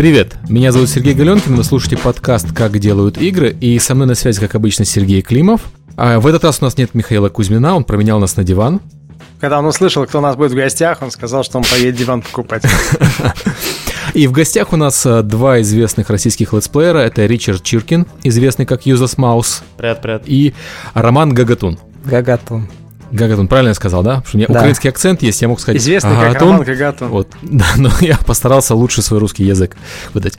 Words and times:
Привет, 0.00 0.36
меня 0.48 0.72
зовут 0.72 0.88
Сергей 0.88 1.12
Галенкин, 1.12 1.56
вы 1.56 1.62
слушаете 1.62 1.98
подкаст 1.98 2.54
«Как 2.54 2.78
делают 2.78 3.18
игры», 3.18 3.54
и 3.60 3.78
со 3.78 3.94
мной 3.94 4.06
на 4.06 4.14
связи, 4.14 4.40
как 4.40 4.54
обычно, 4.54 4.86
Сергей 4.86 5.20
Климов. 5.20 5.60
А 5.94 6.20
в 6.20 6.26
этот 6.26 6.42
раз 6.42 6.62
у 6.62 6.64
нас 6.64 6.78
нет 6.78 6.94
Михаила 6.94 7.28
Кузьмина, 7.28 7.76
он 7.76 7.84
променял 7.84 8.18
нас 8.18 8.34
на 8.34 8.42
диван. 8.42 8.80
Когда 9.40 9.58
он 9.58 9.66
услышал, 9.66 10.06
кто 10.06 10.16
у 10.16 10.22
нас 10.22 10.36
будет 10.36 10.52
в 10.52 10.54
гостях, 10.54 11.02
он 11.02 11.10
сказал, 11.10 11.44
что 11.44 11.58
он 11.58 11.64
поедет 11.64 11.96
диван 11.96 12.22
покупать. 12.22 12.62
И 14.14 14.26
в 14.26 14.32
гостях 14.32 14.72
у 14.72 14.78
нас 14.78 15.04
э, 15.04 15.20
два 15.22 15.60
известных 15.60 16.08
российских 16.08 16.54
летсплеера. 16.54 17.00
Это 17.00 17.26
Ричард 17.26 17.62
Чиркин, 17.62 18.06
известный 18.22 18.64
как 18.64 18.86
Юзас 18.86 19.18
Маус. 19.18 19.62
Привет, 19.76 20.00
привет. 20.00 20.22
И 20.24 20.54
Роман 20.94 21.34
Гагатун. 21.34 21.78
Гагатун. 22.06 22.70
Гагатун, 23.10 23.48
правильно 23.48 23.68
я 23.70 23.74
сказал, 23.74 24.02
да? 24.02 24.16
Потому 24.16 24.26
что 24.28 24.36
у 24.36 24.38
меня 24.38 24.46
Да. 24.48 24.58
украинский 24.60 24.88
акцент 24.90 25.22
есть, 25.22 25.42
я 25.42 25.48
мог 25.48 25.60
сказать 25.60 25.80
Известный 25.80 26.10
как 26.14 26.20
Гагатун. 26.28 26.50
Роман 26.52 26.64
Гагатун. 26.64 27.08
Вот, 27.08 27.28
да, 27.42 27.66
но 27.76 27.90
я 28.00 28.16
постарался 28.18 28.74
лучше 28.74 29.02
свой 29.02 29.20
русский 29.20 29.44
язык 29.44 29.76
выдать. 30.14 30.38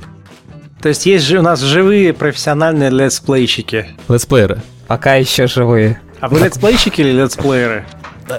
То 0.82 0.90
есть 0.90 1.06
есть 1.06 1.26
же 1.26 1.40
у 1.40 1.42
нас 1.42 1.60
живые 1.62 2.12
профессиональные 2.14 2.90
летсплейщики. 2.90 3.88
Летсплееры. 4.10 4.62
Пока 4.88 5.16
еще 5.16 5.48
живые. 5.48 6.02
А 6.20 6.28
вы 6.28 6.40
летсплейщики 6.40 7.02
или 7.02 7.12
летсплееры? 7.12 7.86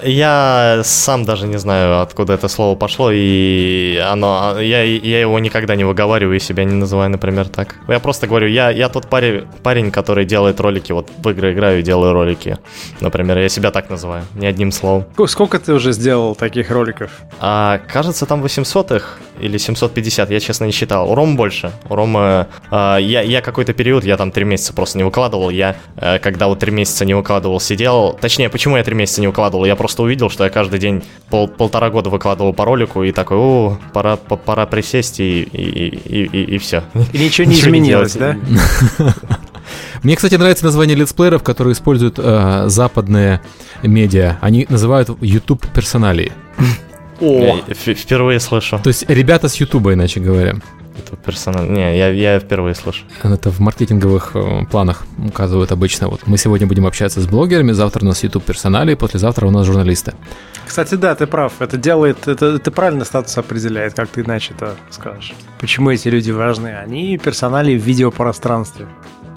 Я 0.03 0.81
сам 0.83 1.25
даже 1.25 1.47
не 1.47 1.57
знаю, 1.57 2.01
откуда 2.01 2.33
это 2.33 2.47
слово 2.47 2.75
пошло, 2.75 3.11
и 3.11 3.97
оно, 4.11 4.59
я, 4.59 4.83
я 4.83 5.19
его 5.21 5.39
никогда 5.39 5.75
не 5.75 5.83
выговариваю 5.83 6.37
и 6.37 6.39
себя 6.39 6.63
не 6.63 6.73
называю, 6.73 7.09
например, 7.09 7.47
так. 7.49 7.75
Я 7.87 7.99
просто 7.99 8.27
говорю, 8.27 8.47
я, 8.47 8.69
я 8.71 8.89
тот 8.89 9.07
парень, 9.07 9.45
парень, 9.63 9.91
который 9.91 10.25
делает 10.25 10.59
ролики, 10.59 10.91
вот 10.93 11.09
в 11.17 11.29
игры 11.29 11.53
играю 11.53 11.79
и 11.79 11.81
делаю 11.83 12.13
ролики. 12.13 12.57
Например, 13.01 13.37
я 13.37 13.49
себя 13.49 13.71
так 13.71 13.89
называю, 13.89 14.23
не 14.35 14.47
одним 14.47 14.71
словом. 14.71 15.05
Ск- 15.17 15.27
Сколько 15.27 15.59
ты 15.59 15.73
уже 15.73 15.91
сделал 15.91 16.35
таких 16.35 16.71
роликов? 16.71 17.11
А, 17.39 17.79
кажется, 17.91 18.25
там 18.25 18.41
800 18.41 18.91
их 18.91 19.19
или 19.39 19.57
750, 19.57 20.29
я 20.31 20.39
честно 20.39 20.65
не 20.65 20.71
считал. 20.71 21.09
У 21.11 21.15
Ромы 21.15 21.35
больше. 21.35 21.71
У 21.89 21.95
Ромы... 21.95 22.47
а, 22.71 22.97
я, 22.97 23.21
я 23.21 23.41
какой-то 23.41 23.73
период, 23.73 24.03
я 24.03 24.17
там 24.17 24.31
3 24.31 24.45
месяца 24.45 24.73
просто 24.73 24.97
не 24.97 25.03
выкладывал. 25.03 25.49
Я, 25.49 25.75
э, 25.97 26.19
когда 26.19 26.47
вот 26.47 26.59
3 26.59 26.71
месяца 26.71 27.05
не 27.05 27.13
выкладывал, 27.13 27.59
сидел... 27.59 28.17
Точнее, 28.19 28.49
почему 28.49 28.77
я 28.77 28.83
3 28.83 28.95
месяца 28.95 29.21
не 29.21 29.27
выкладывал? 29.27 29.65
Я 29.65 29.75
просто 29.75 30.03
увидел, 30.03 30.29
что 30.29 30.43
я 30.43 30.49
каждый 30.49 30.79
день 30.79 31.03
пол, 31.29 31.47
полтора 31.47 31.89
года 31.89 32.09
выкладывал 32.09 32.53
по 32.53 32.65
ролику 32.65 33.03
и 33.03 33.11
такой, 33.11 33.37
о, 33.37 33.77
пора, 33.93 34.17
по- 34.17 34.37
пора 34.37 34.65
присесть 34.65 35.19
и, 35.19 35.41
и, 35.43 35.87
и, 35.87 36.23
и, 36.25 36.55
и 36.55 36.57
все. 36.57 36.83
И 37.11 37.17
ничего 37.17 37.47
не 37.47 37.55
изменилось, 37.55 38.13
да? 38.15 38.35
Мне, 40.03 40.15
кстати, 40.15 40.35
нравится 40.35 40.65
название 40.65 40.95
летсплееров, 40.97 41.43
которые 41.43 41.73
используют 41.73 42.15
э, 42.17 42.65
западные 42.67 43.41
медиа. 43.81 44.37
Они 44.41 44.65
называют 44.69 45.09
YouTube 45.21 45.65
персоналии. 45.73 46.33
О, 47.23 47.57
Впервые 47.73 48.39
слышу. 48.39 48.79
То 48.83 48.89
есть 48.89 49.09
ребята 49.09 49.47
с 49.47 49.55
Ютуба, 49.55 49.93
иначе 49.93 50.19
говоря. 50.19 50.55
Это 50.97 51.15
персонаж. 51.15 51.69
Не, 51.69 51.97
я, 51.97 52.09
я 52.09 52.39
впервые 52.39 52.75
слышу. 52.75 53.03
Это 53.23 53.49
в 53.49 53.59
маркетинговых 53.59 54.31
э, 54.35 54.65
планах 54.69 55.05
указывают 55.17 55.71
обычно. 55.71 56.07
Вот 56.07 56.27
мы 56.27 56.37
сегодня 56.37 56.67
будем 56.67 56.85
общаться 56.85 57.19
с 57.19 57.25
блогерами, 57.25 57.71
завтра 57.71 58.05
у 58.05 58.07
нас 58.07 58.23
YouTube 58.23 58.43
персонали, 58.43 58.93
послезавтра 58.93 59.47
у 59.47 59.51
нас 59.51 59.65
журналисты. 59.65 60.13
кстати, 60.67 60.95
да, 60.95 61.15
ты 61.15 61.25
прав. 61.25 61.53
Это 61.61 61.77
делает, 61.77 62.27
это, 62.27 62.45
это 62.57 62.71
правильно 62.71 63.05
статус 63.05 63.37
определяет, 63.37 63.95
как 63.95 64.09
ты 64.09 64.21
иначе 64.21 64.53
это 64.55 64.75
скажешь. 64.91 65.33
Почему 65.59 65.89
эти 65.89 66.09
люди 66.09 66.31
важны? 66.31 66.77
Они 66.77 67.17
персонали 67.17 67.75
в 67.75 67.83
видеопространстве. 67.83 68.85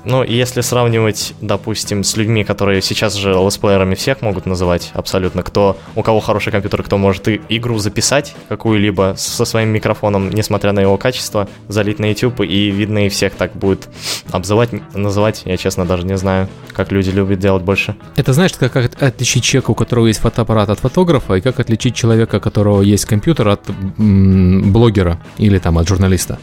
Ну, 0.07 0.23
если 0.23 0.61
сравнивать, 0.61 1.35
допустим, 1.41 2.05
с 2.05 2.17
людьми, 2.17 2.45
которые 2.45 2.81
сейчас 2.81 3.15
же 3.15 3.33
летсплеерами 3.33 3.97
всех 3.97 4.23
могут 4.23 4.47
называть 4.47 4.93
абсолютно, 4.95 5.43
кто, 5.43 5.77
у 5.97 6.03
кого 6.03 6.21
хороший 6.21 6.53
компьютер, 6.53 6.85
кто 6.85 6.97
может 6.97 7.27
и 7.27 7.41
игру 7.49 7.79
записать 7.79 8.37
какую-либо 8.49 9.15
со 9.19 9.45
своим 9.45 9.71
микрофоном, 9.71 10.31
несмотря 10.31 10.71
на 10.71 10.79
его 10.79 10.97
качество, 10.97 11.49
залить 11.67 11.99
на 11.99 12.05
YouTube, 12.05 12.43
и 12.43 12.71
видно 12.71 13.07
и 13.07 13.09
всех 13.09 13.35
так 13.35 13.57
будет 13.57 13.89
обзывать, 14.31 14.71
называть, 14.95 15.43
я 15.45 15.57
честно 15.57 15.85
даже 15.85 16.07
не 16.07 16.17
знаю, 16.17 16.49
как 16.73 16.93
люди 16.93 17.11
любят 17.11 17.41
делать 17.41 17.65
больше. 17.65 17.97
Это 18.15 18.33
знаешь, 18.33 18.53
как 18.53 18.77
отличить 18.77 19.43
человека, 19.43 19.73
у 19.73 19.75
которого 19.75 20.07
есть 20.07 20.21
фотоаппарат 20.21 20.71
от 20.71 20.79
фотографа, 20.79 21.35
и 21.35 21.41
как 21.41 21.59
отличить 21.59 21.97
человека, 21.97 22.37
у 22.37 22.41
которого 22.41 22.81
есть 22.81 23.07
компьютер 23.07 23.49
от 23.49 23.69
м, 23.99 24.73
блогера 24.73 25.19
или 25.37 25.59
там 25.59 25.79
от 25.79 25.89
журналиста? 25.89 26.39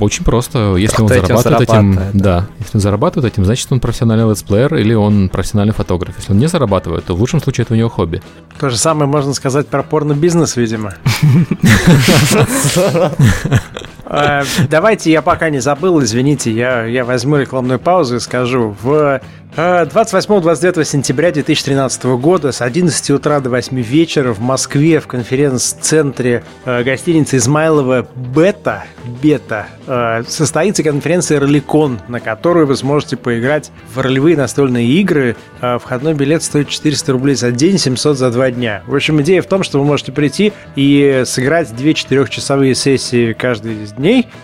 Очень 0.00 0.24
просто. 0.24 0.76
Если 0.76 1.00
он 1.00 1.08
Кто 1.08 1.16
этим 1.16 1.36
зарабатывает 1.36 1.62
этим, 1.62 1.92
зарабатывает, 1.92 2.22
да. 2.22 2.46
Если 2.58 2.76
он 2.76 2.80
зарабатывает 2.80 3.32
этим, 3.32 3.44
значит 3.44 3.72
он 3.72 3.80
профессиональный 3.80 4.28
летсплеер 4.28 4.74
или 4.74 4.94
он 4.94 5.28
профессиональный 5.28 5.74
фотограф. 5.74 6.14
Если 6.18 6.32
он 6.32 6.38
не 6.38 6.46
зарабатывает, 6.46 7.04
то 7.04 7.14
в 7.14 7.20
лучшем 7.20 7.40
случае 7.40 7.64
это 7.64 7.74
у 7.74 7.76
него 7.76 7.88
хобби. 7.88 8.22
То 8.58 8.70
же 8.70 8.76
самое 8.76 9.08
можно 9.08 9.34
сказать 9.34 9.68
про 9.68 9.82
порно-бизнес, 9.82 10.56
видимо. 10.56 10.94
Э, 14.06 14.42
Давайте, 14.68 15.10
я 15.10 15.22
пока 15.22 15.50
не 15.50 15.60
забыл, 15.60 16.02
извините, 16.02 16.50
я, 16.50 16.84
я 16.84 17.04
возьму 17.04 17.36
рекламную 17.36 17.78
паузу 17.78 18.16
и 18.16 18.20
скажу. 18.20 18.76
В 18.82 19.20
э, 19.56 19.86
28-29 19.86 20.84
сентября 20.84 21.30
2013 21.30 22.04
года 22.04 22.52
с 22.52 22.60
11 22.60 23.10
утра 23.10 23.40
до 23.40 23.50
8 23.50 23.80
вечера 23.80 24.32
в 24.32 24.40
Москве 24.40 25.00
в 25.00 25.06
конференц-центре 25.06 26.42
э, 26.64 26.82
гостиницы 26.82 27.36
Измайлова 27.36 28.06
Бета, 28.14 28.84
Бета 29.22 29.66
э, 29.86 30.22
состоится 30.26 30.82
конференция 30.82 31.40
Роликон, 31.40 32.00
на 32.08 32.20
которую 32.20 32.66
вы 32.66 32.76
сможете 32.76 33.16
поиграть 33.16 33.70
в 33.94 34.00
ролевые 34.00 34.36
настольные 34.36 34.86
игры. 34.86 35.36
Э, 35.60 35.78
Входной 35.78 36.14
билет 36.14 36.42
стоит 36.42 36.68
400 36.68 37.12
рублей 37.12 37.34
за 37.34 37.52
день, 37.52 37.78
700 37.78 38.18
за 38.18 38.30
два 38.30 38.50
дня. 38.50 38.82
В 38.86 38.94
общем, 38.94 39.20
идея 39.22 39.40
в 39.42 39.46
том, 39.46 39.62
что 39.62 39.78
вы 39.78 39.84
можете 39.84 40.12
прийти 40.12 40.52
и 40.76 41.22
сыграть 41.26 41.74
две 41.74 41.94
четырехчасовые 41.94 42.74
сессии 42.74 43.32
каждый 43.32 43.84
из 43.84 43.92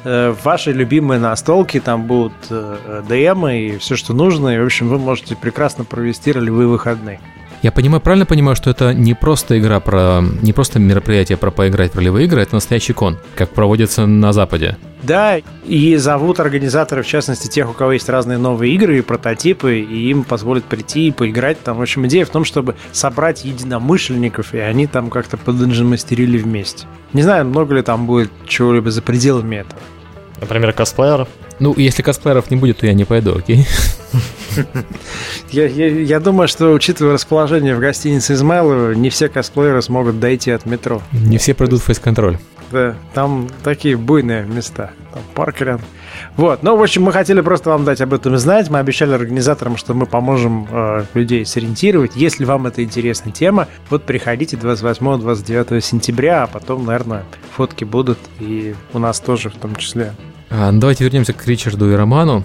э, 0.05 0.31
в 0.31 0.45
ваши 0.45 0.73
любимые 0.73 1.21
настолки. 1.21 1.81
Там 1.81 2.05
будут 2.05 2.33
э, 2.51 3.03
ДМы 3.09 3.61
и 3.61 3.79
все, 3.79 3.97
что 3.97 4.13
нужно. 4.13 4.49
И, 4.49 4.59
в 4.59 4.65
общем, 4.65 4.89
вы 4.89 4.99
можете 4.99 5.37
прекрасно 5.37 5.85
провести 5.85 6.33
ролевые 6.33 6.69
выходные. 6.69 7.21
Я 7.63 7.73
понимаю, 7.73 8.01
правильно 8.01 8.25
понимаю, 8.25 8.57
что 8.57 8.71
это 8.71 8.95
не 8.95 9.15
просто 9.15 9.59
игра 9.59 9.81
про... 9.81 10.23
Не 10.43 10.53
просто 10.53 10.79
мероприятие 10.79 11.37
про 11.37 11.51
поиграть 11.51 11.93
в 11.93 11.97
ролевые 11.97 12.27
игры, 12.27 12.41
это 12.41 12.55
настоящий 12.55 12.95
кон, 12.95 13.19
как 13.35 13.51
проводится 13.51 14.07
на 14.07 14.33
Западе. 14.33 14.79
Да, 15.03 15.39
и 15.67 15.97
зовут 15.97 16.41
организаторов, 16.41 17.07
в 17.07 17.09
частности, 17.09 17.49
тех, 17.49 17.71
у 17.71 17.73
кого 17.73 17.93
есть 17.93 18.09
разные 18.09 18.39
новые 18.39 18.75
игры 18.75 18.99
и 18.99 19.03
прототипы, 19.03 19.79
и 19.79 20.11
им 20.11 20.25
позволят 20.25 20.65
прийти 20.65 21.09
и 21.09 21.11
поиграть. 21.11 21.63
Там, 21.63 21.79
в 21.79 21.83
общем, 21.83 22.07
идея 22.07 22.25
в 22.25 22.31
том, 22.31 22.45
чтобы 22.45 22.77
собрать 22.93 23.45
единомышленников, 23.45 24.55
и 24.55 24.59
они 24.59 24.87
там 24.87 25.11
как-то 25.11 25.37
подинжемастерили 25.37 26.39
вместе. 26.39 26.87
Не 27.13 27.23
знаю, 27.23 27.47
много 27.47 27.75
ли 27.75 27.83
там 27.83 28.07
будет 28.07 28.31
чего-либо 28.47 28.91
за 28.91 29.03
пределами 29.03 29.57
этого. 29.57 29.81
Например, 30.41 30.73
косплееров. 30.73 31.29
Ну, 31.59 31.75
если 31.77 32.03
косплееров 32.03 32.51
не 32.51 32.57
будет, 32.57 32.79
то 32.79 32.87
я 32.87 32.95
не 32.95 33.05
пойду, 33.05 33.37
окей? 33.37 33.67
Я, 35.51 35.67
я, 35.67 35.89
я 35.89 36.21
думаю, 36.21 36.49
что, 36.49 36.73
учитывая 36.73 37.15
расположение 37.15 37.77
в 37.77 37.81
гостинице 37.81 38.35
Измайлова, 38.35 38.93
не 38.93 39.11
все 39.11 39.29
косплееры 39.29 39.83
смогут 39.83 40.19
дойти 40.19 40.51
от 40.51 40.67
метро. 40.67 41.03
Не 41.13 41.39
все 41.39 41.55
пройдут 41.55 41.83
фейс-контроль. 41.83 42.39
Да, 42.73 42.97
там 43.15 43.49
такие 43.63 43.97
буйные 43.97 44.45
места. 44.45 44.93
Там 45.13 45.23
парк 45.35 45.61
рядом. 45.61 45.83
Вот, 46.37 46.63
ну, 46.63 46.77
в 46.77 46.83
общем, 46.83 47.03
мы 47.03 47.13
хотели 47.13 47.41
просто 47.41 47.71
вам 47.71 47.85
дать 47.85 48.01
об 48.01 48.15
этом 48.15 48.37
знать. 48.39 48.71
Мы 48.71 48.79
обещали 48.79 49.13
организаторам, 49.13 49.77
что 49.77 49.95
мы 49.95 50.07
поможем 50.07 50.67
э, 50.71 51.05
людей 51.15 51.45
сориентировать. 51.45 52.13
Если 52.15 52.45
вам 52.45 52.67
это 52.67 52.83
интересная 52.83 53.33
тема, 53.33 53.69
вот 53.89 54.05
приходите 54.05 54.57
28-29 54.57 55.81
сентября, 55.81 56.45
а 56.45 56.47
потом, 56.47 56.87
наверное, 56.87 57.25
фотки 57.57 57.85
будут 57.85 58.19
и 58.39 58.75
у 58.93 58.99
нас 58.99 59.21
тоже 59.21 59.51
в 59.51 59.55
том 59.55 59.77
числе. 59.77 60.15
А, 60.51 60.73
давайте 60.73 61.05
вернемся 61.05 61.33
к 61.33 61.47
Ричарду 61.47 61.91
и 61.91 61.95
Роману. 61.95 62.45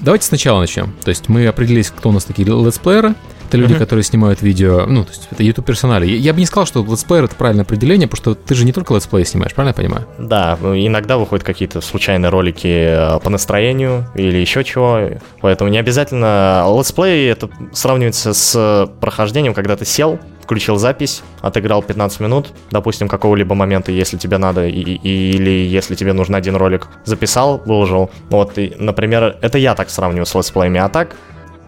Давайте 0.00 0.26
сначала 0.26 0.60
начнем. 0.60 0.92
То 1.04 1.10
есть 1.10 1.28
мы 1.28 1.46
определились, 1.46 1.90
кто 1.90 2.08
у 2.08 2.12
нас 2.12 2.24
такие 2.24 2.48
летсплееры. 2.48 3.14
Это 3.50 3.56
люди, 3.58 3.74
которые 3.74 4.04
снимают 4.04 4.42
видео, 4.42 4.86
ну, 4.86 5.04
то 5.04 5.10
есть 5.10 5.28
это 5.30 5.42
YouTube 5.42 5.66
personality. 5.66 6.06
Я, 6.06 6.16
я 6.16 6.32
бы 6.32 6.38
не 6.40 6.46
сказал, 6.46 6.66
что 6.66 6.84
летсплеер 6.84 7.24
это 7.24 7.34
правильное 7.34 7.64
определение, 7.64 8.06
потому 8.08 8.34
что 8.34 8.34
ты 8.40 8.54
же 8.54 8.64
не 8.64 8.72
только 8.72 8.94
летсплей 8.94 9.24
снимаешь, 9.24 9.52
правильно 9.54 9.70
я 9.76 9.82
понимаю? 9.82 10.06
Да, 10.18 10.56
ну, 10.60 10.74
иногда 10.76 11.18
выходят 11.18 11.44
какие-то 11.44 11.80
случайные 11.80 12.28
ролики 12.30 12.68
э, 13.16 13.18
по 13.20 13.28
настроению 13.30 14.06
или 14.14 14.38
еще 14.38 14.62
чего, 14.62 15.00
поэтому 15.40 15.68
не 15.70 15.78
обязательно 15.78 16.64
летсплей 16.76 17.28
это 17.28 17.50
сравнивается 17.72 18.32
с 18.34 18.88
прохождением, 19.00 19.54
когда 19.54 19.76
ты 19.76 19.84
сел, 19.84 20.18
включил 20.42 20.76
запись, 20.76 21.22
отыграл 21.42 21.82
15 21.82 22.20
минут, 22.20 22.48
допустим, 22.70 23.08
какого-либо 23.08 23.54
момента, 23.54 23.92
если 23.92 24.16
тебе 24.16 24.36
надо, 24.38 24.66
и- 24.66 24.72
и- 24.80 25.30
или 25.36 25.50
если 25.50 25.94
тебе 25.94 26.12
нужен 26.12 26.34
один 26.34 26.56
ролик, 26.56 26.88
записал, 27.04 27.62
выложил. 27.66 28.10
Вот, 28.30 28.58
и, 28.58 28.74
например, 28.78 29.36
это 29.42 29.58
я 29.58 29.74
так 29.74 29.90
сравниваю 29.90 30.26
с 30.26 30.34
летсплеями, 30.34 30.80
а 30.80 30.88
так 30.88 31.14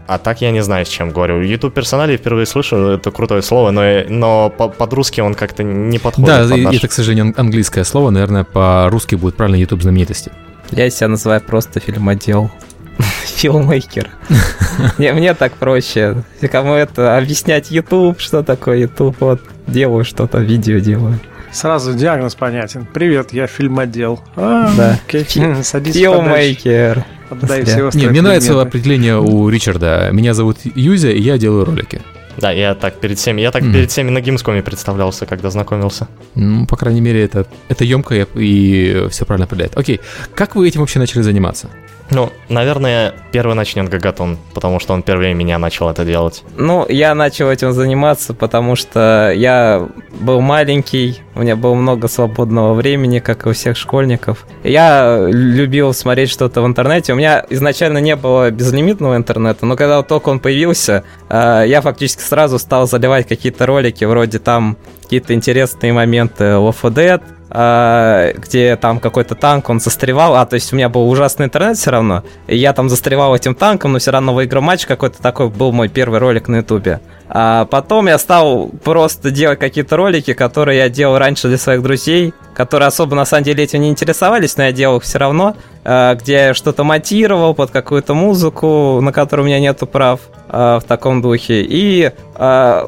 а 0.07 0.19
так 0.19 0.41
я 0.43 0.51
не 0.51 0.63
знаю, 0.63 0.85
с 0.85 0.89
чем 0.89 1.11
говорю. 1.11 1.41
YouTube 1.43 1.75
персонали 1.75 2.17
впервые 2.17 2.47
слышу, 2.47 2.77
это 2.77 3.11
крутое 3.11 3.43
слово, 3.43 3.71
но, 3.71 3.83
но 4.09 4.51
по- 4.51 4.69
под-русски 4.69 5.21
он 5.21 5.35
как-то 5.35 5.63
не 5.63 5.99
подходит. 5.99 6.29
да, 6.31 6.49
под 6.49 6.59
и- 6.59 6.63
наш- 6.63 6.77
это, 6.77 6.89
к 6.89 6.93
сожалению, 6.93 7.27
ан- 7.27 7.35
английское 7.37 7.85
слово, 7.85 8.11
наверное, 8.11 8.45
по-русски 8.45 9.15
будет 9.15 9.37
правильно 9.37 9.57
YouTube 9.57 9.83
знаменитости. 9.83 10.33
Я 10.71 10.89
себя 10.91 11.09
называю 11.09 11.41
просто 11.41 11.81
фильмодел. 11.81 12.51
Филмейкер. 13.37 14.11
Мне, 14.99 15.13
мне 15.13 15.35
так 15.35 15.53
проще. 15.55 16.23
Кому 16.51 16.75
это 16.75 17.17
объяснять 17.17 17.71
YouTube, 17.71 18.21
что 18.21 18.43
такое 18.43 18.79
YouTube, 18.79 19.17
вот 19.21 19.41
делаю 19.67 20.05
что-то, 20.05 20.39
видео 20.39 20.79
делаю. 20.79 21.19
Сразу 21.53 21.95
диагноз 21.95 22.35
понятен. 22.35 22.87
Привет, 22.93 23.33
я 23.33 23.47
фильмодел. 23.47 24.21
А, 24.37 24.73
да. 24.75 24.99
Окей. 25.07 25.27
Садись 25.63 25.95
Филмейкер. 25.95 27.05
Отдай 27.31 27.65
все 27.65 27.91
Не, 27.95 28.07
мне 28.07 28.23
нравится 28.23 28.61
определение 28.61 29.19
у 29.19 29.49
Ричарда. 29.49 30.09
Меня 30.13 30.35
зовут 30.35 30.59
Юзя, 30.65 31.11
и 31.11 31.21
я 31.21 31.39
делаю 31.39 31.65
ролики. 31.65 32.01
Да, 32.39 32.51
я 32.51 32.75
так 32.75 32.99
перед 32.99 33.19
всеми, 33.19 33.43
я 33.43 33.51
так 33.51 33.63
mm. 33.63 33.73
перед 33.73 33.91
всеми 33.91 34.11
на 34.11 34.19
Gamescom 34.19 34.63
представлялся, 34.63 35.27
когда 35.27 35.51
знакомился. 35.51 36.09
Ну, 36.35 36.67
по 36.67 36.77
крайней 36.77 37.03
мере, 37.03 37.23
это, 37.23 37.47
это 37.69 37.85
емко 37.85 38.27
и 38.35 39.07
все 39.11 39.27
правильно 39.27 39.45
определяет. 39.45 39.77
Окей, 39.77 40.01
как 40.35 40.57
вы 40.57 40.67
этим 40.67 40.81
вообще 40.81 40.99
начали 40.99 41.21
заниматься? 41.21 41.69
Ну, 42.13 42.31
наверное, 42.49 43.15
первый 43.33 43.55
начнет 43.55 43.89
Гагатон, 43.89 44.39
потому 44.55 44.81
что 44.81 44.93
он 44.93 45.03
первее 45.03 45.33
меня 45.33 45.59
начал 45.59 45.89
это 45.89 46.05
делать. 46.05 46.45
Ну, 46.57 46.87
я 46.89 47.15
начал 47.15 47.51
этим 47.51 47.73
заниматься, 47.73 48.35
потому 48.35 48.77
что 48.77 49.33
я 49.35 49.89
был 50.21 50.41
маленький, 50.41 51.21
у 51.35 51.41
меня 51.41 51.57
было 51.57 51.75
много 51.75 52.09
свободного 52.09 52.75
времени, 52.75 53.19
как 53.19 53.47
и 53.47 53.49
у 53.49 53.53
всех 53.53 53.79
школьников. 53.79 54.47
Я 54.63 55.27
любил 55.27 55.95
смотреть 55.95 56.31
что-то 56.31 56.61
в 56.61 56.67
интернете. 56.67 57.15
У 57.15 57.17
меня 57.17 57.45
изначально 57.49 57.99
не 57.99 58.15
было 58.15 58.51
безлимитного 58.51 59.17
интернета, 59.17 59.65
но 59.65 59.77
когда 59.77 60.03
только 60.03 60.29
он 60.29 60.39
появился, 60.39 61.05
а, 61.31 61.63
я 61.65 61.81
фактически 61.81 62.23
сразу 62.23 62.59
стал 62.59 62.87
заливать 62.87 63.27
какие-то 63.27 63.65
ролики, 63.65 64.05
вроде 64.05 64.39
там 64.39 64.77
какие-то 65.03 65.35
интересные 65.35 65.93
моменты 65.93 66.45
Left 66.45 66.83
4 66.83 66.95
Dead, 66.95 67.23
где 67.53 68.77
там 68.77 68.99
какой-то 68.99 69.35
танк, 69.35 69.69
он 69.69 69.79
застревал, 69.79 70.37
а, 70.37 70.47
то 70.47 70.55
есть 70.55 70.73
у 70.73 70.77
меня 70.77 70.89
был 70.89 71.09
ужасный 71.09 71.47
интернет 71.47 71.77
все 71.77 71.91
равно, 71.91 72.25
и 72.47 72.57
я 72.57 72.73
там 72.73 72.89
застревал 72.89 73.37
этим 73.37 73.55
танком, 73.55 73.93
но 73.93 73.99
все 73.99 74.11
равно 74.11 74.33
выиграл 74.33 74.63
матч 74.63 74.87
какой-то 74.87 75.21
такой, 75.21 75.49
был 75.51 75.73
мой 75.73 75.89
первый 75.89 76.19
ролик 76.19 76.49
на 76.49 76.57
ютубе. 76.57 77.01
А 77.29 77.65
потом 77.67 78.09
я 78.09 78.19
стал 78.19 78.71
просто 78.85 79.31
делать 79.31 79.59
какие-то 79.59 79.97
ролики, 79.97 80.35
которые 80.35 80.79
я 80.79 80.89
делал 80.89 81.19
раньше 81.19 81.49
для 81.49 81.59
своих 81.59 81.83
друзей, 81.83 82.35
которые 82.55 82.89
особо 82.89 83.15
на 83.17 83.25
самом 83.25 83.45
деле 83.45 83.65
этим 83.65 83.81
не 83.81 83.89
интересовались, 83.89 84.57
но 84.57 84.65
я 84.65 84.73
делал 84.73 84.99
их 84.99 85.03
все 85.05 85.19
равно, 85.19 85.57
а, 85.85 86.15
где 86.15 86.33
я 86.33 86.55
что-то 86.55 86.85
монтировал 86.85 87.55
под 87.55 87.71
какую-то 87.71 88.15
музыку, 88.15 89.01
на 89.01 89.13
которую 89.13 89.45
у 89.45 89.49
меня 89.49 89.61
нету 89.61 89.87
прав 89.87 90.21
а, 90.49 90.79
в 90.81 90.85
таком 90.85 91.23
духе. 91.23 91.63
И 91.63 92.13
а, 92.35 92.87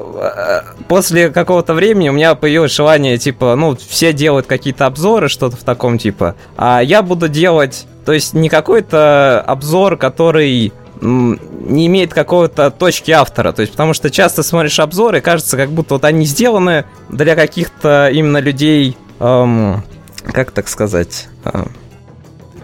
после 0.88 1.30
какого-то 1.30 1.74
времени 1.74 2.08
у 2.10 2.12
меня 2.12 2.34
появилось 2.34 2.74
желание, 2.74 3.16
типа, 3.16 3.54
ну, 3.56 3.76
все 3.76 4.12
делают 4.12 4.46
какие-то 4.46 4.86
обзоры, 4.86 5.28
что-то 5.28 5.56
в 5.56 5.62
таком 5.62 5.96
типа, 5.96 6.34
а 6.56 6.80
я 6.80 7.02
буду 7.02 7.28
делать, 7.28 7.86
то 8.04 8.12
есть 8.12 8.34
не 8.34 8.48
какой-то 8.48 9.40
обзор, 9.40 9.96
который 9.96 10.72
не 11.00 11.86
имеет 11.86 12.14
какого-то 12.14 12.70
точки 12.70 13.10
автора. 13.10 13.52
То 13.52 13.62
есть, 13.62 13.72
потому 13.72 13.94
что 13.94 14.10
часто 14.10 14.42
смотришь 14.42 14.78
обзоры, 14.80 15.20
кажется, 15.20 15.56
как 15.56 15.70
будто 15.70 15.94
вот 15.94 16.04
они 16.04 16.26
сделаны 16.26 16.84
для 17.08 17.34
каких-то 17.34 18.10
именно 18.12 18.38
людей, 18.38 18.96
эм, 19.20 19.82
как 20.32 20.50
так 20.50 20.68
сказать, 20.68 21.28
э, 21.44 21.64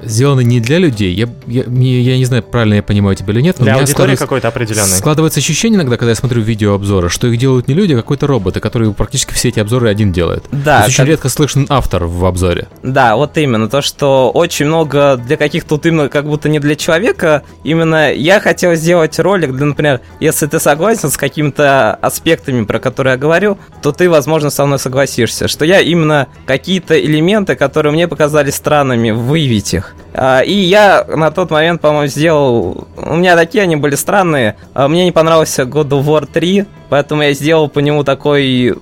сделаны 0.03 0.45
не 0.45 0.61
для 0.61 0.79
людей. 0.79 1.15
Я, 1.15 1.29
я, 1.47 1.65
я 1.65 2.19
не 2.19 2.25
знаю, 2.25 2.43
правильно 2.43 2.75
я 2.75 2.83
понимаю 2.83 3.17
тебя 3.17 3.33
или 3.33 3.41
нет, 3.41 3.59
но 3.59 3.65
для 3.65 3.77
аудитории 3.77 4.17
какой-то 4.17 4.49
определенный. 4.49 4.89
Складывается 4.89 5.41
ощущение 5.41 5.77
иногда, 5.77 5.97
когда 5.97 6.11
я 6.11 6.15
смотрю 6.15 6.43
видеообзоры, 6.43 7.09
что 7.09 7.27
их 7.27 7.39
делают 7.39 7.69
не 7.69 7.75
люди, 7.75 7.93
а 7.93 7.97
какой-то 7.97 8.27
робот, 8.27 8.57
и 8.57 8.61
который 8.61 8.93
практически 8.93 9.33
все 9.33 9.49
эти 9.49 9.61
обзоры 9.61 9.89
один 9.89 10.13
делает. 10.13 10.45
Да. 10.51 10.81
То 10.81 10.87
есть 10.87 10.97
как... 10.97 11.05
очень 11.05 11.11
редко 11.11 11.29
слышен 11.29 11.67
автор 11.69 12.05
в 12.05 12.25
обзоре. 12.25 12.69
Да, 12.83 13.17
вот 13.17 13.37
именно. 13.39 13.69
То, 13.69 13.83
что 13.83 14.31
очень 14.31 14.67
много 14.67 15.17
для 15.17 15.37
каких-то 15.37 15.77
вот 15.77 15.87
именно 15.87 16.09
как 16.09 16.27
будто 16.27 16.49
не 16.49 16.59
для 16.59 16.77
человека. 16.77 17.43
Именно 17.65 18.13
я 18.13 18.41
хотел 18.41 18.75
сделать 18.75 19.19
ролик 19.19 19.53
для, 19.53 19.67
например, 19.67 20.01
если 20.21 20.47
ты 20.47 20.61
согласен 20.61 21.11
с 21.11 21.17
какими-то 21.17 21.95
аспектами, 21.95 22.65
про 22.65 22.79
которые 22.79 23.13
я 23.13 23.19
говорю, 23.19 23.59
то 23.83 23.93
ты, 23.93 24.09
возможно, 24.09 24.51
со 24.51 24.67
мной 24.67 24.79
согласишься. 24.79 25.49
Что 25.49 25.65
я 25.65 25.81
именно 25.81 26.29
какие-то 26.47 27.01
элементы, 27.01 27.57
которые 27.57 27.93
мне 27.93 28.09
показались 28.09 28.55
странными, 28.55 29.11
выявить 29.11 29.75
их. 29.75 29.90
А, 30.13 30.41
и 30.41 30.53
я 30.53 31.05
на 31.09 31.31
тот 31.31 31.51
момент, 31.51 31.81
по-моему, 31.81 32.07
сделал... 32.07 32.89
У 32.97 33.15
меня 33.15 33.37
такие 33.37 33.63
они 33.63 33.77
были 33.77 33.95
странные. 33.95 34.57
А, 34.75 34.89
мне 34.89 35.05
не 35.05 35.13
понравился 35.13 35.63
God 35.63 35.89
of 35.91 36.05
War 36.05 36.29
3, 36.31 36.67
поэтому 36.89 37.23
я 37.23 37.33
сделал 37.33 37.69
по 37.69 37.79
нему 37.79 38.05
такой 38.05 38.77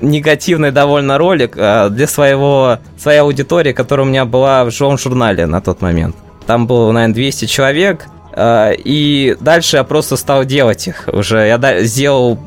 негативный 0.00 0.70
довольно 0.70 1.18
ролик 1.18 1.54
а, 1.56 1.88
для 1.88 2.06
своего, 2.06 2.78
своей 2.96 3.20
аудитории, 3.20 3.72
которая 3.72 4.06
у 4.06 4.10
меня 4.10 4.24
была 4.24 4.64
в 4.64 4.70
живом 4.70 4.98
журнале 4.98 5.46
на 5.46 5.60
тот 5.60 5.80
момент. 5.80 6.16
Там 6.46 6.66
было, 6.66 6.92
наверное, 6.92 7.14
200 7.14 7.44
человек, 7.44 8.06
и 8.40 9.36
дальше 9.40 9.78
я 9.78 9.84
просто 9.84 10.16
стал 10.16 10.44
делать 10.44 10.86
их. 10.86 11.08
Уже 11.12 11.46
я 11.46 11.82
сделал 11.82 12.38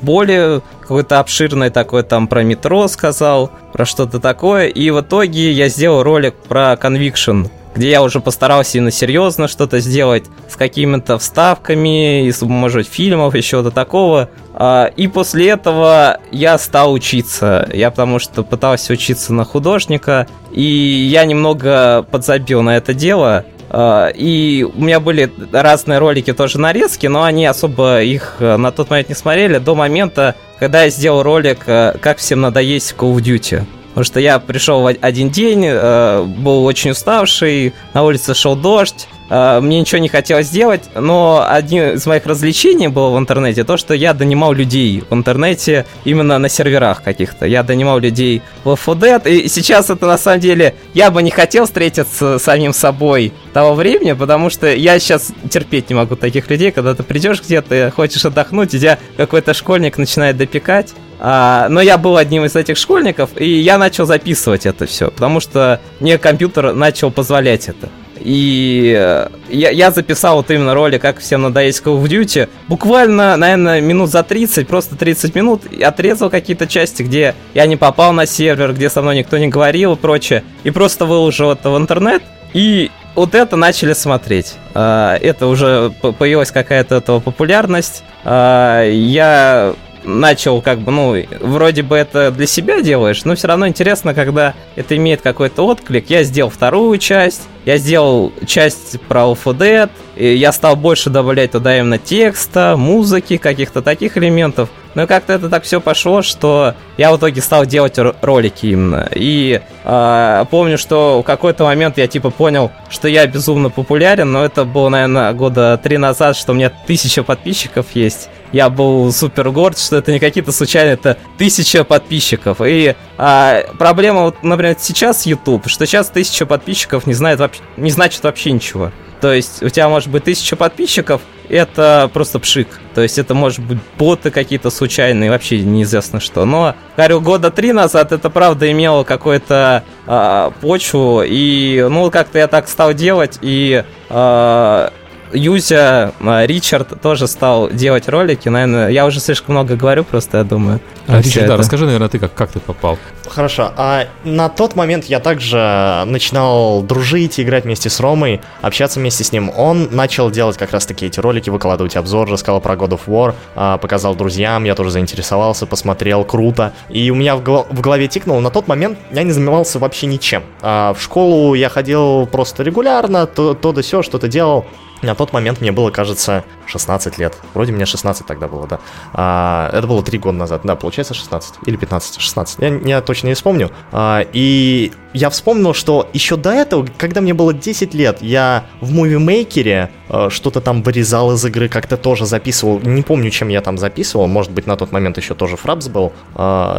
более 0.00 0.62
какой-то 0.84 1.18
обширный 1.18 1.70
такой 1.70 2.02
там 2.02 2.28
про 2.28 2.42
метро 2.42 2.86
сказал, 2.88 3.50
про 3.72 3.86
что-то 3.86 4.20
такое. 4.20 4.68
И 4.68 4.90
в 4.90 5.00
итоге 5.00 5.50
я 5.50 5.68
сделал 5.68 6.02
ролик 6.02 6.34
про 6.34 6.74
Conviction, 6.74 7.50
где 7.74 7.90
я 7.90 8.02
уже 8.02 8.20
постарался 8.20 8.76
именно 8.76 8.90
серьезно 8.90 9.48
что-то 9.48 9.80
сделать 9.80 10.24
с 10.48 10.56
какими-то 10.56 11.18
вставками 11.18 12.28
из, 12.28 12.42
может 12.42 12.86
фильмов, 12.86 13.34
еще 13.34 13.62
то 13.62 13.70
такого. 13.70 14.28
А, 14.52 14.90
и 14.94 15.08
после 15.08 15.48
этого 15.48 16.20
я 16.30 16.58
стал 16.58 16.92
учиться. 16.92 17.68
Я 17.72 17.90
потому 17.90 18.18
что 18.18 18.42
пытался 18.42 18.92
учиться 18.92 19.32
на 19.32 19.44
художника, 19.44 20.28
и 20.52 20.62
я 20.62 21.24
немного 21.24 22.06
подзабил 22.10 22.60
на 22.60 22.76
это 22.76 22.92
дело. 22.92 23.46
А, 23.76 24.06
и 24.06 24.62
у 24.62 24.80
меня 24.80 25.00
были 25.00 25.32
разные 25.50 25.98
ролики, 25.98 26.32
тоже 26.32 26.60
нарезки, 26.60 27.08
но 27.08 27.24
они 27.24 27.44
особо 27.44 28.02
их 28.02 28.36
э, 28.38 28.56
на 28.56 28.70
тот 28.70 28.88
момент 28.88 29.08
не 29.08 29.16
смотрели 29.16 29.58
до 29.58 29.74
момента, 29.74 30.36
когда 30.60 30.84
я 30.84 30.90
сделал 30.90 31.24
ролик 31.24 31.64
э, 31.66 31.96
«Как 32.00 32.18
всем 32.18 32.40
надоесть 32.40 32.94
Call 32.96 33.16
of 33.16 33.20
Duty». 33.20 33.64
Потому 33.88 34.04
что 34.04 34.20
я 34.20 34.38
пришел 34.38 34.82
в 34.82 34.86
один 34.86 35.28
день, 35.30 35.64
э, 35.66 36.22
был 36.22 36.64
очень 36.64 36.92
уставший, 36.92 37.72
на 37.94 38.04
улице 38.04 38.32
шел 38.34 38.54
дождь, 38.54 39.08
э, 39.10 39.13
мне 39.28 39.80
ничего 39.80 40.00
не 40.00 40.08
хотелось 40.08 40.50
делать, 40.50 40.82
но 40.94 41.46
одним 41.48 41.94
из 41.94 42.06
моих 42.06 42.26
развлечений 42.26 42.88
было 42.88 43.10
в 43.14 43.18
интернете 43.18 43.64
то, 43.64 43.76
что 43.76 43.94
я 43.94 44.12
донимал 44.12 44.52
людей 44.52 45.02
в 45.08 45.14
интернете 45.14 45.86
именно 46.04 46.38
на 46.38 46.48
серверах 46.48 47.02
каких-то. 47.02 47.46
Я 47.46 47.62
донимал 47.62 47.98
людей 47.98 48.42
в 48.64 48.70
FUDET, 48.74 49.30
и 49.30 49.48
сейчас 49.48 49.90
это 49.90 50.06
на 50.06 50.18
самом 50.18 50.40
деле 50.40 50.74
я 50.92 51.10
бы 51.10 51.22
не 51.22 51.30
хотел 51.30 51.64
встретиться 51.64 52.38
с 52.38 52.42
самим 52.42 52.72
собой 52.72 53.32
того 53.52 53.74
времени, 53.74 54.12
потому 54.12 54.50
что 54.50 54.72
я 54.72 54.98
сейчас 54.98 55.32
терпеть 55.50 55.88
не 55.88 55.94
могу 55.94 56.16
таких 56.16 56.50
людей, 56.50 56.70
когда 56.70 56.94
ты 56.94 57.02
придешь 57.02 57.42
где-то, 57.42 57.92
хочешь 57.94 58.24
отдохнуть, 58.24 58.74
и 58.74 58.78
тебя 58.78 58.98
какой-то 59.16 59.54
школьник 59.54 59.98
начинает 59.98 60.36
допекать, 60.36 60.92
а, 61.18 61.68
но 61.68 61.80
я 61.80 61.96
был 61.96 62.16
одним 62.16 62.44
из 62.44 62.56
этих 62.56 62.76
школьников, 62.76 63.30
и 63.36 63.48
я 63.48 63.78
начал 63.78 64.04
записывать 64.04 64.66
это 64.66 64.86
все, 64.86 65.10
потому 65.10 65.40
что 65.40 65.80
мне 66.00 66.18
компьютер 66.18 66.74
начал 66.74 67.10
позволять 67.10 67.68
это. 67.68 67.88
И 68.20 68.94
э, 68.96 69.28
я, 69.48 69.70
я 69.70 69.90
записал 69.90 70.36
вот 70.36 70.50
именно 70.50 70.74
ролик, 70.74 71.02
как 71.02 71.18
всем 71.18 71.42
надоесть 71.42 71.82
Call 71.82 72.02
of 72.02 72.08
Duty. 72.08 72.48
Буквально, 72.68 73.36
наверное, 73.36 73.80
минут 73.80 74.10
за 74.10 74.22
30, 74.22 74.66
просто 74.66 74.96
30 74.96 75.34
минут, 75.34 75.62
отрезал 75.82 76.30
какие-то 76.30 76.66
части, 76.66 77.02
где 77.02 77.34
я 77.54 77.66
не 77.66 77.76
попал 77.76 78.12
на 78.12 78.26
сервер, 78.26 78.72
где 78.72 78.88
со 78.90 79.02
мной 79.02 79.18
никто 79.18 79.38
не 79.38 79.48
говорил 79.48 79.94
и 79.94 79.96
прочее. 79.96 80.44
И 80.62 80.70
просто 80.70 81.06
выложил 81.06 81.50
это 81.50 81.70
в 81.70 81.76
интернет. 81.76 82.22
И 82.52 82.90
вот 83.14 83.34
это 83.34 83.56
начали 83.56 83.92
смотреть. 83.92 84.54
А, 84.74 85.16
это 85.16 85.46
уже 85.46 85.92
появилась 86.18 86.50
какая-то 86.50 86.96
этого 86.96 87.20
популярность. 87.20 88.04
А, 88.24 88.82
я 88.84 89.74
начал 90.04 90.60
как 90.60 90.80
бы, 90.80 90.92
ну, 90.92 91.16
вроде 91.40 91.82
бы 91.82 91.96
это 91.96 92.30
для 92.30 92.46
себя 92.46 92.80
делаешь, 92.82 93.24
но 93.24 93.34
все 93.34 93.48
равно 93.48 93.68
интересно, 93.68 94.14
когда 94.14 94.54
это 94.76 94.96
имеет 94.96 95.22
какой-то 95.22 95.66
отклик. 95.66 96.10
Я 96.10 96.22
сделал 96.22 96.50
вторую 96.50 96.98
часть, 96.98 97.42
я 97.64 97.78
сделал 97.78 98.32
часть 98.46 99.00
про 99.02 99.22
Alpha 99.22 99.56
Dead, 99.56 99.90
и 100.16 100.34
я 100.34 100.52
стал 100.52 100.76
больше 100.76 101.10
добавлять 101.10 101.52
туда 101.52 101.78
именно 101.78 101.98
текста, 101.98 102.76
музыки, 102.76 103.36
каких-то 103.36 103.82
таких 103.82 104.16
элементов. 104.18 104.68
Но 104.94 105.08
как-то 105.08 105.32
это 105.32 105.48
так 105.48 105.64
все 105.64 105.80
пошло, 105.80 106.22
что 106.22 106.74
я 106.96 107.10
в 107.12 107.16
итоге 107.16 107.40
стал 107.40 107.66
делать 107.66 107.98
ролики 108.22 108.66
именно. 108.66 109.08
И 109.12 109.60
э, 109.84 110.44
помню, 110.50 110.78
что 110.78 111.20
в 111.20 111.24
какой-то 111.24 111.64
момент 111.64 111.98
я 111.98 112.06
типа 112.06 112.30
понял, 112.30 112.70
что 112.90 113.08
я 113.08 113.26
безумно 113.26 113.70
популярен, 113.70 114.30
но 114.30 114.44
это 114.44 114.64
было, 114.64 114.88
наверное, 114.90 115.32
года 115.32 115.80
три 115.82 115.98
назад, 115.98 116.36
что 116.36 116.52
у 116.52 116.54
меня 116.54 116.70
тысяча 116.86 117.24
подписчиков 117.24 117.86
есть. 117.94 118.28
Я 118.54 118.70
был 118.70 119.10
супер 119.10 119.50
горд, 119.50 119.76
что 119.76 119.96
это 119.96 120.12
не 120.12 120.20
какие-то 120.20 120.52
случайные, 120.52 120.94
это 120.94 121.18
тысяча 121.38 121.82
подписчиков. 121.82 122.58
И 122.64 122.94
а, 123.18 123.64
проблема, 123.80 124.22
вот, 124.22 124.44
например, 124.44 124.76
сейчас 124.78 125.26
YouTube, 125.26 125.66
что 125.66 125.84
сейчас 125.86 126.08
тысяча 126.08 126.46
подписчиков 126.46 127.04
не 127.08 127.14
знает 127.14 127.40
вообще, 127.40 127.60
не 127.76 127.90
значит 127.90 128.22
вообще 128.22 128.52
ничего. 128.52 128.92
То 129.20 129.32
есть 129.32 129.60
у 129.60 129.68
тебя 129.70 129.88
может 129.88 130.08
быть 130.08 130.22
тысяча 130.22 130.54
подписчиков, 130.54 131.20
это 131.48 132.08
просто 132.12 132.38
пшик. 132.38 132.68
То 132.94 133.02
есть 133.02 133.18
это 133.18 133.34
может 133.34 133.58
быть 133.58 133.78
боты 133.98 134.30
какие-то 134.30 134.70
случайные, 134.70 135.30
вообще 135.30 135.58
неизвестно 135.58 136.20
что. 136.20 136.44
Но, 136.44 136.76
говорю, 136.96 137.20
года 137.20 137.50
три 137.50 137.72
назад 137.72 138.12
это 138.12 138.30
правда 138.30 138.70
имело 138.70 139.02
какую-то 139.02 139.82
э, 140.06 140.50
почву. 140.60 141.22
И, 141.26 141.84
ну, 141.90 142.08
как-то 142.12 142.38
я 142.38 142.46
так 142.46 142.68
стал 142.68 142.94
делать, 142.94 143.36
и 143.40 143.82
э, 144.10 144.88
Юзя, 145.34 146.12
а, 146.20 146.46
Ричард 146.46 147.00
тоже 147.00 147.26
стал 147.26 147.68
делать 147.70 148.08
ролики. 148.08 148.48
Наверное, 148.48 148.88
я 148.88 149.04
уже 149.06 149.20
слишком 149.20 149.54
много 149.54 149.76
говорю, 149.76 150.04
просто 150.04 150.38
я 150.38 150.44
думаю. 150.44 150.80
А, 151.06 151.20
Ричард, 151.20 151.46
да, 151.46 151.56
расскажи, 151.56 151.84
наверное, 151.84 152.08
ты 152.08 152.18
как, 152.18 152.34
как 152.34 152.52
ты 152.52 152.60
попал? 152.60 152.98
Хорошо. 153.28 153.72
А 153.76 154.06
на 154.24 154.48
тот 154.48 154.76
момент 154.76 155.06
я 155.06 155.20
также 155.20 156.04
начинал 156.06 156.82
дружить, 156.82 157.40
играть 157.40 157.64
вместе 157.64 157.90
с 157.90 158.00
Ромой, 158.00 158.40
общаться 158.62 159.00
вместе 159.00 159.24
с 159.24 159.32
ним. 159.32 159.50
Он 159.56 159.88
начал 159.90 160.30
делать 160.30 160.56
как 160.56 160.72
раз-таки 160.72 161.06
эти 161.06 161.20
ролики, 161.20 161.50
выкладывать 161.50 161.96
обзор, 161.96 162.30
рассказал 162.30 162.60
про 162.60 162.74
God 162.74 162.90
of 162.90 163.00
War, 163.06 163.34
а, 163.54 163.78
показал 163.78 164.14
друзьям, 164.14 164.64
я 164.64 164.74
тоже 164.74 164.90
заинтересовался, 164.90 165.66
посмотрел, 165.66 166.24
круто. 166.24 166.72
И 166.88 167.10
у 167.10 167.14
меня 167.14 167.36
в, 167.36 167.42
гол- 167.42 167.66
в 167.70 167.80
голове 167.80 168.08
тикнуло, 168.08 168.40
на 168.40 168.50
тот 168.50 168.68
момент 168.68 168.98
я 169.10 169.22
не 169.22 169.32
занимался 169.32 169.78
вообще 169.78 170.06
ничем. 170.06 170.42
А 170.62 170.94
в 170.94 171.02
школу 171.02 171.54
я 171.54 171.68
ходил 171.68 172.26
просто 172.26 172.62
регулярно, 172.62 173.26
то, 173.26 173.54
то 173.54 173.72
да 173.72 173.82
все, 173.82 174.02
что-то 174.02 174.28
делал. 174.28 174.64
На 175.04 175.14
тот 175.14 175.32
момент 175.32 175.60
мне 175.60 175.72
было, 175.72 175.90
кажется, 175.90 176.44
16 176.66 177.18
лет. 177.18 177.36
Вроде 177.52 177.72
мне 177.72 177.86
16 177.86 178.26
тогда 178.26 178.48
было, 178.48 178.66
да. 178.66 178.80
А, 179.12 179.70
это 179.72 179.86
было 179.86 180.02
3 180.02 180.18
года 180.18 180.38
назад. 180.38 180.62
Да, 180.64 180.76
получается 180.76 181.14
16 181.14 181.56
или 181.66 181.76
15, 181.76 182.20
16. 182.20 182.58
Я, 182.60 182.80
я 182.84 183.00
точно 183.00 183.28
не 183.28 183.34
вспомню. 183.34 183.70
А, 183.92 184.24
и 184.32 184.92
я 185.12 185.30
вспомнил, 185.30 185.74
что 185.74 186.08
еще 186.12 186.36
до 186.36 186.50
этого, 186.50 186.86
когда 186.98 187.20
мне 187.20 187.34
было 187.34 187.52
10 187.52 187.94
лет, 187.94 188.22
я 188.22 188.64
в 188.80 188.92
мувимейкере 188.92 189.90
э, 190.08 190.28
что-то 190.30 190.60
там 190.60 190.82
вырезал 190.82 191.32
из 191.32 191.44
игры, 191.44 191.68
как-то 191.68 191.96
тоже 191.96 192.26
записывал. 192.26 192.80
Не 192.80 193.02
помню, 193.02 193.30
чем 193.30 193.48
я 193.48 193.60
там 193.60 193.78
записывал. 193.78 194.26
Может 194.26 194.50
быть, 194.50 194.66
на 194.66 194.76
тот 194.76 194.90
момент 194.90 195.16
еще 195.18 195.34
тоже 195.34 195.56
фрапс 195.56 195.88
был. 195.88 196.12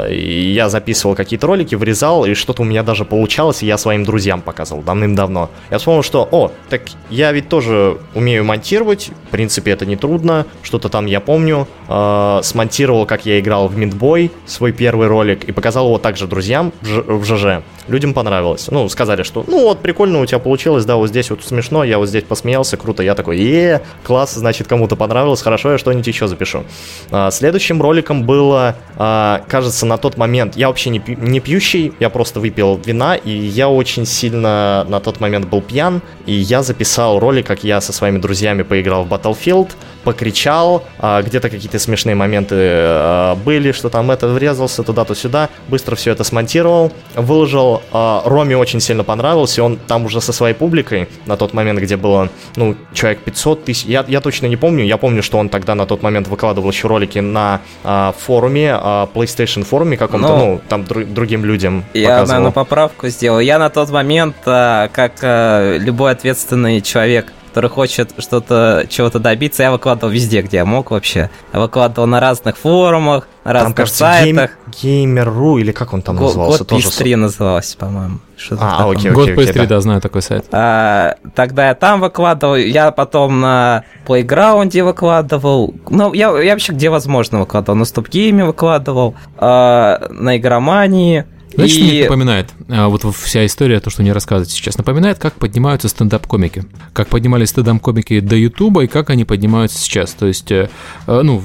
И 0.09 0.51
я 0.53 0.69
записывал 0.69 1.15
какие-то 1.15 1.47
ролики, 1.47 1.75
вырезал, 1.75 2.25
и 2.25 2.33
что-то 2.33 2.63
у 2.63 2.65
меня 2.65 2.83
даже 2.83 3.05
получалось, 3.05 3.63
и 3.63 3.67
я 3.67 3.77
своим 3.77 4.03
друзьям 4.03 4.41
показывал 4.41 4.81
давным-давно. 4.81 5.49
Я 5.69 5.77
вспомнил, 5.77 6.03
что, 6.03 6.27
о, 6.29 6.51
так 6.69 6.81
я 7.09 7.31
ведь 7.31 7.47
тоже 7.47 7.97
умею 8.15 8.43
монтировать, 8.43 9.11
в 9.27 9.29
принципе, 9.29 9.71
это 9.71 9.85
не 9.85 9.95
трудно, 9.95 10.45
что-то 10.63 10.89
там 10.89 11.05
я 11.05 11.19
помню. 11.19 11.67
Э, 11.87 12.39
смонтировал, 12.41 13.05
как 13.05 13.25
я 13.25 13.39
играл 13.39 13.67
в 13.67 13.77
Мидбой, 13.77 14.31
свой 14.45 14.71
первый 14.71 15.07
ролик, 15.07 15.43
и 15.43 15.51
показал 15.51 15.87
его 15.87 15.97
также 15.97 16.25
друзьям 16.27 16.73
в 16.81 17.23
ЖЖ. 17.23 17.63
Людям 17.87 18.13
понравилось. 18.13 18.67
Ну, 18.71 18.89
сказали, 18.89 19.23
что, 19.23 19.43
ну 19.47 19.63
вот, 19.63 19.81
прикольно 19.81 20.21
у 20.21 20.25
тебя 20.25 20.39
получилось, 20.39 20.85
да, 20.85 20.95
вот 20.95 21.09
здесь 21.09 21.29
вот 21.29 21.43
смешно, 21.43 21.83
я 21.83 21.99
вот 21.99 22.09
здесь 22.09 22.23
посмеялся, 22.23 22.77
круто. 22.77 23.03
Я 23.03 23.13
такой, 23.13 23.37
е 23.37 23.81
класс, 24.03 24.33
значит, 24.33 24.67
кому-то 24.67 24.95
понравилось, 24.95 25.41
хорошо, 25.41 25.73
я 25.73 25.77
что-нибудь 25.77 26.07
еще 26.07 26.27
запишу. 26.27 26.63
А, 27.11 27.29
следующим 27.29 27.81
роликом 27.81 28.23
было, 28.23 28.75
а, 28.97 29.43
кажется, 29.47 29.85
на 29.85 29.97
тот 29.97 30.17
момент, 30.17 30.55
я 30.55 30.67
вообще 30.67 30.89
не, 30.89 30.99
пью, 30.99 31.17
не 31.19 31.39
пьющий, 31.39 31.93
я 31.99 32.09
просто 32.09 32.39
выпил 32.39 32.79
вина, 32.83 33.15
и 33.15 33.29
я 33.29 33.69
очень 33.69 34.05
сильно 34.05 34.85
на 34.87 34.99
тот 34.99 35.19
момент 35.19 35.47
был 35.47 35.61
пьян, 35.61 36.01
и 36.25 36.33
я 36.33 36.63
записал 36.63 37.19
ролик, 37.19 37.45
как 37.45 37.63
я 37.63 37.81
со 37.81 37.93
своими 38.05 38.19
друзьями 38.19 38.61
поиграл 38.61 39.03
в 39.03 39.11
Battlefield, 39.11 39.71
покричал, 40.03 40.83
а, 40.99 41.23
где-то 41.23 41.49
какие-то 41.49 41.79
смешные 41.79 42.13
моменты 42.13 42.55
а, 42.55 43.35
были, 43.35 43.71
что 43.71 43.89
там 43.89 44.11
это 44.11 44.27
врезался 44.27 44.83
туда-то 44.83 45.15
сюда, 45.15 45.49
быстро 45.67 45.95
все 45.95 46.11
это 46.11 46.23
смонтировал, 46.23 46.91
выложил. 47.15 47.81
А, 47.91 48.21
Роме 48.25 48.55
очень 48.55 48.79
сильно 48.79 49.03
понравился, 49.03 49.63
он 49.63 49.77
там 49.77 50.05
уже 50.05 50.21
со 50.21 50.33
своей 50.33 50.53
публикой 50.53 51.07
на 51.25 51.35
тот 51.35 51.53
момент, 51.53 51.79
где 51.79 51.97
было, 51.97 52.29
ну, 52.55 52.75
человек 52.93 53.19
500 53.21 53.65
тысяч, 53.65 53.85
я, 53.85 54.05
я 54.07 54.21
точно 54.21 54.45
не 54.45 54.57
помню, 54.57 54.85
я 54.85 54.97
помню, 54.97 55.23
что 55.23 55.39
он 55.39 55.49
тогда 55.49 55.73
на 55.73 55.87
тот 55.87 56.03
момент 56.03 56.27
выкладывал 56.27 56.69
еще 56.69 56.87
ролики 56.87 57.17
на 57.17 57.61
форуме, 57.83 58.69
PlayStation 59.15 59.63
форуме 59.63 59.97
каком-то, 59.97 60.27
ну, 60.27 60.37
ну 60.37 60.61
там 60.69 60.83
дру, 60.83 61.03
другим 61.03 61.43
людям 61.43 61.83
Я, 61.95 62.09
показывал. 62.09 62.27
наверное, 62.27 62.51
поправку 62.51 63.07
сделал. 63.07 63.39
Я 63.39 63.57
на 63.57 63.71
тот 63.71 63.89
момент, 63.89 64.35
как 64.43 65.13
любой 65.81 66.11
ответственный 66.11 66.81
человек, 66.81 67.33
который 67.55 67.69
хочет 67.69 68.13
что-то, 68.17 68.85
чего-то 68.89 69.19
добиться, 69.19 69.63
я 69.63 69.71
выкладывал 69.71 70.11
везде, 70.11 70.41
где 70.41 70.57
я 70.57 70.65
мог 70.65 70.91
вообще. 70.91 71.29
Я 71.53 71.61
выкладывал 71.61 72.05
на 72.05 72.19
разных 72.19 72.57
форумах, 72.57 73.29
на 73.45 73.53
разных 73.53 73.67
там, 73.69 73.73
кажется, 73.75 73.99
сайтах. 73.99 74.51
Gamer.ru 74.67 75.61
или 75.61 75.71
как 75.71 75.93
он 75.93 76.01
там 76.01 76.17
назывался? 76.17 76.57
Год 76.59 76.67
тоже 76.67 76.91
3 76.91 77.15
назывался, 77.15 77.77
по-моему. 77.77 78.19
а, 78.59 78.89
окей, 78.91 79.09
окей, 79.09 79.11
Год 79.11 79.29
PS3, 79.29 79.53
да. 79.53 79.65
да, 79.67 79.79
знаю 79.79 80.01
такой 80.01 80.21
сайт. 80.21 80.45
А, 80.51 81.15
тогда 81.33 81.69
я 81.69 81.75
там 81.75 82.01
выкладывал, 82.01 82.57
я 82.57 82.91
потом 82.91 83.39
на 83.39 83.85
Playground 84.05 84.83
выкладывал, 84.83 85.73
ну, 85.89 86.11
я, 86.11 86.37
я 86.41 86.51
вообще 86.51 86.73
где 86.73 86.89
возможно 86.89 87.39
выкладывал, 87.39 87.77
на 87.77 87.83
Stop 87.83 88.09
Game 88.09 88.43
выкладывал, 88.43 89.15
а, 89.37 90.09
на 90.09 90.35
Игромании, 90.35 91.23
знаешь, 91.55 91.71
и... 91.71 91.75
что 91.75 91.83
мне 91.85 92.03
напоминает? 92.03 92.53
А, 92.69 92.87
вот 92.87 93.03
вся 93.15 93.45
история, 93.45 93.79
то, 93.79 93.89
что 93.89 94.01
мне 94.01 94.13
рассказываете 94.13 94.53
сейчас, 94.53 94.77
напоминает, 94.77 95.19
как 95.19 95.33
поднимаются 95.35 95.87
стендап-комики. 95.87 96.65
Как 96.93 97.07
поднимались 97.07 97.49
стендап-комики 97.49 98.19
до 98.19 98.35
Ютуба 98.35 98.83
и 98.83 98.87
как 98.87 99.09
они 99.09 99.25
поднимаются 99.25 99.79
сейчас. 99.79 100.11
То 100.11 100.27
есть, 100.27 100.51
э, 100.51 100.69
э, 101.07 101.21
ну, 101.23 101.41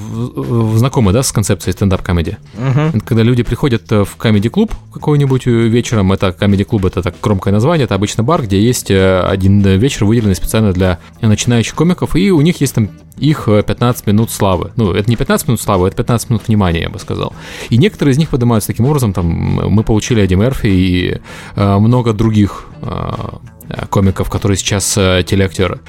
знакомы, 0.76 1.12
да, 1.12 1.22
с 1.22 1.32
концепцией 1.32 1.72
стендап-комедии? 1.72 2.38
Угу. 2.54 3.00
Когда 3.04 3.22
люди 3.22 3.42
приходят 3.42 3.90
э, 3.92 4.04
в 4.04 4.16
комедий-клуб 4.16 4.74
какой-нибудь 4.92 5.46
вечером, 5.46 6.12
это 6.12 6.32
комедий-клуб, 6.32 6.84
это 6.86 7.02
так 7.02 7.14
громкое 7.22 7.52
название, 7.52 7.84
это 7.84 7.94
обычно 7.94 8.22
бар, 8.22 8.42
где 8.42 8.60
есть 8.60 8.90
один 8.90 9.62
вечер, 9.62 10.04
выделенный 10.04 10.34
специально 10.34 10.72
для 10.72 10.98
начинающих 11.20 11.74
комиков, 11.74 12.16
и 12.16 12.30
у 12.30 12.40
них 12.40 12.60
есть 12.60 12.74
там 12.74 12.90
их 13.20 13.48
15 13.66 14.06
минут 14.06 14.30
славы. 14.30 14.72
Ну, 14.76 14.92
это 14.92 15.08
не 15.10 15.16
15 15.16 15.48
минут 15.48 15.60
славы, 15.60 15.88
это 15.88 15.96
15 15.96 16.30
минут 16.30 16.48
внимания, 16.48 16.80
я 16.80 16.88
бы 16.88 16.98
сказал. 16.98 17.32
И 17.68 17.78
некоторые 17.78 18.12
из 18.12 18.18
них 18.18 18.30
поднимаются 18.30 18.68
таким 18.68 18.86
образом, 18.86 19.12
там, 19.12 19.26
мы 19.26 19.82
получили 19.82 20.22
Эдди 20.22 20.34
Мерфи 20.34 20.66
и 20.66 21.20
э, 21.56 21.78
много 21.78 22.12
других 22.12 22.66
э, 22.82 22.90
Э, 22.90 23.59
комиков, 23.90 24.30
которые 24.30 24.56
сейчас 24.56 24.96
э, 24.96 25.22
телеактеры 25.26 25.80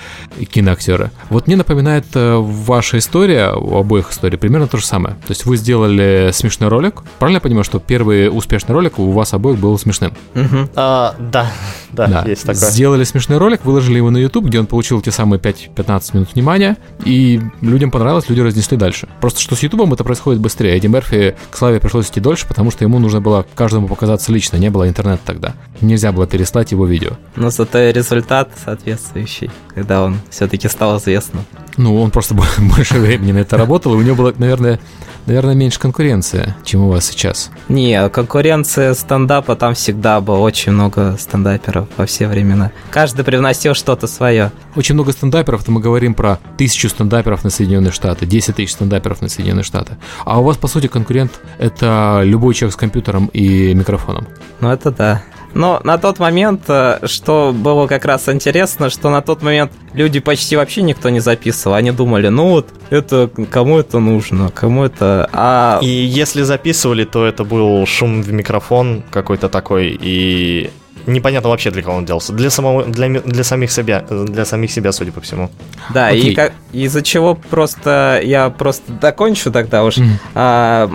киноактеры. 0.51 1.11
Вот 1.29 1.47
мне 1.47 1.55
напоминает 1.55 2.05
э, 2.13 2.35
ваша 2.38 2.97
история, 2.97 3.53
у 3.53 3.77
обоих 3.77 4.11
историй, 4.11 4.38
примерно 4.38 4.67
то 4.67 4.77
же 4.77 4.85
самое. 4.85 5.15
То 5.15 5.31
есть 5.31 5.45
вы 5.45 5.57
сделали 5.57 6.29
смешной 6.33 6.69
ролик. 6.69 7.01
Правильно 7.19 7.38
я 7.38 7.41
понимаю, 7.41 7.63
что 7.63 7.79
первый 7.79 8.29
успешный 8.29 8.73
ролик 8.73 9.00
у 9.00 9.11
вас 9.11 9.33
обоих 9.33 9.59
был 9.59 9.77
смешным? 9.77 10.13
Угу. 10.35 10.69
А, 10.75 11.15
да, 11.19 11.51
да, 11.91 12.07
да, 12.07 12.23
есть 12.27 12.45
такое. 12.45 12.69
Сделали 12.69 13.03
смешной 13.03 13.38
ролик, 13.38 13.65
выложили 13.65 13.97
его 13.97 14.09
на 14.09 14.17
YouTube, 14.17 14.45
где 14.45 14.59
он 14.59 14.65
получил 14.65 15.01
те 15.01 15.11
самые 15.11 15.39
5-15 15.39 16.09
минут 16.13 16.33
внимания, 16.33 16.77
и 17.05 17.41
людям 17.61 17.91
понравилось, 17.91 18.29
люди 18.29 18.41
разнесли 18.41 18.77
дальше. 18.77 19.07
Просто 19.19 19.39
что 19.39 19.55
с 19.55 19.63
YouTube 19.63 19.91
это 19.91 20.03
происходит 20.03 20.41
быстрее. 20.41 20.77
Эдди 20.77 20.88
Мерфи 20.88 21.35
к 21.50 21.57
славе 21.57 21.79
пришлось 21.79 22.09
идти 22.09 22.19
дольше, 22.19 22.47
потому 22.47 22.71
что 22.71 22.83
ему 22.83 23.00
нужно 23.00 23.21
было 23.21 23.45
каждому 23.55 23.88
показаться 23.88 24.31
лично, 24.31 24.57
не 24.57 24.69
было 24.69 24.88
интернета 24.88 25.21
тогда. 25.25 25.53
Нельзя 25.81 26.11
было 26.11 26.27
переслать 26.27 26.71
его 26.71 26.85
видео. 26.85 27.11
Но 27.35 27.50
зато 27.72 27.92
результат 27.92 28.50
соответствующий, 28.63 29.50
когда 29.74 30.04
он 30.04 30.20
все-таки 30.30 30.68
стал 30.68 30.98
известным. 30.98 31.46
Ну, 31.78 32.01
он 32.01 32.12
просто 32.12 32.36
больше 32.60 32.96
времени 32.96 33.32
на 33.32 33.40
это 33.40 33.58
работал, 33.58 33.94
и 33.94 33.98
у 33.98 34.01
него 34.01 34.16
было, 34.16 34.34
наверное, 34.38 34.80
наверное, 35.25 35.56
меньше 35.56 35.80
конкуренции, 35.80 36.54
чем 36.66 36.82
у 36.82 36.90
вас 36.90 37.06
сейчас. 37.06 37.50
Не, 37.70 38.10
конкуренция 38.10 38.94
стендапа 38.94 39.56
там 39.56 39.74
всегда 39.74 40.20
было 40.20 40.38
очень 40.38 40.74
много 40.74 41.16
стендаперов 41.18 41.88
во 41.96 42.06
все 42.06 42.28
времена. 42.28 42.72
Каждый 42.90 43.24
привносил 43.24 43.74
что-то 43.74 44.08
свое. 44.08 44.51
Очень 44.75 44.96
много 44.96 45.13
стендаперов, 45.13 45.63
то 45.63 45.72
мы 45.72 45.80
говорим 45.80 46.13
про 46.13 46.40
тысячу 46.58 46.90
стендаперов 46.90 47.44
на 47.44 47.50
Соединенные 47.50 47.92
Штаты, 47.92 48.25
10 48.25 48.56
тысяч 48.56 48.74
стендаперов 48.74 49.22
на 49.22 49.30
Соединенные 49.30 49.63
Штаты. 49.63 49.98
А 50.25 50.42
у 50.42 50.44
вас, 50.44 50.58
по 50.58 50.68
сути, 50.68 50.88
конкурент— 50.88 51.40
это 51.58 52.22
любой 52.24 52.54
человек 52.54 52.74
с 52.74 52.78
компьютером 52.78 53.28
и 53.28 53.74
микрофоном. 53.74 54.28
Ну, 54.60 54.70
это 54.70 54.92
да. 54.92 55.22
Но 55.53 55.81
на 55.84 55.98
тот 55.98 56.20
момент, 56.20 56.63
э, 56.67 57.00
что 57.05 57.53
было 57.53 57.88
как 57.88 58.05
раз 58.05 58.29
интересно, 58.29 58.89
что 58.89 59.10
на 59.10 59.22
тот 59.22 59.41
момент 59.41 59.72
люди 59.93 60.20
почти 60.20 60.55
вообще 60.55 60.81
никто 60.81 61.10
не 61.10 61.20
записывал. 61.20 61.75
Они 61.75 61.91
думали, 61.91 62.29
ну 62.29 62.50
вот, 62.50 62.70
это 62.89 63.29
кому 63.50 63.79
это 63.79 64.00
нужно, 64.00 64.50
кому 64.50 64.86
это... 64.86 65.29
А... 65.34 65.79
И 65.81 65.88
если 65.88 66.43
записывали, 66.43 67.03
то 67.03 67.25
это 67.25 67.43
был 67.43 67.86
шум 67.86 68.22
в 68.22 68.31
микрофон 68.31 69.03
какой-то 69.12 69.50
такой, 69.50 69.98
и 70.00 70.70
непонятно 71.05 71.50
вообще 71.50 71.72
для 71.72 71.81
кого 71.81 71.98
он 71.98 72.05
делался. 72.05 72.34
Для 72.34 72.50
самого, 72.50 72.84
для, 72.84 73.10
для 73.22 73.43
самих 73.43 73.72
себя, 73.72 74.01
для 74.01 74.46
самих 74.46 74.72
себя, 74.72 74.91
судя 74.91 75.12
по 75.12 75.22
всему. 75.22 75.50
Да, 75.93 76.08
Окей. 76.08 76.31
и 76.31 76.36
как, 76.36 76.53
из-за 76.72 77.01
чего 77.01 77.36
просто 77.36 78.22
я 78.24 78.50
просто 78.50 78.91
докончу 78.93 79.51
тогда 79.51 79.84
уж. 79.84 79.98
Mm. 79.98 80.10
А, 80.36 80.91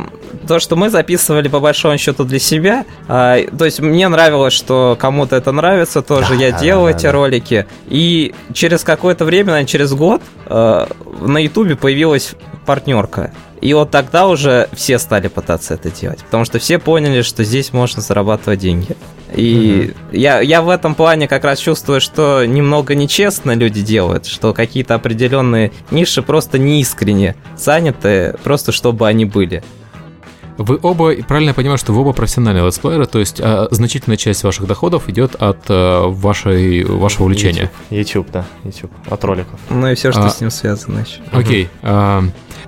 то, 0.46 0.58
что 0.58 0.76
мы 0.76 0.90
записывали 0.90 1.48
по 1.48 1.60
большому 1.60 1.98
счету 1.98 2.24
для 2.24 2.38
себя, 2.38 2.84
а, 3.08 3.38
то 3.56 3.64
есть 3.64 3.80
мне 3.80 4.08
нравилось, 4.08 4.54
что 4.54 4.96
кому-то 4.98 5.36
это 5.36 5.52
нравится, 5.52 6.02
тоже 6.02 6.30
да, 6.30 6.34
я 6.34 6.52
да, 6.52 6.58
делал 6.60 6.84
да, 6.84 6.90
эти 6.92 7.04
да. 7.04 7.12
ролики, 7.12 7.66
и 7.88 8.34
через 8.52 8.84
какое-то 8.84 9.24
время, 9.24 9.46
наверное, 9.46 9.66
через 9.66 9.92
год 9.92 10.22
а, 10.46 10.88
на 11.20 11.38
Ютубе 11.38 11.76
появилась 11.76 12.34
партнерка. 12.64 13.32
И 13.66 13.74
вот 13.74 13.90
тогда 13.90 14.28
уже 14.28 14.68
все 14.74 14.96
стали 14.96 15.26
пытаться 15.26 15.74
это 15.74 15.90
делать, 15.90 16.20
потому 16.20 16.44
что 16.44 16.60
все 16.60 16.78
поняли, 16.78 17.22
что 17.22 17.42
здесь 17.42 17.72
можно 17.72 18.00
зарабатывать 18.00 18.60
деньги. 18.60 18.96
И 19.34 19.92
угу. 19.92 20.16
я, 20.16 20.38
я 20.40 20.62
в 20.62 20.68
этом 20.68 20.94
плане 20.94 21.26
как 21.26 21.42
раз 21.42 21.58
чувствую, 21.58 22.00
что 22.00 22.44
немного 22.46 22.94
нечестно 22.94 23.56
люди 23.56 23.82
делают, 23.82 24.26
что 24.26 24.54
какие-то 24.54 24.94
определенные 24.94 25.72
ниши 25.90 26.22
просто 26.22 26.60
неискренне 26.60 27.34
заняты, 27.56 28.36
просто 28.44 28.70
чтобы 28.70 29.08
они 29.08 29.24
были. 29.24 29.64
Вы 30.58 30.78
оба, 30.80 31.14
правильно 31.26 31.48
я 31.48 31.54
понимаю, 31.54 31.76
что 31.76 31.92
вы 31.92 32.02
оба 32.02 32.12
профессиональные 32.12 32.64
летсплееры, 32.64 33.06
то 33.06 33.18
есть 33.18 33.40
а, 33.40 33.66
значительная 33.72 34.16
часть 34.16 34.44
ваших 34.44 34.68
доходов 34.68 35.08
идет 35.08 35.34
от 35.34 35.64
а, 35.68 36.06
вашей, 36.06 36.84
вашего 36.84 37.24
увлечения. 37.24 37.70
YouTube, 37.90 38.28
YouTube, 38.28 38.30
да, 38.30 38.46
YouTube, 38.62 38.92
от 39.10 39.24
роликов. 39.24 39.58
Ну 39.70 39.88
и 39.88 39.96
все, 39.96 40.12
что 40.12 40.24
а, 40.24 40.30
с 40.30 40.40
ним 40.40 40.52
связано 40.52 41.00
еще. 41.00 41.20
Окей. 41.32 41.68
А, 41.82 42.22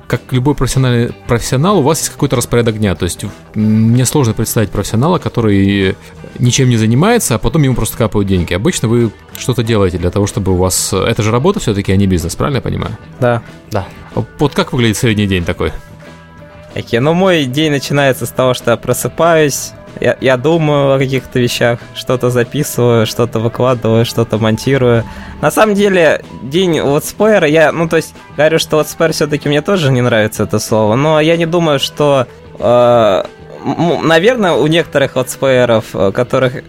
как 0.08 0.22
любой 0.30 0.54
профессиональный 0.54 1.12
профессионал, 1.26 1.78
у 1.78 1.82
вас 1.82 1.98
есть 1.98 2.10
какой-то 2.10 2.34
распорядок 2.34 2.78
дня. 2.78 2.94
То 2.94 3.04
есть 3.04 3.24
мне 3.54 4.04
сложно 4.06 4.32
представить 4.32 4.70
профессионала, 4.70 5.18
который 5.18 5.96
ничем 6.38 6.70
не 6.70 6.78
занимается, 6.78 7.34
а 7.34 7.38
потом 7.38 7.62
ему 7.62 7.74
просто 7.74 7.98
капают 7.98 8.26
деньги. 8.26 8.54
Обычно 8.54 8.88
вы 8.88 9.12
что-то 9.36 9.62
делаете 9.62 9.98
для 9.98 10.10
того, 10.10 10.26
чтобы 10.26 10.52
у 10.52 10.56
вас... 10.56 10.92
Это 10.94 11.22
же 11.22 11.30
работа 11.30 11.60
все-таки, 11.60 11.92
а 11.92 11.96
не 11.96 12.06
бизнес, 12.06 12.34
правильно 12.34 12.56
я 12.56 12.62
понимаю? 12.62 12.96
Да. 13.20 13.42
Да. 13.70 13.86
Вот 14.38 14.54
как 14.54 14.72
выглядит 14.72 14.96
средний 14.96 15.26
день 15.26 15.44
такой? 15.44 15.72
Окей, 16.74 17.00
ну 17.00 17.12
мой 17.12 17.44
день 17.44 17.70
начинается 17.70 18.24
с 18.24 18.30
того, 18.30 18.54
что 18.54 18.70
я 18.70 18.76
просыпаюсь, 18.78 19.72
я, 20.00 20.16
я 20.20 20.36
думаю 20.36 20.94
о 20.94 20.98
каких-то 20.98 21.38
вещах, 21.38 21.80
что-то 21.94 22.30
записываю, 22.30 23.06
что-то 23.06 23.38
выкладываю, 23.40 24.04
что-то 24.04 24.38
монтирую. 24.38 25.04
На 25.40 25.50
самом 25.50 25.74
деле, 25.74 26.22
день 26.42 26.76
летсплеера, 26.76 27.46
я, 27.46 27.72
ну, 27.72 27.88
то 27.88 27.96
есть, 27.96 28.14
говорю, 28.36 28.58
что 28.58 28.80
летсплеер 28.80 29.12
все-таки 29.12 29.48
мне 29.48 29.62
тоже 29.62 29.90
не 29.92 30.02
нравится 30.02 30.44
это 30.44 30.58
слово, 30.58 30.94
но 30.96 31.20
я 31.20 31.36
не 31.36 31.46
думаю, 31.46 31.78
что 31.78 32.26
э, 32.58 33.22
наверное, 34.02 34.52
у 34.52 34.66
некоторых 34.66 35.16
летсплееров, 35.16 35.84
э, 35.94 36.12
которых 36.12 36.62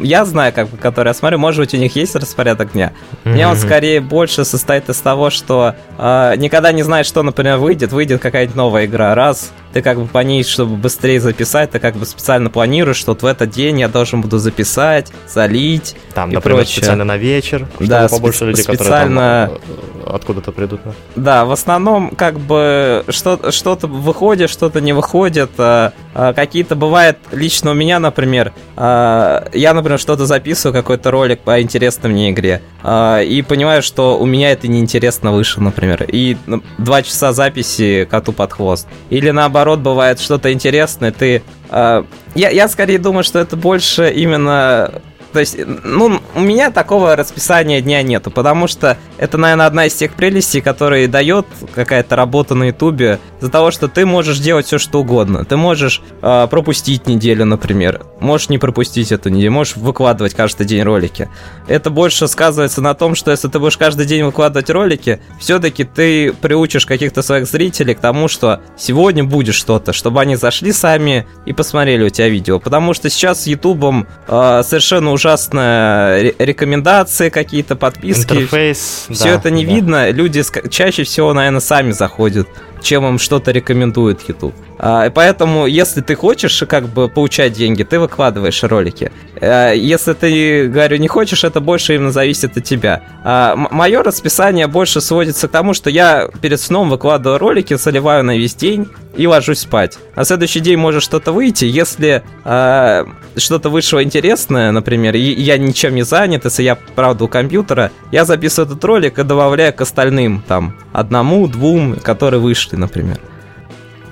я 0.00 0.24
знаю, 0.24 0.52
как 0.52 0.68
бы, 0.68 0.76
которые 0.76 1.10
я 1.10 1.14
смотрю, 1.14 1.38
может 1.38 1.60
быть, 1.60 1.74
у 1.74 1.76
них 1.76 1.96
есть 1.96 2.14
распорядок 2.14 2.72
дня. 2.72 2.92
Mm-hmm. 3.24 3.30
Мне 3.30 3.48
он 3.48 3.56
скорее 3.56 4.00
больше 4.00 4.44
состоит 4.44 4.88
из 4.88 4.98
того, 4.98 5.30
что 5.30 5.74
э, 5.98 6.34
никогда 6.36 6.72
не 6.72 6.82
знаешь, 6.82 7.06
что, 7.06 7.22
например, 7.22 7.58
выйдет. 7.58 7.92
Выйдет 7.92 8.20
какая-нибудь 8.20 8.56
новая 8.56 8.86
игра. 8.86 9.14
Раз 9.14 9.52
ты 9.76 9.82
как 9.82 9.98
бы 9.98 10.06
по 10.06 10.20
ней, 10.20 10.42
чтобы 10.42 10.76
быстрее 10.76 11.20
записать, 11.20 11.72
ты 11.72 11.78
как 11.78 11.96
бы 11.96 12.06
специально 12.06 12.48
планируешь, 12.48 12.96
что 12.96 13.10
вот 13.10 13.22
в 13.22 13.26
этот 13.26 13.50
день 13.50 13.80
я 13.80 13.88
должен 13.88 14.22
буду 14.22 14.38
записать, 14.38 15.12
залить 15.28 15.94
Там, 16.14 16.30
и 16.30 16.34
например, 16.34 16.60
прочее. 16.60 16.78
специально 16.78 17.04
на 17.04 17.18
вечер, 17.18 17.66
чтобы 17.74 17.86
да, 17.86 18.08
побольше 18.08 18.44
спе- 18.44 18.48
людей, 18.48 18.62
специально... 18.64 19.50
которые 19.50 19.58
там 19.58 19.84
э, 20.06 20.14
откуда-то 20.14 20.52
придут. 20.52 20.80
Да? 20.82 20.92
да, 21.16 21.44
в 21.44 21.52
основном 21.52 22.10
как 22.16 22.40
бы 22.40 23.04
что- 23.10 23.50
что-то 23.50 23.86
выходит, 23.86 24.48
что-то 24.48 24.80
не 24.80 24.94
выходит. 24.94 25.50
А, 25.58 25.92
а 26.14 26.32
какие-то 26.32 26.74
бывает, 26.74 27.18
лично 27.32 27.72
у 27.72 27.74
меня, 27.74 27.98
например, 27.98 28.54
а, 28.76 29.46
я, 29.52 29.74
например, 29.74 29.98
что-то 29.98 30.24
записываю, 30.24 30.72
какой-то 30.72 31.10
ролик 31.10 31.40
по 31.40 31.60
интересной 31.60 32.08
мне 32.08 32.30
игре, 32.30 32.62
а, 32.82 33.20
и 33.20 33.42
понимаю, 33.42 33.82
что 33.82 34.18
у 34.18 34.24
меня 34.24 34.52
это 34.52 34.68
неинтересно 34.68 35.32
вышло, 35.32 35.60
например, 35.60 36.04
и 36.04 36.38
ну, 36.46 36.62
два 36.78 37.02
часа 37.02 37.32
записи 37.32 38.06
коту 38.10 38.32
под 38.32 38.54
хвост. 38.54 38.88
Или 39.10 39.30
наоборот, 39.30 39.65
наоборот, 39.66 39.80
бывает 39.80 40.20
что-то 40.20 40.52
интересное, 40.52 41.10
ты... 41.10 41.42
Э, 41.70 42.04
я, 42.34 42.50
я 42.50 42.68
скорее 42.68 42.98
думаю, 42.98 43.24
что 43.24 43.38
это 43.38 43.56
больше 43.56 44.10
именно 44.10 45.02
то 45.32 45.40
есть, 45.40 45.58
ну, 45.84 46.22
у 46.34 46.40
меня 46.40 46.70
такого 46.70 47.14
расписания 47.14 47.82
дня 47.82 48.02
нету, 48.02 48.30
потому 48.30 48.68
что 48.68 48.96
это, 49.18 49.36
наверное, 49.36 49.66
одна 49.66 49.84
из 49.84 49.92
тех 49.92 50.14
прелестей, 50.14 50.62
которые 50.62 51.08
дает 51.08 51.44
какая-то 51.74 52.16
работа 52.16 52.54
на 52.54 52.68
Ютубе, 52.68 53.18
из-за 53.40 53.50
того, 53.50 53.70
что 53.70 53.88
ты 53.88 54.06
можешь 54.06 54.38
делать 54.38 54.66
все, 54.66 54.78
что 54.78 55.00
угодно. 55.00 55.44
Ты 55.44 55.56
можешь 55.56 56.02
э, 56.22 56.46
пропустить 56.50 57.06
неделю, 57.06 57.44
например. 57.44 58.02
Можешь 58.20 58.48
не 58.48 58.58
пропустить 58.58 59.12
эту 59.12 59.28
неделю, 59.28 59.52
можешь 59.52 59.76
выкладывать 59.76 60.34
каждый 60.34 60.66
день 60.66 60.82
ролики. 60.82 61.28
Это 61.68 61.90
больше 61.90 62.28
сказывается 62.28 62.80
на 62.80 62.94
том, 62.94 63.14
что 63.14 63.30
если 63.30 63.48
ты 63.48 63.58
будешь 63.58 63.76
каждый 63.76 64.06
день 64.06 64.24
выкладывать 64.24 64.70
ролики, 64.70 65.20
все-таки 65.38 65.84
ты 65.84 66.32
приучишь 66.32 66.86
каких-то 66.86 67.22
своих 67.22 67.46
зрителей 67.46 67.94
к 67.94 68.00
тому, 68.00 68.28
что 68.28 68.60
сегодня 68.76 69.24
будет 69.24 69.54
что-то, 69.54 69.92
чтобы 69.92 70.20
они 70.20 70.36
зашли 70.36 70.72
сами 70.72 71.26
и 71.44 71.52
посмотрели 71.52 72.04
у 72.04 72.08
тебя 72.08 72.28
видео. 72.28 72.58
Потому 72.58 72.94
что 72.94 73.10
сейчас 73.10 73.44
с 73.44 73.46
Ютубом 73.46 74.06
э, 74.28 74.62
совершенно 74.64 75.12
ужасно 75.12 76.18
рекомендации 76.38 77.28
какие-то, 77.28 77.76
подписки. 77.76 78.32
Интерфейс. 78.32 79.06
Все 79.10 79.24
да, 79.24 79.30
это 79.30 79.50
не 79.50 79.64
да. 79.64 79.72
видно. 79.72 80.10
Люди 80.10 80.42
чаще 80.70 81.04
всего, 81.04 81.32
наверное, 81.32 81.60
сами 81.60 81.92
заходят 81.92 82.48
чем 82.82 83.06
им 83.06 83.18
что-то 83.18 83.50
рекомендует 83.50 84.20
YouTube. 84.28 84.54
А, 84.78 85.10
поэтому, 85.10 85.66
если 85.66 86.00
ты 86.00 86.14
хочешь 86.14 86.62
как 86.68 86.88
бы 86.88 87.08
получать 87.08 87.52
деньги, 87.52 87.82
ты 87.82 87.98
выкладываешь 87.98 88.62
ролики. 88.62 89.10
А, 89.40 89.72
если 89.72 90.12
ты, 90.12 90.68
говорю, 90.68 90.98
не 90.98 91.08
хочешь, 91.08 91.44
это 91.44 91.60
больше 91.60 91.94
именно 91.94 92.10
зависит 92.10 92.56
от 92.56 92.64
тебя. 92.64 93.02
А, 93.24 93.56
мое 93.56 94.02
расписание 94.02 94.66
больше 94.66 95.00
сводится 95.00 95.48
к 95.48 95.50
тому, 95.50 95.74
что 95.74 95.90
я 95.90 96.28
перед 96.40 96.60
сном 96.60 96.90
выкладываю 96.90 97.38
ролики, 97.38 97.74
заливаю 97.74 98.24
на 98.24 98.36
весь 98.36 98.54
день 98.54 98.88
и 99.16 99.26
ложусь 99.26 99.60
спать. 99.60 99.98
На 100.14 100.24
следующий 100.24 100.60
день 100.60 100.76
может 100.76 101.02
что-то 101.02 101.32
выйти, 101.32 101.64
если 101.64 102.22
э, 102.44 103.04
что-то 103.36 103.68
вышло 103.68 104.02
интересное, 104.02 104.72
например, 104.72 105.14
и 105.16 105.20
я 105.20 105.58
ничем 105.58 105.94
не 105.94 106.02
занят, 106.02 106.44
если 106.44 106.62
я, 106.62 106.74
правда, 106.74 107.24
у 107.24 107.28
компьютера, 107.28 107.90
я 108.12 108.24
записываю 108.24 108.70
этот 108.70 108.84
ролик 108.84 109.18
и 109.18 109.22
добавляю 109.22 109.72
к 109.72 109.80
остальным, 109.80 110.42
там, 110.46 110.74
одному, 110.92 111.46
двум, 111.48 111.96
которые 111.96 112.40
вышли 112.40 112.76
например. 112.76 113.20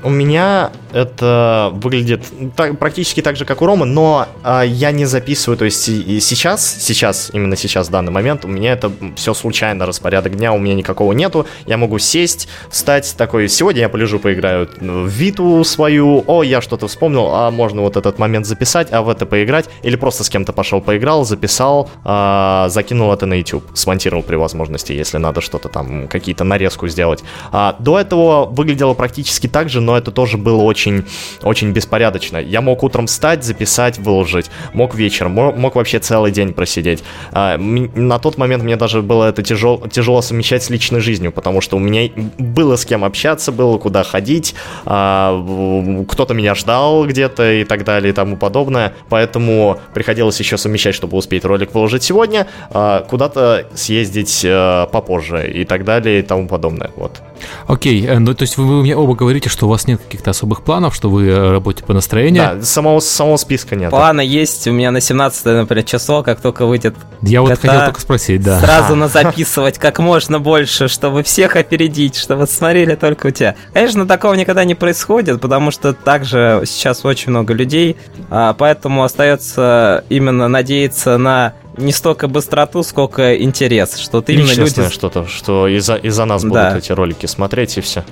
У 0.05 0.11
меня 0.11 0.71
это 0.93 1.71
выглядит 1.73 2.25
так, 2.55 2.79
практически 2.79 3.23
так 3.23 3.37
же, 3.37 3.47
как 3.47 3.63
у 3.63 3.67
Ромы, 3.67 3.87
но 3.87 4.29
э, 4.45 4.65
я 4.67 4.93
не 4.93 5.07
записываю, 5.07 5.57
то 5.57 5.65
есть 5.65 5.89
и 5.89 6.21
сейчас, 6.21 6.77
сейчас, 6.79 7.31
именно 7.33 7.57
сейчас, 7.57 7.89
в 7.89 7.91
данный 7.91 8.13
момент, 8.13 8.45
у 8.45 8.49
меня 8.49 8.75
это 8.75 8.93
все 9.17 9.33
случайно, 9.33 9.87
распорядок 9.87 10.37
дня 10.37 10.53
у 10.53 10.59
меня 10.59 10.75
никакого 10.75 11.15
нету, 11.15 11.47
я 11.67 11.79
могу 11.79 11.99
сесть, 11.99 12.49
встать 12.69 13.15
такой, 13.17 13.49
сегодня 13.49 13.81
я 13.81 13.89
полежу, 13.89 14.19
поиграю 14.19 14.69
в 14.79 15.09
Виту 15.09 15.65
свою, 15.65 16.23
о, 16.27 16.43
я 16.43 16.61
что-то 16.61 16.87
вспомнил, 16.87 17.31
а 17.33 17.51
можно 17.51 17.81
вот 17.81 17.97
этот 17.97 18.19
момент 18.19 18.47
записать, 18.47 18.93
а 18.93 19.01
в 19.01 19.09
это 19.09 19.25
поиграть, 19.25 19.71
или 19.83 19.97
просто 19.97 20.23
с 20.23 20.29
кем-то 20.29 20.53
пошел 20.53 20.83
поиграл, 20.83 21.25
записал, 21.25 21.91
э, 22.05 22.67
закинул 22.69 23.11
это 23.11 23.25
на 23.25 23.35
YouTube, 23.35 23.65
смонтировал 23.75 24.23
при 24.23 24.37
возможности, 24.37 24.93
если 24.93 25.17
надо 25.17 25.41
что-то 25.41 25.71
там, 25.71 26.09
какие-то 26.09 26.45
нарезку 26.45 26.89
сделать. 26.89 27.25
А, 27.53 27.75
до 27.79 27.99
этого 27.99 28.45
выглядело 28.45 28.95
практически 28.95 29.49
так 29.49 29.71
же, 29.71 29.81
но 29.81 29.94
это 29.95 30.11
тоже 30.11 30.39
было 30.39 30.63
очень 30.63 31.05
очень, 31.43 31.73
беспорядочно. 31.73 32.39
Я 32.39 32.61
мог 32.61 32.83
утром 32.83 33.07
встать, 33.07 33.45
записать, 33.45 33.99
выложить, 33.99 34.51
мог 34.73 34.95
вечером, 34.95 35.33
мог, 35.33 35.75
вообще 35.75 35.99
целый 35.99 36.33
день 36.33 36.53
просидеть. 36.53 37.03
А, 37.33 37.57
на 37.59 38.19
тот 38.19 38.39
момент 38.39 38.63
мне 38.63 38.77
даже 38.77 39.03
было 39.03 39.25
это 39.25 39.43
тяжело, 39.43 39.87
тяжело 39.89 40.23
совмещать 40.23 40.63
с 40.63 40.71
личной 40.71 41.01
жизнью, 41.01 41.33
потому 41.33 41.61
что 41.61 41.77
у 41.77 41.81
меня 41.81 42.11
было 42.39 42.77
с 42.77 42.85
кем 42.85 43.05
общаться, 43.05 43.53
было 43.53 43.79
куда 43.79 44.05
ходить, 44.05 44.55
а, 44.85 46.05
кто-то 46.09 46.35
меня 46.35 46.55
ждал 46.55 47.07
где-то 47.07 47.53
и 47.53 47.65
так 47.65 47.85
далее 47.85 48.11
и 48.11 48.15
тому 48.15 48.37
подобное, 48.37 48.95
поэтому 49.09 49.79
приходилось 49.93 50.39
еще 50.39 50.57
совмещать, 50.57 50.95
чтобы 50.95 51.17
успеть 51.17 51.45
ролик 51.45 51.75
выложить 51.75 52.03
сегодня, 52.03 52.47
а, 52.71 53.05
куда-то 53.09 53.69
съездить 53.75 54.43
а, 54.47 54.87
попозже 54.87 55.51
и 55.51 55.65
так 55.65 55.85
далее 55.85 56.21
и 56.21 56.23
тому 56.23 56.49
подобное. 56.49 56.91
Вот. 56.97 57.23
Окей, 57.67 58.07
э, 58.07 58.19
ну 58.19 58.35
то 58.35 58.43
есть 58.43 58.57
вы, 58.57 58.67
вы 58.67 58.83
мне 58.83 58.97
оба 58.97 59.15
говорите, 59.15 59.49
что 59.49 59.67
у 59.67 59.69
вас 59.69 59.84
нет 59.87 60.01
каких-то 60.01 60.31
особых 60.31 60.63
планов, 60.63 60.95
что 60.95 61.11
вы 61.11 61.27
э, 61.27 61.51
работаете 61.51 61.87
по 61.87 61.93
настроению? 61.93 62.57
Да, 62.57 62.63
самого, 62.63 63.01
самого 63.01 63.37
списка 63.37 63.77
нет. 63.77 63.91
Плана 63.91 64.21
есть 64.21 64.67
у 64.67 64.73
меня 64.73 64.91
на 64.91 65.01
17 65.01 65.45
например, 65.45 65.85
число, 65.85 66.23
как 66.23 66.41
только 66.41 66.67
выйдет 66.67 66.95
Я 67.23 67.43
вот 67.43 67.59
хотел 67.59 67.85
только 67.85 68.01
спросить, 68.01 68.43
да. 68.43 68.61
Сразу 68.61 68.95
на 68.97 69.09
записывать 69.15 69.79
как 69.79 69.99
можно 69.99 70.41
больше, 70.41 70.89
чтобы 70.89 71.23
всех 71.23 71.57
опередить, 71.57 72.17
чтобы 72.17 72.47
смотрели 72.47 72.95
только 72.95 73.29
у 73.29 73.31
тебя. 73.31 73.57
Конечно, 73.73 74.07
такого 74.07 74.35
никогда 74.35 74.65
не 74.65 74.75
происходит, 74.75 75.41
потому 75.41 75.71
что 75.71 75.93
также 75.93 76.63
сейчас 76.67 77.05
очень 77.05 77.31
много 77.31 77.55
людей, 77.55 77.97
а, 78.31 78.55
поэтому 78.55 79.05
остается 79.05 80.05
именно 80.09 80.49
надеяться 80.49 81.19
на 81.19 81.55
не 81.77 81.93
столько 81.93 82.29
быстроту, 82.29 82.83
сколько 82.83 83.37
интерес, 83.37 83.97
что 83.97 84.21
ты 84.21 84.35
именно 84.35 84.53
люди... 84.53 84.89
что-то, 84.91 85.27
что 85.27 85.67
из-за 85.67 85.97
из 85.97 86.17
нас 86.19 86.43
будут 86.43 86.55
да. 86.55 86.79
эти 86.79 86.93
ролики 86.93 87.27
смотреть 87.27 87.79
и 87.79 87.81
все. 87.81 88.05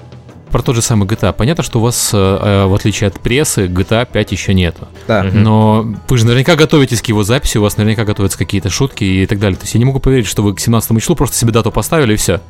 Про 0.52 0.62
тот 0.62 0.76
же 0.76 0.82
самый 0.82 1.08
GTA. 1.08 1.32
Понятно, 1.32 1.64
что 1.64 1.78
у 1.78 1.82
вас, 1.82 2.10
э, 2.12 2.16
э, 2.18 2.66
в 2.66 2.74
отличие 2.74 3.08
от 3.08 3.18
прессы, 3.18 3.66
GTA 3.66 4.06
5 4.10 4.32
еще 4.32 4.52
нету. 4.52 4.86
Да. 5.08 5.22
Но 5.22 5.94
вы 6.08 6.18
же 6.18 6.26
наверняка 6.26 6.56
готовитесь 6.56 7.00
к 7.00 7.06
его 7.06 7.24
записи, 7.24 7.56
у 7.56 7.62
вас 7.62 7.78
наверняка 7.78 8.04
готовятся 8.04 8.36
какие-то 8.36 8.68
шутки 8.68 9.02
и 9.02 9.26
так 9.26 9.38
далее. 9.38 9.56
То 9.56 9.64
есть 9.64 9.74
я 9.74 9.78
не 9.78 9.86
могу 9.86 9.98
поверить, 9.98 10.26
что 10.26 10.42
вы 10.42 10.54
к 10.54 10.60
17 10.60 11.00
числу 11.00 11.16
просто 11.16 11.36
себе 11.36 11.52
дату 11.52 11.72
поставили 11.72 12.12
и 12.12 12.16
все. 12.16 12.40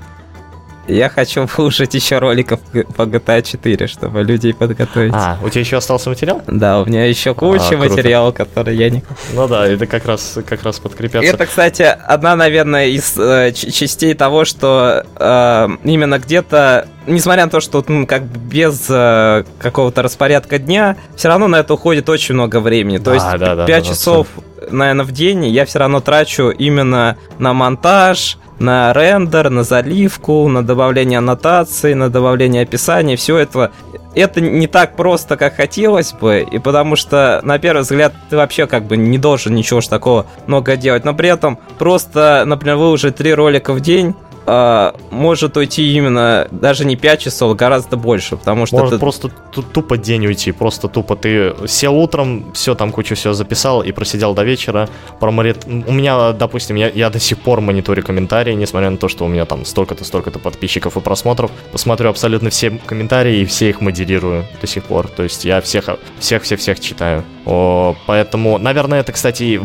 Я 0.92 1.08
хочу 1.08 1.48
выложить 1.56 1.94
еще 1.94 2.18
роликов 2.18 2.60
по 2.96 3.02
GTA 3.02 3.42
4, 3.42 3.86
чтобы 3.86 4.22
людей 4.22 4.52
подготовить. 4.52 5.14
А, 5.14 5.38
у 5.42 5.48
тебя 5.48 5.60
еще 5.60 5.78
остался 5.78 6.10
материал? 6.10 6.42
Да, 6.46 6.80
у 6.80 6.86
меня 6.86 7.06
еще 7.06 7.34
куча 7.34 7.74
а, 7.74 7.76
материала, 7.76 8.30
который 8.32 8.76
я 8.76 8.90
не... 8.90 9.02
Ну 9.32 9.48
да, 9.48 9.66
это 9.66 9.86
как 9.86 10.06
раз, 10.06 10.38
как 10.46 10.62
раз 10.62 10.78
подкрепятся. 10.78 11.28
Это, 11.28 11.46
кстати, 11.46 11.82
одна, 11.82 12.36
наверное, 12.36 12.88
из 12.88 13.16
э, 13.16 13.52
частей 13.52 14.14
того, 14.14 14.44
что 14.44 15.04
э, 15.16 15.68
именно 15.84 16.18
где-то, 16.18 16.88
несмотря 17.06 17.44
на 17.44 17.50
то, 17.50 17.60
что 17.60 17.82
ну, 17.88 18.06
как 18.06 18.24
бы 18.24 18.38
без 18.38 18.86
э, 18.88 19.44
какого-то 19.58 20.02
распорядка 20.02 20.58
дня, 20.58 20.96
все 21.16 21.28
равно 21.28 21.48
на 21.48 21.56
это 21.56 21.74
уходит 21.74 22.08
очень 22.08 22.34
много 22.34 22.60
времени. 22.60 22.98
То 22.98 23.14
есть 23.14 23.26
да, 23.26 23.54
да, 23.54 23.66
5 23.66 23.66
да, 23.66 23.88
часов, 23.88 24.26
да, 24.36 24.42
наверное, 24.70 25.04
в 25.04 25.12
день 25.12 25.46
я 25.46 25.64
все 25.64 25.78
равно 25.78 26.00
трачу 26.00 26.50
именно 26.50 27.16
на 27.38 27.52
монтаж, 27.52 28.38
на 28.62 28.92
рендер, 28.92 29.50
на 29.50 29.64
заливку, 29.64 30.48
на 30.48 30.64
добавление 30.64 31.18
аннотаций, 31.18 31.94
на 31.94 32.08
добавление 32.08 32.62
описания, 32.62 33.16
все 33.16 33.36
это 33.38 33.72
это 34.14 34.40
не 34.40 34.66
так 34.66 34.96
просто, 34.96 35.36
как 35.36 35.56
хотелось 35.56 36.12
бы, 36.12 36.46
и 36.50 36.58
потому 36.58 36.96
что, 36.96 37.40
на 37.44 37.58
первый 37.58 37.80
взгляд, 37.82 38.12
ты 38.28 38.36
вообще 38.36 38.66
как 38.66 38.84
бы 38.84 38.96
не 38.96 39.18
должен 39.18 39.54
ничего 39.54 39.80
ж 39.80 39.86
такого 39.86 40.26
много 40.46 40.76
делать, 40.76 41.04
но 41.04 41.14
при 41.14 41.30
этом 41.30 41.58
просто, 41.78 42.44
например, 42.46 42.76
вы 42.76 42.90
уже 42.90 43.10
три 43.10 43.32
ролика 43.32 43.72
в 43.72 43.80
день, 43.80 44.14
э, 44.46 44.92
может 45.10 45.56
уйти 45.56 45.94
именно 45.94 46.48
даже 46.50 46.84
не 46.84 46.96
5 46.96 47.20
часов, 47.20 47.52
а 47.52 47.54
гораздо 47.54 47.96
больше, 47.96 48.36
потому 48.36 48.66
что... 48.66 48.76
Может 48.76 48.94
ты... 48.94 48.98
просто 48.98 49.28
тупо 49.28 49.96
день 49.96 50.26
уйти, 50.26 50.52
просто 50.52 50.88
тупо. 50.88 51.16
Ты 51.16 51.54
сел 51.66 51.94
утром, 51.96 52.52
все 52.52 52.74
там 52.74 52.92
кучу 52.92 53.14
всего 53.14 53.34
записал 53.34 53.82
и 53.82 53.92
просидел 53.92 54.34
до 54.34 54.44
вечера, 54.44 54.88
проморит... 55.20 55.64
У 55.66 55.92
меня, 55.92 56.32
допустим, 56.32 56.76
я, 56.76 56.88
я 56.88 57.10
до 57.10 57.18
сих 57.18 57.38
пор 57.38 57.60
мониторю 57.60 58.02
комментарии, 58.02 58.54
несмотря 58.54 58.90
на 58.90 58.96
то, 58.96 59.08
что 59.08 59.24
у 59.24 59.28
меня 59.28 59.44
там 59.44 59.64
столько-то, 59.64 60.04
столько-то 60.04 60.38
подписчиков 60.38 60.96
и 60.96 61.00
просмотров, 61.00 61.50
посмотрю 61.72 62.10
абсолютно 62.10 62.50
все 62.50 62.70
комментарии 62.70 63.40
и 63.40 63.44
все 63.44 63.70
их 63.70 63.80
модерирую 63.80 64.44
до 64.60 64.66
сих 64.66 64.84
пор, 64.84 65.08
то 65.08 65.22
есть 65.22 65.44
я 65.44 65.60
всех, 65.60 65.88
всех-всех-всех 66.18 66.80
читаю. 66.80 67.24
О, 67.44 67.96
поэтому, 68.06 68.58
наверное, 68.58 69.00
это, 69.00 69.12
кстати, 69.12 69.58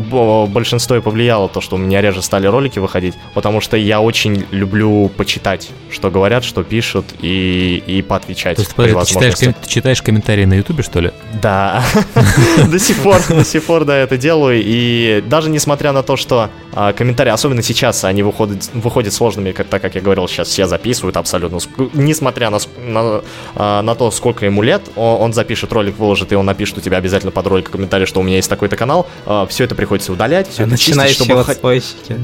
большинство 0.48 0.96
и 0.96 1.00
повлияло, 1.00 1.48
то, 1.48 1.60
что 1.60 1.76
у 1.76 1.78
меня 1.78 2.00
реже 2.00 2.22
стали 2.22 2.46
ролики 2.46 2.78
выходить, 2.78 3.14
потому 3.34 3.60
что 3.60 3.76
я 3.76 4.00
очень 4.00 4.46
люблю 4.50 5.08
почитать, 5.16 5.70
что 5.90 6.10
говорят, 6.10 6.44
что 6.44 6.64
пишут, 6.64 7.06
и, 7.20 7.82
и 7.86 8.02
поотвечать. 8.02 8.56
То 8.56 8.62
есть, 8.62 8.74
подожди, 8.74 8.98
ты 8.98 9.06
читаешь, 9.06 9.54
ты 9.62 9.68
читаешь 9.68 10.02
комментарии 10.02 10.44
на 10.44 10.54
Ютубе, 10.54 10.82
что 10.82 11.00
ли? 11.00 11.12
Да, 11.40 11.84
до 12.68 12.78
сих 12.78 12.98
пор, 12.98 13.20
до 13.28 13.44
сих 13.44 13.62
пор, 13.64 13.84
да, 13.84 13.96
это 13.96 14.16
делаю, 14.16 14.60
и 14.64 15.22
даже 15.26 15.48
несмотря 15.48 15.92
на 15.92 16.02
то, 16.02 16.16
что 16.16 16.50
а, 16.72 16.92
комментарии, 16.92 17.30
особенно 17.30 17.62
сейчас, 17.62 18.04
они 18.04 18.22
выходят, 18.22 18.70
выходят 18.74 19.12
сложными, 19.12 19.52
как, 19.52 19.68
так 19.68 19.82
как 19.82 19.94
я 19.94 20.00
говорил, 20.00 20.26
сейчас 20.26 20.48
все 20.48 20.66
записывают 20.66 21.16
абсолютно, 21.16 21.58
несмотря 21.94 22.50
на, 22.50 22.58
на, 22.78 23.22
а, 23.54 23.82
на 23.82 23.94
то, 23.94 24.10
сколько 24.10 24.46
ему 24.46 24.62
лет, 24.62 24.82
он 24.96 25.32
запишет 25.32 25.72
ролик, 25.72 25.96
выложит, 25.98 26.32
и 26.32 26.34
он 26.34 26.46
напишет 26.46 26.78
у 26.78 26.80
тебя 26.80 26.98
обязательно 26.98 27.30
под 27.30 27.46
ролик 27.46 27.67
комментарий, 27.70 28.06
что 28.06 28.20
у 28.20 28.22
меня 28.22 28.36
есть 28.36 28.48
такой-то 28.48 28.76
канал, 28.76 29.06
а, 29.26 29.46
все 29.46 29.64
это 29.64 29.74
приходится 29.74 30.12
удалять, 30.12 30.48
все 30.48 30.64
это 30.64 30.76
чистить, 30.76 30.94
чтобы... 31.10 31.44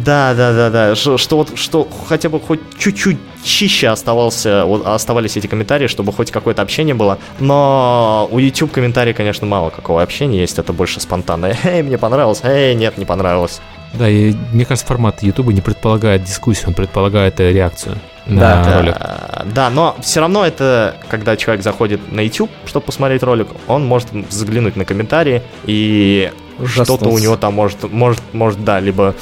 Да, 0.05 0.35
да, 0.35 0.53
да, 0.53 0.71
да, 0.71 0.95
что, 0.95 1.19
что 1.19 1.37
вот, 1.39 1.59
что 1.59 1.89
хотя 2.09 2.29
бы 2.29 2.41
хоть 2.41 2.61
чуть-чуть 2.79 3.19
чище 3.45 3.89
оставался, 3.89 4.65
оставались 4.85 5.37
эти 5.37 5.47
комментарии, 5.47 5.87
чтобы 5.87 6.13
хоть 6.13 6.31
какое-то 6.31 6.63
общение 6.63 6.95
было. 6.95 7.19
Но 7.41 8.29
у 8.31 8.39
YouTube 8.39 8.73
комментарий, 8.73 9.13
конечно, 9.13 9.47
мало 9.47 9.71
какого 9.71 10.03
общения 10.03 10.41
есть, 10.41 10.59
это 10.59 10.73
больше 10.73 11.01
спонтанное. 11.01 11.57
Эй, 11.65 11.83
мне 11.83 11.99
понравилось, 11.99 12.41
эй, 12.43 12.75
нет, 12.75 12.99
не 12.99 13.05
понравилось. 13.05 13.61
Да, 13.99 14.09
и 14.09 14.35
мне 14.53 14.65
кажется, 14.65 14.87
формат 14.87 15.23
YouTube 15.23 15.49
не 15.49 15.61
предполагает 15.61 16.25
дискуссию, 16.25 16.69
он 16.69 16.75
предполагает 16.75 17.39
реакцию 17.41 17.97
на 18.27 18.65
да, 18.65 18.79
ролик. 18.79 18.97
Да, 19.55 19.71
но 19.71 19.97
все 20.01 20.21
равно 20.21 20.45
это, 20.47 20.97
когда 21.09 21.37
человек 21.37 21.63
заходит 21.63 22.13
на 22.13 22.21
YouTube, 22.21 22.51
чтобы 22.67 22.87
посмотреть 22.87 23.23
ролик, 23.23 23.49
он 23.69 23.85
может 23.87 24.13
взглянуть 24.13 24.77
на 24.77 24.85
комментарии 24.85 25.43
и 25.65 26.33
что-то 26.67 27.09
у 27.09 27.19
него 27.19 27.37
там 27.37 27.55
может, 27.55 27.91
может, 27.91 28.23
может, 28.33 28.65
да, 28.65 28.81
либо 28.81 29.15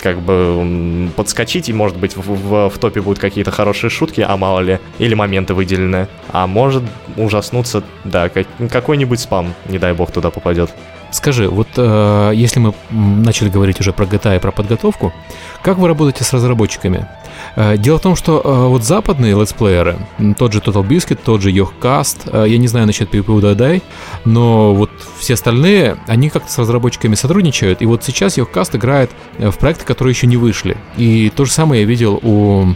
как 0.00 0.20
бы 0.20 1.10
подскочить, 1.16 1.68
и 1.68 1.72
может 1.72 1.96
быть 1.96 2.16
в, 2.16 2.22
в, 2.22 2.70
в 2.70 2.78
топе 2.78 3.00
будут 3.00 3.18
какие-то 3.18 3.50
хорошие 3.50 3.90
шутки, 3.90 4.24
а 4.26 4.36
мало 4.36 4.60
ли, 4.60 4.78
или 4.98 5.14
моменты 5.14 5.54
выделенные, 5.54 6.08
а 6.32 6.46
может 6.46 6.82
ужаснуться, 7.16 7.82
да, 8.04 8.28
как, 8.28 8.46
какой-нибудь 8.70 9.20
спам, 9.20 9.54
не 9.68 9.78
дай 9.78 9.92
бог, 9.92 10.12
туда 10.12 10.30
попадет. 10.30 10.70
Скажи, 11.10 11.48
вот 11.48 11.68
э, 11.76 12.32
если 12.34 12.60
мы 12.60 12.74
начали 12.90 13.48
говорить 13.48 13.80
уже 13.80 13.92
про 13.92 14.04
GTA 14.04 14.36
и 14.36 14.38
про 14.40 14.52
подготовку, 14.52 15.12
как 15.62 15.78
вы 15.78 15.88
работаете 15.88 16.24
с 16.24 16.32
разработчиками? 16.32 17.06
Э, 17.56 17.76
дело 17.76 17.98
в 17.98 18.02
том, 18.02 18.16
что 18.16 18.40
э, 18.44 18.68
вот 18.68 18.84
западные 18.84 19.38
летсплееры, 19.38 19.98
тот 20.36 20.52
же 20.52 20.60
Total 20.60 20.86
Biscuit, 20.86 21.18
тот 21.24 21.40
же 21.40 21.50
Yohcast, 21.50 22.44
э, 22.44 22.48
я 22.48 22.58
не 22.58 22.68
знаю 22.68 22.86
насчет 22.86 23.12
PvP 23.12 23.82
но 24.24 24.74
вот 24.74 24.90
все 25.18 25.34
остальные, 25.34 25.96
они 26.06 26.30
как-то 26.30 26.52
с 26.52 26.58
разработчиками 26.58 27.14
сотрудничают, 27.14 27.82
и 27.82 27.86
вот 27.86 28.04
сейчас 28.04 28.38
Yohcast 28.38 28.76
играет 28.76 29.10
в 29.38 29.52
проекты, 29.58 29.84
которые 29.84 30.12
еще 30.12 30.26
не 30.26 30.36
вышли. 30.36 30.76
И 30.96 31.30
то 31.34 31.44
же 31.44 31.52
самое 31.52 31.82
я 31.82 31.88
видел 31.88 32.20
у 32.22 32.74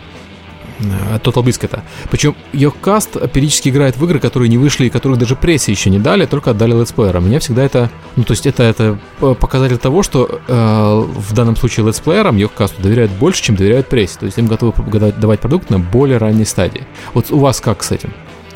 Э, 0.81 1.19
Total 1.19 1.43
Biscuit. 1.45 1.81
Причем 2.11 2.35
Йоккаст 2.53 3.13
периодически 3.33 3.69
играет 3.69 3.97
в 3.97 4.05
игры, 4.05 4.19
которые 4.19 4.49
не 4.49 4.59
вышли 4.59 4.87
и 4.87 4.91
которых 4.91 5.19
даже 5.19 5.37
прессе 5.37 5.73
еще 5.73 5.91
не 5.91 5.99
дали, 5.99 6.27
только 6.27 6.51
отдали 6.51 6.73
летсплеерам. 6.73 7.27
Меня 7.27 7.41
всегда 7.41 7.63
это... 7.63 7.91
Ну, 8.17 8.25
то 8.25 8.33
есть 8.33 8.47
это, 8.47 8.63
это 8.63 8.99
показатель 9.35 9.79
того, 9.79 10.03
что 10.03 10.41
э, 10.47 10.53
в 10.53 11.33
данном 11.35 11.57
случае 11.57 11.87
летсплеерам 11.87 12.37
Йоккасту 12.37 12.83
доверяют 12.83 13.13
больше, 13.13 13.43
чем 13.43 13.57
доверяют 13.57 13.89
прессе. 13.89 14.19
То 14.19 14.27
есть 14.27 14.39
им 14.39 14.47
готовы 14.47 14.73
давать 15.13 15.41
продукт 15.41 15.71
на 15.71 15.79
более 15.79 16.19
ранней 16.19 16.45
стадии. 16.45 16.87
Вот 17.15 17.31
у 17.31 17.39
вас 17.39 17.61
как 17.61 17.83
с 17.83 17.93
этим? 17.93 18.13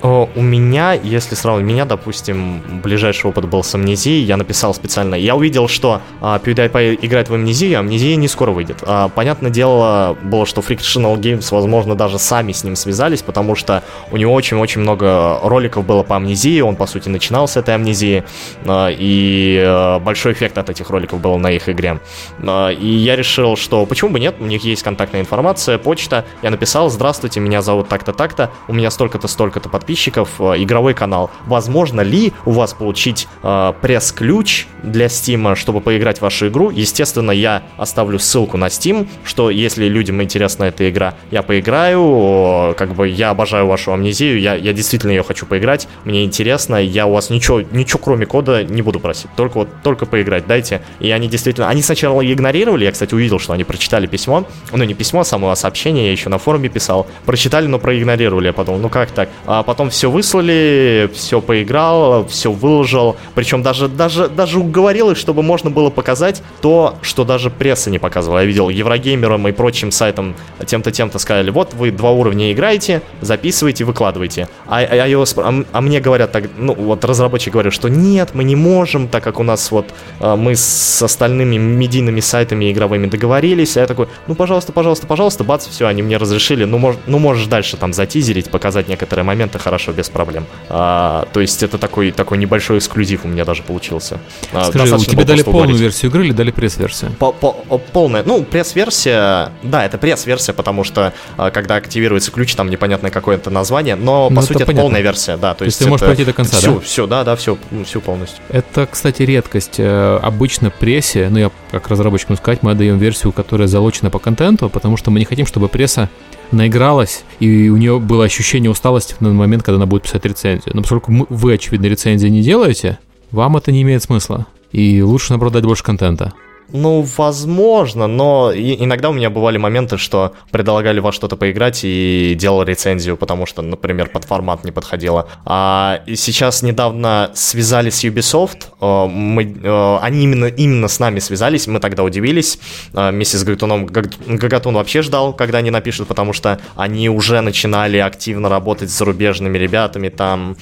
У 0.07 0.41
меня, 0.41 0.93
если 0.93 1.35
сравнивать 1.35 1.67
меня, 1.67 1.85
допустим, 1.85 2.63
ближайший 2.83 3.27
опыт 3.27 3.49
был 3.49 3.65
с 3.65 3.75
амнезией, 3.75 4.23
я 4.23 4.37
написал 4.37 4.73
специально. 4.73 5.17
Я 5.17 5.35
увидел, 5.35 5.67
что 5.67 6.01
а, 6.21 6.39
PewDiePie 6.39 6.99
играет 7.03 7.29
в 7.29 7.35
амнезию, 7.35 7.79
а 7.79 7.81
амнезия 7.81 8.15
не 8.15 8.29
скоро 8.29 8.53
выйдет. 8.53 8.79
А, 8.83 9.09
понятное 9.09 9.51
дело 9.51 10.17
было, 10.23 10.47
что 10.47 10.61
Frictional 10.61 11.17
Games, 11.17 11.49
возможно, 11.51 11.97
даже 11.97 12.21
сами 12.21 12.53
с 12.53 12.63
ним 12.63 12.77
связались, 12.77 13.23
потому 13.23 13.57
что 13.57 13.83
у 14.13 14.17
него 14.17 14.33
очень-очень 14.33 14.81
много 14.81 15.41
роликов 15.43 15.85
было 15.85 16.05
по 16.05 16.17
амнезии, 16.17 16.61
он, 16.61 16.77
по 16.77 16.87
сути, 16.87 17.09
начинал 17.09 17.49
с 17.49 17.57
этой 17.57 17.75
амнезии, 17.75 18.23
а, 18.65 18.89
и 18.91 19.61
а, 19.61 19.99
большой 19.99 20.35
эффект 20.35 20.57
от 20.59 20.71
этих 20.71 20.89
роликов 20.91 21.21
был 21.21 21.37
на 21.39 21.51
их 21.51 21.69
игре. 21.69 21.99
А, 22.47 22.69
и 22.69 22.87
я 22.87 23.17
решил, 23.17 23.57
что 23.57 23.85
почему 23.87 24.13
бы 24.13 24.21
нет, 24.21 24.37
у 24.39 24.47
них 24.47 24.63
есть 24.63 24.85
контактная 24.85 25.21
информация, 25.21 25.79
почта, 25.79 26.25
я 26.43 26.51
написал, 26.51 26.91
здравствуйте, 26.91 27.41
меня 27.41 27.61
зовут 27.61 27.89
так-то, 27.89 28.13
так-то, 28.13 28.53
у 28.69 28.73
меня 28.73 28.93
столько-то, 28.93 29.27
столько-то 29.27 29.69
подписчиков, 29.69 29.96
подписчиков 29.97 30.41
э, 30.41 30.63
игровой 30.63 30.93
канал. 30.93 31.31
Возможно 31.47 32.03
ли 32.03 32.33
у 32.45 32.51
вас 32.51 32.75
получить 32.75 33.29
э, 33.43 33.73
пресс-ключ 33.81 34.67
для 34.83 35.07
Steam, 35.07 35.55
чтобы 35.57 35.81
поиграть 35.81 36.19
в 36.19 36.23
вашу 36.23 36.49
игру? 36.49 36.71
Естественно, 36.71 37.31
я 37.31 37.63
оставлю 37.79 38.19
ссылку 38.19 38.59
на 38.59 38.67
Steam, 38.67 39.09
что 39.25 39.49
если 39.49 39.89
людям 39.89 40.23
интересна 40.23 40.65
эта 40.65 40.89
игра, 40.91 41.15
я 41.31 41.43
поиграю, 41.43 42.75
как 42.77 42.95
бы 42.95 43.09
я 43.09 43.31
обожаю 43.31 43.67
вашу 43.67 43.93
амнезию, 43.93 44.39
я, 44.39 44.55
я 44.55 44.75
действительно 44.75 45.13
ее 45.13 45.23
хочу 45.23 45.47
поиграть, 45.47 45.89
мне 46.05 46.25
интересно, 46.25 46.77
я 46.77 47.07
у 47.07 47.13
вас 47.13 47.31
ничего, 47.31 47.63
ничего 47.63 48.01
кроме 48.05 48.27
кода 48.27 48.65
не 48.65 48.83
буду 48.83 49.01
просить, 49.01 49.31
только 49.35 49.59
вот, 49.59 49.69
только 49.83 50.05
поиграть 50.05 50.47
дайте. 50.47 50.83
И 51.01 51.11
они 51.11 51.29
действительно, 51.29 51.69
они 51.71 51.81
сначала 51.81 52.21
игнорировали, 52.21 52.85
я, 52.85 52.93
кстати, 52.93 53.15
увидел, 53.15 53.39
что 53.39 53.55
они 53.55 53.65
прочитали 53.65 54.07
письмо, 54.07 54.45
ну 54.73 54.85
не 54.85 54.95
письмо, 54.95 55.21
а 55.21 55.25
само 55.25 55.55
сообщение, 55.55 56.07
я 56.07 56.13
еще 56.13 56.29
на 56.29 56.39
форуме 56.39 56.69
писал, 56.69 57.07
прочитали, 57.25 57.67
но 57.67 57.79
проигнорировали, 57.79 58.49
я 58.49 58.53
подумал, 58.53 58.81
ну 58.81 58.89
как 58.91 59.11
так? 59.11 59.31
А 59.47 59.63
потом 59.63 59.86
потом 59.87 59.91
все 59.91 60.11
выслали, 60.11 61.11
все 61.15 61.41
поиграл, 61.41 62.27
все 62.27 62.51
выложил. 62.51 63.17
Причем 63.35 63.63
даже, 63.63 63.89
даже, 63.89 64.29
даже 64.29 64.59
уговорил 64.59 65.11
их, 65.11 65.17
чтобы 65.17 65.43
можно 65.43 65.71
было 65.71 65.91
показать 65.91 66.43
то, 66.61 66.97
что 67.03 67.25
даже 67.25 67.51
пресса 67.51 67.91
не 67.91 67.99
показывала. 67.99 68.41
Я 68.41 68.47
видел 68.47 68.69
Еврогеймерам 68.69 69.49
и 69.49 69.53
прочим 69.53 69.93
сайтам 69.93 70.35
тем-то, 70.67 70.91
тем-то 70.91 71.19
сказали, 71.19 71.51
вот 71.51 71.75
вы 71.75 71.91
два 71.91 72.11
уровня 72.11 72.53
играете, 72.53 73.03
записывайте, 73.21 73.85
выкладывайте. 73.85 74.49
А, 74.67 74.81
а, 74.81 75.07
а, 75.07 75.25
а, 75.37 75.65
а 75.73 75.81
мне 75.81 76.01
говорят 76.01 76.33
так, 76.33 76.45
ну 76.57 76.75
вот 76.75 77.05
разработчики 77.05 77.51
говорят, 77.51 77.73
что 77.73 77.89
нет, 77.89 78.31
мы 78.35 78.45
не 78.45 78.57
можем, 78.57 79.09
так 79.09 79.23
как 79.23 79.39
у 79.39 79.43
нас 79.43 79.71
вот 79.71 79.87
а, 80.21 80.37
мы 80.37 80.57
с 80.57 81.03
остальными 81.03 81.57
медийными 81.57 82.21
сайтами 82.21 82.73
игровыми 82.73 83.07
договорились. 83.07 83.77
А 83.77 83.81
я 83.81 83.87
такой, 83.87 84.09
ну 84.27 84.35
пожалуйста, 84.35 84.73
пожалуйста, 84.73 85.07
пожалуйста, 85.07 85.45
бац, 85.45 85.67
все, 85.67 85.87
они 85.87 86.03
мне 86.03 86.17
разрешили, 86.17 86.65
ну, 86.65 86.79
мож, 86.79 86.97
ну 87.07 87.19
можешь 87.19 87.47
дальше 87.47 87.77
там 87.77 87.93
затизерить, 87.93 88.51
показать 88.51 88.89
некоторые 88.89 89.25
моменты, 89.25 89.59
хорошо, 89.67 89.91
без 89.91 90.09
проблем. 90.09 90.47
А, 90.69 91.27
то 91.33 91.41
есть 91.41 91.61
это 91.65 91.77
такой, 91.77 92.13
такой 92.13 92.39
небольшой 92.39 92.79
эксклюзив 92.79 93.25
у 93.25 93.29
меня 93.29 93.45
даже 93.45 93.65
получился. 93.65 94.21
А, 94.53 94.67
Скажи, 94.67 94.95
у 94.95 94.99
тебя 94.99 95.25
дали 95.25 95.43
полную 95.43 95.63
говорить. 95.63 95.81
версию 95.81 96.13
игры 96.13 96.27
или 96.27 96.33
дали 96.33 96.53
пресс-версию? 96.53 97.11
По 97.19 97.35
-по 97.41 97.81
Полная. 97.93 98.23
Ну, 98.23 98.45
пресс-версия, 98.45 99.51
да, 99.65 99.85
это 99.85 99.99
пресс-версия, 99.99 100.53
потому 100.53 100.85
что 100.85 101.13
а, 101.37 101.51
когда 101.51 101.75
активируется 101.75 102.31
ключ, 102.31 102.55
там 102.55 102.71
непонятное 102.71 103.11
какое-то 103.11 103.51
название, 103.51 103.97
но 103.97 104.29
по 104.29 104.35
ну, 104.35 104.43
сути 104.43 104.63
это, 104.63 104.71
это 104.71 104.81
полная 104.81 105.01
версия, 105.01 105.37
да. 105.37 105.55
То, 105.55 105.59
то 105.59 105.65
есть, 105.65 105.81
ты 105.81 105.89
можешь 105.89 106.07
пройти 106.07 106.25
до 106.25 106.33
конца, 106.33 106.59
всю, 106.59 106.75
да? 106.75 106.81
Все, 106.81 107.07
да, 107.09 107.25
да, 107.25 107.35
все, 107.35 107.59
всю 107.85 108.01
полностью. 108.01 108.39
Это, 108.51 108.87
кстати, 108.87 109.23
редкость. 109.23 109.79
Э, 109.79 110.21
обычно 110.23 110.71
прессе, 110.71 111.29
ну 111.29 111.39
я 111.39 111.51
как 111.73 111.89
разработчик 111.89 112.29
могу 112.29 112.41
сказать, 112.41 112.63
мы 112.63 112.71
отдаем 112.71 112.99
версию, 112.99 113.33
которая 113.33 113.67
залочена 113.67 114.11
по 114.11 114.21
контенту, 114.21 114.71
потому 114.71 114.97
что 114.97 115.11
мы 115.11 115.19
не 115.19 115.25
хотим, 115.25 115.45
чтобы 115.45 115.69
пресса 115.69 116.09
наигралась, 116.53 117.25
и 117.41 117.69
у 117.69 117.77
нее 117.77 117.99
было 117.99 118.25
ощущение 118.25 118.71
усталости 118.71 119.15
на 119.21 119.33
момент, 119.33 119.63
когда 119.63 119.77
она 119.77 119.87
будет 119.87 120.03
писать 120.03 120.25
рецензию. 120.25 120.75
Но 120.75 120.83
поскольку 120.83 121.27
вы, 121.29 121.55
очевидно, 121.55 121.87
рецензии 121.87 122.29
не 122.29 122.43
делаете, 122.43 122.99
вам 123.31 123.57
это 123.57 123.73
не 123.73 123.83
имеет 123.83 124.03
смысла. 124.03 124.47
И 124.73 125.03
лучше, 125.03 125.31
наоборот, 125.31 125.55
дать 125.55 125.65
больше 125.65 125.83
контента. 125.83 126.33
Ну, 126.73 127.07
возможно, 127.17 128.07
но 128.07 128.53
иногда 128.53 129.11
у 129.11 129.13
меня 129.13 129.31
бывали 129.31 129.57
моменты, 129.57 129.99
что 129.99 130.33
предлагали 130.51 130.99
во 130.99 131.13
что-то 131.13 131.37
поиграть 131.37 131.81
и 131.85 132.35
делал 132.37 132.65
рецензию, 132.65 133.17
потому 133.17 133.47
что, 133.47 133.63
например, 133.63 134.09
под 134.09 134.25
формат 134.25 134.65
не 134.65 134.73
подходило. 134.73 135.29
А 135.45 136.01
сейчас 136.07 136.63
недавно 136.63 137.31
связались 137.35 137.97
с 137.97 138.05
Ubisoft, 138.05 138.67
э, 138.81 139.07
мы, 139.09 139.57
э, 139.63 139.99
они 140.03 140.25
именно, 140.25 140.47
именно 140.47 140.89
с 140.89 140.99
нами 140.99 141.21
связались, 141.21 141.69
мы 141.69 141.79
тогда 141.79 142.03
удивились, 142.03 142.59
э, 142.95 143.11
вместе 143.11 143.37
с 143.37 143.45
Гагатуном, 143.45 143.87
Гагатун 143.87 144.75
вообще 144.75 145.03
ждал, 145.03 145.33
когда 145.33 145.59
они 145.59 145.71
напишут, 145.71 146.09
потому 146.09 146.33
что 146.33 146.59
они 146.75 147.09
уже 147.09 147.41
начинали 147.43 147.99
активно 147.99 148.49
работать 148.49 148.91
с 148.91 148.99
зарубежными 148.99 149.57
ребятами, 149.57 150.09
там, 150.09 150.57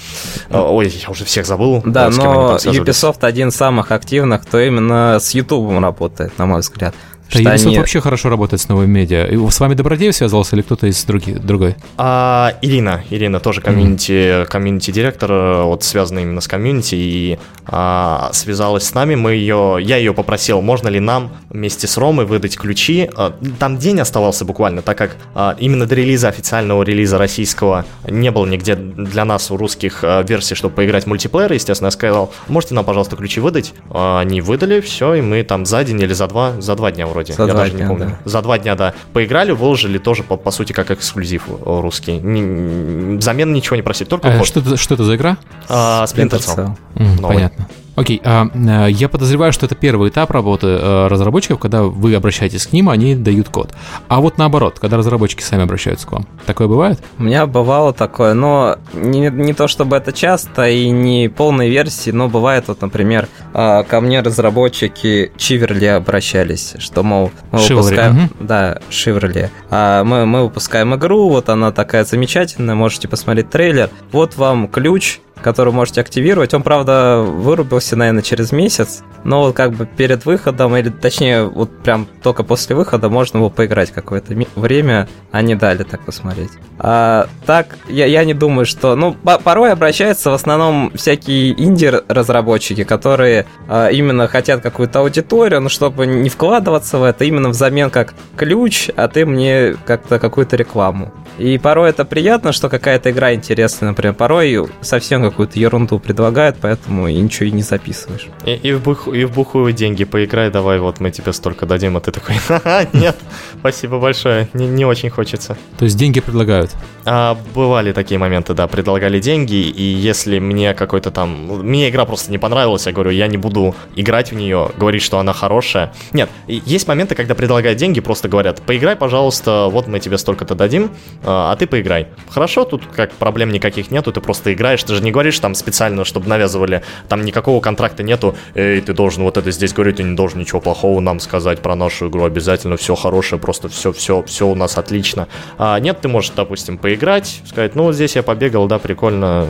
ой, 0.50 0.88
я 0.88 1.08
уже 1.08 1.24
всех 1.24 1.46
забыл. 1.46 1.82
Да, 1.86 2.10
но 2.10 2.56
Ubisoft 2.56 3.18
один 3.22 3.48
из 3.48 3.56
самых 3.56 3.90
активных, 3.90 4.42
кто 4.42 4.60
именно 4.60 5.18
с 5.18 5.34
YouTube 5.34 5.70
работает, 5.72 5.93
на 6.38 6.46
мой 6.46 6.61
взгляд. 6.61 6.94
Да, 7.42 7.55
Ubisoft 7.55 7.66
они... 7.66 7.79
вообще 7.79 8.01
хорошо 8.01 8.29
работает 8.29 8.61
с 8.61 8.68
новыми 8.68 8.90
медиа. 8.90 9.27
И 9.27 9.51
с 9.51 9.61
вами 9.61 9.75
Добродеев 9.75 10.14
связался 10.14 10.57
или 10.57 10.62
кто-то 10.62 10.87
из 10.87 11.03
других, 11.05 11.44
другой? 11.44 11.77
А, 11.97 12.55
Ирина, 12.62 13.03
Ирина 13.11 13.40
тоже 13.40 13.61
комьюнити, 13.61 14.12
mm-hmm. 14.12 14.47
комьюнити-директор, 14.47 15.64
вот 15.64 15.83
связанный 15.83 16.23
именно 16.23 16.40
с 16.40 16.49
комьюнити, 16.49 16.94
и 16.94 17.38
а, 17.66 18.31
связалась 18.33 18.85
с 18.85 18.94
нами. 18.94 19.14
Мы 19.14 19.33
ее, 19.33 19.79
я 19.81 19.97
ее 19.97 20.14
попросил, 20.14 20.61
можно 20.61 20.88
ли 20.88 21.01
нам 21.01 21.33
вместе 21.51 21.87
с 21.87 21.97
Ромой 21.97 22.27
выдать 22.27 22.57
ключи. 22.57 23.09
А, 23.16 23.35
там 23.59 23.79
день 23.79 24.01
оставался 24.01 24.44
буквально, 24.44 24.83
так 24.83 24.99
как 24.99 25.16
а, 25.35 25.57
именно 25.59 25.87
до 25.87 25.94
релиза, 25.94 26.29
официального 26.29 26.83
релиза 26.83 27.18
российского, 27.18 27.85
не 28.09 28.31
было 28.31 28.47
нигде 28.47 28.75
для 28.75 29.25
нас 29.25 29.51
у 29.51 29.57
русских 29.57 30.01
а, 30.03 30.23
версий, 30.23 30.55
чтобы 30.55 30.75
поиграть 30.75 31.05
в 31.05 31.07
мультиплеер. 31.07 31.53
Естественно, 31.53 31.87
я 31.87 31.90
сказал, 31.90 32.33
можете 32.49 32.75
нам, 32.75 32.85
пожалуйста, 32.85 33.16
ключи 33.16 33.40
выдать? 33.40 33.73
А, 33.90 34.20
они 34.20 34.40
выдали, 34.40 34.81
все, 34.81 35.14
и 35.14 35.20
мы 35.23 35.42
там 35.42 35.64
за 35.66 35.85
день 35.85 36.01
или 36.01 36.12
за 36.12 36.27
два, 36.27 36.61
за 36.61 36.75
два 36.75 36.90
дня 36.90 37.07
вроде. 37.07 37.23
За 37.32 37.46
я 37.46 37.54
даже 37.54 37.70
дня, 37.72 37.82
не 37.82 37.88
помню. 37.88 38.06
Да. 38.06 38.30
За 38.30 38.42
два 38.42 38.58
дня, 38.58 38.74
да. 38.74 38.94
Поиграли, 39.12 39.52
выложили 39.52 39.98
тоже, 39.98 40.22
по, 40.22 40.37
по 40.37 40.50
сути, 40.50 40.72
как 40.72 40.90
эксклюзив 40.90 41.48
русский. 41.64 42.18
Не, 42.18 43.16
взамен 43.16 43.52
ничего 43.52 43.76
не 43.76 43.82
просили, 43.82 44.08
только 44.08 44.28
а, 44.28 44.44
что, 44.44 44.60
это, 44.60 44.76
что 44.76 44.94
это 44.94 45.04
за 45.04 45.16
игра? 45.16 45.37
А, 45.68 46.04
Splinter 46.04 46.38
Cell. 46.38 46.76
Mm, 46.94 47.22
понятно. 47.22 47.68
Окей, 47.96 48.20
а, 48.24 48.48
а, 48.54 48.87
я 48.87 49.09
подозреваю, 49.09 49.52
что 49.52 49.66
это 49.66 49.74
первый 49.74 50.11
этап 50.11 50.30
работы 50.30 50.66
а, 50.68 51.09
разработчиков, 51.09 51.61
когда 51.61 51.83
вы 51.83 52.14
обращаетесь 52.14 52.66
к 52.66 52.72
ним, 52.72 52.88
они 52.88 53.14
дают 53.14 53.48
код. 53.48 53.72
А 54.09 54.20
вот 54.20 54.38
наоборот, 54.38 54.78
когда 54.80 54.96
разработчики 54.96 55.42
сами 55.42 55.62
обращаются 55.62 56.07
к 56.07 56.12
вам. 56.12 56.26
Такое 56.46 56.66
бывает? 56.66 56.98
У 57.18 57.22
меня 57.22 57.46
бывало 57.46 57.92
такое, 57.92 58.35
но 58.35 58.78
не, 58.92 59.30
не 59.30 59.54
то 59.54 59.68
чтобы 59.68 59.96
это 59.96 60.12
часто 60.12 60.68
и 60.68 60.90
не 60.90 61.28
полной 61.28 61.70
версии, 61.70 62.11
но 62.11 62.28
бывает 62.28 62.68
вот, 62.68 62.80
например, 62.80 63.28
а, 63.52 63.85
ко 63.85 64.00
мне 64.00 64.20
разработчики 64.20 65.33
Чиверли 65.37 65.87
обращались, 65.87 66.74
что, 66.78 67.02
мол, 67.02 67.30
мы 67.52 67.59
Шивли, 67.61 67.74
выпускаем... 67.74 68.16
Угу. 68.16 68.28
Да, 68.40 68.80
Шиверли. 68.90 69.50
А 69.70 70.02
мы, 70.04 70.26
мы 70.26 70.44
выпускаем 70.44 70.94
игру, 70.96 71.28
вот 71.28 71.48
она 71.48 71.70
такая 71.70 72.04
замечательная, 72.04 72.74
можете 72.74 73.07
посмотреть 73.07 73.50
трейлер. 73.50 73.90
Вот 74.11 74.37
вам 74.37 74.68
ключ, 74.68 75.20
который 75.44 75.74
можете 75.74 76.00
активировать. 76.00 76.54
Он, 76.54 76.62
правда, 76.62 77.20
вырубился, 77.20 77.96
наверное, 77.96 78.22
через 78.22 78.50
месяц, 78.50 79.02
но 79.24 79.42
вот 79.42 79.54
как 79.54 79.72
бы 79.72 79.85
перед 79.85 80.24
выходом, 80.24 80.74
или 80.74 80.88
точнее, 80.88 81.44
вот 81.44 81.83
прям 81.83 82.09
только 82.22 82.42
после 82.42 82.74
выхода 82.74 83.11
можно 83.11 83.40
было 83.40 83.50
поиграть 83.50 83.90
какое-то 83.90 84.35
время, 84.57 85.07
они 85.33 85.54
дали 85.54 85.83
так 85.83 86.00
посмотреть. 86.04 86.50
А 86.78 87.28
так, 87.44 87.76
я, 87.88 88.07
я 88.07 88.24
не 88.24 88.33
думаю, 88.33 88.64
что... 88.64 88.96
Ну, 88.96 89.14
порой 89.14 89.70
обращаются 89.70 90.30
в 90.30 90.35
основном 90.35 90.90
всякие 90.94 91.52
инди-разработчики, 91.62 92.85
которые 92.85 93.44
а, 93.68 93.88
именно 93.88 94.26
хотят 94.28 94.62
какую-то 94.62 95.00
аудиторию, 95.00 95.61
но 95.61 95.68
чтобы 95.68 96.07
не 96.07 96.30
вкладываться 96.30 96.96
в 96.96 97.02
это, 97.02 97.26
именно 97.26 97.50
взамен 97.50 97.90
как 97.90 98.14
ключ, 98.37 98.88
а 98.96 99.09
ты 99.09 99.26
мне 99.26 99.76
как-то 99.85 100.18
какую-то 100.18 100.57
рекламу. 100.57 101.12
И 101.38 101.59
порой 101.59 101.90
это 101.90 102.05
приятно, 102.05 102.53
что 102.53 102.68
какая-то 102.68 103.11
игра 103.11 103.35
интересная, 103.35 103.90
например. 103.90 104.14
Порой 104.14 104.66
совсем 104.81 105.23
какую-то 105.23 105.59
ерунду 105.59 105.99
предлагают, 105.99 106.57
поэтому 106.61 107.09
и 107.09 107.14
ничего 107.14 107.47
и 107.47 107.51
не 107.51 107.62
записываешь. 107.62 108.29
И, 108.44 108.53
и, 108.53 108.73
в, 108.73 108.83
бух, 108.83 109.09
и 109.09 109.25
в 109.25 109.33
бухую 109.33 109.73
деньги 109.73 110.05
поиграй, 110.05 110.51
давай, 110.51 110.79
вот 110.79 111.01
мы 111.01 111.11
тебе 111.11 111.33
столько 111.33 111.66
дадим, 111.66 111.97
а 111.97 112.01
ты 112.01 112.12
такой, 112.12 112.37
ха-ха, 112.49 112.87
нет, 112.92 113.16
спасибо 113.59 113.99
большое, 113.99 114.49
не, 114.53 114.66
не 114.66 114.85
очень 114.85 115.11
хочется. 115.11 115.57
То 115.79 115.85
есть 115.85 115.97
деньги 115.97 116.20
предлагают? 116.20 116.70
А, 117.05 117.37
бывали 117.55 117.92
такие 117.92 118.18
моменты, 118.18 118.55
да, 118.55 118.66
предлагали 118.68 119.18
деньги, 119.18 119.55
и 119.55 119.83
если 119.83 120.38
мне 120.38 120.75
какой-то 120.75 121.11
там... 121.11 121.47
Мне 121.64 121.90
игра 121.90 122.05
просто 122.05 122.31
не 122.31 122.38
понравилась, 122.38 122.87
я 122.87 122.92
говорю, 122.92 123.11
я 123.11 123.27
не 123.27 123.37
буду 123.37 123.75
играть 123.97 124.31
в 124.31 124.35
нее, 124.35 124.70
говорить, 124.77 125.03
что 125.03 125.18
она 125.18 125.33
хорошая. 125.33 125.92
Нет, 126.12 126.31
есть 126.47 126.87
моменты, 126.87 127.14
когда 127.14 127.35
предлагают 127.35 127.79
деньги, 127.79 128.01
просто 128.01 128.29
говорят, 128.29 128.62
поиграй, 128.62 128.94
пожалуйста, 128.94 129.68
вот 129.70 129.88
мы 129.88 129.99
тебе 129.99 130.16
столько-то 130.18 130.55
дадим, 130.55 130.90
а, 131.24 131.52
а 131.52 131.56
ты 131.56 131.66
поиграй. 131.66 132.08
Хорошо, 132.30 132.64
тут 132.64 132.87
как 132.87 133.12
проблем 133.12 133.50
никаких 133.50 133.90
нету, 133.90 134.12
ты 134.12 134.20
просто 134.20 134.52
играешь, 134.52 134.82
ты 134.82 134.94
же 134.94 135.02
не 135.02 135.10
говоришь 135.10 135.38
там 135.38 135.54
специально, 135.54 136.04
чтобы 136.04 136.28
навязывали, 136.28 136.82
там 137.08 137.24
никакого 137.24 137.60
контракта 137.60 138.02
нету, 138.02 138.37
эй, 138.54 138.80
ты 138.80 138.92
должен 138.92 139.22
вот 139.22 139.37
это 139.37 139.50
здесь 139.50 139.72
говорить, 139.72 139.96
ты 139.96 140.02
не 140.02 140.16
должен 140.16 140.40
ничего 140.40 140.60
плохого 140.60 141.00
нам 141.00 141.20
сказать 141.20 141.60
про 141.60 141.74
нашу 141.74 142.08
игру, 142.08 142.24
обязательно 142.24 142.76
все 142.76 142.94
хорошее, 142.94 143.40
просто 143.40 143.68
все, 143.68 143.92
все, 143.92 144.22
все 144.22 144.46
у 144.46 144.54
нас 144.54 144.78
отлично. 144.78 145.28
А 145.58 145.78
нет, 145.78 146.00
ты 146.00 146.08
можешь, 146.08 146.32
допустим, 146.34 146.78
поиграть, 146.78 147.40
сказать, 147.46 147.74
ну 147.74 147.84
вот 147.84 147.94
здесь 147.94 148.16
я 148.16 148.22
побегал, 148.22 148.66
да, 148.66 148.78
прикольно, 148.78 149.46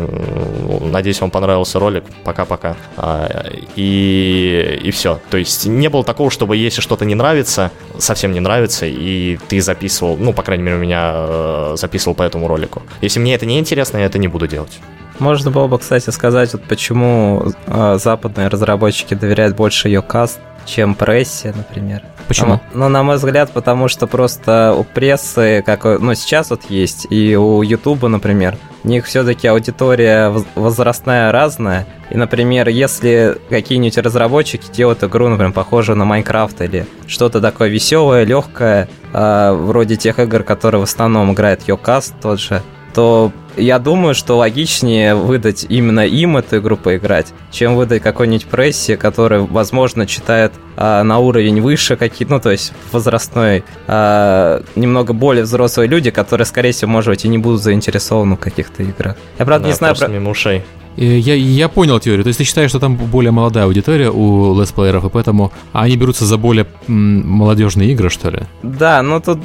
надеюсь, 0.81 1.21
вам 1.21 1.31
понравился 1.31 1.79
ролик, 1.79 2.05
пока-пока. 2.25 2.77
А, 2.97 3.47
и, 3.77 4.81
и 4.83 4.91
все. 4.91 5.21
То 5.31 5.37
есть 5.37 5.67
не 5.67 5.89
было 5.89 6.05
такого, 6.05 6.31
чтобы 6.31 6.57
если 6.57 6.81
что-то 6.81 7.05
не 7.05 7.15
нравится, 7.15 7.71
совсем 7.99 8.33
не 8.33 8.41
нравится, 8.41 8.87
и 8.87 9.39
ты 9.49 9.61
записывал, 9.61 10.17
ну, 10.17 10.33
по 10.33 10.43
крайней 10.43 10.65
мере, 10.65 10.77
у 10.77 10.81
меня 10.81 11.13
э, 11.15 11.64
записывал 11.77 12.15
по 12.15 12.23
этому 12.23 12.49
ролику. 12.49 12.83
Если 13.01 13.21
мне 13.21 13.35
это 13.35 13.47
не 13.47 13.59
интересно, 13.59 13.99
я 13.99 14.07
это 14.07 14.19
не 14.19 14.29
буду 14.29 14.47
делать. 14.47 14.79
Можно 15.19 15.51
было 15.51 15.69
бы, 15.69 15.79
кстати, 15.79 16.11
сказать, 16.11 16.53
вот 16.53 16.65
почему 16.65 17.53
э, 17.67 17.99
западные 18.01 18.49
разработчики 18.49 19.15
доверяют 19.15 19.55
больше 19.55 19.89
ее 19.89 20.03
каст, 20.03 20.41
чем 20.67 20.95
прессе, 20.95 21.53
например. 21.57 22.03
Почему? 22.29 22.61
Ну, 22.73 22.89
на 22.89 23.03
мой 23.03 23.17
взгляд, 23.17 23.51
потому 23.53 23.89
что 23.89 24.07
просто 24.07 24.75
у 24.77 24.85
прессы, 24.85 25.63
как 25.65 25.85
ну, 25.85 26.15
сейчас 26.15 26.51
вот 26.51 26.63
есть, 26.69 27.07
и 27.11 27.37
у 27.37 27.63
Ютуба, 27.63 28.09
например, 28.09 28.57
у 28.83 28.89
них 28.89 29.07
все-таки 29.07 29.49
аудитория 29.49 30.33
возрастная 30.55 31.33
разная. 31.33 31.87
И, 32.11 32.17
например, 32.17 32.69
если 32.69 33.37
какие-нибудь 33.49 33.99
разработчики 33.99 34.71
делают 34.73 35.03
игру, 35.05 35.29
например, 35.29 35.53
похожую 35.53 35.97
на 35.97 36.05
Майнкрафт 36.05 36.61
или 36.61 36.87
что-то 37.07 37.41
такое 37.41 37.69
веселое, 37.69 38.25
легкое, 38.25 38.89
э, 39.13 39.53
вроде 39.53 39.97
тех 39.97 40.19
игр, 40.19 40.43
которые 40.43 40.81
в 40.81 40.85
основном 40.85 41.33
играет 41.33 41.63
Йокаст 41.67 42.15
тот 42.21 42.41
же, 42.41 42.63
то 42.95 43.33
я 43.57 43.79
думаю, 43.79 44.15
что 44.15 44.37
логичнее 44.37 45.15
выдать 45.15 45.67
именно 45.69 46.07
им 46.07 46.37
эту 46.37 46.59
игру 46.59 46.77
поиграть, 46.77 47.33
чем 47.51 47.77
выдать 47.77 48.03
какой-нибудь 48.03 48.47
прессе, 48.47 48.97
который, 48.97 49.41
возможно, 49.41 50.07
читает 50.07 50.53
а, 50.77 51.03
на 51.03 51.19
уровень 51.19 51.61
выше 51.61 51.97
какие-то, 51.97 52.35
ну, 52.35 52.41
то 52.41 52.51
есть 52.51 52.73
возрастной, 52.93 53.65
а, 53.87 54.63
немного 54.75 55.13
более 55.13 55.45
взрослые 55.45 55.89
люди, 55.89 56.11
которые, 56.11 56.47
скорее 56.47 56.73
всего, 56.73 56.91
может 56.91 57.11
быть, 57.11 57.25
и 57.25 57.29
не 57.29 57.39
будут 57.39 57.63
заинтересованы 57.63 58.37
в 58.37 58.41
каких-то 58.41 58.83
играх. 58.83 59.17
Я, 59.39 59.45
правда, 59.45 59.65
да, 59.65 59.71
не 59.71 59.77
знаю... 59.77 59.97
Про... 59.97 60.09
мимо 60.09 60.31
ушей. 60.31 60.65
Я, 60.97 61.35
я 61.35 61.69
понял 61.69 61.99
теорию. 62.01 62.25
То 62.25 62.29
есть 62.29 62.39
ты 62.39 62.45
считаешь, 62.45 62.71
что 62.71 62.79
там 62.79 62.97
более 62.97 63.33
молодая 63.33 63.65
аудитория 63.65 64.11
у 64.11 64.59
летсплееров, 64.59 65.05
и 65.05 65.09
поэтому 65.09 65.53
они 65.73 65.97
берутся 65.97 66.25
за 66.25 66.37
более 66.37 66.67
молодежные 66.87 67.91
игры, 67.93 68.11
что 68.11 68.31
ли? 68.31 68.43
Да, 68.63 69.03
ну 69.03 69.21
тут 69.21 69.41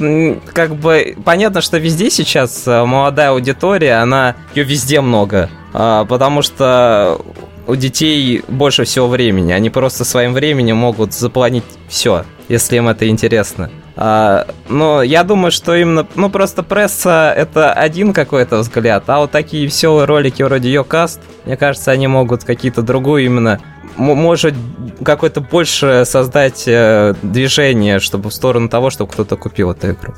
как 0.53 0.75
бы 0.75 1.15
понятно, 1.23 1.62
что 1.62 1.77
везде 1.77 2.09
сейчас 2.09 2.67
э, 2.67 2.85
молодая 2.85 3.31
аудитория, 3.31 4.01
она 4.01 4.35
ее 4.53 4.63
везде 4.63 5.01
много. 5.01 5.49
А, 5.73 6.05
потому 6.05 6.41
что 6.41 7.19
у 7.67 7.75
детей 7.75 8.43
больше 8.47 8.83
всего 8.83 9.07
времени. 9.07 9.51
Они 9.51 9.69
просто 9.69 10.03
своим 10.03 10.33
временем 10.33 10.77
могут 10.77 11.13
запланить 11.13 11.63
все, 11.88 12.25
если 12.47 12.77
им 12.77 12.88
это 12.88 13.07
интересно. 13.07 13.69
А, 14.01 14.47
но 14.69 15.03
я 15.03 15.25
думаю, 15.25 15.51
что 15.51 15.75
именно, 15.75 16.07
ну 16.15 16.29
просто 16.29 16.63
пресса 16.63 17.33
это 17.35 17.73
один 17.73 18.13
какой-то 18.13 18.59
взгляд, 18.59 19.03
а 19.07 19.19
вот 19.19 19.31
такие 19.31 19.65
веселые 19.65 20.05
ролики 20.05 20.41
вроде 20.41 20.71
Йокаст, 20.71 21.19
мне 21.43 21.57
кажется, 21.57 21.91
они 21.91 22.07
могут 22.07 22.45
какие-то 22.45 22.81
другую 22.81 23.25
именно 23.25 23.59
может 23.97 24.56
какое-то 25.04 25.41
больше 25.41 26.04
создать 26.06 26.63
э, 26.67 27.15
движение, 27.21 27.99
чтобы 27.99 28.30
в 28.30 28.34
сторону 28.34 28.69
того, 28.69 28.89
чтобы 28.89 29.12
кто-то 29.12 29.36
купил 29.36 29.71
эту 29.71 29.91
игру. 29.91 30.13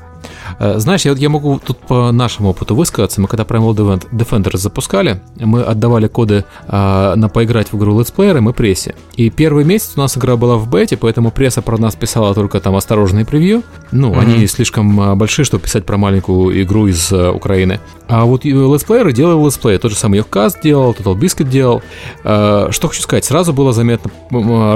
Э, 0.60 0.80
знаешь, 0.80 1.06
я, 1.06 1.14
я 1.14 1.30
могу 1.30 1.60
тут 1.60 1.80
по 1.80 2.12
нашему 2.12 2.50
опыту 2.50 2.76
высказаться. 2.76 3.22
Мы 3.22 3.28
когда 3.28 3.44
Prime 3.44 3.59
World 3.59 3.74
Defenders 4.12 4.58
запускали, 4.58 5.22
мы 5.38 5.64
отдавали 5.64 6.08
коды 6.08 6.46
э, 6.68 7.14
на 7.16 7.30
поиграть 7.30 7.72
в 7.72 7.78
игру 7.78 8.00
летсплеерам 8.00 8.50
и 8.50 8.54
прессе. 8.54 8.96
И 9.16 9.30
первый 9.30 9.64
месяц 9.64 9.94
у 9.96 10.00
нас 10.00 10.18
игра 10.18 10.36
была 10.36 10.58
в 10.58 10.70
бете, 10.70 10.98
поэтому 10.98 11.32
пресса 11.32 11.62
про 11.62 11.78
нас 11.78 11.96
писала 11.96 12.34
только 12.34 12.60
там 12.60 12.76
осторожные 12.76 13.26
превью. 13.26 13.64
Ну, 13.92 14.14
mm-hmm. 14.14 14.20
они 14.20 14.48
слишком 14.48 15.00
э, 15.02 15.16
большие, 15.16 15.46
чтобы 15.46 15.64
писать 15.64 15.86
про 15.86 15.98
маленькую 15.98 16.62
игру 16.64 16.88
из 16.88 17.12
э, 17.12 17.30
Украины. 17.32 17.80
А 18.08 18.26
вот 18.26 18.44
летсплееры 18.46 19.14
делали 19.14 19.44
летсплей. 19.44 19.78
Тот 19.78 19.92
же 19.92 19.98
самый 19.98 20.18
Yogscast 20.18 20.62
делал, 20.62 20.92
Total 20.92 21.16
Biscuit 21.18 21.50
делал. 21.50 21.82
Э, 22.24 22.68
что 22.72 22.88
хочу 22.88 23.02
сказать, 23.02 23.26
сразу 23.26 23.54
было 23.62 23.74
заметно 23.74 24.10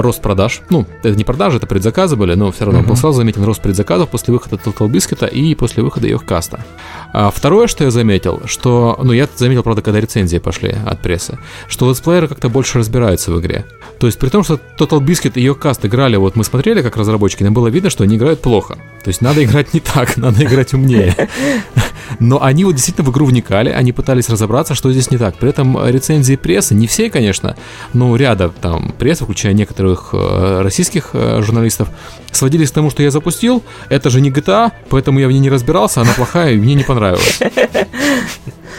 рост 0.00 0.22
продаж. 0.22 0.62
Ну, 0.70 0.86
это 1.02 1.16
не 1.16 1.24
продажи, 1.24 1.56
это 1.56 1.66
предзаказы 1.66 2.14
были, 2.14 2.34
но 2.34 2.52
все 2.52 2.64
равно 2.64 2.80
uh-huh. 2.80 2.86
был 2.86 2.96
сразу 2.96 3.16
заметен 3.16 3.42
рост 3.42 3.60
предзаказов 3.60 4.08
после 4.10 4.32
выхода 4.32 4.56
Total 4.56 4.88
Biscuit 4.88 5.28
и 5.28 5.56
после 5.56 5.82
выхода 5.82 6.06
их 6.06 6.24
каста. 6.24 6.64
А 7.12 7.32
второе, 7.32 7.66
что 7.66 7.82
я 7.82 7.90
заметил, 7.90 8.42
что, 8.44 8.96
ну, 9.02 9.12
я 9.12 9.28
заметил, 9.34 9.64
правда, 9.64 9.82
когда 9.82 10.00
рецензии 10.00 10.38
пошли 10.38 10.76
от 10.86 11.02
прессы, 11.02 11.36
что 11.66 11.88
летсплееры 11.90 12.28
как-то 12.28 12.48
больше 12.48 12.78
разбираются 12.78 13.32
в 13.32 13.40
игре. 13.40 13.64
То 13.98 14.06
есть 14.06 14.20
при 14.20 14.28
том, 14.28 14.44
что 14.44 14.60
Total 14.78 15.00
Biscuit 15.00 15.32
и 15.34 15.40
ее 15.40 15.56
каст 15.56 15.84
играли, 15.84 16.14
вот 16.16 16.36
мы 16.36 16.44
смотрели 16.44 16.80
как 16.82 16.96
разработчики, 16.96 17.42
нам 17.42 17.54
было 17.54 17.66
видно, 17.66 17.90
что 17.90 18.04
они 18.04 18.16
играют 18.16 18.40
плохо. 18.40 18.76
То 19.02 19.08
есть 19.08 19.20
надо 19.20 19.42
играть 19.42 19.74
не 19.74 19.80
так, 19.80 20.16
надо 20.16 20.44
играть 20.44 20.74
умнее. 20.74 21.28
Но 22.18 22.42
они 22.42 22.64
вот 22.64 22.74
действительно 22.74 23.06
в 23.06 23.12
игру 23.12 23.26
вникали, 23.26 23.70
они 23.70 23.92
пытались 23.92 24.28
разобраться, 24.28 24.74
что 24.74 24.92
здесь 24.92 25.10
не 25.10 25.18
так. 25.18 25.36
При 25.36 25.50
этом 25.50 25.86
рецензии 25.86 26.36
прессы, 26.36 26.74
не 26.74 26.86
все, 26.86 27.10
конечно, 27.10 27.56
но 27.92 28.14
ряда 28.16 28.48
там 28.60 28.92
прессы, 28.98 29.24
включая 29.24 29.52
некоторых 29.52 30.10
э, 30.12 30.60
российских 30.62 31.10
э, 31.12 31.42
журналистов, 31.42 31.88
сводились 32.32 32.70
к 32.70 32.74
тому, 32.74 32.90
что 32.90 33.02
я 33.02 33.10
запустил, 33.10 33.62
это 33.88 34.10
же 34.10 34.20
не 34.20 34.30
GTA, 34.30 34.72
поэтому 34.88 35.18
я 35.18 35.28
в 35.28 35.32
ней 35.32 35.38
не 35.40 35.50
разбирался, 35.50 36.02
она 36.02 36.12
плохая 36.12 36.52
и 36.52 36.56
мне 36.56 36.74
не 36.74 36.84
понравилась. 36.84 37.40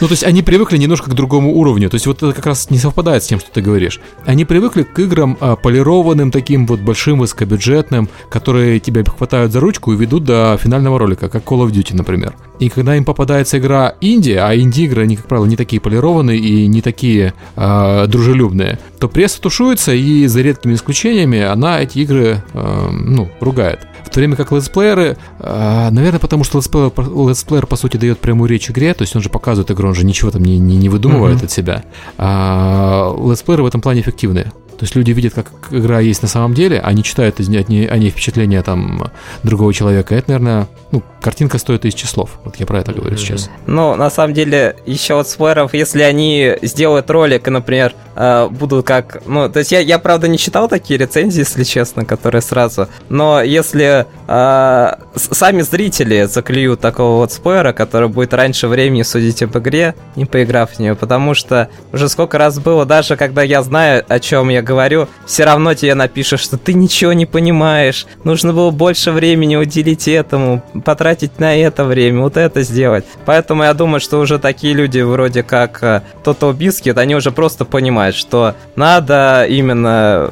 Ну, 0.00 0.06
то 0.06 0.12
есть 0.12 0.24
они 0.24 0.42
привыкли 0.42 0.76
немножко 0.76 1.10
к 1.10 1.14
другому 1.14 1.54
уровню. 1.54 1.90
То 1.90 1.96
есть 1.96 2.06
вот 2.06 2.22
это 2.22 2.32
как 2.32 2.46
раз 2.46 2.70
не 2.70 2.78
совпадает 2.78 3.22
с 3.22 3.26
тем, 3.26 3.40
что 3.40 3.50
ты 3.50 3.60
говоришь. 3.60 4.00
Они 4.24 4.44
привыкли 4.44 4.82
к 4.82 4.98
играм 4.98 5.36
а, 5.40 5.56
полированным, 5.56 6.30
таким 6.30 6.66
вот 6.66 6.80
большим, 6.80 7.18
высокобюджетным, 7.18 8.08
которые 8.30 8.80
тебя 8.80 9.02
хватают 9.04 9.52
за 9.52 9.60
ручку 9.60 9.92
и 9.92 9.96
ведут 9.96 10.24
до 10.24 10.58
финального 10.62 10.98
ролика, 10.98 11.28
как 11.28 11.44
Call 11.44 11.66
of 11.66 11.70
Duty, 11.70 11.96
например. 11.96 12.34
И 12.58 12.68
когда 12.68 12.96
им 12.96 13.04
попадается 13.04 13.58
игра 13.58 13.94
инди, 14.00 14.32
а 14.32 14.54
инди-игры, 14.54 15.02
они, 15.02 15.16
как 15.16 15.26
правило, 15.26 15.46
не 15.46 15.56
такие 15.56 15.80
полированные 15.80 16.38
и 16.38 16.66
не 16.66 16.82
такие 16.82 17.34
э, 17.56 18.06
дружелюбные, 18.08 18.78
то 18.98 19.08
пресса 19.08 19.40
тушуется, 19.40 19.92
и 19.92 20.26
за 20.26 20.40
редкими 20.40 20.74
исключениями 20.74 21.40
она 21.40 21.80
эти 21.80 22.00
игры, 22.00 22.42
э, 22.52 22.88
ну, 22.90 23.30
ругает. 23.40 23.80
То 24.18 24.20
время 24.20 24.34
как 24.34 24.50
летсплееры, 24.50 25.16
э, 25.38 25.88
наверное, 25.92 26.18
потому 26.18 26.42
что 26.42 26.58
летсплеер, 26.58 26.90
летсплеер, 27.28 27.68
по 27.68 27.76
сути, 27.76 27.98
дает 27.98 28.18
прямую 28.18 28.50
речь 28.50 28.68
игре, 28.68 28.92
то 28.92 29.02
есть 29.02 29.14
он 29.14 29.22
же 29.22 29.28
показывает 29.28 29.70
игру, 29.70 29.90
он 29.90 29.94
же 29.94 30.04
ничего 30.04 30.32
там 30.32 30.42
не, 30.42 30.58
не, 30.58 30.76
не 30.76 30.88
выдумывает 30.88 31.40
mm-hmm. 31.40 31.44
от 31.44 31.50
себя. 31.52 31.84
А 32.16 33.14
летсплееры 33.16 33.62
в 33.62 33.66
этом 33.66 33.80
плане 33.80 34.00
эффективные. 34.00 34.50
То 34.78 34.84
есть 34.84 34.94
люди 34.94 35.10
видят, 35.10 35.34
как 35.34 35.46
игра 35.70 35.98
есть 35.98 36.22
на 36.22 36.28
самом 36.28 36.54
деле, 36.54 36.78
они 36.80 37.02
читают 37.02 37.40
из 37.40 37.48
нее, 37.48 37.88
они 37.88 38.10
впечатления 38.10 38.62
там 38.62 39.10
другого 39.42 39.74
человека. 39.74 40.14
Это, 40.14 40.30
наверное, 40.30 40.68
ну, 40.92 41.02
картинка 41.20 41.58
стоит 41.58 41.84
тысячи 41.84 41.94
слов. 41.94 42.38
Вот 42.44 42.56
я 42.56 42.66
про 42.66 42.78
это 42.80 42.92
говорю 42.92 43.16
сейчас. 43.16 43.50
Ну, 43.66 43.96
на 43.96 44.08
самом 44.08 44.34
деле, 44.34 44.76
еще 44.86 45.18
от 45.18 45.28
спойлеров, 45.28 45.74
если 45.74 46.02
они 46.02 46.54
сделают 46.62 47.10
ролик, 47.10 47.48
и, 47.48 47.50
например, 47.50 47.92
э, 48.14 48.48
будут 48.50 48.86
как... 48.86 49.20
Ну, 49.26 49.48
то 49.48 49.58
есть 49.58 49.72
я, 49.72 49.80
я, 49.80 49.98
правда, 49.98 50.28
не 50.28 50.38
читал 50.38 50.68
такие 50.68 50.98
рецензии, 50.98 51.40
если 51.40 51.64
честно, 51.64 52.04
которые 52.04 52.40
сразу. 52.40 52.88
Но 53.08 53.42
если 53.42 54.06
э, 54.28 54.94
сами 55.14 55.62
зрители 55.62 56.24
заклюют 56.24 56.80
такого 56.80 57.16
вот 57.16 57.32
спойлера, 57.32 57.72
который 57.72 58.08
будет 58.08 58.32
раньше 58.32 58.68
времени 58.68 59.02
судить 59.02 59.42
об 59.42 59.58
игре, 59.58 59.96
не 60.14 60.24
поиграв 60.24 60.70
в 60.70 60.78
нее, 60.78 60.94
потому 60.94 61.34
что 61.34 61.68
уже 61.92 62.08
сколько 62.08 62.38
раз 62.38 62.60
было, 62.60 62.86
даже 62.86 63.16
когда 63.16 63.42
я 63.42 63.62
знаю, 63.62 64.04
о 64.08 64.20
чем 64.20 64.48
я 64.50 64.62
говорю, 64.68 65.08
все 65.26 65.44
равно 65.44 65.74
тебе 65.74 65.94
напишут, 65.94 66.40
что 66.40 66.58
ты 66.58 66.74
ничего 66.74 67.12
не 67.12 67.26
понимаешь, 67.26 68.06
нужно 68.24 68.52
было 68.52 68.70
больше 68.70 69.10
времени 69.10 69.56
уделить 69.56 70.06
этому, 70.06 70.62
потратить 70.84 71.38
на 71.38 71.56
это 71.56 71.84
время, 71.84 72.22
вот 72.22 72.36
это 72.36 72.62
сделать. 72.62 73.04
Поэтому 73.24 73.62
я 73.62 73.74
думаю, 73.74 74.00
что 74.00 74.20
уже 74.20 74.38
такие 74.38 74.74
люди 74.74 75.00
вроде 75.00 75.42
как 75.42 75.82
э, 75.82 76.02
Total 76.24 76.56
Biscuit, 76.56 76.98
они 76.98 77.16
уже 77.16 77.30
просто 77.30 77.64
понимают, 77.64 78.14
что 78.14 78.54
надо 78.76 79.46
именно 79.48 80.30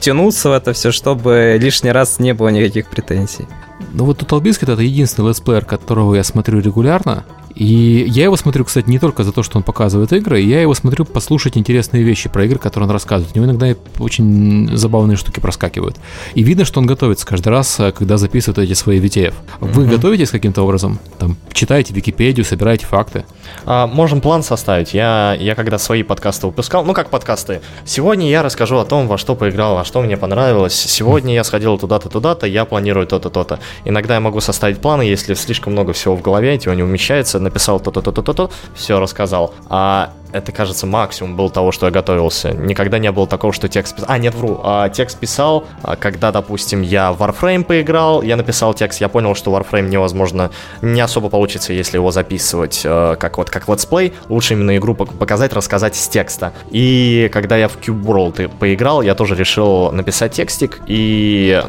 тянуться 0.00 0.50
в 0.50 0.52
это 0.52 0.72
все, 0.72 0.92
чтобы 0.92 1.58
лишний 1.60 1.92
раз 1.92 2.18
не 2.18 2.34
было 2.34 2.48
никаких 2.48 2.90
претензий. 2.90 3.46
Ну 3.92 4.04
вот 4.04 4.22
Total 4.22 4.40
Biscuit 4.40 4.72
это 4.72 4.82
единственный 4.82 5.28
летсплеер, 5.28 5.64
которого 5.64 6.14
я 6.14 6.24
смотрю 6.24 6.60
регулярно, 6.60 7.24
и 7.54 8.06
я 8.08 8.24
его 8.24 8.36
смотрю, 8.36 8.64
кстати, 8.64 8.88
не 8.88 8.98
только 8.98 9.24
за 9.24 9.32
то, 9.32 9.42
что 9.42 9.58
он 9.58 9.62
показывает 9.62 10.12
игры, 10.12 10.40
я 10.40 10.60
его 10.60 10.74
смотрю 10.74 11.04
послушать 11.04 11.56
интересные 11.58 12.02
вещи 12.02 12.28
про 12.28 12.44
игры, 12.44 12.58
которые 12.58 12.88
он 12.88 12.92
рассказывает. 12.92 13.36
У 13.36 13.38
него 13.38 13.50
иногда 13.50 13.74
очень 13.98 14.74
забавные 14.76 15.16
штуки 15.16 15.40
проскакивают. 15.40 15.96
И 16.34 16.42
видно, 16.42 16.64
что 16.64 16.80
он 16.80 16.86
готовится 16.86 17.26
каждый 17.26 17.48
раз, 17.48 17.78
э, 17.80 17.92
когда 17.92 18.16
записывает 18.16 18.58
эти 18.58 18.74
свои 18.74 19.00
VTF. 19.00 19.34
Вы 19.60 19.84
mm-hmm. 19.84 19.90
готовитесь 19.90 20.30
каким-то 20.30 20.62
образом? 20.62 20.98
Там, 21.18 21.36
читаете 21.52 21.92
Википедию, 21.92 22.44
собираете 22.44 22.86
факты? 22.86 23.24
А, 23.66 23.86
можем 23.86 24.20
план 24.20 24.42
составить. 24.42 24.94
Я, 24.94 25.36
я 25.38 25.54
когда 25.54 25.78
свои 25.78 26.02
подкасты 26.02 26.46
выпускал, 26.46 26.84
ну 26.84 26.94
как 26.94 27.10
подкасты, 27.10 27.60
сегодня 27.84 28.28
я 28.30 28.42
расскажу 28.42 28.78
о 28.78 28.84
том, 28.84 29.08
во 29.08 29.18
что 29.18 29.34
поиграл, 29.34 29.74
во 29.74 29.84
что 29.84 30.00
мне 30.00 30.16
понравилось. 30.16 30.74
Сегодня 30.74 31.34
я 31.34 31.44
сходил 31.44 31.78
туда-то, 31.78 32.08
туда-то, 32.08 32.46
я 32.46 32.64
планирую 32.64 33.06
то-то, 33.06 33.28
то-то. 33.28 33.58
Иногда 33.84 34.14
я 34.14 34.20
могу 34.20 34.40
составить 34.40 34.80
планы, 34.80 35.02
если 35.02 35.34
слишком 35.34 35.72
много 35.72 35.92
всего 35.92 36.16
в 36.16 36.22
голове, 36.22 36.54
его 36.54 36.74
не 36.74 36.82
умещается, 36.82 37.38
написал 37.38 37.80
то-то, 37.80 38.00
то-то, 38.00 38.22
то-то, 38.22 38.50
все 38.74 39.00
рассказал. 39.00 39.54
А 39.68 40.12
это, 40.32 40.52
кажется, 40.52 40.86
максимум 40.86 41.36
был 41.36 41.50
того, 41.50 41.72
что 41.72 41.86
я 41.86 41.92
готовился. 41.92 42.50
Никогда 42.50 42.98
не 42.98 43.10
было 43.12 43.26
такого, 43.26 43.52
что 43.52 43.68
текст 43.68 43.96
писал... 43.96 44.10
А, 44.10 44.18
нет, 44.18 44.34
вру. 44.34 44.60
А, 44.62 44.88
текст 44.88 45.18
писал, 45.18 45.64
а, 45.82 45.96
когда, 45.96 46.32
допустим, 46.32 46.82
я 46.82 47.14
Warframe 47.18 47.64
поиграл, 47.64 48.22
я 48.22 48.36
написал 48.36 48.74
текст, 48.74 49.00
я 49.00 49.08
понял, 49.08 49.34
что 49.34 49.50
Warframe 49.56 49.88
невозможно, 49.88 50.50
не 50.80 51.00
особо 51.00 51.28
получится, 51.28 51.72
если 51.72 51.96
его 51.96 52.10
записывать 52.10 52.82
э, 52.84 53.16
как 53.18 53.38
вот 53.38 53.50
как 53.50 53.68
летсплей. 53.68 54.14
Лучше 54.28 54.54
именно 54.54 54.76
игру 54.76 54.94
показать, 54.94 55.52
рассказать 55.52 55.96
с 55.96 56.08
текста. 56.08 56.52
И 56.70 57.28
когда 57.32 57.56
я 57.56 57.68
в 57.68 57.76
Cube 57.76 58.02
World 58.02 58.50
поиграл, 58.58 59.02
я 59.02 59.14
тоже 59.14 59.34
решил 59.34 59.92
написать 59.92 60.32
текстик 60.32 60.80
и 60.86 61.62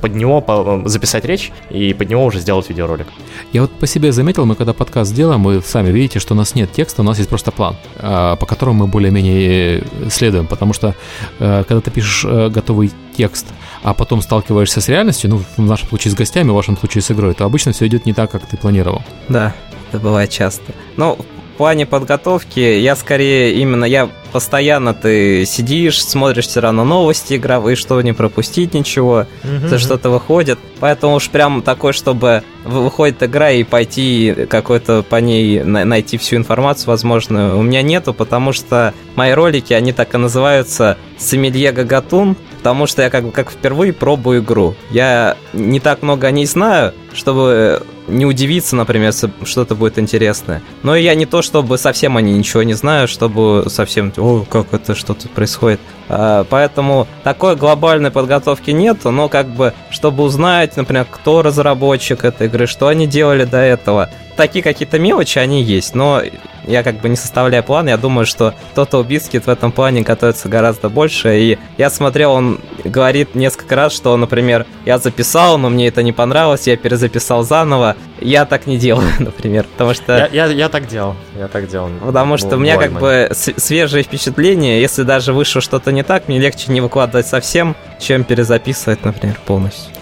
под 0.00 0.14
него 0.14 0.44
записать 0.86 1.24
речь 1.24 1.52
и 1.70 1.94
под 1.94 2.10
него 2.10 2.24
уже 2.24 2.40
сделать 2.40 2.68
видеоролик. 2.68 3.06
Я 3.52 3.62
вот 3.62 3.72
по 3.72 3.86
себе 3.86 4.12
заметил, 4.12 4.44
мы 4.46 4.54
когда 4.54 4.72
подкаст 4.72 5.14
делаем, 5.14 5.40
мы 5.40 5.62
сами 5.62 5.90
видите, 5.90 6.18
что 6.18 6.34
у 6.34 6.36
нас 6.36 6.54
нет 6.54 6.72
текста, 6.72 7.02
у 7.02 7.04
нас 7.04 7.18
есть 7.18 7.28
просто 7.28 7.50
план. 7.50 7.76
А, 7.96 8.36
по 8.36 8.46
которому 8.46 8.84
мы 8.84 8.86
более-менее 8.86 9.84
следуем. 10.10 10.46
Потому 10.46 10.72
что 10.72 10.94
э, 11.38 11.64
когда 11.66 11.80
ты 11.80 11.90
пишешь 11.90 12.24
э, 12.24 12.48
готовый 12.48 12.92
текст, 13.16 13.46
а 13.82 13.94
потом 13.94 14.20
сталкиваешься 14.20 14.80
с 14.80 14.88
реальностью, 14.88 15.30
ну, 15.30 15.42
в 15.56 15.66
нашем 15.66 15.88
случае 15.88 16.10
с 16.12 16.14
гостями, 16.14 16.50
в 16.50 16.54
вашем 16.54 16.76
случае 16.76 17.02
с 17.02 17.10
игрой, 17.10 17.34
то 17.34 17.44
обычно 17.44 17.72
все 17.72 17.86
идет 17.86 18.04
не 18.04 18.12
так, 18.12 18.30
как 18.30 18.46
ты 18.46 18.56
планировал. 18.56 19.02
Да, 19.28 19.54
это 19.90 20.00
бывает 20.00 20.30
часто. 20.30 20.72
Но 20.96 21.18
в 21.54 21.56
плане 21.56 21.86
подготовки 21.86 22.58
я 22.58 22.96
скорее 22.96 23.54
именно, 23.54 23.84
я 23.84 24.10
постоянно 24.32 24.92
ты 24.92 25.46
сидишь, 25.46 26.04
смотришь 26.04 26.48
все 26.48 26.58
равно 26.58 26.84
новости 26.84 27.34
игровые, 27.36 27.76
чтобы 27.76 28.02
не 28.02 28.12
пропустить 28.12 28.74
ничего, 28.74 29.26
mm-hmm. 29.44 29.68
за 29.68 29.78
что-то 29.78 30.10
выходит. 30.10 30.58
Поэтому 30.80 31.14
уж 31.14 31.28
прям 31.30 31.62
такой, 31.62 31.92
чтобы 31.92 32.42
выходит 32.64 33.22
игра 33.22 33.52
и 33.52 33.62
пойти 33.62 34.34
какой-то 34.50 35.04
по 35.08 35.16
ней 35.16 35.62
найти 35.62 36.18
всю 36.18 36.34
информацию, 36.34 36.88
возможно, 36.88 37.56
у 37.56 37.62
меня 37.62 37.82
нету, 37.82 38.12
потому 38.12 38.52
что 38.52 38.92
мои 39.14 39.30
ролики, 39.30 39.72
они 39.72 39.92
так 39.92 40.12
и 40.14 40.18
называются 40.18 40.98
«Сомелье 41.18 41.70
Гагатун», 41.70 42.36
потому 42.58 42.88
что 42.88 43.02
я 43.02 43.10
как 43.10 43.26
бы 43.26 43.30
как 43.30 43.52
впервые 43.52 43.92
пробую 43.92 44.40
игру. 44.40 44.74
Я 44.90 45.36
не 45.52 45.78
так 45.78 46.02
много 46.02 46.26
о 46.26 46.32
ней 46.32 46.46
знаю, 46.46 46.94
чтобы 47.12 47.84
не 48.06 48.26
удивиться, 48.26 48.76
например, 48.76 49.12
что-то 49.44 49.74
будет 49.74 49.98
интересное. 49.98 50.62
Но 50.82 50.94
я 50.96 51.14
не 51.14 51.26
то, 51.26 51.42
чтобы 51.42 51.78
совсем 51.78 52.16
они 52.16 52.32
ничего 52.32 52.62
не 52.62 52.74
знаю, 52.74 53.08
чтобы 53.08 53.64
совсем, 53.68 54.12
о, 54.16 54.44
как 54.48 54.72
это, 54.72 54.94
что 54.94 55.14
тут 55.14 55.30
происходит. 55.30 55.80
А, 56.08 56.44
поэтому 56.48 57.06
такой 57.22 57.56
глобальной 57.56 58.10
подготовки 58.10 58.70
нет, 58.70 59.04
но 59.04 59.28
как 59.28 59.48
бы, 59.48 59.72
чтобы 59.90 60.24
узнать, 60.24 60.76
например, 60.76 61.06
кто 61.10 61.42
разработчик 61.42 62.24
этой 62.24 62.46
игры, 62.46 62.66
что 62.66 62.88
они 62.88 63.06
делали 63.06 63.44
до 63.44 63.58
этого, 63.58 64.10
такие 64.36 64.62
какие-то 64.62 64.98
мелочи, 64.98 65.38
они 65.38 65.62
есть, 65.62 65.94
но 65.94 66.22
я 66.66 66.82
как 66.82 67.00
бы 67.00 67.08
не 67.08 67.16
составляю 67.16 67.62
план, 67.62 67.88
я 67.88 67.96
думаю, 67.96 68.26
что 68.26 68.54
Total 68.74 69.06
Biscuit 69.06 69.42
в 69.42 69.48
этом 69.48 69.72
плане 69.72 70.02
готовится 70.02 70.48
гораздо 70.48 70.88
больше, 70.88 71.38
и 71.38 71.58
я 71.78 71.90
смотрел, 71.90 72.32
он 72.32 72.60
говорит 72.84 73.34
несколько 73.34 73.76
раз, 73.76 73.92
что, 73.92 74.16
например, 74.16 74.66
я 74.84 74.98
записал, 74.98 75.58
но 75.58 75.68
мне 75.68 75.88
это 75.88 76.02
не 76.02 76.12
понравилось, 76.12 76.66
я 76.66 76.76
перезаписал 76.76 77.42
заново, 77.42 77.96
я 78.20 78.46
так 78.46 78.66
не 78.66 78.78
делаю, 78.78 79.10
например, 79.18 79.64
потому 79.64 79.94
что... 79.94 80.28
Я, 80.32 80.46
я, 80.46 80.52
я 80.52 80.68
так 80.68 80.88
делал, 80.88 81.16
я 81.38 81.48
так 81.48 81.68
делал. 81.68 81.90
Потому 82.04 82.36
что 82.36 82.56
у 82.56 82.58
меня 82.58 82.76
как 82.76 82.92
бы 82.92 83.30
свежие 83.32 84.02
впечатления, 84.02 84.80
если 84.80 85.02
даже 85.02 85.32
вышло 85.32 85.60
что-то 85.60 85.92
не 85.92 86.02
так, 86.02 86.28
мне 86.28 86.38
легче 86.38 86.72
не 86.72 86.80
выкладывать 86.80 87.26
совсем, 87.26 87.76
чем 88.00 88.24
перезаписывать, 88.24 89.04
например, 89.04 89.38
полностью. 89.44 89.92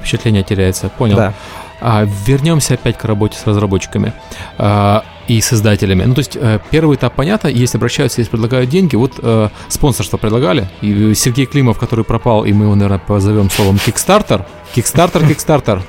Впечатление 0.00 0.42
теряется, 0.42 0.88
понял. 0.88 1.16
Да. 1.16 1.34
А, 1.80 2.06
вернемся 2.26 2.74
опять 2.74 2.98
к 2.98 3.04
работе 3.04 3.38
с 3.38 3.46
разработчиками 3.46 4.12
а, 4.58 5.04
и 5.28 5.40
с 5.40 5.52
издателями. 5.52 6.04
Ну, 6.04 6.14
то 6.14 6.20
есть, 6.20 6.36
э, 6.36 6.58
первый 6.70 6.96
этап 6.96 7.14
понятно, 7.14 7.48
если 7.48 7.78
обращаются, 7.78 8.20
если 8.20 8.30
предлагают 8.30 8.68
деньги, 8.68 8.96
вот 8.96 9.14
э, 9.18 9.48
спонсорство 9.68 10.16
предлагали, 10.16 10.68
и 10.82 11.14
Сергей 11.14 11.46
Климов, 11.46 11.78
который 11.78 12.04
пропал, 12.04 12.44
и 12.44 12.52
мы 12.52 12.64
его, 12.64 12.74
наверное, 12.74 12.98
позовем 12.98 13.48
словом 13.48 13.76
Kickstarter, 13.76 14.44
Kickstarter, 14.74 15.26
Kickstarter, 15.26 15.82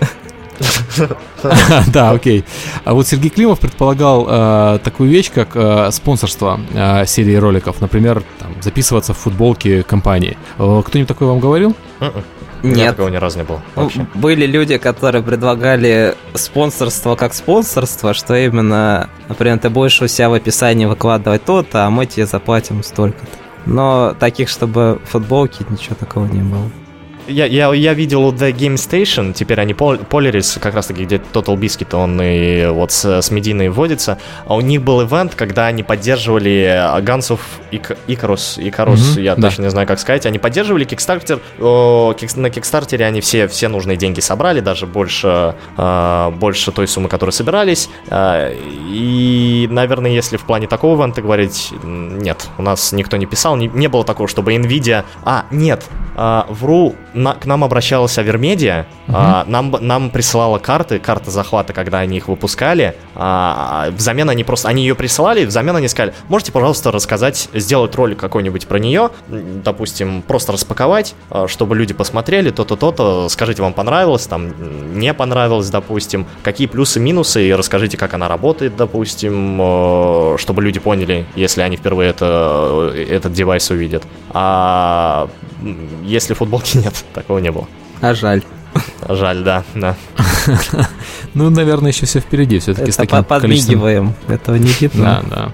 Да, 1.88 2.12
окей. 2.12 2.46
А 2.86 2.94
вот 2.94 3.08
Сергей 3.08 3.32
Климов 3.32 3.60
предполагал 3.60 4.28
э, 4.30 4.80
такую 4.84 5.10
вещь, 5.10 5.32
как 5.34 5.92
спонсорство 5.92 6.60
серии 7.08 7.36
роликов. 7.36 7.82
Например, 7.82 8.24
записываться 8.62 9.16
в 9.16 9.18
футболке 9.18 9.82
компании. 9.82 10.38
Кто-нибудь 10.58 11.08
такое 11.08 11.30
вам 11.30 11.40
говорил? 11.40 11.76
М-м. 12.64 12.74
Нет. 12.74 12.92
такого 12.92 13.10
ни 13.10 13.18
разу 13.18 13.38
не 13.38 13.44
было. 13.44 13.62
Ну, 13.76 13.84
вообще. 13.84 14.06
Были 14.14 14.46
люди, 14.46 14.78
которые 14.78 15.24
предлагали 15.24 16.16
спонсорство 16.34 17.16
как 17.16 17.34
спонсорство, 17.34 18.14
что 18.14 18.36
именно, 18.36 19.10
например, 19.30 19.60
ты 19.60 19.70
будешь 19.70 20.02
у 20.02 20.08
себя 20.08 20.30
в 20.30 20.34
описании 20.34 20.86
выкладывать 20.86 21.44
то-то, 21.46 21.86
а 21.86 21.90
мы 21.90 22.06
тебе 22.06 22.26
заплатим 22.26 22.84
столько-то. 22.84 23.38
Но 23.66 24.16
таких, 24.20 24.50
чтобы 24.50 25.00
футболки, 25.06 25.66
ничего 25.70 25.96
такого 25.96 26.26
не 26.26 26.42
было 26.42 26.70
я, 27.32 27.46
я, 27.46 27.74
я 27.74 27.94
видел 27.94 28.32
The 28.32 28.52
Game 28.52 28.76
Station, 28.76 29.34
теперь 29.34 29.60
они 29.60 29.74
Polaris, 29.74 30.60
как 30.60 30.76
раз 30.76 30.88
таки, 30.88 31.06
где 31.06 31.16
Total 31.18 31.56
Biscuit, 31.56 31.96
он 31.96 32.22
и 32.22 32.68
вот 32.68 32.92
с, 32.92 33.22
с 33.22 33.32
Мединой 33.32 33.70
вводится, 33.70 34.18
а 34.46 34.56
у 34.56 34.62
них 34.62 34.82
был 34.82 35.02
ивент, 35.04 35.36
когда 35.36 35.68
они 35.68 35.84
поддерживали 35.84 37.02
Guns 37.02 37.36
of 37.36 37.40
Icarus, 37.72 38.58
Icarus, 38.58 38.96
mm-hmm, 38.96 39.22
я 39.22 39.36
да. 39.36 39.50
точно 39.50 39.64
не 39.64 39.70
знаю, 39.70 39.88
как 39.88 40.00
сказать, 40.00 40.26
они 40.26 40.40
поддерживали 40.40 40.86
Kickstarter, 40.86 41.40
о, 41.60 42.14
кик, 42.14 42.36
на 42.36 42.48
Kickstarter 42.48 43.02
они 43.04 43.22
все, 43.22 43.48
все 43.48 43.68
нужные 43.68 43.98
деньги 43.98 44.20
собрали, 44.20 44.60
даже 44.60 44.86
больше, 44.86 45.56
э, 45.78 46.32
больше 46.36 46.72
той 46.72 46.88
суммы, 46.88 47.10
которую 47.10 47.34
собирались, 47.34 47.90
э, 48.10 48.54
и, 48.90 49.68
наверное, 49.72 50.12
если 50.12 50.38
в 50.38 50.44
плане 50.44 50.68
такого 50.68 51.02
ивента 51.02 51.22
говорить, 51.22 51.72
нет, 51.84 52.50
у 52.58 52.62
нас 52.62 52.92
никто 52.92 53.18
не 53.18 53.26
писал, 53.26 53.56
не, 53.56 53.68
не 53.68 53.88
было 53.88 54.04
такого, 54.04 54.28
чтобы 54.28 54.54
Nvidia, 54.54 55.04
а, 55.24 55.46
нет, 55.52 55.86
э, 56.16 56.44
вру, 56.50 56.96
на, 57.22 57.34
к 57.36 57.46
нам 57.46 57.64
обращалась 57.64 58.18
Авермедиа, 58.18 58.86
угу. 59.08 59.16
а, 59.18 59.46
нам, 59.48 59.76
нам 59.80 60.10
присылала 60.10 60.60
карты, 60.60 61.00
карты 61.00 61.32
захвата, 61.32 61.74
когда 61.74 62.00
они 62.00 62.18
их 62.18 62.28
выпускали. 62.28 62.96
А, 63.16 63.90
взамен 63.92 64.30
они 64.30 64.44
просто, 64.44 64.68
они 64.68 64.84
ее 64.84 64.96
присылали, 64.96 65.46
взамен 65.46 65.76
они 65.76 65.88
сказали, 65.88 66.14
можете, 66.28 66.52
пожалуйста, 66.52 66.92
рассказать, 66.92 67.50
сделать 67.54 67.96
ролик 67.96 68.20
какой-нибудь 68.20 68.68
про 68.68 68.80
нее, 68.80 69.12
допустим, 69.28 70.22
просто 70.22 70.52
распаковать, 70.52 71.16
а, 71.30 71.48
чтобы 71.48 71.76
люди 71.76 71.94
посмотрели, 71.94 72.50
то-то, 72.50 72.76
то-то, 72.76 73.30
скажите, 73.30 73.62
вам 73.62 73.74
понравилось, 73.74 74.26
там, 74.28 74.98
не 74.98 75.14
понравилось, 75.14 75.70
допустим, 75.70 76.26
какие 76.44 76.68
плюсы, 76.68 77.00
минусы, 77.00 77.48
и 77.48 77.54
расскажите, 77.54 77.98
как 77.98 78.14
она 78.14 78.28
работает, 78.28 78.76
допустим, 78.76 79.58
а, 79.62 80.36
чтобы 80.38 80.62
люди 80.62 80.80
поняли, 80.80 81.26
если 81.36 81.62
они 81.62 81.78
впервые 81.78 82.10
это, 82.10 82.94
этот 82.96 83.34
девайс 83.34 83.70
увидят. 83.70 84.04
А 84.30 85.30
если 86.04 86.34
футболки 86.34 86.78
нет, 86.84 87.01
такого 87.14 87.40
не 87.40 87.52
было. 87.52 87.68
А 88.02 88.14
жаль. 88.14 88.44
Жаль, 89.08 89.44
да, 89.44 89.64
да. 89.76 89.96
Ну, 91.34 91.50
наверное, 91.50 91.92
еще 91.92 92.06
все 92.06 92.20
впереди. 92.20 92.60
Все-таки 92.60 92.92
с 92.92 92.98
таким. 92.98 93.24
Количеством... 93.24 94.14
Этого 94.28 94.56
не 94.56 94.70
видно. 94.80 95.24
Да, 95.30 95.36
да. 95.36 95.52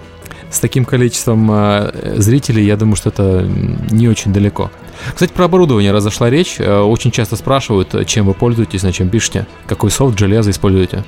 С 0.49 0.59
таким 0.59 0.85
количеством 0.85 1.49
э, 1.51 2.15
зрителей, 2.17 2.65
я 2.65 2.77
думаю, 2.77 2.95
что 2.95 3.09
это 3.09 3.47
не 3.91 4.07
очень 4.07 4.31
далеко. 4.31 4.71
Кстати, 5.13 5.31
про 5.33 5.45
оборудование 5.45 5.91
разошла 5.91 6.29
речь. 6.29 6.55
Э, 6.59 6.79
очень 6.79 7.11
часто 7.11 7.35
спрашивают, 7.35 8.07
чем 8.07 8.25
вы 8.25 8.33
пользуетесь, 8.33 8.81
на 8.81 8.91
чем 8.91 9.09
пишете, 9.09 9.45
какой 9.67 9.91
софт, 9.91 10.17
железо 10.17 10.49
используете. 10.51 11.03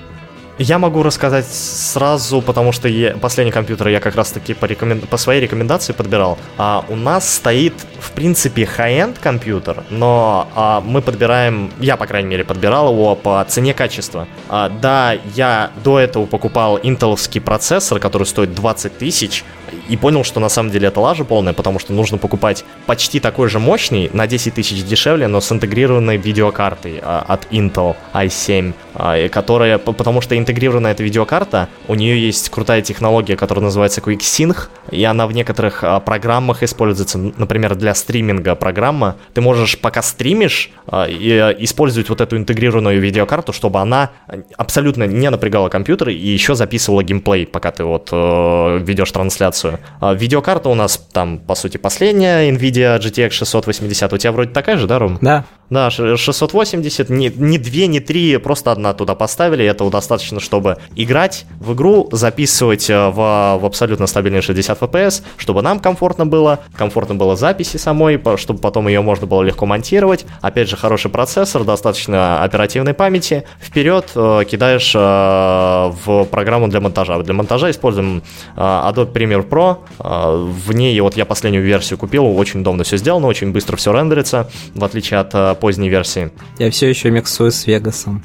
Я 0.61 0.77
могу 0.77 1.03
рассказать 1.03 1.47
сразу, 1.47 2.41
потому 2.41 2.73
что 2.73 2.89
я, 2.89 3.15
последний 3.15 3.51
компьютер 3.53 3.87
я 3.87 4.01
как 4.01 4.15
раз-таки 4.15 4.53
по, 4.53 4.65
рекомен... 4.65 4.99
по 4.99 5.15
своей 5.15 5.39
рекомендации 5.39 5.93
подбирал. 5.93 6.37
А 6.57 6.83
у 6.89 6.97
нас 6.97 7.33
стоит, 7.33 7.73
в 8.01 8.11
принципе, 8.11 8.63
high-end 8.63 9.19
компьютер, 9.21 9.85
но 9.89 10.49
а, 10.55 10.81
мы 10.81 11.01
подбираем, 11.01 11.71
я, 11.79 11.95
по 11.95 12.05
крайней 12.07 12.27
мере, 12.27 12.43
подбирал 12.43 12.91
его 12.91 13.15
по 13.15 13.45
цене 13.47 13.73
качества. 13.73 14.27
А, 14.49 14.67
да, 14.67 15.13
я 15.33 15.71
до 15.81 15.97
этого 15.97 16.25
покупал 16.25 16.77
интеловский 16.83 17.39
процессор, 17.39 17.97
который 17.99 18.27
стоит 18.27 18.53
20 18.53 18.97
тысяч, 18.97 19.45
и 19.87 19.97
понял, 19.97 20.23
что 20.23 20.39
на 20.39 20.49
самом 20.49 20.71
деле 20.71 20.87
это 20.87 20.99
лажа 20.99 21.23
полная, 21.23 21.53
потому 21.53 21.79
что 21.79 21.93
нужно 21.93 22.17
покупать 22.17 22.65
почти 22.85 23.19
такой 23.19 23.49
же 23.49 23.59
мощный, 23.59 24.09
на 24.13 24.27
10 24.27 24.53
тысяч 24.53 24.83
дешевле, 24.83 25.27
но 25.27 25.41
с 25.41 25.51
интегрированной 25.51 26.17
видеокартой 26.17 26.99
а, 27.01 27.25
от 27.27 27.47
Intel 27.51 27.95
i7, 28.13 28.73
а, 28.95 29.29
которая, 29.29 29.77
потому 29.77 30.21
что 30.21 30.37
интегрированная 30.37 30.91
эта 30.91 31.03
видеокарта, 31.03 31.69
у 31.87 31.95
нее 31.95 32.19
есть 32.19 32.49
крутая 32.49 32.81
технология, 32.81 33.35
которая 33.35 33.65
называется 33.65 34.01
QuickSync, 34.01 34.57
и 34.91 35.03
она 35.03 35.27
в 35.27 35.31
некоторых 35.33 35.83
а, 35.83 35.99
программах 35.99 36.63
используется, 36.63 37.17
например, 37.17 37.75
для 37.75 37.93
стриминга 37.93 38.55
программа. 38.55 39.15
Ты 39.33 39.41
можешь, 39.41 39.77
пока 39.79 40.01
стримишь, 40.01 40.71
и, 40.91 41.55
использовать 41.59 42.09
вот 42.09 42.21
эту 42.21 42.37
интегрированную 42.37 42.99
видеокарту, 42.99 43.53
чтобы 43.53 43.79
она 43.79 44.11
абсолютно 44.57 45.03
не 45.03 45.29
напрягала 45.29 45.69
компьютер 45.69 46.09
и 46.09 46.13
еще 46.15 46.55
записывала 46.55 47.03
геймплей, 47.03 47.45
пока 47.45 47.71
ты 47.71 47.83
вот 47.83 48.09
э, 48.11 48.79
ведешь 48.81 49.11
трансляцию. 49.11 49.58
А, 49.65 50.13
видеокарта 50.13 50.69
у 50.69 50.75
нас 50.75 50.97
там, 51.11 51.39
по 51.39 51.55
сути, 51.55 51.77
последняя, 51.77 52.49
NVIDIA 52.51 52.99
GTX 52.99 53.31
680. 53.31 54.13
У 54.13 54.17
тебя 54.17 54.31
вроде 54.31 54.51
такая 54.51 54.77
же, 54.77 54.87
да, 54.87 54.99
Ром? 54.99 55.17
Да. 55.21 55.45
Да, 55.69 55.91
680, 55.91 57.09
не, 57.09 57.31
не 57.35 57.59
2, 57.59 57.85
не 57.85 57.99
3, 57.99 58.37
просто 58.37 58.71
одна 58.71 58.93
туда 58.93 59.13
поставили. 59.13 59.63
Этого 59.63 59.91
достаточно, 59.91 60.39
чтобы 60.39 60.77
играть 60.95 61.45
в 61.59 61.73
игру, 61.73 62.09
записывать 62.11 62.89
э, 62.89 63.09
в, 63.09 63.59
в 63.61 63.65
абсолютно 63.65 64.07
стабильные 64.07 64.41
60 64.41 64.81
FPS, 64.81 65.21
чтобы 65.37 65.61
нам 65.61 65.79
комфортно 65.79 66.25
было, 66.25 66.61
комфортно 66.75 67.15
было 67.15 67.35
записи 67.35 67.77
самой, 67.77 68.19
чтобы 68.37 68.59
потом 68.59 68.87
ее 68.87 69.01
можно 69.01 69.27
было 69.27 69.43
легко 69.43 69.67
монтировать. 69.67 70.25
Опять 70.41 70.69
же, 70.69 70.75
хороший 70.75 71.11
процессор, 71.11 71.63
достаточно 71.63 72.41
оперативной 72.43 72.95
памяти. 72.95 73.43
Вперед 73.61 74.11
э, 74.15 74.45
кидаешь 74.49 74.93
э, 74.95 74.99
в 74.99 76.25
программу 76.25 76.67
для 76.67 76.81
монтажа. 76.81 77.19
Для 77.21 77.35
монтажа 77.35 77.69
используем 77.69 78.23
Adobe 78.55 79.13
Premiere 79.13 79.47
Pro. 79.49 79.77
Э, 79.99 80.35
в 80.35 80.73
ней 80.73 80.99
вот 81.01 81.17
я 81.17 81.25
последнюю 81.25 81.63
версию 81.65 81.97
купил, 81.97 82.25
очень 82.37 82.61
удобно 82.61 82.83
все 82.83 82.97
сделано, 82.97 83.27
очень 83.27 83.51
быстро 83.51 83.75
все 83.77 83.91
рендерится, 83.91 84.49
в 84.75 84.83
отличие 84.83 85.19
от 85.19 85.31
э, 85.33 85.55
поздней 85.59 85.89
версии. 85.89 86.31
Я 86.57 86.71
все 86.71 86.87
еще 86.87 87.09
миксую 87.09 87.51
с 87.51 87.67
Вегасом. 87.67 88.23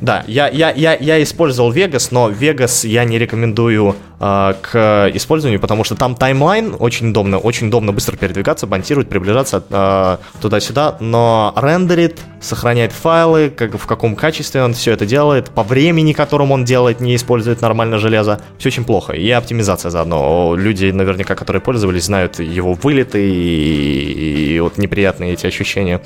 Да, 0.00 0.24
я, 0.26 0.48
я, 0.48 0.70
я, 0.70 0.94
я 0.94 1.22
использовал 1.22 1.72
Vegas, 1.72 2.08
но 2.10 2.30
Vegas 2.30 2.86
я 2.86 3.04
не 3.04 3.18
рекомендую 3.18 3.96
к 4.18 5.10
использованию, 5.14 5.60
потому 5.60 5.84
что 5.84 5.94
там 5.94 6.14
таймлайн 6.14 6.74
очень 6.78 7.10
удобно, 7.10 7.38
очень 7.38 7.68
удобно 7.68 7.92
быстро 7.92 8.16
передвигаться, 8.16 8.66
монтировать, 8.66 9.08
приближаться 9.08 9.62
э, 9.68 10.16
туда-сюда, 10.40 10.96
но 11.00 11.52
рендерит, 11.56 12.20
сохраняет 12.40 12.92
файлы, 12.92 13.50
как, 13.50 13.78
в 13.78 13.86
каком 13.86 14.16
качестве 14.16 14.62
он 14.62 14.72
все 14.72 14.92
это 14.92 15.04
делает, 15.04 15.50
по 15.50 15.62
времени, 15.62 16.14
которым 16.14 16.50
он 16.50 16.64
делает, 16.64 17.00
не 17.00 17.14
использует 17.14 17.60
нормально 17.60 17.98
железо, 17.98 18.40
все 18.58 18.70
очень 18.70 18.84
плохо. 18.84 19.12
И 19.12 19.30
оптимизация 19.30 19.90
заодно. 19.90 20.54
Люди, 20.56 20.86
наверняка, 20.86 21.34
которые 21.34 21.60
пользовались, 21.60 22.04
знают 22.04 22.38
его 22.38 22.72
вылеты 22.72 23.28
и, 23.28 23.32
и, 23.32 24.54
и 24.54 24.60
вот 24.60 24.78
неприятные 24.78 25.34
эти 25.34 25.46
ощущения. 25.46 26.00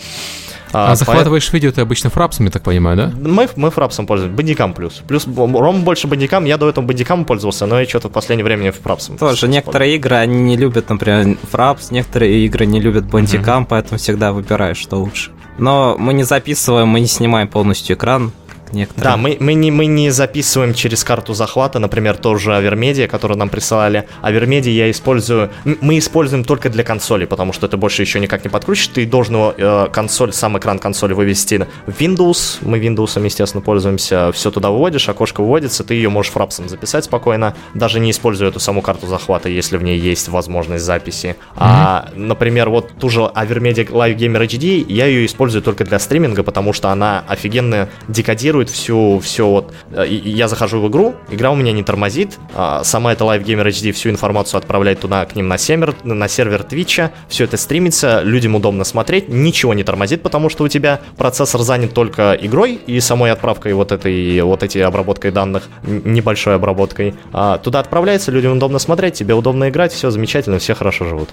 А, 0.72 0.92
а 0.92 0.94
захватываешь 0.94 1.50
по... 1.50 1.54
видео 1.54 1.72
ты 1.72 1.80
обычно 1.80 2.10
фрапсом, 2.10 2.46
я 2.46 2.52
так 2.52 2.62
понимаю, 2.62 2.96
да? 2.96 3.12
Мы, 3.16 3.48
мы 3.56 3.70
фрапсом 3.70 4.06
пользуемся, 4.06 4.36
бандикам 4.36 4.72
плюс. 4.72 5.02
Плюс 5.08 5.26
Ром 5.26 5.82
больше 5.82 6.06
бандикам, 6.06 6.44
я 6.44 6.56
до 6.58 6.68
этого 6.68 6.84
бандикам 6.84 7.24
пользовался, 7.24 7.66
но 7.66 7.80
я 7.80 7.86
что-то 8.00 8.08
в 8.08 8.12
последнее 8.12 8.44
время 8.44 8.72
фрапсом. 8.72 9.18
Тоже, 9.18 9.46
некоторые 9.48 9.96
игры, 9.96 10.16
они 10.16 10.40
не 10.42 10.56
любят, 10.56 10.88
например, 10.88 11.36
фрапс, 11.50 11.90
некоторые 11.90 12.46
игры 12.46 12.66
не 12.66 12.80
любят 12.80 13.04
бандикам, 13.04 13.64
mm-hmm. 13.64 13.66
поэтому 13.68 13.98
всегда 13.98 14.32
выбираешь, 14.32 14.78
что 14.78 14.96
лучше. 14.96 15.30
Но 15.58 15.96
мы 15.98 16.14
не 16.14 16.22
записываем, 16.22 16.88
мы 16.88 17.00
не 17.00 17.06
снимаем 17.06 17.48
полностью 17.48 17.96
экран, 17.96 18.32
некоторые. 18.72 19.10
Да, 19.10 19.16
мы, 19.16 19.36
мы, 19.40 19.54
не, 19.54 19.70
мы 19.70 19.86
не 19.86 20.10
записываем 20.10 20.74
через 20.74 21.04
карту 21.04 21.34
захвата, 21.34 21.78
например, 21.78 22.16
тоже 22.16 22.54
Авермедиа, 22.54 23.06
которую 23.06 23.38
нам 23.38 23.48
присылали. 23.48 24.06
Авермедиа 24.22 24.72
я 24.72 24.90
использую, 24.90 25.50
мы 25.64 25.98
используем 25.98 26.44
только 26.44 26.70
для 26.70 26.84
консоли, 26.84 27.24
потому 27.24 27.52
что 27.52 27.68
ты 27.68 27.76
больше 27.76 28.02
еще 28.02 28.20
никак 28.20 28.44
не 28.44 28.50
подключишь, 28.50 28.88
ты 28.88 29.06
должен 29.06 29.34
его, 29.34 29.54
э, 29.56 29.88
консоль, 29.92 30.32
сам 30.32 30.58
экран 30.58 30.78
консоли 30.78 31.12
вывести 31.12 31.66
в 31.86 32.00
Windows, 32.00 32.58
мы 32.62 32.78
Windows, 32.78 33.22
естественно, 33.24 33.60
пользуемся, 33.60 34.30
все 34.32 34.50
туда 34.50 34.70
выводишь, 34.70 35.08
окошко 35.08 35.40
выводится, 35.40 35.84
ты 35.84 35.94
ее 35.94 36.08
можешь 36.08 36.32
фрапсом 36.32 36.68
записать 36.68 37.04
спокойно, 37.04 37.54
даже 37.74 38.00
не 38.00 38.10
используя 38.10 38.48
эту 38.48 38.60
саму 38.60 38.82
карту 38.82 39.06
захвата, 39.06 39.48
если 39.48 39.76
в 39.76 39.82
ней 39.82 39.98
есть 39.98 40.28
возможность 40.28 40.84
записи. 40.84 41.36
Mm-hmm. 41.36 41.56
А, 41.56 42.08
например, 42.14 42.70
вот 42.70 42.90
ту 42.98 43.08
же 43.08 43.20
Avermedia 43.20 43.86
Live 43.88 44.16
Gamer 44.16 44.46
HD, 44.46 44.84
я 44.88 45.06
ее 45.06 45.26
использую 45.26 45.62
только 45.62 45.84
для 45.84 45.98
стриминга, 45.98 46.42
потому 46.42 46.72
что 46.72 46.90
она 46.90 47.24
офигенно 47.26 47.88
декодирует 48.08 48.59
контролирует 48.60 48.70
всю, 48.70 49.18
все 49.20 49.46
вот. 49.46 49.72
Э, 49.92 50.06
я 50.08 50.48
захожу 50.48 50.80
в 50.80 50.88
игру, 50.88 51.14
игра 51.30 51.50
у 51.50 51.54
меня 51.54 51.72
не 51.72 51.82
тормозит, 51.82 52.38
а 52.54 52.84
сама 52.84 53.12
эта 53.12 53.24
Live 53.24 53.44
Gamer 53.44 53.66
HD 53.66 53.92
всю 53.92 54.10
информацию 54.10 54.58
отправляет 54.58 55.00
туда 55.00 55.24
к 55.24 55.36
ним 55.36 55.48
на 55.48 55.58
сервер, 55.58 55.94
на 56.04 56.28
сервер 56.28 56.62
Твича, 56.62 57.10
все 57.28 57.44
это 57.44 57.56
стримится, 57.56 58.22
людям 58.22 58.54
удобно 58.54 58.84
смотреть, 58.84 59.28
ничего 59.28 59.74
не 59.74 59.84
тормозит, 59.84 60.22
потому 60.22 60.50
что 60.50 60.64
у 60.64 60.68
тебя 60.68 61.00
процессор 61.16 61.60
занят 61.60 61.94
только 61.94 62.36
игрой 62.40 62.80
и 62.86 63.00
самой 63.00 63.32
отправкой 63.32 63.72
вот 63.72 63.92
этой, 63.92 64.40
вот 64.42 64.62
этой 64.62 64.82
обработкой 64.82 65.30
данных, 65.30 65.68
небольшой 65.82 66.54
обработкой. 66.54 67.14
А 67.32 67.58
туда 67.58 67.80
отправляется, 67.80 68.32
людям 68.32 68.52
удобно 68.52 68.78
смотреть, 68.78 69.14
тебе 69.14 69.34
удобно 69.34 69.68
играть, 69.68 69.92
все 69.92 70.10
замечательно, 70.10 70.58
все 70.58 70.74
хорошо 70.74 71.04
живут. 71.04 71.30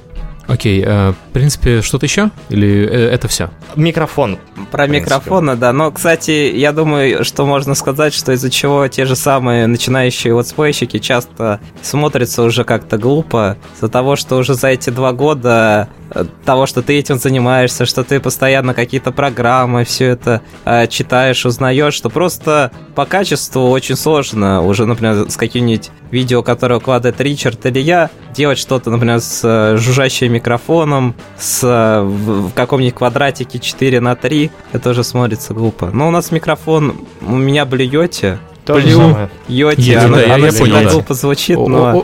Окей, 0.48 0.82
э, 0.86 1.12
в 1.12 1.34
принципе, 1.34 1.82
что-то 1.82 2.06
еще? 2.06 2.32
Или 2.50 2.88
э, 2.90 3.10
это 3.10 3.28
все? 3.28 3.50
Микрофон. 3.76 4.38
Про 4.72 4.88
микрофоны, 4.88 5.56
да. 5.56 5.74
Но, 5.74 5.92
кстати, 5.92 6.52
я 6.56 6.72
думаю, 6.72 7.26
что 7.26 7.46
можно 7.46 7.76
сказать, 7.76 8.14
что 8.14 8.32
из-за 8.32 8.50
чего 8.50 8.88
те 8.88 9.06
же 9.06 9.16
самые 9.18 9.68
начинающие 9.68 10.38
летсплейщики 10.38 11.00
часто 11.00 11.60
смотрятся 11.82 12.44
уже 12.44 12.64
как-то 12.64 12.98
глупо, 12.98 13.58
из-за 13.76 13.90
того, 13.90 14.16
что 14.16 14.38
уже 14.38 14.54
за 14.54 14.70
эти 14.70 14.90
два 14.90 15.12
года 15.12 15.90
э, 16.12 16.26
того, 16.46 16.66
что 16.66 16.82
ты 16.82 16.98
этим 16.98 17.20
занимаешься, 17.20 17.86
что 17.86 18.06
ты 18.06 18.22
постоянно 18.22 18.74
какие-то 18.74 19.12
программы, 19.12 19.84
все 19.84 20.06
это 20.06 20.42
э, 20.64 20.88
читаешь, 20.88 21.46
узнаешь, 21.46 21.94
что 21.94 22.10
просто 22.10 22.72
по 22.96 23.06
качеству 23.06 23.70
очень 23.70 23.98
сложно 23.98 24.62
уже, 24.62 24.86
например, 24.86 25.30
с 25.30 25.36
каким-нибудь 25.36 25.92
видео, 26.12 26.44
которое 26.44 26.76
выкладывает 26.76 27.20
Ричард 27.22 27.66
или 27.66 27.80
я, 27.80 28.10
делать 28.34 28.58
что-то, 28.58 28.90
например, 28.90 29.20
с 29.20 29.42
э, 29.44 29.78
жужжащим 29.78 30.34
микрофоном, 30.34 31.16
с 31.38 31.64
э, 31.64 32.02
в, 32.02 32.52
каком-нибудь 32.52 32.96
квадратике 32.96 33.60
4 33.60 34.00
на 34.00 34.16
3, 34.16 34.52
это 34.74 34.90
уже 34.90 35.04
смотрится 35.04 35.54
глупо. 35.54 35.90
Но 35.92 36.08
у 36.08 36.12
нас 36.12 36.32
микрофон, 36.32 36.96
у 37.22 37.36
меня 37.36 37.66
блюете, 37.66 38.40
Плю. 38.74 39.18
Йоти, 39.48 39.82
Я- 39.82 40.06
оно, 40.06 40.16
да, 40.16 40.22
я- 40.24 40.36
оно 40.36 40.46
я 40.48 40.54
понял, 40.54 40.74
да. 40.84 40.92
глупо 40.92 41.14
звучит, 41.14 41.58
О- 41.58 41.68
но... 41.68 42.00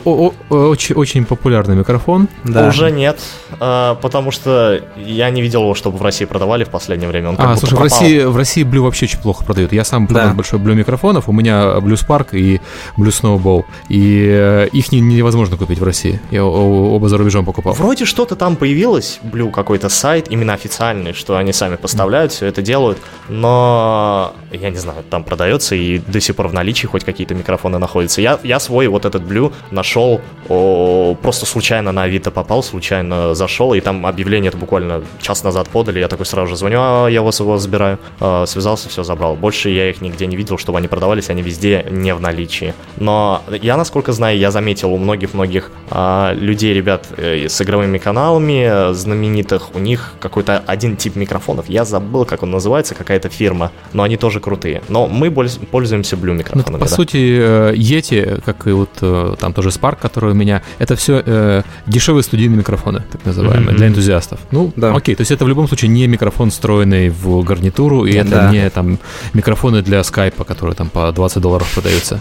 Очень, 0.50 0.94
очень 0.96 1.24
популярный 1.24 1.76
микрофон. 1.76 2.28
да. 2.44 2.68
Уже 2.68 2.90
нет, 2.90 3.18
а, 3.60 3.94
потому 3.96 4.30
что 4.30 4.80
я 4.96 5.30
не 5.30 5.42
видел 5.42 5.62
его, 5.62 5.74
чтобы 5.74 5.98
в 5.98 6.02
России 6.02 6.24
продавали 6.24 6.64
в 6.64 6.68
последнее 6.70 7.08
время. 7.08 7.30
Он 7.30 7.36
А, 7.38 7.56
слушай, 7.56 7.74
в. 7.74 7.80
России, 7.80 8.20
в 8.24 8.36
России 8.36 8.64
Blue 8.64 8.80
вообще 8.80 9.06
очень 9.06 9.18
плохо 9.18 9.44
продают. 9.44 9.72
Я 9.72 9.84
сам 9.84 10.06
Да. 10.06 10.32
большой 10.32 10.58
Blue 10.58 10.74
микрофонов. 10.74 11.28
У 11.28 11.32
меня 11.32 11.76
Blue 11.78 11.94
Spark 11.94 12.28
и 12.36 12.60
Blue 12.96 13.08
Snowball. 13.10 13.64
И 13.88 14.26
э, 14.30 14.68
их 14.72 14.92
не- 14.92 15.00
невозможно 15.00 15.56
купить 15.56 15.78
в 15.78 15.84
России. 15.84 16.20
Я 16.30 16.44
оба 16.44 17.08
за 17.08 17.18
рубежом 17.18 17.44
покупал. 17.44 17.74
Вроде 17.74 18.04
что-то 18.04 18.36
там 18.36 18.56
появилось, 18.56 19.20
Blue 19.22 19.50
какой-то 19.50 19.88
сайт, 19.88 20.26
именно 20.30 20.54
официальный, 20.54 21.12
что 21.12 21.36
они 21.36 21.52
сами 21.52 21.76
поставляют, 21.76 22.32
все 22.32 22.46
это 22.46 22.62
делают, 22.62 22.98
но 23.28 24.32
я 24.52 24.70
не 24.70 24.76
знаю, 24.78 25.04
там 25.10 25.24
продается 25.24 25.74
и 25.74 25.98
до 25.98 26.20
сих 26.20 26.36
пор 26.36 26.48
в 26.48 26.53
наличии 26.54 26.86
хоть 26.86 27.04
какие-то 27.04 27.34
микрофоны 27.34 27.78
находятся. 27.78 28.20
Я, 28.20 28.38
я 28.42 28.58
свой 28.60 28.86
вот 28.86 29.04
этот 29.04 29.22
Blue 29.22 29.52
нашел, 29.70 30.20
о, 30.48 31.14
просто 31.20 31.46
случайно 31.46 31.92
на 31.92 32.04
Авито 32.04 32.30
попал, 32.30 32.62
случайно 32.62 33.34
зашел, 33.34 33.74
и 33.74 33.80
там 33.80 34.06
объявление 34.06 34.48
это 34.48 34.58
буквально 34.58 35.02
час 35.20 35.44
назад 35.44 35.68
подали, 35.68 36.00
я 36.00 36.08
такой 36.08 36.26
сразу 36.26 36.48
же 36.48 36.56
звоню, 36.56 36.78
а 36.80 37.08
я 37.08 37.22
вас 37.22 37.40
его 37.40 37.58
забираю, 37.58 37.98
А, 38.20 38.46
связался, 38.46 38.88
все 38.88 39.02
забрал. 39.02 39.36
Больше 39.36 39.70
я 39.70 39.90
их 39.90 40.00
нигде 40.00 40.26
не 40.26 40.36
видел, 40.36 40.58
чтобы 40.58 40.78
они 40.78 40.88
продавались, 40.88 41.30
они 41.30 41.42
везде 41.42 41.86
не 41.90 42.14
в 42.14 42.20
наличии. 42.20 42.74
Но 42.96 43.42
я, 43.50 43.76
насколько 43.76 44.12
знаю, 44.12 44.38
я 44.38 44.50
заметил 44.50 44.92
у 44.92 44.98
многих-многих 44.98 45.70
а, 45.90 46.32
людей, 46.34 46.74
ребят 46.74 47.06
э, 47.16 47.48
с 47.48 47.60
игровыми 47.60 47.98
каналами 47.98 48.90
э, 48.90 48.92
знаменитых, 48.94 49.74
у 49.74 49.78
них 49.78 50.14
какой-то 50.20 50.62
один 50.66 50.96
тип 50.96 51.16
микрофонов, 51.16 51.68
я 51.68 51.84
забыл, 51.84 52.24
как 52.24 52.42
он 52.42 52.50
называется, 52.50 52.94
какая-то 52.94 53.28
фирма, 53.28 53.72
но 53.92 54.02
они 54.02 54.16
тоже 54.16 54.40
крутые. 54.40 54.82
Но 54.88 55.06
мы 55.06 55.30
пользуемся 55.30 56.16
Blue 56.46 56.52
Ну, 56.54 56.58
микрофонами, 56.58 56.80
по 56.82 56.88
да. 56.88 56.94
сути, 56.94 57.16
э, 57.16 57.74
Yeti, 57.74 58.42
как 58.44 58.66
и 58.66 58.70
вот 58.70 58.90
э, 59.00 59.36
там 59.38 59.52
тоже 59.52 59.68
Spark, 59.70 59.98
который 60.00 60.32
у 60.32 60.34
меня, 60.34 60.62
это 60.78 60.94
все 60.96 61.64
дешевые 61.86 62.22
студийные 62.22 62.58
микрофоны, 62.58 63.02
так 63.10 63.24
называемые, 63.24 63.68
Мгм. 63.70 63.76
для 63.76 63.86
энтузиастов. 63.88 64.38
Ну, 64.50 64.72
Да. 64.76 64.94
окей, 64.94 65.14
то 65.14 65.22
есть 65.22 65.30
это 65.30 65.44
в 65.44 65.48
любом 65.48 65.68
случае 65.68 65.88
не 65.90 66.06
микрофон, 66.06 66.50
встроенный 66.50 67.08
в 67.10 67.42
гарнитуру, 67.42 68.04
и 68.04 68.12
это 68.14 68.30
Да. 68.30 68.50
не 68.50 68.68
там 68.70 68.98
микрофоны 69.34 69.82
для 69.82 70.02
скайпа, 70.04 70.44
которые 70.44 70.74
там 70.76 70.88
по 70.88 71.10
20 71.12 71.42
долларов 71.42 71.72
продаются. 71.74 72.20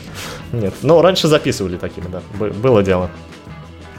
Нет, 0.52 0.74
ну 0.84 1.02
раньше 1.02 1.28
записывали 1.28 1.78
такими, 1.78 2.06
да, 2.12 2.22
Бы- 2.40 2.52
было 2.52 2.84
дело. 2.84 3.10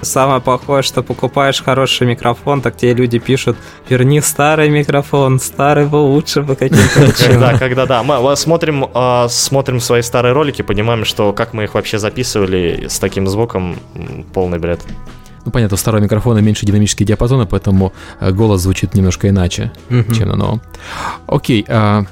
Самое 0.05 0.41
плохое, 0.41 0.83
что 0.83 1.03
покупаешь 1.03 1.63
хороший 1.63 2.07
микрофон, 2.07 2.61
так 2.61 2.77
тебе 2.77 2.95
люди 2.95 3.19
пишут, 3.19 3.57
верни 3.89 4.21
старый 4.21 4.69
микрофон, 4.69 5.41
старый 5.41 5.87
был 5.87 6.07
лучше 6.07 6.43
бы 6.43 6.57
каким-то 6.57 7.13
Когда, 7.29 7.59
когда, 7.59 7.87
да, 7.87 8.03
мы 8.03 8.37
смотрим, 8.37 8.85
э, 8.85 9.27
смотрим 9.29 9.81
свои 9.81 10.03
старые 10.03 10.33
ролики, 10.33 10.63
понимаем, 10.63 11.05
что 11.05 11.33
как 11.33 11.55
мы 11.55 11.65
их 11.65 11.75
вообще 11.75 11.99
записывали 11.99 12.87
с 12.89 12.99
таким 12.99 13.27
звуком, 13.27 13.77
полный 14.33 14.59
бред. 14.59 14.81
Ну, 15.45 15.51
понятно, 15.51 15.75
у 15.75 15.79
старого 15.79 16.01
микрофона 16.01 16.39
меньше 16.39 16.65
динамические 16.65 17.07
диапазоны, 17.07 17.47
поэтому 17.47 17.93
э, 18.21 18.31
голос 18.31 18.63
звучит 18.63 18.95
немножко 18.95 19.29
иначе, 19.29 19.73
чем 19.89 20.29
на 20.29 20.37
новом. 20.37 20.63
Окей, 21.27 21.65
а, 21.69 22.05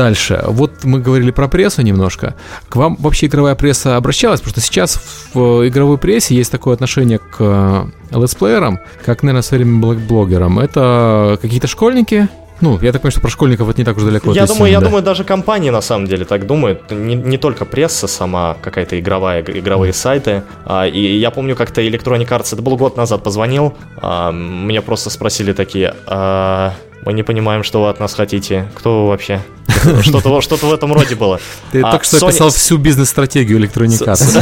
дальше. 0.00 0.42
Вот 0.46 0.84
мы 0.84 0.98
говорили 0.98 1.30
про 1.30 1.46
прессу 1.46 1.82
немножко. 1.82 2.34
К 2.70 2.76
вам 2.76 2.96
вообще 2.98 3.26
игровая 3.26 3.54
пресса 3.54 3.96
обращалась? 3.96 4.40
Потому 4.40 4.52
что 4.52 4.60
сейчас 4.62 4.98
в 5.34 5.68
игровой 5.68 5.98
прессе 5.98 6.34
есть 6.34 6.50
такое 6.50 6.72
отношение 6.72 7.18
к 7.18 7.36
э, 7.38 7.84
летсплеерам, 8.10 8.80
как, 9.04 9.22
наверное, 9.22 9.42
с 9.42 9.50
время 9.50 9.78
блог- 9.78 10.06
блогерам. 10.06 10.58
Это 10.58 11.38
какие-то 11.42 11.66
школьники, 11.66 12.28
ну, 12.62 12.78
я 12.80 12.92
так 12.92 13.02
понимаю, 13.02 13.12
что 13.12 13.20
про 13.20 13.30
школьников 13.30 13.66
вот 13.66 13.78
не 13.78 13.84
так 13.84 13.96
уж 13.98 14.02
далеко. 14.04 14.32
Я 14.32 14.46
думаю, 14.46 14.72
я 14.72 14.80
да. 14.80 14.86
думаю, 14.86 15.02
даже 15.02 15.24
компании 15.24 15.70
на 15.70 15.80
самом 15.82 16.06
деле 16.06 16.24
так 16.24 16.46
думают. 16.46 16.90
Не, 16.90 17.14
не 17.14 17.36
только 17.38 17.64
пресса 17.66 18.06
сама, 18.06 18.56
какая-то 18.62 18.98
игровая, 18.98 19.40
иг- 19.42 19.56
игровые 19.56 19.92
сайты. 19.92 20.42
А, 20.64 20.86
и 20.86 21.18
я 21.18 21.30
помню, 21.30 21.56
как-то 21.56 21.80
Electronic 21.82 22.28
Arts, 22.28 22.52
это 22.54 22.62
был 22.62 22.76
год 22.76 22.96
назад, 22.96 23.22
позвонил. 23.22 23.72
а, 23.96 24.32
мне 24.32 24.80
просто 24.80 25.10
спросили 25.10 25.52
такие, 25.52 25.94
«А, 26.06 26.72
мы 27.04 27.12
не 27.14 27.22
понимаем, 27.22 27.62
что 27.62 27.82
вы 27.82 27.88
от 27.88 27.98
нас 28.00 28.14
хотите. 28.14 28.70
Кто 28.74 29.02
вы 29.02 29.08
вообще? 29.08 29.40
Что-то 30.02 30.40
что-то 30.40 30.66
в 30.66 30.72
этом 30.72 30.92
роде 30.92 31.14
было. 31.14 31.40
Ты 31.72 31.80
А, 31.82 31.90
только 31.92 32.04
что 32.04 32.16
Sony- 32.18 32.28
описал 32.28 32.50
всю 32.50 32.76
бизнес-стратегию 32.76 33.58
Electronic 33.60 34.06
Arts. 34.06 34.40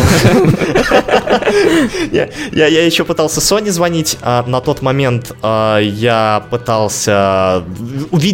Я, 2.13 2.85
еще 2.85 3.05
пытался 3.05 3.41
Sony 3.41 3.71
звонить, 3.71 4.19
а 4.23 4.45
на 4.47 4.61
тот 4.61 4.83
момент 4.83 5.33
а, 5.43 5.79
я 5.79 6.45
пытался... 6.51 7.65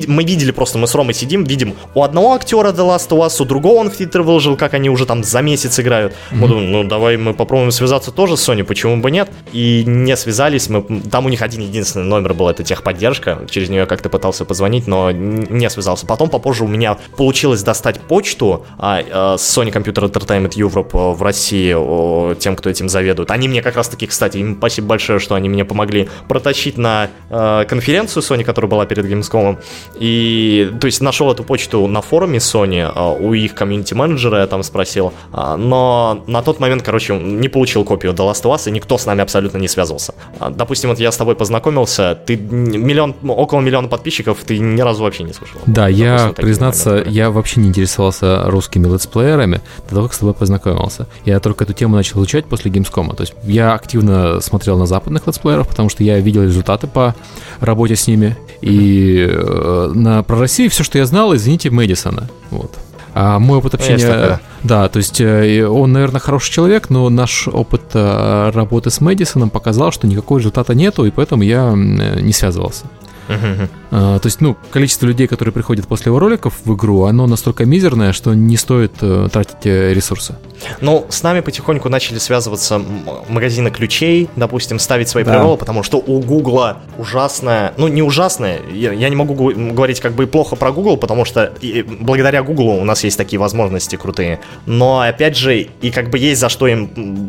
Мы 0.07 0.24
видели 0.24 0.51
просто, 0.51 0.78
мы 0.78 0.86
с 0.86 0.95
Ромой 0.95 1.14
сидим, 1.14 1.45
видим, 1.45 1.74
у 1.95 2.03
одного 2.03 2.34
актера 2.34 2.70
The 2.70 2.86
Last 2.86 3.09
of 3.11 3.26
Us, 3.26 3.40
у 3.42 3.45
другого 3.45 3.80
он 3.80 3.90
в 3.90 3.97
Твиттер 3.97 4.22
выложил, 4.22 4.57
как 4.57 4.74
они 4.74 4.90
уже 4.90 5.07
там 5.07 5.24
за 5.24 5.42
месяц 5.42 5.78
играют. 5.80 6.14
Мы 6.30 6.49
думаем, 6.49 6.70
ну 6.70 6.84
давай 6.84 7.16
мы 7.16 7.34
попробуем 7.34 7.70
связаться 7.70 8.11
тоже 8.11 8.36
с 8.36 8.49
Sony, 8.49 8.64
почему 8.64 8.97
бы 8.99 9.11
нет? 9.11 9.30
И 9.53 9.84
не 9.86 10.16
связались, 10.16 10.68
мы, 10.68 10.82
там 11.11 11.26
у 11.26 11.28
них 11.28 11.42
один 11.42 11.62
единственный 11.62 12.05
номер 12.07 12.34
был, 12.34 12.49
это 12.49 12.62
техподдержка, 12.64 13.47
через 13.51 13.68
нее 13.68 13.86
как-то 13.86 14.09
пытался 14.09 14.45
позвонить, 14.45 14.86
но 14.86 15.11
не 15.11 15.68
связался. 15.70 16.07
Потом 16.07 16.28
попозже 16.28 16.64
у 16.64 16.68
меня 16.68 16.84
получилось 17.16 17.62
достать 17.62 18.01
почту 18.01 18.66
а, 18.78 19.03
а, 19.11 19.37
с 19.39 19.59
Sony 19.59 19.72
Computer 19.72 20.11
Entertainment 20.11 20.53
Europe 20.53 20.91
а, 20.93 21.12
в 21.12 21.22
России, 21.22 21.74
о, 21.76 22.35
тем, 22.39 22.57
кто 22.57 22.70
этим 22.70 22.89
заведует. 22.89 23.30
Они 23.30 23.49
мне 23.49 23.62
как 23.62 23.76
раз 23.76 23.89
таки, 23.89 24.07
кстати, 24.07 24.39
им 24.39 24.57
спасибо 24.59 24.89
большое, 24.89 25.18
что 25.18 25.35
они 25.35 25.49
мне 25.49 25.64
помогли 25.64 26.09
протащить 26.28 26.78
на 26.78 27.11
э, 27.30 27.64
конференцию 27.68 28.22
Sony, 28.22 28.45
которая 28.45 28.70
была 28.70 28.87
перед 28.87 29.05
Gamescom. 29.07 29.59
И, 29.97 30.72
то 30.80 30.87
есть, 30.87 31.01
нашел 31.01 31.30
эту 31.30 31.45
почту 31.45 31.87
на 31.87 32.01
форуме 32.01 32.39
Sony, 32.39 32.91
э, 32.95 33.22
у 33.24 33.35
их 33.35 33.55
комьюнити-менеджера 33.55 34.41
я 34.41 34.47
там 34.47 34.62
спросил, 34.62 35.12
А, 35.32 35.57
но 35.57 36.22
на 36.26 36.43
тот 36.43 36.61
момент, 36.61 36.82
короче, 36.82 37.16
не 37.16 37.49
получил 37.49 37.85
копию 37.85 38.12
The 38.12 38.30
Last 38.30 38.43
of 38.45 38.55
Us, 38.55 38.68
и 38.68 38.70
никто 38.70 38.99
с 38.99 39.07
нами 39.07 39.22
абсолютно 39.22 39.59
не 39.59 39.68
связывался. 39.68 40.14
А, 40.39 40.51
Допустим, 40.51 40.91
вот 40.91 40.99
я 40.99 41.11
с 41.11 41.16
тобой 41.16 41.35
познакомился, 41.35 42.18
ты 42.26 42.37
миллион, 42.37 43.14
около 43.28 43.61
миллиона 43.61 43.89
подписчиков, 43.89 44.39
ты 44.45 44.59
ни 44.59 44.80
разу 44.80 45.03
вообще 45.03 45.24
не 45.24 45.32
слышал. 45.32 45.61
Да, 45.66 45.82
Допустим, 45.82 46.07
я, 46.07 46.32
такие 46.32 46.55
признаться, 46.75 47.11
я 47.11 47.31
вообще 47.31 47.61
не 47.61 47.68
интересовался 47.68 48.45
русскими 48.45 48.87
летсплеерами 48.87 49.61
до 49.89 49.95
того, 49.95 50.03
как 50.05 50.14
с 50.14 50.18
тобой 50.18 50.35
познакомился. 50.35 51.07
Я 51.25 51.41
только 51.41 51.64
эту 51.64 51.72
тему 51.72 51.97
начал 51.97 52.18
изучать 52.20 52.47
после 52.47 52.70
Gamescom. 52.70 53.14
То 53.14 53.22
есть 53.22 53.35
я 53.45 53.75
активно 53.75 54.41
смотрел 54.41 54.79
на 54.79 54.87
западных 54.87 55.27
летсплееров, 55.27 55.68
потому 55.68 55.89
что 55.89 56.03
я 56.05 56.18
видел 56.18 56.43
результаты 56.43 56.87
по 56.87 57.14
работе 57.61 57.97
с 57.97 58.07
ними. 58.07 58.37
И 58.61 59.27
э, 59.29 59.93
на, 59.95 60.22
про 60.22 60.39
Россию 60.39 60.70
все, 60.70 60.85
что 60.85 60.99
я 60.99 61.07
знал, 61.07 61.35
извините, 61.35 61.70
Мэдисона. 61.70 62.29
Вот. 62.51 62.72
А 63.16 63.39
мой 63.39 63.59
опыт 63.59 63.75
Есть 63.75 64.05
общения... 64.05 64.41
Да, 64.64 64.89
то 64.89 64.97
есть 64.97 65.20
э, 65.20 65.66
он, 65.68 65.93
наверное, 65.93 66.20
хороший 66.20 66.53
человек, 66.53 66.91
но 66.91 67.09
наш 67.11 67.47
опыт 67.47 67.83
э, 67.93 68.51
работы 68.53 68.91
с 68.91 69.01
Мэдисоном 69.01 69.51
показал, 69.51 69.93
что 69.93 70.07
никакого 70.07 70.39
результата 70.39 70.75
нету, 70.75 71.05
и 71.05 71.11
поэтому 71.11 71.43
я 71.43 71.72
не 71.75 72.33
связывался. 72.33 72.87
А, 73.29 73.68
То 73.95 74.20
есть, 74.24 74.40
ну, 74.40 74.57
количество 74.72 75.07
людей, 75.07 75.28
которые 75.28 75.53
приходят 75.53 75.86
после 75.86 76.11
его 76.11 76.18
роликов 76.18 76.55
в 76.64 76.74
игру, 76.74 77.05
оно 77.05 77.26
настолько 77.28 77.64
мизерное, 77.64 78.12
что 78.12 78.34
не 78.34 78.57
стоит 78.57 78.95
э, 79.03 79.28
тратить 79.32 79.64
э, 79.66 79.92
ресурсы. 79.95 80.34
Ну, 80.80 81.07
с 81.09 81.22
нами 81.22 81.40
потихоньку 81.40 81.88
начали 81.88 82.18
связываться 82.18 82.80
магазины 83.28 83.70
ключей, 83.70 84.28
допустим, 84.34 84.78
ставить 84.80 85.09
свои 85.09 85.22
Да. 85.22 85.32
преролы, 85.32 85.57
потому 85.59 85.82
что 85.84 85.99
у 85.99 86.20
Гугла 86.20 86.78
ужасная, 86.99 87.72
ну 87.76 87.86
не 87.88 88.03
ужасная, 88.03 88.61
я, 88.72 88.92
я 88.92 89.09
не 89.09 89.16
могу 89.16 89.34
гу- 89.34 89.53
говорить 89.55 90.01
как 90.01 90.12
бы 90.12 90.26
плохо 90.26 90.57
про 90.57 90.72
Google, 90.72 90.97
потому 90.97 91.24
что 91.24 91.53
и- 91.61 91.82
благодаря 91.82 92.42
Гуглу 92.42 92.72
у 92.80 92.84
нас 92.84 93.05
есть 93.05 93.16
такие 93.16 93.38
возможности 93.38 93.95
крутые. 93.97 94.40
Но 94.66 95.01
опять 95.01 95.36
же, 95.36 95.57
и 95.80 95.90
как 95.90 96.11
бы 96.11 96.18
есть 96.18 96.40
за 96.40 96.49
что 96.49 96.66
им 96.66 96.86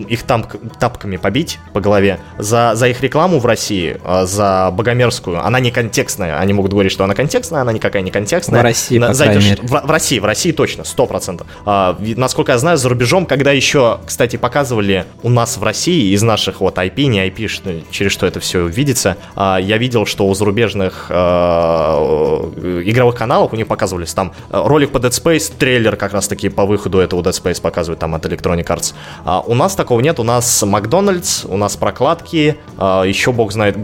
их 0.09 0.23
там 0.23 0.45
тапками 0.79 1.17
побить 1.17 1.59
по 1.73 1.79
голове. 1.81 2.19
За, 2.39 2.71
за 2.75 2.87
их 2.87 3.01
рекламу 3.01 3.39
в 3.39 3.45
России, 3.45 3.97
а, 4.03 4.25
за 4.25 4.71
богомерзкую, 4.73 5.45
она 5.45 5.59
не 5.59 5.69
контекстная, 5.71 6.39
они 6.39 6.54
могут 6.55 6.71
говорить, 6.71 6.91
что 6.91 7.03
она 7.03 7.13
контекстная, 7.13 7.61
она 7.61 7.71
никакая 7.71 8.01
не 8.01 8.11
контекстная. 8.11 8.61
В 8.61 8.63
России, 8.63 8.97
На- 8.97 9.07
по 9.07 9.13
зайдешь- 9.13 9.43
мере. 9.43 9.61
в, 9.61 9.69
в 9.71 9.91
России, 9.91 10.19
в 10.19 10.25
России 10.25 10.51
точно, 10.51 10.81
100%. 10.83 11.43
А, 11.65 11.97
насколько 11.99 12.51
я 12.53 12.57
знаю, 12.57 12.77
за 12.77 12.89
рубежом, 12.89 13.25
когда 13.25 13.51
еще, 13.51 13.99
кстати, 14.05 14.35
показывали 14.37 15.05
у 15.23 15.29
нас 15.29 15.57
в 15.57 15.63
России 15.63 16.13
из 16.13 16.21
наших 16.23 16.61
вот 16.61 16.77
IP, 16.77 17.05
не 17.05 17.19
IP, 17.27 17.47
что- 17.47 17.71
через 17.91 18.11
что 18.11 18.25
это 18.25 18.39
все 18.39 18.65
видится, 18.67 19.17
а, 19.35 19.57
я 19.57 19.77
видел, 19.77 20.05
что 20.05 20.27
у 20.27 20.33
зарубежных 20.33 21.07
а, 21.09 22.51
э, 22.55 22.81
игровых 22.85 23.15
каналов 23.15 23.53
у 23.53 23.55
них 23.55 23.67
показывались 23.67 24.13
там 24.13 24.33
э, 24.49 24.61
ролик 24.65 24.91
по 24.91 24.97
Dead 24.97 25.09
Space, 25.11 25.51
трейлер 25.57 25.95
как 25.95 26.13
раз 26.13 26.27
таки 26.27 26.49
по 26.49 26.65
выходу 26.65 26.99
этого 26.99 27.21
Dead 27.21 27.31
Space 27.31 27.61
показывают 27.61 27.99
там 27.99 28.15
от 28.15 28.25
Electronic 28.25 28.65
Arts. 28.65 28.93
А 29.25 29.41
у 29.41 29.53
нас 29.55 29.75
такого 29.75 29.99
нет, 30.01 30.19
у 30.19 30.23
нас 30.23 30.63
Макдональдс, 30.63 31.45
у 31.45 31.57
нас 31.57 31.75
прокладки, 31.75 32.57
а, 32.77 33.03
еще 33.03 33.31
бог 33.31 33.51
знает 33.51 33.75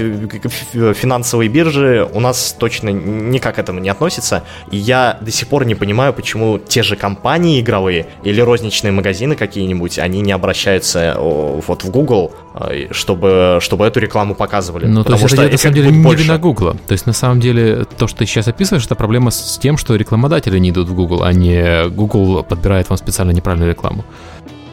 финансовые 0.73 1.49
биржи, 1.49 2.07
у 2.13 2.19
нас 2.19 2.50
точно 2.57 2.89
никак 2.89 3.55
к 3.55 3.59
этому 3.59 3.79
не 3.79 3.89
относится. 3.89 4.43
И 4.71 4.77
я 4.77 5.17
до 5.21 5.31
сих 5.31 5.47
пор 5.47 5.65
не 5.65 5.75
понимаю, 5.75 6.13
почему 6.13 6.57
те 6.59 6.83
же 6.83 6.95
компании 6.95 7.59
игровые 7.59 8.07
или 8.23 8.41
розничные 8.41 8.91
магазины 8.91 9.35
какие-нибудь, 9.35 9.99
они 9.99 10.21
не 10.21 10.31
обращаются 10.31 11.15
о, 11.17 11.61
вот 11.65 11.83
в 11.83 11.89
Google, 11.89 12.31
и 12.73 12.87
чтобы, 12.91 13.59
чтобы 13.61 13.85
эту 13.85 13.99
рекламу 13.99 14.35
показывали. 14.35 14.85
Ну, 14.85 15.03
то 15.03 15.13
есть 15.13 15.23
это, 15.23 15.35
что 15.35 15.49
на 15.49 15.57
самом 15.57 15.75
деле 15.75 15.91
не 15.91 16.03
больше. 16.03 16.23
вина 16.23 16.37
Гугла. 16.37 16.75
То 16.87 16.93
есть 16.93 17.05
на 17.05 17.13
самом 17.13 17.39
деле 17.39 17.85
то, 17.97 18.07
что 18.07 18.19
ты 18.19 18.25
сейчас 18.25 18.47
описываешь, 18.47 18.85
это 18.85 18.95
проблема 18.95 19.31
с 19.31 19.57
тем, 19.57 19.77
что 19.77 19.95
рекламодатели 19.95 20.57
не 20.59 20.69
идут 20.69 20.87
в 20.89 20.93
Google, 20.93 21.23
а 21.23 21.33
не 21.33 21.89
Google 21.89 22.43
подбирает 22.43 22.89
вам 22.89 22.97
специально 22.97 23.31
неправильную 23.31 23.71
рекламу. 23.71 24.03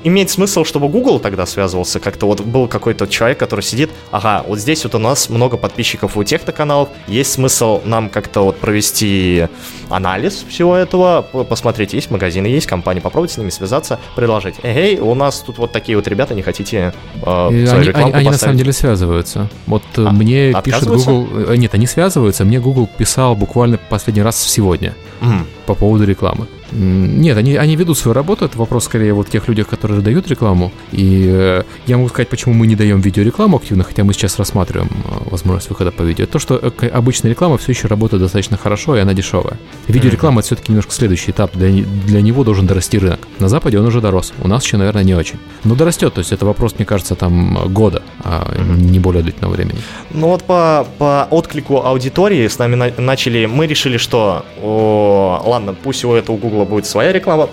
Имеет 0.05 0.30
смысл, 0.30 0.64
чтобы 0.64 0.88
Google 0.88 1.18
тогда 1.20 1.46
связывался 1.46 2.01
как-то. 2.01 2.26
Вот 2.26 2.40
был 2.40 2.68
какой-то 2.68 3.07
человек, 3.07 3.38
который 3.38 3.61
сидит, 3.62 3.90
ага, 4.11 4.44
вот 4.46 4.59
здесь 4.59 4.84
вот 4.84 4.94
у 4.94 4.99
нас 4.99 5.28
много 5.28 5.57
подписчиков 5.57 6.16
у 6.16 6.24
тех-то 6.24 6.53
каналов, 6.53 6.88
есть 7.07 7.32
смысл 7.32 7.80
нам 7.84 8.09
как-то 8.09 8.42
вот 8.42 8.57
провести 8.59 9.46
анализ 9.90 10.44
всего 10.49 10.76
этого, 10.76 11.22
посмотреть, 11.49 11.92
есть 11.94 12.11
магазины, 12.11 12.46
есть 12.46 12.66
компании, 12.66 13.01
попробовать 13.01 13.32
с 13.32 13.38
ними 13.38 13.51
связаться, 13.51 13.99
предложить. 14.16 14.57
Эй, 14.62 14.99
у 14.99 15.14
нас 15.14 15.40
тут 15.40 15.59
вот 15.59 15.72
такие 15.72 15.96
вот 15.96 16.07
ребята, 16.09 16.34
не 16.34 16.42
хотите 16.42 16.92
э, 17.22 17.22
свою 17.22 17.49
они, 17.49 17.86
рекламку 17.86 18.09
они- 18.09 18.14
они 18.16 18.24
на 18.26 18.30
поставить?» 18.32 18.40
самом 18.40 18.57
деле 18.59 18.72
связываются. 18.72 19.49
Вот 19.66 19.82
э, 19.96 20.05
А, 20.07 20.11
мне 20.12 20.55
пишет? 20.62 20.84
Google... 20.86 21.28
э, 21.49 21.57
Нет, 21.57 21.74
они 21.74 21.86
связываются. 21.86 22.44
Мне 22.44 22.61
Google 22.61 22.88
писал 22.99 23.34
буквально 23.34 23.78
последний 23.88 24.22
раз 24.22 24.38
сегодня 24.42 24.94
Мгм. 25.20 25.46
по 25.66 25.74
поводу 25.74 26.05
рекламы. 26.05 26.46
Нет, 26.73 27.37
они, 27.37 27.57
они 27.57 27.77
ведут 27.77 27.99
свою 27.99 28.14
работу. 28.14 28.45
Это 28.45 28.59
вопрос 28.59 28.85
скорее 28.85 29.12
вот 29.12 29.29
тех 29.29 29.49
людей, 29.49 29.64
которые 29.64 30.01
дают 30.01 30.29
рекламу. 30.29 30.73
И 30.93 31.27
э, 31.29 31.62
я 31.87 31.97
могу 31.97 32.09
сказать, 32.09 32.29
почему 32.29 32.55
мы 32.55 32.66
не 32.66 32.77
даем 32.77 33.01
видеорекламу 33.01 33.57
активно, 33.57 33.85
хотя 33.85 34.05
мы 34.05 34.12
сейчас 34.12 34.39
рассматриваем 34.39 34.89
э, 34.89 35.31
возможность 35.31 35.71
выхода 35.71 35.91
по 35.91 36.03
видео. 36.03 36.27
То, 36.27 36.39
что 36.39 36.57
э, 36.57 36.89
обычная 36.89 37.31
реклама 37.31 37.59
все 37.59 37.73
еще 37.73 37.89
работает 37.89 38.23
достаточно 38.23 38.57
хорошо, 38.57 38.97
и 38.97 39.01
она 39.01 39.14
дешевая. 39.14 39.59
Видеореклама 39.87 40.41
это 40.41 40.47
все-таки 40.47 40.73
немножко 40.73 40.93
следующий 40.93 41.31
этап. 41.31 41.55
Для, 41.55 41.71
для 41.71 42.21
него 42.21 42.45
должен 42.45 42.66
дорасти 42.66 42.99
рынок. 42.99 43.21
На 43.39 43.49
Западе 43.49 43.79
он 43.79 43.87
уже 43.87 44.01
дорос. 44.01 44.33
У 44.43 44.49
нас 44.49 44.64
еще, 44.64 44.77
наверное, 44.77 45.05
не 45.05 45.14
очень. 45.14 45.39
Но 45.64 45.75
дорастет. 45.75 46.14
То 46.14 46.21
есть 46.21 46.33
это 46.33 46.47
вопрос, 46.47 46.75
мне 46.79 46.85
кажется, 46.87 47.14
там 47.14 47.73
года, 47.73 48.03
а 48.25 48.55
не 48.79 48.99
более 48.99 49.23
длительного 49.23 49.55
времени. 49.55 49.79
Ну 50.11 50.29
вот 50.29 50.45
по, 50.45 50.87
по 50.99 51.27
отклику 51.31 51.83
аудитории 51.83 52.47
с 52.47 52.59
нами 52.59 52.75
на- 52.75 52.93
начали, 52.99 53.47
мы 53.47 53.66
решили, 53.66 53.97
что, 53.97 54.45
о, 54.62 55.43
ладно, 55.45 55.75
пусть 55.75 56.05
у 56.05 56.12
этого 56.12 56.37
Гугла 56.59 56.64
будет 56.64 56.86
своя 56.86 57.12
реклама, 57.12 57.48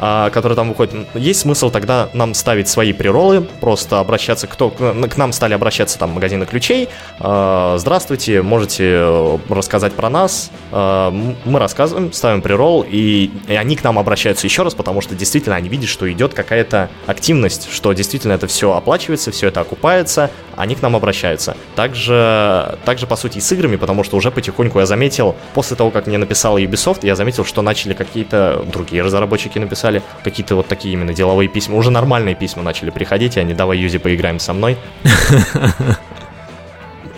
а, 0.00 0.30
которая 0.30 0.56
там 0.56 0.70
выходит. 0.70 0.94
Есть 1.14 1.40
смысл 1.40 1.70
тогда 1.70 2.08
нам 2.14 2.32
ставить 2.32 2.68
свои 2.68 2.92
приролы, 2.92 3.42
просто 3.60 4.00
обращаться, 4.00 4.46
кто 4.46 4.70
к, 4.70 5.16
нам 5.16 5.32
стали 5.32 5.52
обращаться 5.52 5.98
там 5.98 6.10
магазины 6.10 6.46
ключей. 6.46 6.88
А, 7.18 7.76
Здравствуйте, 7.78 8.40
можете 8.40 8.84
э, 8.84 9.38
рассказать 9.50 9.92
про 9.92 10.08
нас. 10.08 10.50
А, 10.72 11.10
Мы 11.10 11.58
рассказываем, 11.58 12.12
ставим 12.12 12.40
прирол, 12.40 12.84
и, 12.88 13.30
и 13.46 13.54
они 13.54 13.76
к 13.76 13.84
нам 13.84 13.98
обращаются 13.98 14.46
еще 14.46 14.62
раз, 14.62 14.74
потому 14.74 15.02
что 15.02 15.14
действительно 15.14 15.56
они 15.56 15.68
видят, 15.68 15.88
что 15.88 16.10
идет 16.10 16.32
какая-то 16.32 16.88
активность, 17.06 17.70
что 17.70 17.92
действительно 17.92 18.32
это 18.32 18.46
все 18.46 18.72
оплачивается, 18.72 19.30
все 19.30 19.48
это 19.48 19.60
окупается, 19.60 20.30
они 20.56 20.74
к 20.74 20.82
нам 20.82 20.96
обращаются. 20.96 21.56
Также, 21.74 22.78
также 22.84 23.06
по 23.06 23.16
сути, 23.16 23.38
и 23.38 23.40
с 23.40 23.52
играми, 23.52 23.76
потому 23.76 24.04
что 24.04 24.16
уже 24.16 24.30
потихоньку 24.30 24.78
я 24.78 24.86
заметил, 24.86 25.36
после 25.54 25.76
того, 25.76 25.90
как 25.90 26.06
мне 26.06 26.18
написал 26.18 26.58
Ubisoft, 26.58 27.00
я 27.02 27.16
заметил, 27.16 27.44
что 27.44 27.62
начали 27.62 27.94
какие-то 27.94 28.64
другие 28.70 29.02
разработчики 29.02 29.58
написали, 29.90 30.02
какие-то 30.22 30.56
вот 30.56 30.68
такие 30.68 30.94
именно 30.94 31.12
деловые 31.12 31.48
письма, 31.48 31.76
уже 31.76 31.90
нормальные 31.90 32.34
письма 32.34 32.62
начали 32.62 32.90
приходить, 32.90 33.36
и 33.36 33.40
они 33.40 33.54
давай, 33.54 33.78
Юзи, 33.78 33.98
поиграем 33.98 34.38
со 34.38 34.52
мной. 34.52 34.76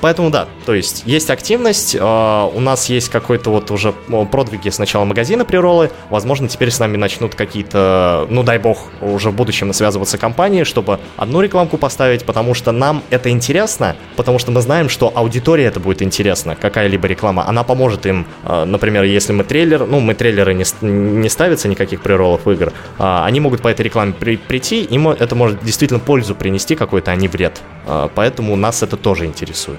Поэтому 0.02 0.30
да, 0.30 0.48
то 0.66 0.74
есть 0.74 1.04
есть 1.06 1.30
активность, 1.30 1.94
э, 1.94 2.00
у 2.00 2.58
нас 2.58 2.90
есть 2.90 3.08
какой-то 3.08 3.50
вот 3.50 3.70
уже 3.70 3.92
продвиги 4.32 4.68
сначала 4.68 5.04
магазина 5.04 5.44
приролы, 5.44 5.92
возможно, 6.10 6.48
теперь 6.48 6.72
с 6.72 6.80
нами 6.80 6.96
начнут 6.96 7.36
какие-то, 7.36 8.26
ну 8.28 8.42
дай 8.42 8.58
бог, 8.58 8.88
уже 9.00 9.30
в 9.30 9.34
будущем 9.34 9.72
связываться 9.72 10.18
компании, 10.18 10.64
чтобы 10.64 10.98
одну 11.16 11.40
рекламку 11.40 11.78
поставить, 11.78 12.24
потому 12.24 12.52
что 12.52 12.72
нам 12.72 13.04
это 13.10 13.30
интересно, 13.30 13.94
потому 14.16 14.40
что 14.40 14.50
мы 14.50 14.60
знаем, 14.60 14.88
что 14.88 15.12
аудитории 15.14 15.64
это 15.64 15.78
будет 15.78 16.02
интересно, 16.02 16.56
какая-либо 16.56 17.06
реклама, 17.06 17.46
она 17.48 17.62
поможет 17.62 18.04
им, 18.04 18.26
э, 18.44 18.64
например, 18.64 19.04
если 19.04 19.32
мы 19.32 19.44
трейлер, 19.44 19.86
ну 19.86 20.00
мы 20.00 20.14
трейлеры 20.14 20.54
не, 20.54 20.64
не 20.80 21.28
ставятся 21.28 21.68
никаких 21.68 22.02
приролов 22.02 22.48
игр, 22.48 22.72
а, 22.98 23.24
они 23.24 23.38
могут 23.38 23.62
по 23.62 23.68
этой 23.68 23.82
рекламе 23.82 24.12
при- 24.12 24.36
прийти, 24.36 24.82
им 24.82 25.10
это 25.10 25.36
может 25.36 25.62
действительно 25.62 26.00
пользу 26.00 26.34
принести 26.34 26.74
какой-то, 26.74 27.12
а 27.12 27.14
не 27.14 27.28
вред, 27.28 27.60
А, 27.86 28.10
поэтому 28.12 28.56
нас 28.56 28.82
это 28.82 28.96
тоже 28.96 29.26
интересует. 29.26 29.78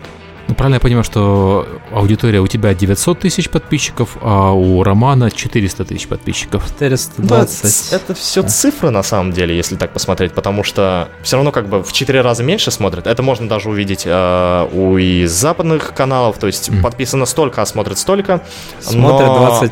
Ну, 0.54 0.58
правильно 0.58 0.76
я 0.76 0.80
понимаю, 0.82 1.04
что 1.04 1.68
аудитория 1.91 2.39
у 2.39 2.45
тебя 2.45 2.76
900 2.76 3.22
тысяч 3.22 3.49
подписчиков, 3.49 4.18
а 4.22 4.51
у 4.51 4.84
Романа 4.84 5.32
400 5.32 5.84
тысяч 5.86 6.08
подписчиков. 6.08 6.64
420. 6.68 7.91
это 7.91 8.14
все 8.14 8.43
цифры 8.43 8.91
на 8.91 9.01
самом 9.01 9.32
деле, 9.32 9.58
если 9.58 9.78
так 9.78 9.93
посмотреть, 9.93 10.34
потому 10.34 10.64
что 10.64 11.10
все 11.24 11.38
равно 11.38 11.51
как 11.51 11.68
бы 11.70 11.82
в 11.82 11.91
4 11.91 12.22
раза 12.22 12.43
меньше 12.43 12.70
смотрят. 12.70 13.08
Это 13.08 13.24
можно 13.24 13.49
даже 13.49 13.68
увидеть 13.68 14.04
э, 14.06 14.68
у 14.72 14.95
и 14.99 15.26
западных 15.26 15.95
каналов, 15.95 16.38
то 16.38 16.45
есть 16.45 16.70
Мгм. 16.70 16.84
подписано 16.84 17.26
столько, 17.26 17.64
а 17.64 17.66
смотрит 17.66 17.97
столько. 17.97 18.41
Смотрят 18.80 19.30
но- 19.30 19.60
20% 19.64 19.72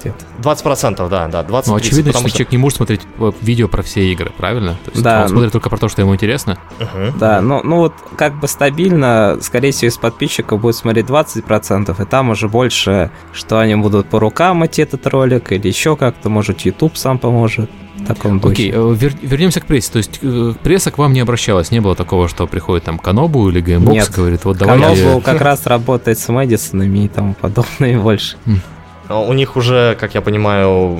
где-то. 0.00 0.24
20%, 0.42 1.08
да, 1.08 1.28
да, 1.28 1.42
20 1.42 1.70
Ну, 1.70 1.76
очевидно, 1.76 2.12
потому 2.12 2.28
что 2.28 2.38
человек 2.38 2.52
не 2.52 2.58
может 2.58 2.76
смотреть 2.76 3.00
э, 3.18 3.32
видео 3.40 3.68
про 3.68 3.82
все 3.82 4.04
игры, 4.12 4.32
правильно? 4.36 4.72
То 4.84 4.90
есть 4.90 5.02
Да. 5.02 5.22
он 5.22 5.28
смотрит 5.28 5.52
только 5.52 5.70
про 5.70 5.76
то, 5.78 5.88
что 5.88 6.02
ему 6.02 6.14
интересно. 6.14 6.58
Мгм. 6.78 7.18
Да, 7.18 7.40
ну, 7.40 7.60
ну 7.64 7.76
вот 7.76 7.94
как 8.16 8.38
бы 8.38 8.48
стабильно, 8.48 9.38
скорее 9.40 9.72
всего, 9.72 9.88
из 9.88 9.96
подписчиков 9.96 10.60
будет 10.60 10.76
смотреть 10.76 11.06
20%, 11.06 12.00
и 12.00 12.04
там 12.04 12.30
уже 12.30 12.48
больше, 12.48 13.10
что 13.32 13.58
они 13.58 13.76
будут 13.76 14.08
по 14.08 14.18
рукам 14.20 14.64
идти 14.66 14.82
этот 14.82 15.06
ролик, 15.06 15.52
или 15.52 15.68
еще 15.68 15.96
как-то, 15.96 16.28
может, 16.28 16.60
YouTube 16.62 16.96
сам 16.96 17.18
поможет. 17.18 17.70
В 17.96 18.06
таком 18.06 18.40
духе. 18.40 18.52
Окей, 18.52 18.70
э, 18.72 18.74
вер- 18.74 19.16
вернемся 19.22 19.60
к 19.60 19.66
прессе. 19.66 19.92
То 19.92 19.98
есть 19.98 20.18
э, 20.20 20.52
пресса 20.64 20.90
к 20.90 20.98
вам 20.98 21.12
не 21.12 21.20
обращалась, 21.20 21.70
не 21.70 21.80
было 21.80 21.94
такого, 21.94 22.28
что 22.28 22.48
приходит 22.48 22.84
там 22.84 22.98
Канобу 22.98 23.48
или 23.48 23.60
Нет. 23.60 24.10
и 24.10 24.12
говорит, 24.12 24.44
вот 24.44 24.58
давай... 24.58 24.80
Канобу 24.80 25.20
как 25.24 25.40
раз 25.40 25.64
работает 25.66 26.18
с 26.18 26.28
Мэдисонами 26.28 27.04
и 27.04 27.08
тому 27.08 27.34
подобное 27.34 27.98
больше. 28.02 28.36
А 29.08 29.20
У 29.20 29.32
них 29.32 29.56
уже, 29.56 29.96
как 30.00 30.14
я 30.14 30.20
понимаю, 30.20 30.96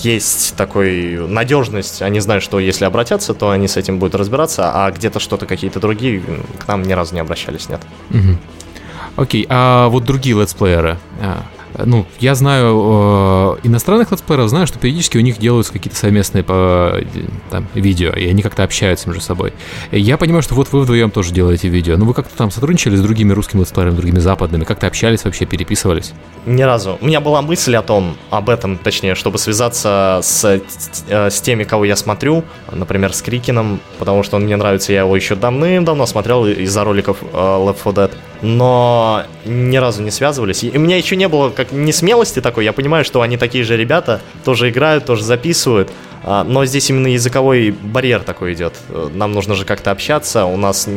есть 0.00 0.56
такой 0.56 1.26
надежность. 1.28 2.02
Они 2.02 2.20
знают, 2.20 2.42
что 2.42 2.58
если 2.58 2.84
обратятся, 2.84 3.34
то 3.34 3.50
они 3.50 3.68
с 3.68 3.76
этим 3.76 3.98
будут 3.98 4.14
разбираться, 4.14 4.70
а 4.74 4.90
где-то 4.90 5.20
что-то 5.20 5.46
какие-то 5.46 5.80
другие 5.80 6.22
к 6.58 6.68
нам 6.68 6.82
ни 6.82 6.92
разу 6.92 7.14
не 7.14 7.20
обращались, 7.20 7.68
нет. 7.68 7.80
Мгм. 8.10 8.38
Окей, 9.16 9.46
а 9.48 9.88
вот 9.88 10.04
другие 10.04 10.38
летсплееры? 10.38 10.98
Ну, 11.82 12.06
я 12.20 12.34
знаю 12.34 13.56
э, 13.62 13.66
иностранных 13.66 14.10
летсплееров, 14.10 14.48
знаю, 14.48 14.66
что 14.66 14.78
периодически 14.78 15.18
у 15.18 15.20
них 15.20 15.38
делаются 15.38 15.72
какие-то 15.72 15.98
совместные 15.98 16.44
по, 16.44 17.00
там, 17.50 17.66
видео, 17.74 18.12
и 18.12 18.28
они 18.28 18.42
как-то 18.42 18.62
общаются 18.62 19.08
между 19.08 19.22
собой. 19.22 19.52
Я 19.90 20.16
понимаю, 20.16 20.42
что 20.42 20.54
вот 20.54 20.72
вы 20.72 20.80
вдвоем 20.80 21.10
тоже 21.10 21.32
делаете 21.32 21.68
видео. 21.68 21.96
Ну, 21.96 22.04
вы 22.04 22.14
как-то 22.14 22.36
там 22.36 22.50
сотрудничали 22.50 22.96
с 22.96 23.00
другими 23.00 23.32
русскими 23.32 23.60
летсплеерами, 23.60 23.96
другими 23.96 24.18
западными, 24.18 24.64
как-то 24.64 24.86
общались 24.86 25.24
вообще, 25.24 25.46
переписывались? 25.46 26.12
Ни 26.46 26.62
разу. 26.62 26.98
У 27.00 27.06
меня 27.06 27.20
была 27.20 27.42
мысль 27.42 27.74
о 27.76 27.82
том, 27.82 28.16
об 28.30 28.50
этом, 28.50 28.78
точнее, 28.78 29.14
чтобы 29.14 29.38
связаться 29.38 30.20
с, 30.22 30.60
э, 31.08 31.30
с 31.30 31.40
теми, 31.40 31.64
кого 31.64 31.84
я 31.84 31.96
смотрю, 31.96 32.44
например, 32.70 33.12
с 33.12 33.22
Крикином, 33.22 33.80
потому 33.98 34.22
что 34.22 34.36
он 34.36 34.44
мне 34.44 34.56
нравится, 34.56 34.92
я 34.92 35.00
его 35.00 35.16
еще 35.16 35.34
давным-давно 35.34 36.06
смотрел 36.06 36.46
из-за 36.46 36.84
роликов 36.84 37.18
э, 37.22 37.36
Left 37.36 37.82
4 37.82 37.94
Dead, 37.94 38.10
но 38.42 39.24
ни 39.44 39.76
разу 39.76 40.02
не 40.02 40.10
связывались. 40.10 40.64
И 40.64 40.76
у 40.76 40.80
меня 40.80 40.96
еще 40.96 41.16
не 41.16 41.28
было 41.28 41.50
как 41.50 41.63
ни 41.72 41.90
смелости 41.90 42.40
такой, 42.40 42.64
я 42.64 42.72
понимаю, 42.72 43.04
что 43.04 43.22
они 43.22 43.36
такие 43.36 43.64
же 43.64 43.76
ребята, 43.76 44.20
тоже 44.44 44.70
играют, 44.70 45.04
тоже 45.04 45.24
записывают, 45.24 45.90
но 46.24 46.64
здесь 46.64 46.88
именно 46.90 47.08
языковой 47.08 47.70
барьер 47.70 48.22
такой 48.22 48.54
идет. 48.54 48.74
Нам 49.12 49.32
нужно 49.32 49.54
же 49.54 49.64
как-то 49.64 49.90
общаться. 49.90 50.46
У 50.46 50.56
нас, 50.56 50.88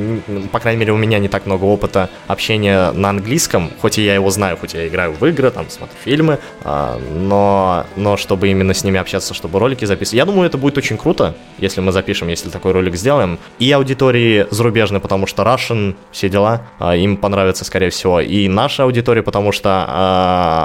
по 0.52 0.60
крайней 0.60 0.80
мере, 0.80 0.94
у 0.94 0.98
меня 0.98 1.20
не 1.20 1.28
так 1.28 1.46
много 1.46 1.66
опыта 1.66 2.10
общения 2.28 2.92
на 2.92 3.10
английском, 3.10 3.72
хоть 3.82 3.98
и 3.98 4.04
я 4.04 4.16
его 4.16 4.30
знаю, 4.30 4.58
хоть 4.58 4.74
я 4.74 4.88
играю 4.88 5.14
в 5.14 5.26
игры, 5.26 5.52
там 5.52 5.70
смотрю 5.70 5.98
фильмы, 6.04 6.40
а, 6.64 7.00
но, 7.16 7.86
но 7.96 8.18
чтобы 8.18 8.50
именно 8.50 8.74
с 8.74 8.84
ними 8.84 9.00
общаться, 9.00 9.34
чтобы 9.34 9.60
ролики 9.60 9.86
записывать. 9.86 10.18
Я 10.18 10.26
думаю, 10.26 10.48
это 10.48 10.58
будет 10.58 10.78
очень 10.78 10.98
круто, 10.98 11.36
если 11.58 11.82
мы 11.82 11.92
запишем, 11.92 12.28
если 12.28 12.50
такой 12.50 12.72
ролик 12.72 12.96
сделаем. 12.96 13.40
И 13.60 13.72
аудитории 13.72 14.48
зарубежной, 14.52 15.00
потому 15.00 15.28
что 15.28 15.44
Russian, 15.44 15.96
все 16.12 16.30
дела, 16.30 16.64
а, 16.80 16.96
им 16.96 17.18
понравится, 17.18 17.66
скорее 17.66 17.90
всего. 17.90 18.20
И 18.20 18.48
наша 18.48 18.84
аудитория, 18.84 19.24
потому 19.24 19.52
что 19.52 19.86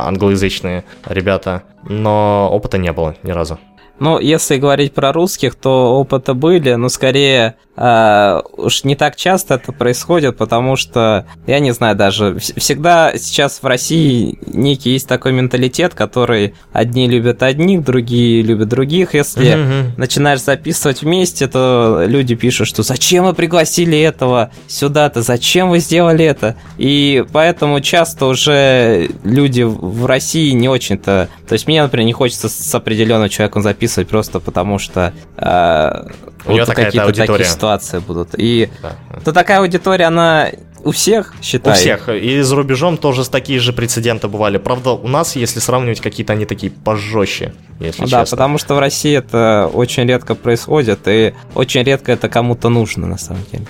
англоязычные 0.06 0.84
ребята. 1.04 1.62
Но 1.84 2.48
опыта 2.52 2.78
не 2.78 2.92
было 2.92 3.16
ни 3.22 3.32
разу. 3.32 3.58
Ну, 3.98 4.18
если 4.18 4.56
говорить 4.56 4.94
про 4.94 5.12
русских, 5.12 5.54
то 5.54 5.98
опыта 5.98 6.34
были, 6.34 6.74
но 6.74 6.88
скорее 6.88 7.54
э, 7.76 8.40
уж 8.56 8.82
не 8.82 8.96
так 8.96 9.14
часто 9.14 9.54
это 9.54 9.70
происходит, 9.70 10.36
потому 10.36 10.74
что, 10.74 11.26
я 11.46 11.60
не 11.60 11.72
знаю 11.72 11.94
даже, 11.94 12.36
всегда 12.38 13.12
сейчас 13.16 13.62
в 13.62 13.66
России 13.66 14.38
некий 14.46 14.90
есть 14.90 15.06
такой 15.06 15.32
менталитет, 15.32 15.94
который 15.94 16.54
одни 16.72 17.08
любят 17.08 17.44
одних, 17.44 17.84
другие 17.84 18.42
любят 18.42 18.68
других. 18.68 19.14
Если 19.14 19.54
mm-hmm. 19.54 19.84
начинаешь 19.96 20.42
записывать 20.42 21.02
вместе, 21.02 21.46
то 21.46 22.02
люди 22.04 22.34
пишут, 22.34 22.66
что 22.66 22.82
зачем 22.82 23.24
вы 23.26 23.34
пригласили 23.34 24.00
этого 24.00 24.50
сюда-то, 24.66 25.22
зачем 25.22 25.70
вы 25.70 25.78
сделали 25.78 26.24
это? 26.24 26.56
И 26.76 27.24
поэтому 27.32 27.80
часто 27.80 28.26
уже 28.26 29.10
люди 29.22 29.62
в 29.62 30.06
России 30.06 30.50
не 30.50 30.68
очень-то... 30.68 31.28
То 31.46 31.52
есть 31.52 31.68
мне, 31.68 31.82
например, 31.82 32.06
не 32.06 32.12
хочется 32.12 32.48
с 32.48 32.74
определенным 32.74 33.28
человеком 33.28 33.62
записывать 33.62 33.91
записывать 33.92 34.08
просто 34.08 34.40
потому 34.40 34.78
что 34.78 35.12
э, 35.36 36.04
вот 36.44 36.68
какие-то 36.68 37.12
такие 37.12 37.44
ситуации 37.44 37.98
будут. 37.98 38.30
И 38.36 38.68
да. 38.82 38.96
то 39.24 39.32
такая 39.32 39.60
аудитория, 39.60 40.06
она 40.06 40.48
у 40.84 40.90
всех, 40.90 41.34
считай. 41.40 41.72
У 41.72 41.76
всех. 41.76 42.08
И 42.08 42.40
за 42.40 42.56
рубежом 42.56 42.96
тоже 42.96 43.28
такие 43.28 43.60
же 43.60 43.72
прецеденты 43.72 44.28
бывали. 44.28 44.58
Правда, 44.58 44.90
у 44.90 45.08
нас, 45.08 45.36
если 45.36 45.60
сравнивать, 45.60 46.00
какие-то 46.00 46.32
они 46.32 46.44
такие 46.44 46.72
пожестче, 46.72 47.52
если 47.78 48.06
да, 48.06 48.22
честно. 48.22 48.36
потому 48.36 48.58
что 48.58 48.74
в 48.74 48.78
России 48.80 49.16
это 49.16 49.70
очень 49.72 50.06
редко 50.08 50.34
происходит, 50.34 51.00
и 51.06 51.34
очень 51.54 51.84
редко 51.84 52.12
это 52.12 52.28
кому-то 52.28 52.68
нужно, 52.68 53.06
на 53.06 53.18
самом 53.18 53.42
деле. 53.52 53.66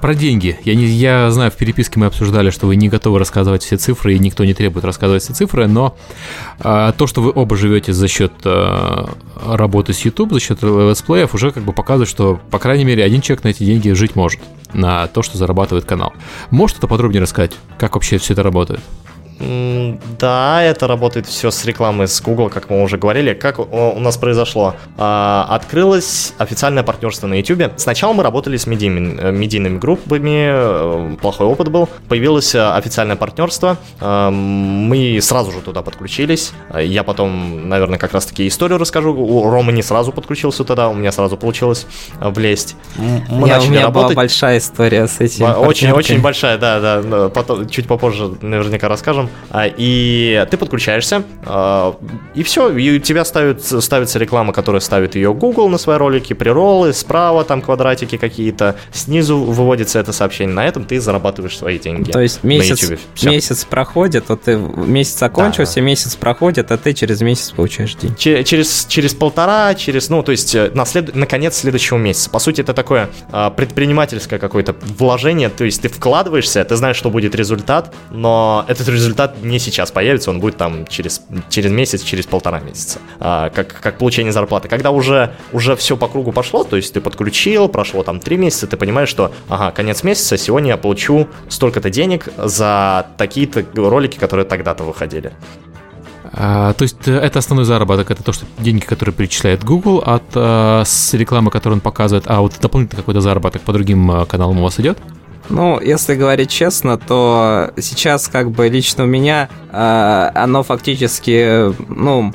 Про 0.00 0.14
деньги. 0.14 0.58
Я, 0.64 0.74
не, 0.74 0.86
я 0.86 1.30
знаю, 1.30 1.50
в 1.50 1.56
переписке 1.56 2.00
мы 2.00 2.06
обсуждали, 2.06 2.50
что 2.50 2.66
вы 2.66 2.76
не 2.76 2.88
готовы 2.88 3.18
рассказывать 3.18 3.62
все 3.62 3.76
цифры, 3.76 4.14
и 4.14 4.18
никто 4.18 4.44
не 4.44 4.54
требует 4.54 4.84
рассказывать 4.84 5.22
все 5.22 5.34
цифры, 5.34 5.66
но 5.66 5.94
э, 6.58 6.92
то, 6.96 7.06
что 7.06 7.20
вы 7.20 7.32
оба 7.34 7.54
живете 7.56 7.92
за 7.92 8.08
счет 8.08 8.32
э, 8.44 9.06
работы 9.46 9.92
с 9.92 10.00
YouTube, 10.00 10.32
за 10.32 10.40
счет 10.40 10.62
летсплеев, 10.62 11.34
уже 11.34 11.50
как 11.50 11.64
бы 11.64 11.74
показывает, 11.74 12.08
что, 12.08 12.40
по 12.50 12.58
крайней 12.58 12.84
мере, 12.84 13.04
один 13.04 13.20
человек 13.20 13.44
на 13.44 13.48
эти 13.48 13.62
деньги 13.64 13.90
жить 13.90 14.16
может, 14.16 14.40
на 14.72 15.06
то, 15.06 15.22
что 15.22 15.36
зарабатывает 15.36 15.84
канал. 15.84 16.14
Можешь 16.50 16.76
что-то 16.76 16.88
подробнее 16.88 17.20
рассказать, 17.20 17.52
как 17.78 17.94
вообще 17.94 18.16
все 18.16 18.32
это 18.32 18.42
работает? 18.42 18.80
Да, 19.40 20.62
это 20.62 20.86
работает 20.86 21.26
все 21.26 21.50
с 21.50 21.64
рекламой 21.64 22.08
с 22.08 22.20
Google, 22.20 22.50
как 22.50 22.68
мы 22.68 22.82
уже 22.82 22.98
говорили. 22.98 23.32
Как 23.32 23.58
у 23.58 23.98
нас 23.98 24.18
произошло? 24.18 24.74
А, 24.98 25.46
открылось 25.48 26.34
официальное 26.36 26.82
партнерство 26.82 27.26
на 27.26 27.34
YouTube. 27.34 27.72
Сначала 27.76 28.12
мы 28.12 28.22
работали 28.22 28.58
с 28.58 28.66
медийными, 28.66 29.18
э, 29.18 29.32
медийными 29.32 29.78
группами, 29.78 31.12
э, 31.14 31.16
плохой 31.20 31.46
опыт 31.46 31.68
был. 31.68 31.88
Появилось 32.08 32.54
э, 32.54 32.60
официальное 32.60 33.16
партнерство. 33.16 33.78
Мы 34.00 35.18
сразу 35.22 35.52
же 35.52 35.60
туда 35.60 35.82
подключились. 35.82 36.52
Я 36.78 37.02
потом, 37.02 37.68
наверное, 37.68 37.98
как 37.98 38.12
раз-таки 38.12 38.46
историю 38.46 38.78
расскажу. 38.78 39.14
У 39.14 39.50
Ромы 39.50 39.72
не 39.72 39.82
сразу 39.82 40.12
подключился 40.12 40.64
туда, 40.64 40.88
у 40.88 40.94
меня 40.94 41.12
сразу 41.12 41.36
получилось 41.36 41.86
влезть. 42.20 42.76
Мы 42.96 43.48
Я, 43.48 43.54
начали 43.54 43.68
у 43.68 43.70
меня 43.70 43.82
работать. 43.82 44.08
была 44.08 44.14
большая 44.14 44.58
история 44.58 45.06
с 45.06 45.20
этим. 45.20 45.46
Очень-очень 45.46 46.20
большая, 46.20 46.58
да, 46.58 47.00
да. 47.02 47.28
Потом, 47.30 47.68
чуть 47.68 47.86
попозже 47.88 48.32
наверняка 48.42 48.88
расскажем. 48.88 49.29
А, 49.50 49.66
и 49.66 50.46
ты 50.50 50.56
подключаешься, 50.56 51.24
а, 51.44 51.96
и 52.34 52.42
все, 52.42 52.70
и 52.70 52.96
у 52.96 52.98
тебя 53.00 53.24
ставят, 53.24 53.62
ставится 53.62 54.18
реклама, 54.18 54.52
которая 54.52 54.80
ставит 54.80 55.16
ее 55.16 55.34
Google 55.34 55.68
на 55.68 55.78
свои 55.78 55.96
ролики, 55.98 56.32
приролы, 56.32 56.92
справа 56.92 57.44
там 57.44 57.60
квадратики 57.60 58.16
какие-то, 58.16 58.76
снизу 58.92 59.38
выводится 59.38 59.98
это 59.98 60.12
сообщение, 60.12 60.54
на 60.54 60.66
этом 60.66 60.84
ты 60.84 61.00
зарабатываешь 61.00 61.58
свои 61.58 61.78
деньги. 61.78 62.12
То 62.12 62.20
есть 62.20 62.44
месяц, 62.44 62.92
месяц 63.22 63.64
проходит, 63.64 64.28
вот 64.28 64.42
ты 64.42 64.56
месяц 64.56 65.22
окончился, 65.22 65.76
да. 65.76 65.80
месяц 65.80 66.14
проходит, 66.16 66.70
а 66.70 66.76
ты 66.76 66.92
через 66.92 67.20
месяц 67.20 67.50
получаешь 67.50 67.94
деньги. 67.96 68.42
Через, 68.42 68.86
через 68.86 69.14
полтора, 69.14 69.74
через, 69.74 70.10
ну, 70.10 70.22
то 70.22 70.32
есть 70.32 70.54
э, 70.54 70.70
на, 70.74 70.84
след, 70.84 71.14
на 71.14 71.26
конец 71.26 71.56
следующего 71.58 71.98
месяца. 71.98 72.30
По 72.30 72.38
сути, 72.38 72.60
это 72.60 72.72
такое 72.72 73.10
а, 73.32 73.50
предпринимательское 73.50 74.38
какое-то 74.38 74.76
вложение, 74.98 75.48
то 75.48 75.64
есть 75.64 75.82
ты 75.82 75.88
вкладываешься, 75.88 76.64
ты 76.64 76.76
знаешь, 76.76 76.96
что 76.96 77.10
будет 77.10 77.34
результат, 77.34 77.92
но 78.10 78.64
этот 78.68 78.88
результат 78.88 79.19
результат 79.20 79.42
не 79.42 79.58
сейчас 79.58 79.90
появится, 79.90 80.30
он 80.30 80.40
будет 80.40 80.56
там 80.56 80.86
через, 80.86 81.22
через 81.48 81.70
месяц, 81.70 82.02
через 82.02 82.26
полтора 82.26 82.60
месяца, 82.60 82.98
а, 83.18 83.50
как, 83.50 83.80
как 83.80 83.98
получение 83.98 84.32
зарплаты. 84.32 84.68
Когда 84.68 84.90
уже, 84.90 85.32
уже 85.52 85.76
все 85.76 85.96
по 85.96 86.08
кругу 86.08 86.32
пошло, 86.32 86.64
то 86.64 86.76
есть 86.76 86.92
ты 86.94 87.00
подключил, 87.00 87.68
прошло 87.68 88.02
там 88.02 88.20
три 88.20 88.36
месяца, 88.36 88.66
ты 88.66 88.76
понимаешь, 88.76 89.08
что, 89.08 89.32
ага, 89.48 89.70
конец 89.72 90.02
месяца, 90.02 90.36
сегодня 90.36 90.70
я 90.70 90.76
получу 90.76 91.28
столько-то 91.48 91.90
денег 91.90 92.28
за 92.36 93.06
такие-то 93.16 93.64
ролики, 93.74 94.18
которые 94.18 94.46
тогда-то 94.46 94.84
выходили. 94.84 95.32
А, 96.32 96.72
то 96.74 96.82
есть 96.82 97.08
э, 97.08 97.12
это 97.12 97.40
основной 97.40 97.64
заработок, 97.64 98.10
это 98.10 98.22
то, 98.22 98.32
что 98.32 98.46
деньги, 98.58 98.84
которые 98.84 99.12
перечисляет 99.12 99.64
Google 99.64 99.98
от 99.98 100.22
а, 100.34 100.84
с 100.84 101.12
рекламы, 101.14 101.50
которую 101.50 101.78
он 101.78 101.80
показывает, 101.80 102.24
а 102.28 102.40
вот 102.40 102.54
дополнительный 102.60 103.00
какой-то 103.00 103.20
заработок 103.20 103.62
по 103.62 103.72
другим 103.72 104.10
а, 104.10 104.26
каналам 104.26 104.60
у 104.60 104.62
вас 104.62 104.78
идет? 104.78 104.98
Ну, 105.50 105.80
если 105.80 106.14
говорить 106.14 106.50
честно, 106.50 106.96
то 106.96 107.72
сейчас 107.76 108.28
как 108.28 108.52
бы 108.52 108.68
лично 108.68 109.04
у 109.04 109.06
меня 109.06 109.48
э, 109.72 110.30
оно 110.34 110.62
фактически, 110.62 111.74
ну, 111.88 112.32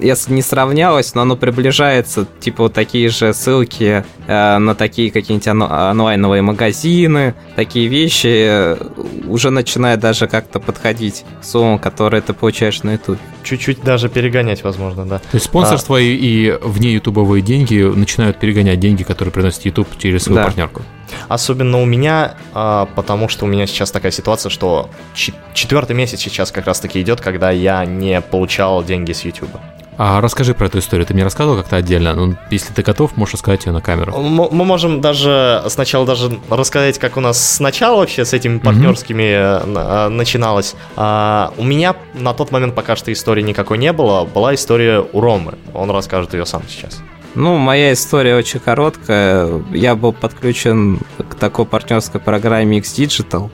если 0.00 0.32
не 0.32 0.42
сравнялось, 0.42 1.14
но 1.14 1.22
оно 1.22 1.36
приближается, 1.36 2.26
типа 2.40 2.64
вот 2.64 2.74
такие 2.74 3.08
же 3.08 3.32
ссылки 3.32 4.04
э, 4.26 4.58
на 4.58 4.74
такие 4.74 5.10
какие-нибудь 5.10 5.48
он- 5.48 5.62
онлайновые 5.62 6.42
магазины, 6.42 7.34
такие 7.56 7.88
вещи 7.88 8.46
э, 8.48 8.76
уже 9.26 9.50
начинают 9.50 10.00
даже 10.00 10.26
как-то 10.26 10.60
подходить 10.60 11.24
к 11.40 11.44
суммам, 11.44 11.78
которые 11.78 12.20
ты 12.20 12.32
получаешь 12.32 12.82
на 12.82 12.92
YouTube. 12.92 13.18
Чуть-чуть 13.42 13.82
даже 13.82 14.08
перегонять, 14.08 14.62
возможно, 14.64 15.06
да. 15.06 15.18
То 15.18 15.34
есть 15.34 15.46
спонсорство 15.46 15.96
а... 15.96 16.00
и, 16.00 16.14
и 16.14 16.58
вне 16.62 16.92
ютубовые 16.94 17.42
деньги 17.42 17.80
начинают 17.82 18.38
перегонять 18.38 18.80
деньги, 18.80 19.02
которые 19.02 19.32
приносит 19.32 19.64
YouTube 19.64 19.88
через 19.98 20.24
свою 20.24 20.36
да. 20.36 20.44
партнерку. 20.44 20.82
Особенно 21.28 21.80
у 21.80 21.84
меня, 21.84 22.34
а, 22.54 22.86
потому 22.94 23.28
что 23.28 23.44
у 23.44 23.48
меня 23.48 23.66
сейчас 23.66 23.90
такая 23.90 24.12
ситуация, 24.12 24.50
что 24.50 24.90
четвертый 25.54 25.96
месяц 25.96 26.20
сейчас 26.20 26.50
как 26.50 26.66
раз-таки 26.66 27.00
идет, 27.00 27.20
когда 27.20 27.50
я 27.50 27.84
не 27.84 28.20
получал 28.20 28.84
деньги 28.84 29.12
с 29.12 29.24
YouTube. 29.24 29.50
А 29.98 30.20
расскажи 30.20 30.54
про 30.54 30.66
эту 30.66 30.78
историю. 30.78 31.06
Ты 31.06 31.12
мне 31.12 31.24
рассказывал 31.24 31.58
как-то 31.58 31.74
отдельно. 31.74 32.14
Ну, 32.14 32.36
если 32.50 32.72
ты 32.72 32.82
готов, 32.82 33.16
можешь 33.16 33.34
рассказать 33.34 33.66
ее 33.66 33.72
на 33.72 33.80
камеру. 33.80 34.16
Мы, 34.16 34.48
мы 34.48 34.64
можем 34.64 35.00
даже 35.00 35.64
сначала 35.66 36.06
даже 36.06 36.38
рассказать, 36.48 37.00
как 37.00 37.16
у 37.16 37.20
нас 37.20 37.56
сначала 37.56 37.98
вообще 37.98 38.24
с 38.24 38.32
этими 38.32 38.58
партнерскими 38.58 39.24
mm-hmm. 39.24 40.08
начиналось. 40.08 40.76
А, 40.94 41.52
у 41.56 41.64
меня 41.64 41.96
на 42.14 42.32
тот 42.32 42.52
момент 42.52 42.76
пока 42.76 42.94
что 42.94 43.12
истории 43.12 43.42
никакой 43.42 43.78
не 43.78 43.92
было. 43.92 44.24
Была 44.24 44.54
история 44.54 45.04
у 45.12 45.20
Ромы. 45.20 45.54
Он 45.74 45.90
расскажет 45.90 46.32
ее 46.32 46.46
сам 46.46 46.62
сейчас. 46.68 47.02
Ну, 47.34 47.56
моя 47.56 47.92
история 47.92 48.36
очень 48.36 48.60
короткая. 48.60 49.62
Я 49.72 49.96
был 49.96 50.12
подключен 50.12 51.00
к 51.28 51.34
такой 51.34 51.66
партнерской 51.66 52.20
программе 52.20 52.78
X 52.78 52.96
Digital 52.98 53.50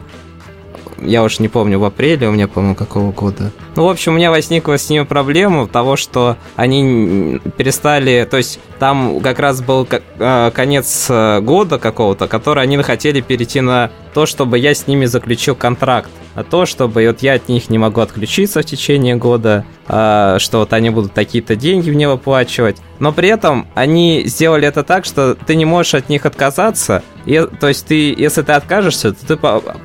я 1.05 1.23
уж 1.23 1.39
не 1.39 1.49
помню, 1.49 1.79
в 1.79 1.85
апреле 1.85 2.29
у 2.29 2.33
меня, 2.33 2.49
по-моему, 2.49 2.75
какого 2.75 3.13
года. 3.13 3.53
Ну, 3.77 3.85
в 3.85 3.89
общем, 3.89 4.13
у 4.13 4.17
меня 4.17 4.31
возникла 4.31 4.79
с 4.79 4.89
ними 4.89 5.05
проблема 5.05 5.67
того, 5.67 5.97
что 5.97 6.37
они 6.57 7.41
перестали, 7.57 8.27
то 8.31 8.37
есть 8.37 8.61
там 8.79 9.21
как 9.21 9.39
раз 9.39 9.63
был 9.63 9.87
э, 9.91 10.51
конец 10.55 11.07
э, 11.09 11.41
года 11.41 11.79
какого-то, 11.79 12.29
который 12.29 12.63
они 12.63 12.77
хотели 12.79 13.21
перейти 13.21 13.61
на 13.61 13.91
то, 14.13 14.27
чтобы 14.27 14.59
я 14.59 14.75
с 14.75 14.87
ними 14.87 15.07
заключил 15.07 15.55
контракт, 15.55 16.11
а 16.35 16.45
то, 16.45 16.67
чтобы 16.67 17.07
вот 17.07 17.23
я 17.23 17.35
от 17.35 17.49
них 17.49 17.71
не 17.71 17.79
могу 17.79 18.01
отключиться 18.01 18.61
в 18.61 18.65
течение 18.65 19.17
года, 19.17 19.65
а, 19.87 20.39
что 20.39 20.59
вот 20.59 20.73
они 20.73 20.91
будут 20.91 21.13
такие-то 21.13 21.57
деньги 21.57 21.91
мне 21.91 22.09
выплачивать. 22.09 22.79
Но 22.99 23.13
при 23.13 23.29
этом 23.29 23.67
они 23.75 24.25
сделали 24.27 24.67
это 24.67 24.83
так, 24.83 25.05
что 25.05 25.35
ты 25.35 25.57
не 25.57 25.65
можешь 25.65 25.95
от 25.95 26.09
них 26.09 26.27
отказаться. 26.27 27.03
И, 27.27 27.43
то 27.61 27.69
есть 27.69 27.87
ты, 27.87 28.15
если 28.17 28.43
ты 28.43 28.53
откажешься, 28.53 29.13
то 29.13 29.27
ты 29.27 29.37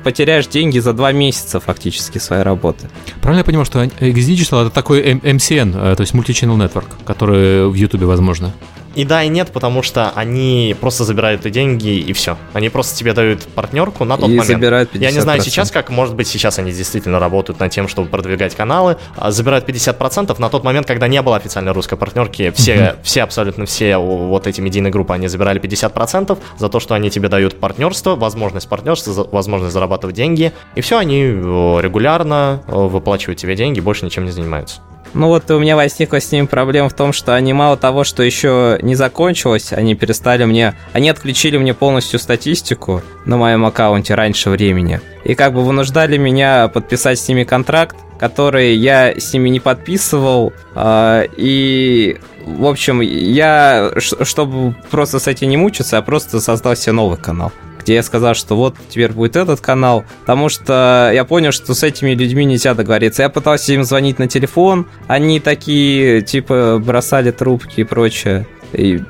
потеряешь 0.04 0.46
деньги 0.46 0.78
за 0.78 0.92
два 0.92 1.12
месяца 1.12 1.60
фактически 1.60 2.18
своей 2.18 2.42
работы. 2.42 2.88
Правильно 3.20 3.40
я 3.40 3.44
понимаю, 3.44 3.66
что 3.66 3.82
Digital 3.82 4.66
это 4.66 4.70
такой 4.70 5.02
MCN, 5.02 5.92
э, 5.92 5.96
то 5.96 6.00
есть 6.00 6.14
Multi-Channel 6.14 6.56
Network, 6.56 6.88
который 7.04 7.68
в 7.68 7.74
YouTube 7.74 8.02
возможно? 8.02 8.52
И 8.94 9.04
да, 9.04 9.22
и 9.22 9.28
нет, 9.28 9.50
потому 9.52 9.82
что 9.82 10.10
они 10.10 10.74
просто 10.80 11.04
забирают 11.04 11.46
эти 11.46 11.52
деньги 11.52 11.98
и 11.98 12.12
все. 12.12 12.36
Они 12.52 12.68
просто 12.68 12.96
тебе 12.96 13.12
дают 13.12 13.42
партнерку 13.44 14.04
на 14.04 14.16
тот 14.16 14.28
И 14.28 14.32
момент. 14.32 14.46
забирают 14.46 14.94
50%. 14.94 14.98
Я 14.98 15.10
не 15.12 15.20
знаю 15.20 15.40
сейчас 15.42 15.70
как, 15.70 15.90
может 15.90 16.14
быть 16.14 16.26
сейчас 16.26 16.58
они 16.58 16.72
действительно 16.72 17.18
работают 17.18 17.60
над 17.60 17.70
тем, 17.70 17.86
чтобы 17.86 18.08
продвигать 18.08 18.54
каналы, 18.54 18.96
а 19.16 19.30
забирают 19.30 19.68
50% 19.68 20.34
на 20.40 20.48
тот 20.48 20.64
момент, 20.64 20.86
когда 20.86 21.06
не 21.08 21.22
было 21.22 21.36
официальной 21.36 21.72
русской 21.72 21.96
партнерки. 21.96 22.50
Все, 22.54 22.96
все 23.02 23.22
абсолютно 23.22 23.66
все 23.66 23.96
вот 23.96 24.46
эти 24.46 24.60
медийные 24.60 24.90
группы, 24.90 25.14
они 25.14 25.28
забирали 25.28 25.60
50% 25.60 26.38
за 26.58 26.68
то, 26.68 26.80
что 26.80 26.94
они 26.94 27.10
тебе 27.10 27.28
дают 27.28 27.60
партнерство, 27.60 28.16
возможность 28.16 28.68
партнерства, 28.68 29.28
возможность 29.30 29.72
зарабатывать 29.72 30.16
деньги. 30.16 30.52
И 30.74 30.80
все, 30.80 30.98
они 30.98 31.22
э, 31.22 31.78
регулярно 31.80 32.62
э, 32.66 32.72
выплачивают 32.72 33.38
тебе 33.38 33.54
деньги, 33.54 33.80
больше 33.80 34.04
ничем 34.04 34.24
не 34.24 34.30
занимаются. 34.30 34.80
Ну 35.12 35.26
вот 35.26 35.50
у 35.50 35.58
меня 35.58 35.74
возникла 35.74 36.20
с 36.20 36.30
ними 36.30 36.46
проблема 36.46 36.88
в 36.88 36.94
том, 36.94 37.12
что 37.12 37.34
они 37.34 37.52
мало 37.52 37.76
того, 37.76 38.04
что 38.04 38.22
еще 38.22 38.78
не 38.80 38.94
закончилось, 38.94 39.72
они 39.72 39.94
перестали 39.94 40.44
мне... 40.44 40.74
Они 40.92 41.08
отключили 41.08 41.58
мне 41.58 41.74
полностью 41.74 42.20
статистику 42.20 43.02
на 43.24 43.36
моем 43.36 43.64
аккаунте 43.64 44.14
раньше 44.14 44.50
времени. 44.50 45.00
И 45.24 45.34
как 45.34 45.52
бы 45.52 45.62
вынуждали 45.62 46.16
меня 46.16 46.68
подписать 46.68 47.18
с 47.18 47.28
ними 47.28 47.42
контракт, 47.44 47.96
который 48.18 48.76
я 48.76 49.12
с 49.18 49.32
ними 49.32 49.48
не 49.48 49.58
подписывал. 49.58 50.52
а, 50.74 51.24
И, 51.36 52.18
в 52.46 52.66
общем, 52.66 53.00
я, 53.00 53.90
чтобы 53.98 54.76
просто 54.90 55.18
с 55.18 55.26
этим 55.26 55.48
не 55.48 55.56
мучиться, 55.56 55.96
я 55.96 56.02
просто 56.02 56.40
создал 56.40 56.76
себе 56.76 56.92
новый 56.92 57.18
канал 57.18 57.52
где 57.82 57.94
я 57.94 58.02
сказал, 58.02 58.34
что 58.34 58.56
вот 58.56 58.76
теперь 58.88 59.12
будет 59.12 59.36
этот 59.36 59.60
канал, 59.60 60.04
потому 60.20 60.48
что 60.48 61.10
я 61.12 61.24
понял, 61.24 61.52
что 61.52 61.74
с 61.74 61.82
этими 61.82 62.10
людьми 62.10 62.44
нельзя 62.44 62.74
договориться. 62.74 63.22
Я 63.22 63.28
пытался 63.28 63.72
им 63.72 63.84
звонить 63.84 64.18
на 64.18 64.28
телефон, 64.28 64.86
они 65.06 65.40
такие, 65.40 66.22
типа, 66.22 66.80
бросали 66.84 67.30
трубки 67.30 67.80
и 67.80 67.84
прочее. 67.84 68.46
И, 68.72 69.00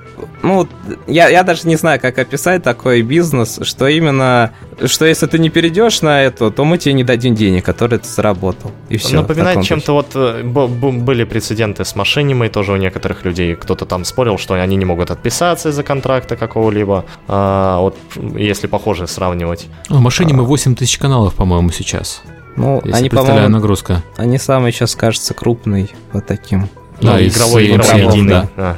ну, 0.43 0.67
я, 1.07 1.29
я 1.29 1.43
даже 1.43 1.67
не 1.69 1.77
знаю, 1.77 2.01
как 2.01 2.19
описать 2.19 2.63
такой 2.63 3.03
бизнес, 3.03 3.61
что 3.63 3.87
именно, 3.89 4.53
что 4.87 5.05
если 5.05 5.27
ты 5.27 5.39
не 5.39 5.51
перейдешь 5.51 6.03
на 6.03 6.23
это, 6.23 6.51
то 6.51 6.65
мы 6.65 6.79
тебе 6.79 6.95
не 6.95 7.05
дадим 7.05 7.35
денег, 7.35 7.65
которые 7.65 7.99
ты 7.99 8.09
заработал. 8.09 8.73
И 8.89 8.97
все. 8.97 9.17
Напоминает 9.21 9.63
чем-то 9.63 9.93
вот 9.93 10.09
э, 10.15 10.43
б- 10.43 10.67
б- 10.67 10.93
были 10.93 11.25
прецеденты 11.25 11.85
с 11.85 11.95
машинимой 11.97 12.49
тоже 12.49 12.73
у 12.73 12.77
некоторых 12.77 13.25
людей. 13.25 13.55
Кто-то 13.57 13.87
там 13.87 14.05
спорил, 14.05 14.39
что 14.39 14.55
они 14.55 14.77
не 14.77 14.85
могут 14.85 15.11
отписаться 15.11 15.69
из-за 15.71 15.83
контракта 15.83 16.37
какого-либо. 16.37 17.05
А, 17.29 17.81
вот 17.81 17.97
если 18.37 18.67
похоже 18.67 19.07
сравнивать. 19.07 19.67
В 19.89 20.01
машине 20.01 20.35
мы 20.35 20.45
8 20.45 20.75
тысяч 20.75 20.99
каналов, 20.99 21.35
по-моему, 21.35 21.71
сейчас. 21.71 22.23
Ну, 22.57 22.81
Если 22.85 22.99
они, 22.99 23.09
представляю 23.09 23.37
по-моему, 23.45 23.57
нагрузка. 23.57 24.03
они 24.17 24.37
самые 24.39 24.73
сейчас, 24.73 24.95
кажется, 24.97 25.35
крупный 25.35 25.91
вот 26.13 26.27
таким. 26.27 26.69
Да, 27.01 27.13
Ну, 27.15 27.23
игровой, 27.27 27.67
игровой 27.67 28.01
игровым, 28.01 28.11
единый. 28.11 28.49
да. 28.57 28.77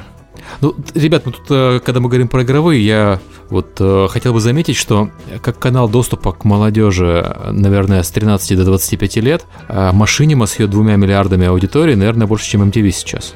Ну, 0.61 0.75
ребят, 0.95 1.23
ну 1.27 1.33
тут, 1.33 1.47
э, 1.51 1.81
когда 1.85 2.01
мы 2.01 2.09
говорим 2.09 2.29
про 2.29 2.43
игровые, 2.43 2.85
я 2.85 3.21
вот 3.51 3.77
э, 3.81 4.07
хотел 4.09 4.33
бы 4.33 4.41
заметить, 4.41 4.77
что 4.77 5.11
как 5.43 5.59
канал 5.59 5.89
доступа 5.89 6.33
к 6.33 6.45
молодежи, 6.45 7.23
э, 7.25 7.51
наверное, 7.51 8.03
с 8.03 8.11
13 8.11 8.57
до 8.57 8.65
25 8.65 9.17
лет, 9.17 9.45
э, 9.69 9.93
Машинима 9.93 10.47
с 10.47 10.59
ее 10.59 10.67
двумя 10.67 10.97
миллиардами 10.97 11.47
аудитории, 11.47 11.95
наверное, 11.95 12.27
больше, 12.27 12.49
чем 12.49 12.63
MTV 12.63 12.91
сейчас. 12.91 13.35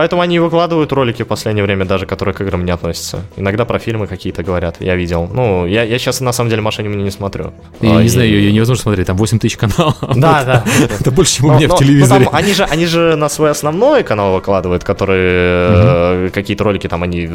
Поэтому 0.00 0.22
они 0.22 0.38
выкладывают 0.38 0.90
ролики 0.92 1.24
в 1.24 1.26
последнее 1.26 1.62
время, 1.62 1.84
даже 1.84 2.06
которые 2.06 2.34
к 2.34 2.40
играм 2.40 2.64
не 2.64 2.70
относятся. 2.70 3.20
Иногда 3.36 3.66
про 3.66 3.78
фильмы 3.78 4.06
какие-то 4.06 4.42
говорят, 4.42 4.76
я 4.80 4.96
видел. 4.96 5.28
Ну, 5.30 5.66
я, 5.66 5.82
я 5.82 5.98
сейчас 5.98 6.20
на 6.22 6.32
самом 6.32 6.48
деле 6.48 6.62
машине 6.62 6.88
не 6.88 7.10
смотрю. 7.10 7.52
Я 7.82 7.98
А, 7.98 8.00
не 8.00 8.06
и- 8.06 8.08
знаю, 8.08 8.30
ее 8.30 8.50
невозможно 8.50 8.82
смотреть, 8.84 9.06
там 9.08 9.18
8 9.18 9.38
тысяч 9.38 9.58
каналов. 9.58 9.96
Да, 10.16 10.42
да. 10.44 10.64
Это 11.00 11.10
больше, 11.10 11.34
чем 11.36 11.46
у 11.50 11.54
меня 11.54 11.66
в 11.66 11.72
но 11.72 11.76
телевизоре. 11.76 12.28
они 12.32 12.54
же, 12.54 12.64
они 12.64 12.86
же 12.86 13.14
на 13.16 13.28
свой 13.28 13.50
основной 13.50 14.02
канал 14.02 14.32
выкладывают, 14.32 14.84
которые 14.84 16.26
э, 16.26 16.30
какие-то 16.32 16.64
ролики 16.64 16.88
там 16.88 17.02
они. 17.02 17.26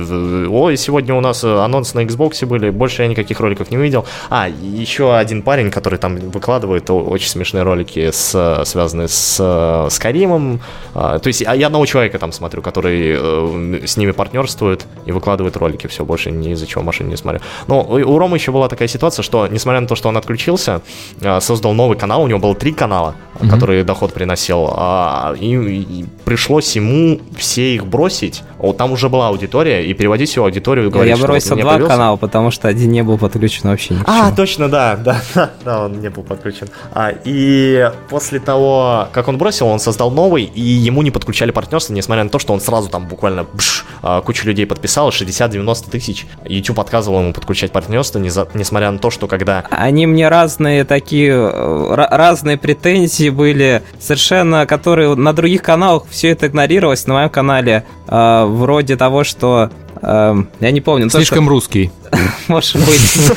Ой, 0.49 0.75
сегодня 0.77 1.13
у 1.13 1.21
нас 1.21 1.43
анонс 1.43 1.93
на 1.93 1.99
Xbox 2.03 2.43
были, 2.47 2.71
больше 2.71 3.03
я 3.03 3.07
никаких 3.07 3.39
роликов 3.39 3.69
не 3.69 3.77
увидел. 3.77 4.05
А, 4.31 4.47
еще 4.47 5.15
один 5.15 5.43
парень, 5.43 5.69
который 5.69 5.99
там 5.99 6.17
выкладывает 6.17 6.89
очень 6.89 7.29
смешные 7.29 7.63
ролики, 7.63 8.09
с, 8.11 8.63
связанные 8.65 9.07
с, 9.07 9.37
э, 9.39 9.89
Каримом. 9.99 10.61
А, 10.95 11.19
То 11.19 11.27
есть 11.27 11.43
а 11.45 11.55
я 11.55 11.67
одного 11.67 11.85
человека 11.85 12.19
там 12.19 12.31
смотрю, 12.31 12.54
который 12.61 13.15
э, 13.17 13.85
с 13.85 13.97
ними 13.97 14.11
партнерствует 14.11 14.85
и 15.05 15.11
выкладывает 15.11 15.57
ролики. 15.57 15.87
Все, 15.87 16.03
больше 16.05 16.31
ни 16.31 16.51
из-за 16.51 16.67
чего 16.67 16.83
машин 16.83 17.09
не 17.09 17.17
смотрю. 17.17 17.41
Но 17.67 17.81
у 17.81 18.15
у 18.15 18.17
Ромы 18.19 18.37
еще 18.37 18.51
была 18.51 18.67
такая 18.69 18.87
ситуация, 18.87 19.23
что 19.23 19.47
несмотря 19.47 19.81
на 19.81 19.87
то, 19.87 19.95
что 19.95 20.09
он 20.09 20.17
отключился, 20.17 20.81
э, 21.21 21.39
создал 21.41 21.73
новый 21.73 21.97
канал, 21.97 22.23
у 22.23 22.27
него 22.27 22.39
было 22.39 22.55
три 22.55 22.71
канала, 22.71 23.15
Мгм. 23.39 23.49
который 23.49 23.83
доход 23.83 24.13
приносил, 24.13 24.69
а, 24.71 25.33
и, 25.37 25.47
и 25.55 26.05
пришлось 26.23 26.75
ему 26.77 27.19
все 27.37 27.75
их 27.75 27.85
бросить. 27.85 28.43
Вот 28.59 28.77
там 28.77 28.91
уже 28.93 29.09
была 29.09 29.27
аудитория, 29.27 29.83
и 29.85 29.93
переводить 29.93 30.29
всю 30.29 30.43
аудиторию, 30.43 30.89
говорить, 30.89 31.09
я 31.11 31.17
что 31.17 31.27
вот 31.27 31.31
бросил 31.33 31.55
меня 31.55 31.63
два 31.63 31.73
появился- 31.73 31.89
канала, 31.89 32.15
потому 32.15 32.51
что 32.51 32.67
один 32.69 32.91
не 32.91 33.03
был 33.03 33.17
подключен 33.17 33.69
вообще 33.69 33.95
ни 33.95 33.99
а, 34.05 34.31
точно, 34.31 34.69
да, 34.69 34.95
да, 34.95 35.21
да, 35.35 35.51
да, 35.65 35.85
он 35.85 35.99
не 35.99 36.09
был 36.09 36.23
подключен. 36.23 36.67
А, 36.93 37.11
и 37.25 37.91
после 38.09 38.39
того, 38.39 39.07
как 39.11 39.27
он 39.27 39.37
бросил, 39.37 39.67
он 39.67 39.79
создал 39.79 40.11
новый, 40.11 40.43
и 40.43 40.61
ему 40.61 41.01
не 41.01 41.11
подключали 41.11 41.51
партнерство, 41.51 41.93
несмотря 41.93 42.23
на 42.23 42.29
то, 42.29 42.34
что 42.39 42.53
он 42.53 42.61
сразу 42.61 42.89
там 42.89 43.07
буквально 43.07 43.43
бш, 43.43 43.85
а, 44.01 44.21
кучу 44.21 44.45
людей 44.47 44.65
подписал, 44.65 45.09
60-90 45.11 45.89
тысяч. 45.89 46.25
YouTube 46.45 46.79
отказывал 46.79 47.21
ему 47.21 47.33
подключать 47.33 47.71
партнерство, 47.71 48.19
не 48.19 48.29
за- 48.29 48.47
несмотря 48.53 48.91
на 48.91 48.99
то, 48.99 49.09
что 49.11 49.27
когда 49.27 49.63
Они 49.69 50.05
мне 50.07 50.27
разные 50.29 50.83
такие, 50.83 51.31
э, 51.31 51.93
ра- 51.95 52.07
разные 52.09 52.57
претензии 52.57 53.29
были, 53.29 53.81
совершенно, 53.99 54.65
которые 54.65 55.15
на 55.15 55.33
других 55.33 55.61
каналах 55.61 56.03
все 56.09 56.29
это 56.29 56.47
игнорировалось, 56.47 57.07
на 57.07 57.13
моем 57.15 57.29
канале 57.29 57.83
э, 58.07 58.45
вроде 58.45 58.95
того, 58.97 59.23
что 59.23 59.69
я 60.05 60.71
не 60.71 60.81
помню, 60.81 61.05
то, 61.05 61.09
что- 61.09 61.17
Слишком 61.19 61.49
русский. 61.49 61.91
может 62.47 62.75
быть, 62.85 63.31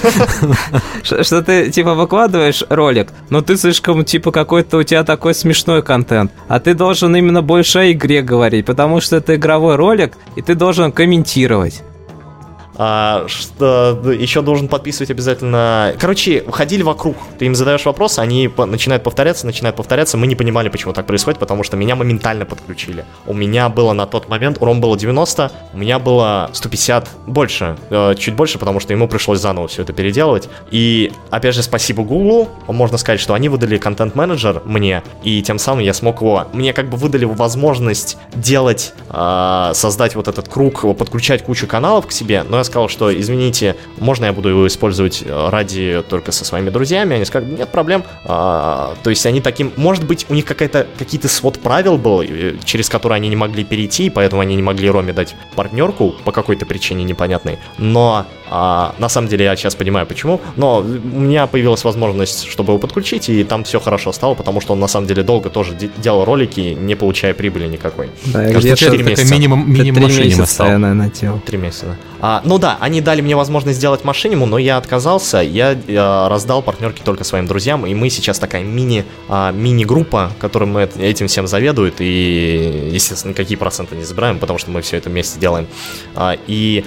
что 1.02 1.42
ты 1.42 1.70
типа 1.70 1.94
выкладываешь 1.94 2.62
ролик, 2.68 3.08
но 3.30 3.40
ты 3.40 3.56
слишком 3.56 4.04
типа 4.04 4.30
какой-то 4.30 4.78
у 4.78 4.82
тебя 4.82 5.04
такой 5.04 5.34
смешной 5.34 5.82
контент, 5.82 6.30
а 6.48 6.60
ты 6.60 6.74
должен 6.74 7.16
именно 7.16 7.42
больше 7.42 7.78
о 7.78 7.92
игре 7.92 8.22
говорить, 8.22 8.66
потому 8.66 9.00
что 9.00 9.16
это 9.16 9.36
игровой 9.36 9.76
ролик, 9.76 10.16
и 10.36 10.42
ты 10.42 10.54
должен 10.54 10.92
комментировать. 10.92 11.82
А, 12.80 13.24
что 13.26 14.00
еще 14.16 14.40
должен 14.40 14.68
подписывать 14.68 15.10
обязательно. 15.10 15.94
Короче, 15.98 16.44
ходили 16.48 16.82
вокруг. 16.82 17.16
Ты 17.36 17.46
им 17.46 17.56
задаешь 17.56 17.84
вопрос, 17.84 18.20
они 18.20 18.46
по- 18.46 18.66
начинают 18.66 19.02
повторяться, 19.02 19.46
начинают 19.46 19.76
повторяться. 19.76 20.16
Мы 20.16 20.28
не 20.28 20.36
понимали, 20.36 20.68
почему 20.68 20.92
так 20.92 21.04
происходит, 21.04 21.40
потому 21.40 21.64
что 21.64 21.76
меня 21.76 21.96
моментально 21.96 22.46
подключили. 22.46 23.04
У 23.26 23.34
меня 23.34 23.68
было 23.68 23.94
на 23.94 24.06
тот 24.06 24.28
момент, 24.28 24.58
у 24.60 24.64
Ром 24.64 24.80
было 24.80 24.96
90, 24.96 25.50
у 25.74 25.76
меня 25.76 25.98
было 25.98 26.50
150 26.52 27.08
больше, 27.26 27.76
э, 27.90 28.14
чуть 28.16 28.34
больше, 28.34 28.60
потому 28.60 28.78
что 28.78 28.92
ему 28.92 29.08
пришлось 29.08 29.40
заново 29.40 29.66
все 29.66 29.82
это 29.82 29.92
переделывать. 29.92 30.48
И 30.70 31.10
опять 31.30 31.56
же, 31.56 31.64
спасибо 31.64 32.04
Гуглу, 32.04 32.48
можно 32.68 32.96
сказать, 32.96 33.18
что 33.18 33.34
они 33.34 33.48
выдали 33.48 33.78
контент-менеджер 33.78 34.62
мне, 34.64 35.02
и 35.24 35.42
тем 35.42 35.58
самым 35.58 35.82
я 35.82 35.92
смог 35.94 36.20
его. 36.20 36.46
Мне 36.52 36.72
как 36.72 36.88
бы 36.88 36.96
выдали 36.96 37.24
возможность 37.24 38.18
делать, 38.36 38.94
э, 39.10 39.70
создать 39.74 40.14
вот 40.14 40.28
этот 40.28 40.48
круг, 40.48 40.82
подключать 40.96 41.44
кучу 41.44 41.66
каналов 41.66 42.06
к 42.06 42.12
себе, 42.12 42.44
но 42.48 42.58
я 42.58 42.67
сказал, 42.68 42.88
что, 42.88 43.12
извините, 43.12 43.76
можно 43.98 44.26
я 44.26 44.32
буду 44.32 44.48
его 44.48 44.66
использовать 44.66 45.22
э, 45.24 45.48
ради 45.50 46.04
только 46.08 46.32
со 46.32 46.44
своими 46.44 46.70
друзьями? 46.70 47.16
Они 47.16 47.24
сказали, 47.24 47.50
нет 47.50 47.68
проблем. 47.70 48.04
А, 48.24 48.94
то 49.02 49.10
есть 49.10 49.26
они 49.26 49.40
таким, 49.40 49.72
может 49.76 50.06
быть, 50.06 50.26
у 50.28 50.34
них 50.34 50.44
какая-то, 50.44 50.86
какие-то 50.96 51.28
свод 51.28 51.58
правил 51.58 51.98
был, 51.98 52.22
э, 52.22 52.54
через 52.64 52.88
которые 52.88 53.16
они 53.16 53.28
не 53.28 53.36
могли 53.36 53.64
перейти, 53.64 54.06
и 54.06 54.10
поэтому 54.10 54.42
они 54.42 54.54
не 54.54 54.62
могли 54.62 54.88
Роме 54.88 55.12
дать 55.12 55.34
партнерку 55.56 56.14
по 56.24 56.32
какой-то 56.32 56.66
причине 56.66 57.04
непонятной. 57.04 57.58
Но 57.78 58.26
а, 58.50 58.94
на 58.98 59.08
самом 59.08 59.28
деле 59.28 59.44
я 59.44 59.56
сейчас 59.56 59.74
понимаю 59.74 60.06
почему. 60.06 60.40
Но 60.56 60.78
у 60.78 60.82
меня 60.84 61.46
появилась 61.46 61.84
возможность, 61.84 62.46
чтобы 62.46 62.72
его 62.72 62.78
подключить, 62.78 63.28
и 63.28 63.44
там 63.44 63.64
все 63.64 63.80
хорошо 63.80 64.12
стало, 64.12 64.34
потому 64.34 64.60
что 64.60 64.72
он 64.72 64.80
на 64.80 64.88
самом 64.88 65.06
деле 65.06 65.22
долго 65.22 65.50
тоже 65.50 65.74
де- 65.74 65.90
делал 65.98 66.24
ролики, 66.24 66.76
не 66.80 66.94
получая 66.94 67.34
прибыли 67.34 67.66
никакой. 67.66 68.10
Да, 68.26 68.40
Кажется, 68.40 68.58
где-то 68.60 68.76
четыре 68.76 68.98
Такая 68.98 69.10
месяца. 69.16 69.34
минимум, 69.34 69.70
минимум 69.72 70.02
машинима 70.04 70.24
месяца 70.26 70.46
стал. 70.46 70.68
я, 70.68 70.78
наверное, 70.78 71.10
делал. 71.10 71.40
Три 71.46 71.58
месяца. 71.58 71.86
да. 71.86 71.96
А, 72.20 72.42
ну 72.44 72.58
да, 72.58 72.76
они 72.80 73.00
дали 73.00 73.20
мне 73.20 73.36
возможность 73.36 73.78
сделать 73.78 74.04
машиниму, 74.04 74.46
но 74.46 74.58
я 74.58 74.76
отказался. 74.76 75.38
Я 75.38 75.72
э, 75.86 76.28
раздал 76.28 76.62
партнерки 76.62 77.00
только 77.04 77.22
своим 77.24 77.46
друзьям, 77.46 77.86
и 77.86 77.94
мы 77.94 78.10
сейчас 78.10 78.38
такая 78.38 78.64
мини, 78.64 79.04
а, 79.28 79.52
мини-группа, 79.52 80.32
которым 80.40 80.72
мы 80.72 80.82
эт- 80.82 81.00
этим 81.00 81.28
всем 81.28 81.46
заведует, 81.46 81.96
и, 82.00 82.90
естественно, 82.92 83.30
никакие 83.30 83.56
проценты 83.58 83.94
не 83.96 84.04
забираем, 84.04 84.38
потому 84.38 84.58
что 84.58 84.70
мы 84.70 84.82
все 84.82 84.96
это 84.96 85.10
вместе 85.10 85.38
делаем. 85.38 85.66
А, 86.16 86.36
и 86.46 86.84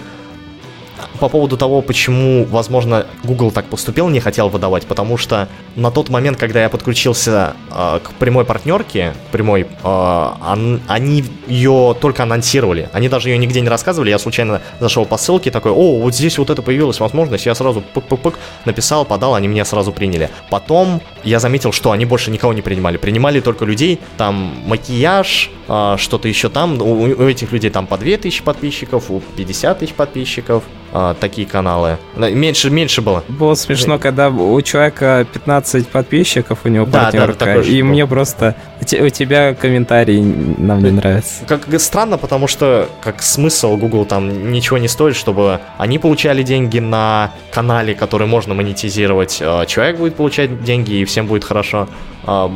по 1.21 1.29
поводу 1.29 1.55
того, 1.55 1.83
почему, 1.83 2.45
возможно, 2.45 3.05
Google 3.23 3.51
так 3.51 3.65
поступил, 3.65 4.09
не 4.09 4.19
хотел 4.19 4.49
выдавать, 4.49 4.87
потому 4.87 5.17
что 5.17 5.47
на 5.75 5.91
тот 5.91 6.09
момент, 6.09 6.39
когда 6.39 6.63
я 6.63 6.67
подключился 6.67 7.53
э, 7.69 7.99
к 8.03 8.13
прямой 8.13 8.43
партнерке, 8.43 9.13
прямой, 9.31 9.61
э, 9.61 9.67
он, 9.83 10.81
они 10.87 11.23
ее 11.47 11.95
только 12.01 12.23
анонсировали. 12.23 12.89
Они 12.91 13.07
даже 13.07 13.29
ее 13.29 13.37
нигде 13.37 13.61
не 13.61 13.69
рассказывали. 13.69 14.09
Я 14.09 14.17
случайно 14.17 14.63
зашел 14.79 15.05
по 15.05 15.17
ссылке, 15.17 15.51
такой, 15.51 15.71
о, 15.71 15.99
вот 15.99 16.15
здесь 16.15 16.39
вот 16.39 16.49
это 16.49 16.63
появилась 16.63 16.99
возможность. 16.99 17.45
Я 17.45 17.53
сразу 17.53 17.83
пык-пык-пык 17.93 18.33
написал, 18.65 19.05
подал, 19.05 19.35
они 19.35 19.47
меня 19.47 19.63
сразу 19.63 19.91
приняли. 19.91 20.31
Потом 20.49 21.01
я 21.23 21.39
заметил, 21.39 21.71
что 21.71 21.91
они 21.91 22.05
больше 22.05 22.31
никого 22.31 22.51
не 22.51 22.63
принимали. 22.63 22.97
Принимали 22.97 23.41
только 23.41 23.63
людей, 23.65 23.99
там 24.17 24.55
макияж, 24.65 25.51
э, 25.67 25.95
что-то 25.99 26.27
еще 26.27 26.49
там. 26.49 26.81
У, 26.81 27.03
у 27.03 27.27
этих 27.27 27.51
людей 27.51 27.69
там 27.69 27.85
по 27.85 27.99
2000 27.99 28.41
подписчиков, 28.41 29.11
у 29.11 29.21
50 29.37 29.77
тысяч 29.77 29.93
подписчиков 29.93 30.63
а, 30.93 31.13
такие 31.13 31.47
каналы. 31.47 31.97
Меньше, 32.17 32.69
меньше 32.69 33.01
было. 33.01 33.23
Было 33.27 33.55
смешно, 33.55 33.97
когда 33.97 34.29
у 34.29 34.61
человека 34.61 35.25
15 35.31 35.87
подписчиков, 35.87 36.59
у 36.65 36.67
него 36.67 36.85
да, 36.85 37.03
партнерка, 37.03 37.45
да, 37.45 37.55
и 37.61 37.81
мне 37.81 38.05
просто 38.05 38.55
у 38.81 39.09
тебя 39.09 39.53
комментарий 39.53 40.21
нам 40.21 40.83
не 40.83 40.91
нравится. 40.91 41.45
Как 41.47 41.61
странно, 41.79 42.17
потому 42.17 42.47
что 42.47 42.89
как 43.01 43.21
смысл 43.21 43.77
Google 43.77 44.05
там 44.05 44.51
ничего 44.51 44.77
не 44.77 44.87
стоит, 44.87 45.15
чтобы 45.15 45.61
они 45.77 45.97
получали 45.97 46.43
деньги 46.43 46.79
на 46.79 47.31
канале, 47.51 47.95
который 47.95 48.27
можно 48.27 48.53
монетизировать. 48.53 49.39
А, 49.41 49.65
человек 49.65 49.97
будет 49.97 50.15
получать 50.15 50.63
деньги, 50.63 50.95
и 50.95 51.05
всем 51.05 51.27
будет 51.27 51.43
хорошо. 51.43 51.87
А, 52.23 52.51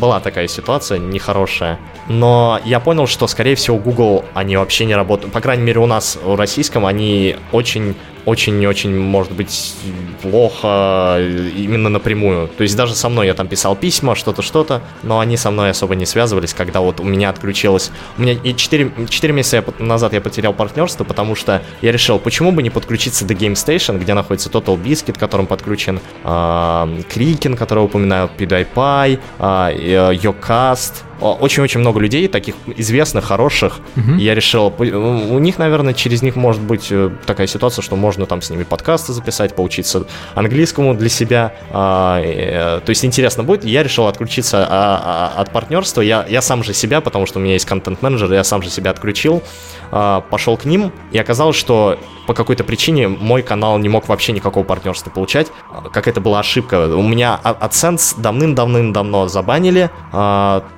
была 0.00 0.20
такая 0.20 0.48
ситуация 0.48 0.98
нехорошая. 0.98 1.78
Но 2.08 2.60
я 2.64 2.80
понял, 2.80 3.06
что, 3.06 3.26
скорее 3.26 3.54
всего, 3.54 3.76
Google, 3.78 4.24
они 4.34 4.56
вообще 4.56 4.84
не 4.84 4.94
работают. 4.94 5.32
По 5.32 5.40
крайней 5.40 5.62
мере, 5.62 5.80
у 5.80 5.86
нас 5.86 6.18
в 6.22 6.34
российском 6.36 6.86
они 6.86 7.36
очень 7.52 7.94
очень-очень, 8.28 8.94
может 8.94 9.32
быть, 9.32 9.74
плохо 10.22 11.18
именно 11.56 11.88
напрямую. 11.88 12.48
То 12.48 12.62
есть 12.62 12.76
даже 12.76 12.94
со 12.94 13.08
мной 13.08 13.26
я 13.26 13.34
там 13.34 13.48
писал 13.48 13.74
письма, 13.74 14.14
что-то, 14.14 14.42
что-то, 14.42 14.82
но 15.02 15.18
они 15.18 15.36
со 15.36 15.50
мной 15.50 15.70
особо 15.70 15.94
не 15.94 16.04
связывались, 16.06 16.52
когда 16.52 16.80
вот 16.80 17.00
у 17.00 17.04
меня 17.04 17.30
отключилось... 17.30 17.90
У 18.18 18.22
меня 18.22 18.34
и 18.34 18.54
4, 18.54 18.92
4 19.08 19.32
месяца 19.32 19.64
назад 19.78 20.12
я 20.12 20.20
потерял 20.20 20.52
партнерство, 20.52 21.04
потому 21.04 21.34
что 21.34 21.62
я 21.80 21.90
решил, 21.90 22.18
почему 22.18 22.52
бы 22.52 22.62
не 22.62 22.70
подключиться 22.70 23.24
до 23.24 23.32
Game 23.34 23.54
Station, 23.54 23.98
где 23.98 24.12
находится 24.12 24.50
Total 24.50 24.80
Biscuit, 24.80 25.14
к 25.14 25.18
которому 25.18 25.48
подключен 25.48 26.00
э, 26.24 27.02
Крикен, 27.08 27.56
который 27.56 27.84
упоминаю, 27.84 28.28
PewDiePie, 28.36 29.20
э, 29.38 30.12
Yocast, 30.22 31.07
очень-очень 31.20 31.80
много 31.80 32.00
людей, 32.00 32.28
таких 32.28 32.54
известных, 32.76 33.24
хороших. 33.24 33.80
Угу. 33.96 34.16
Я 34.16 34.34
решил, 34.34 34.72
у 34.78 35.38
них, 35.38 35.58
наверное, 35.58 35.94
через 35.94 36.22
них 36.22 36.36
может 36.36 36.60
быть 36.60 36.88
э, 36.90 37.10
такая 37.26 37.46
ситуация, 37.46 37.82
что 37.82 37.96
можно 37.96 38.26
там 38.26 38.40
с 38.42 38.50
ними 38.50 38.62
подкасты 38.62 39.12
записать, 39.12 39.54
поучиться 39.54 40.06
английскому 40.34 40.94
для 40.94 41.08
себя. 41.08 41.54
А, 41.70 42.20
э, 42.20 42.80
то 42.80 42.90
есть 42.90 43.04
интересно 43.04 43.42
будет. 43.42 43.64
Я 43.64 43.82
решил 43.82 44.06
отключиться 44.06 44.66
а, 44.68 45.32
а, 45.36 45.40
от 45.40 45.52
партнерства. 45.52 46.02
Я, 46.02 46.24
я 46.28 46.40
сам 46.40 46.62
же 46.62 46.72
себя, 46.72 47.00
потому 47.00 47.26
что 47.26 47.38
у 47.38 47.42
меня 47.42 47.54
есть 47.54 47.66
контент-менеджер, 47.66 48.32
я 48.32 48.44
сам 48.44 48.62
же 48.62 48.70
себя 48.70 48.90
отключил. 48.90 49.42
Пошел 49.90 50.58
к 50.58 50.66
ним, 50.66 50.92
и 51.12 51.18
оказалось, 51.18 51.56
что 51.56 51.98
по 52.26 52.34
какой-то 52.34 52.62
причине 52.62 53.08
мой 53.08 53.40
канал 53.40 53.78
не 53.78 53.88
мог 53.88 54.06
вообще 54.06 54.32
никакого 54.32 54.62
партнерства 54.62 55.08
получать. 55.08 55.46
Как 55.94 56.06
это 56.06 56.20
была 56.20 56.40
ошибка. 56.40 56.94
У 56.94 57.02
меня 57.02 57.40
AdSense 57.42 58.20
давным-давным-давно 58.20 59.28
забанили. 59.28 59.88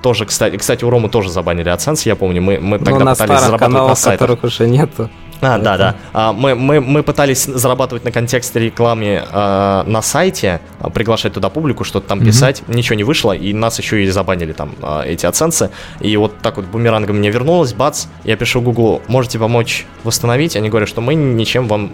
Тоже, 0.01 0.25
кстати, 0.31 0.55
кстати, 0.55 0.85
у 0.85 0.89
Ромы 0.89 1.09
тоже 1.09 1.29
забанили 1.29 1.69
AdSense, 1.69 2.03
я 2.05 2.15
помню. 2.15 2.41
Мы, 2.41 2.57
мы 2.57 2.79
тогда 2.79 3.03
на 3.03 3.11
пытались 3.11 3.39
зарабатывать 3.41 3.59
каналах, 3.59 3.89
на 3.89 3.95
сайтах. 3.95 4.19
которых 4.19 4.43
уже 4.45 4.65
нету. 4.65 5.09
А, 5.41 5.57
да, 5.57 5.77
да. 5.77 5.95
А, 6.13 6.33
мы, 6.33 6.55
мы, 6.55 6.79
мы 6.79 7.03
пытались 7.03 7.45
зарабатывать 7.45 8.03
на 8.03 8.11
контексте 8.11 8.59
рекламы 8.59 9.23
а, 9.31 9.83
на 9.85 10.01
сайте, 10.01 10.61
а, 10.79 10.89
приглашать 10.89 11.33
туда 11.33 11.49
публику, 11.49 11.83
что-то 11.83 12.07
там 12.07 12.23
писать. 12.23 12.61
Mm-hmm. 12.61 12.75
Ничего 12.75 12.95
не 12.95 13.03
вышло, 13.03 13.31
и 13.31 13.53
нас 13.53 13.79
еще 13.79 14.03
и 14.03 14.09
забанили 14.09 14.53
там 14.53 14.75
а, 14.81 15.03
эти 15.03 15.25
оценцы. 15.25 15.71
И 15.99 16.15
вот 16.17 16.37
так 16.39 16.57
вот 16.57 16.65
бумерангом 16.65 17.17
мне 17.17 17.31
вернулось, 17.31 17.73
бац, 17.73 18.05
я 18.23 18.35
пишу 18.35 18.61
Google, 18.61 19.01
можете 19.07 19.39
помочь 19.39 19.85
восстановить? 20.03 20.55
Они 20.55 20.69
говорят, 20.69 20.89
что 20.89 21.01
мы 21.01 21.15
ничем 21.15 21.67
вам 21.67 21.91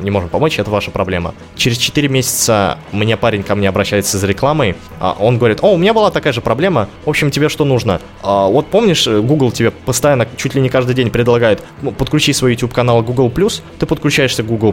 не 0.00 0.10
можем 0.10 0.28
помочь, 0.28 0.58
это 0.58 0.70
ваша 0.70 0.90
проблема. 0.90 1.34
Через 1.56 1.78
4 1.78 2.08
месяца 2.08 2.78
мне 2.92 3.16
парень 3.16 3.42
ко 3.42 3.54
мне 3.54 3.68
обращается 3.68 4.18
за 4.18 4.26
рекламой, 4.26 4.76
а 5.00 5.16
он 5.18 5.38
говорит, 5.38 5.58
о, 5.62 5.72
у 5.72 5.76
меня 5.76 5.94
была 5.94 6.10
такая 6.10 6.32
же 6.32 6.40
проблема, 6.40 6.88
в 7.04 7.08
общем, 7.08 7.30
тебе 7.30 7.48
что 7.48 7.64
нужно? 7.64 8.00
А, 8.22 8.46
вот 8.46 8.68
помнишь, 8.68 9.06
Google 9.06 9.52
тебе 9.52 9.70
постоянно, 9.70 10.26
чуть 10.36 10.54
ли 10.54 10.60
не 10.60 10.68
каждый 10.68 10.94
день 10.94 11.10
предлагает, 11.10 11.62
«Ну, 11.82 11.92
подключи 11.92 12.32
свой 12.32 12.52
YouTube-канал 12.52 12.85
канала 12.86 13.02
Google+, 13.02 13.32
ты 13.78 13.86
подключаешься 13.86 14.44
к 14.44 14.46
Google+, 14.46 14.72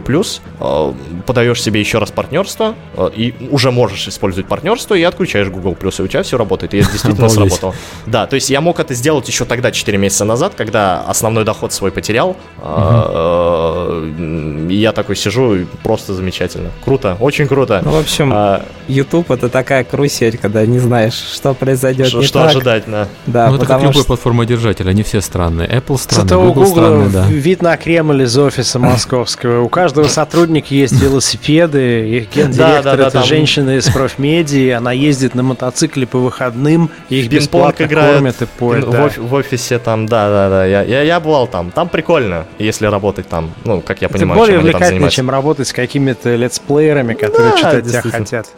э, 0.60 0.92
подаешь 1.26 1.60
себе 1.60 1.80
еще 1.80 1.98
раз 1.98 2.12
партнерство, 2.12 2.74
э, 2.96 3.10
и 3.16 3.34
уже 3.50 3.72
можешь 3.72 4.06
использовать 4.06 4.46
партнерство, 4.46 4.94
и 4.94 5.02
отключаешь 5.02 5.48
Google+, 5.48 5.76
и 5.80 6.02
у 6.02 6.06
тебя 6.06 6.22
все 6.22 6.38
работает, 6.38 6.74
и 6.74 6.78
это 6.78 6.90
действительно 6.92 7.28
сработало. 7.28 7.74
Да, 8.06 8.26
то 8.26 8.36
есть 8.36 8.50
я 8.50 8.60
мог 8.60 8.78
это 8.78 8.94
сделать 8.94 9.26
еще 9.26 9.44
тогда, 9.44 9.72
4 9.72 9.98
месяца 9.98 10.24
назад, 10.24 10.54
когда 10.56 11.02
основной 11.08 11.44
доход 11.44 11.72
свой 11.72 11.90
потерял, 11.90 12.36
э, 12.62 14.12
я 14.70 14.92
такой 14.92 15.16
сижу, 15.16 15.56
и 15.56 15.64
просто 15.82 16.14
замечательно. 16.14 16.70
Круто, 16.84 17.16
очень 17.18 17.48
круто. 17.48 17.82
Ну, 17.84 17.90
в 17.90 17.98
общем, 17.98 18.30
а, 18.32 18.64
YouTube 18.86 19.30
это 19.32 19.48
такая 19.48 19.82
карусель, 19.82 20.38
когда 20.38 20.64
не 20.66 20.78
знаешь, 20.78 21.14
что 21.14 21.54
произойдет 21.54 22.08
Что, 22.08 22.22
что 22.22 22.44
ожидать, 22.44 22.84
да. 22.86 23.08
Да, 23.26 23.48
ну, 23.48 23.56
это 23.56 23.66
как 23.66 23.82
любой 23.82 24.04
платформодержатель, 24.04 24.88
они 24.88 25.02
все 25.02 25.20
странные. 25.20 25.68
Apple 25.68 25.98
странный, 25.98 26.46
Google 26.46 26.66
странный, 26.66 27.10
да. 27.10 27.26
вид 27.26 27.62
на 27.62 27.76
крем 27.76 28.03
Кремль 28.04 28.24
из 28.24 28.36
офиса 28.36 28.78
московского. 28.78 29.62
У 29.62 29.70
каждого 29.70 30.08
сотрудника 30.08 30.74
есть 30.74 31.00
велосипеды. 31.00 32.18
Их 32.18 32.30
гендиректор 32.30 33.00
это 33.00 33.22
женщина 33.22 33.78
из 33.78 33.88
профмедии. 33.88 34.68
Она 34.68 34.92
ездит 34.92 35.34
на 35.34 35.42
мотоцикле 35.42 36.06
по 36.06 36.18
выходным. 36.18 36.90
Их 37.08 37.30
бесплатно 37.30 37.88
кормят 37.88 38.42
и 38.42 38.44
поют. 38.44 39.16
В 39.16 39.32
офисе 39.32 39.78
там, 39.78 40.04
да-да-да. 40.04 40.66
Я 40.66 41.18
бывал 41.18 41.46
там. 41.46 41.70
Там 41.70 41.88
прикольно, 41.88 42.44
если 42.58 42.84
работать 42.84 43.26
там. 43.26 43.50
Ну, 43.64 43.80
как 43.80 44.02
я 44.02 44.10
понимаю, 44.10 44.38
более 44.38 44.58
увлекательно, 44.58 45.08
чем 45.08 45.30
работать 45.30 45.68
с 45.68 45.72
какими-то 45.72 46.36
летсплеерами, 46.36 47.14
которые 47.14 47.56
что-то 47.56 47.80
тебя 47.80 48.02
хотят. 48.02 48.48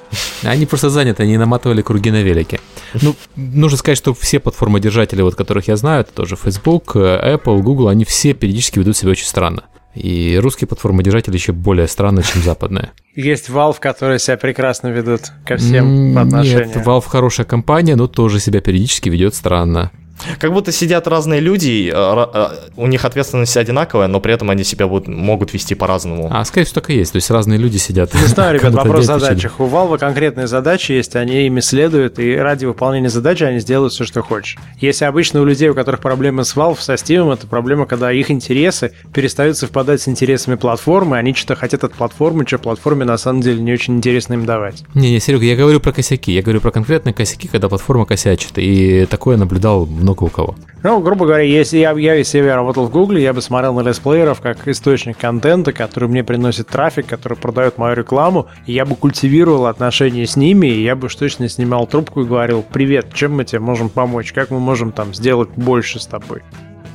Они 0.42 0.66
просто 0.66 0.90
заняты, 0.90 1.22
они 1.22 1.38
наматывали 1.38 1.82
круги 1.82 2.10
на 2.10 2.22
велике. 2.22 2.58
Ну, 3.00 3.14
нужно 3.36 3.78
сказать, 3.78 3.98
что 3.98 4.12
все 4.12 4.40
платформодержатели, 4.40 5.22
вот 5.22 5.34
которых 5.34 5.68
я 5.68 5.76
знаю, 5.76 6.00
это 6.00 6.12
тоже 6.12 6.36
Facebook, 6.36 6.96
Apple, 6.96 7.60
Google, 7.60 7.88
они 7.88 8.04
все 8.04 8.32
периодически 8.32 8.78
ведут 8.78 8.96
себя 8.96 9.10
очень 9.10 9.26
странно. 9.36 9.64
И 9.94 10.38
русские 10.42 10.66
платформодержатели 10.66 11.34
еще 11.34 11.52
более 11.52 11.88
странные, 11.88 12.22
чем 12.22 12.40
западные. 12.42 12.92
Есть 13.14 13.50
Valve, 13.50 13.76
которые 13.78 14.18
себя 14.18 14.38
прекрасно 14.38 14.88
ведут 14.88 15.30
ко 15.44 15.58
всем 15.58 16.14
по 16.14 16.22
отношению. 16.22 16.68
Нет, 16.68 16.76
Valve 16.76 17.04
хорошая 17.06 17.46
компания, 17.46 17.96
но 17.96 18.06
тоже 18.06 18.40
себя 18.40 18.62
периодически 18.62 19.10
ведет 19.10 19.34
странно. 19.34 19.90
Как 20.38 20.52
будто 20.52 20.72
сидят 20.72 21.06
разные 21.06 21.40
люди, 21.40 21.90
э, 21.92 22.26
э, 22.34 22.48
у 22.76 22.86
них 22.86 23.04
ответственность 23.04 23.56
одинаковая, 23.56 24.06
но 24.08 24.20
при 24.20 24.34
этом 24.34 24.50
они 24.50 24.64
себя 24.64 24.86
будут, 24.86 25.08
могут 25.08 25.52
вести 25.52 25.74
по-разному. 25.74 26.28
А, 26.30 26.44
скорее 26.44 26.64
всего, 26.64 26.80
так 26.80 26.90
и 26.90 26.94
есть. 26.94 27.12
То 27.12 27.16
есть 27.16 27.30
разные 27.30 27.58
люди 27.58 27.76
сидят. 27.76 28.14
Не 28.14 28.26
знаю, 28.26 28.58
ребят, 28.58 28.72
вопрос 28.74 29.04
в 29.04 29.06
задачах. 29.06 29.60
У 29.60 29.64
Valve 29.64 29.98
конкретные 29.98 30.46
задачи 30.46 30.92
есть, 30.92 31.16
они 31.16 31.46
ими 31.46 31.60
следуют, 31.60 32.18
и 32.18 32.36
ради 32.36 32.64
выполнения 32.64 33.08
задачи 33.08 33.44
они 33.44 33.60
сделают 33.60 33.92
все, 33.92 34.04
что 34.04 34.22
хочешь. 34.22 34.56
Если 34.80 35.04
обычно 35.04 35.40
у 35.40 35.44
людей, 35.44 35.68
у 35.68 35.74
которых 35.74 36.00
проблемы 36.00 36.44
с 36.44 36.54
Valve, 36.56 36.80
со 36.80 36.94
Steam, 36.94 37.32
это 37.32 37.46
проблема, 37.46 37.86
когда 37.86 38.12
их 38.12 38.30
интересы 38.30 38.92
перестают 39.12 39.56
совпадать 39.56 40.02
с 40.02 40.08
интересами 40.08 40.56
платформы, 40.56 41.16
они 41.16 41.34
что-то 41.34 41.56
хотят 41.56 41.84
от 41.84 41.92
платформы, 41.94 42.46
что 42.46 42.58
платформе 42.58 43.04
на 43.04 43.16
самом 43.16 43.42
деле 43.42 43.60
не 43.60 43.72
очень 43.72 43.96
интересно 43.96 44.34
им 44.34 44.44
давать. 44.44 44.82
Не-не, 44.94 45.20
Серега, 45.20 45.44
я 45.44 45.56
говорю 45.56 45.78
про 45.78 45.92
косяки. 45.92 46.32
Я 46.32 46.42
говорю 46.42 46.60
про 46.60 46.72
конкретные 46.72 47.14
косяки, 47.14 47.48
когда 47.48 47.68
платформа 47.68 48.06
косячит. 48.06 48.52
И 48.56 49.06
такое 49.06 49.36
наблюдал 49.36 49.86
много 50.06 50.24
у 50.24 50.28
кого. 50.28 50.54
Ну, 50.82 51.00
грубо 51.00 51.26
говоря, 51.26 51.42
если 51.42 51.78
я, 51.78 51.90
я, 51.92 52.14
если 52.14 52.38
я 52.38 52.54
работал 52.54 52.86
в 52.86 52.90
Гугле, 52.90 53.20
я 53.20 53.32
бы 53.32 53.42
смотрел 53.42 53.74
на 53.74 53.80
летсплееров 53.80 54.40
как 54.40 54.68
источник 54.68 55.18
контента, 55.18 55.72
который 55.72 56.08
мне 56.08 56.22
приносит 56.22 56.68
трафик, 56.68 57.06
который 57.06 57.36
продает 57.36 57.76
мою 57.76 57.96
рекламу, 57.96 58.46
и 58.66 58.72
я 58.72 58.84
бы 58.84 58.94
культивировал 58.94 59.66
отношения 59.66 60.26
с 60.26 60.36
ними, 60.36 60.68
и 60.68 60.82
я 60.82 60.94
бы 60.94 61.06
уж 61.06 61.16
точно 61.16 61.48
снимал 61.48 61.88
трубку 61.88 62.20
и 62.20 62.24
говорил, 62.24 62.62
привет, 62.62 63.12
чем 63.14 63.34
мы 63.34 63.44
тебе 63.44 63.58
можем 63.58 63.88
помочь, 63.88 64.32
как 64.32 64.50
мы 64.50 64.60
можем 64.60 64.92
там 64.92 65.12
сделать 65.12 65.48
больше 65.56 65.98
с 65.98 66.06
тобой. 66.06 66.42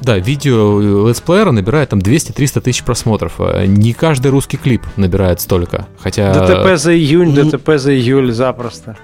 Да, 0.01 0.17
видео 0.17 1.07
летсплеера 1.07 1.51
набирает 1.51 1.89
там 1.89 1.99
200-300 1.99 2.61
тысяч 2.61 2.83
просмотров. 2.83 3.33
А 3.39 3.65
не 3.65 3.93
каждый 3.93 4.31
русский 4.31 4.57
клип 4.57 4.83
набирает 4.97 5.41
столько. 5.41 5.87
Хотя... 5.99 6.33
ДТП 6.33 6.77
за 6.77 6.95
июнь, 6.95 7.33
ДТП 7.33 7.77
за 7.77 7.93
июль 7.93 8.31
запросто. 8.31 8.97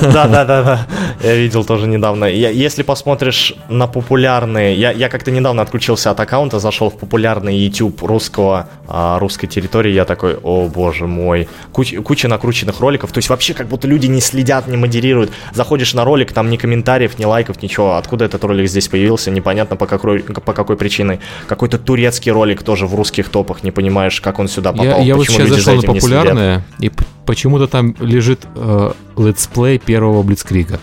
Да, 0.00 0.26
да, 0.26 0.44
да, 0.44 0.62
да. 0.62 0.86
Я 1.22 1.36
видел 1.36 1.64
тоже 1.64 1.86
недавно. 1.86 2.24
Если 2.24 2.82
посмотришь 2.82 3.54
на 3.68 3.86
популярные... 3.86 4.74
Я 4.74 5.08
как-то 5.08 5.30
недавно 5.30 5.62
отключился 5.62 6.10
от 6.10 6.18
аккаунта, 6.18 6.58
зашел 6.58 6.90
в 6.90 6.96
популярный 6.96 7.56
YouTube 7.56 8.02
русского, 8.02 8.68
а, 8.88 9.18
русской 9.18 9.46
территории. 9.46 9.92
Я 9.92 10.04
такой, 10.04 10.36
о 10.42 10.68
боже 10.68 11.06
мой. 11.06 11.48
Куча 11.72 12.28
накрученных 12.28 12.80
роликов. 12.80 13.12
То 13.12 13.18
есть 13.18 13.28
вообще 13.28 13.54
как 13.54 13.68
будто 13.68 13.86
люди 13.86 14.06
не 14.06 14.20
следят, 14.20 14.66
не 14.68 14.76
модерируют. 14.76 15.30
Заходишь 15.52 15.94
на 15.94 16.04
ролик, 16.04 16.32
там 16.32 16.48
ни 16.48 16.56
комментариев, 16.56 17.18
ни 17.18 17.24
лайков, 17.24 17.62
ничего. 17.62 17.96
Откуда 17.96 18.24
этот 18.24 18.42
ролик 18.44 18.68
здесь 18.68 18.88
появился, 18.88 19.30
непонятно 19.30 19.76
по 19.76 19.86
какой 19.86 20.22
по 20.34 20.52
какой 20.52 20.76
причине. 20.76 21.20
Какой-то 21.48 21.78
турецкий 21.78 22.30
ролик 22.30 22.62
тоже 22.62 22.86
в 22.86 22.94
русских 22.94 23.28
топах, 23.28 23.62
не 23.62 23.70
понимаешь, 23.70 24.20
как 24.20 24.38
он 24.38 24.48
сюда 24.48 24.72
попал. 24.72 24.98
Я, 24.98 24.98
я 24.98 25.16
вот 25.16 25.26
сейчас 25.26 25.48
зашел 25.48 25.76
на 25.76 25.82
популярное, 25.82 26.64
и 26.78 26.92
почему-то 27.26 27.66
там 27.66 27.96
лежит 28.00 28.40
э, 28.54 28.92
летсплей 29.16 29.78
первого 29.78 30.22
Блицкрига. 30.22 30.78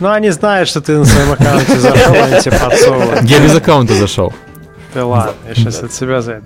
Ну, 0.00 0.10
они 0.10 0.30
знают, 0.30 0.68
что 0.68 0.80
ты 0.80 0.98
на 0.98 1.04
своем 1.04 1.32
аккаунте 1.32 1.78
зашел, 1.78 2.14
они 2.14 2.40
тебе 2.40 2.58
подсовывают. 2.58 3.22
Я 3.22 3.38
без 3.38 3.54
аккаунта 3.54 3.94
зашел. 3.94 4.32
Да 4.94 5.06
ладно, 5.06 5.32
я 5.48 5.54
сейчас 5.54 5.82
от 5.82 5.92
себя 5.92 6.20
за 6.22 6.32
это. 6.34 6.44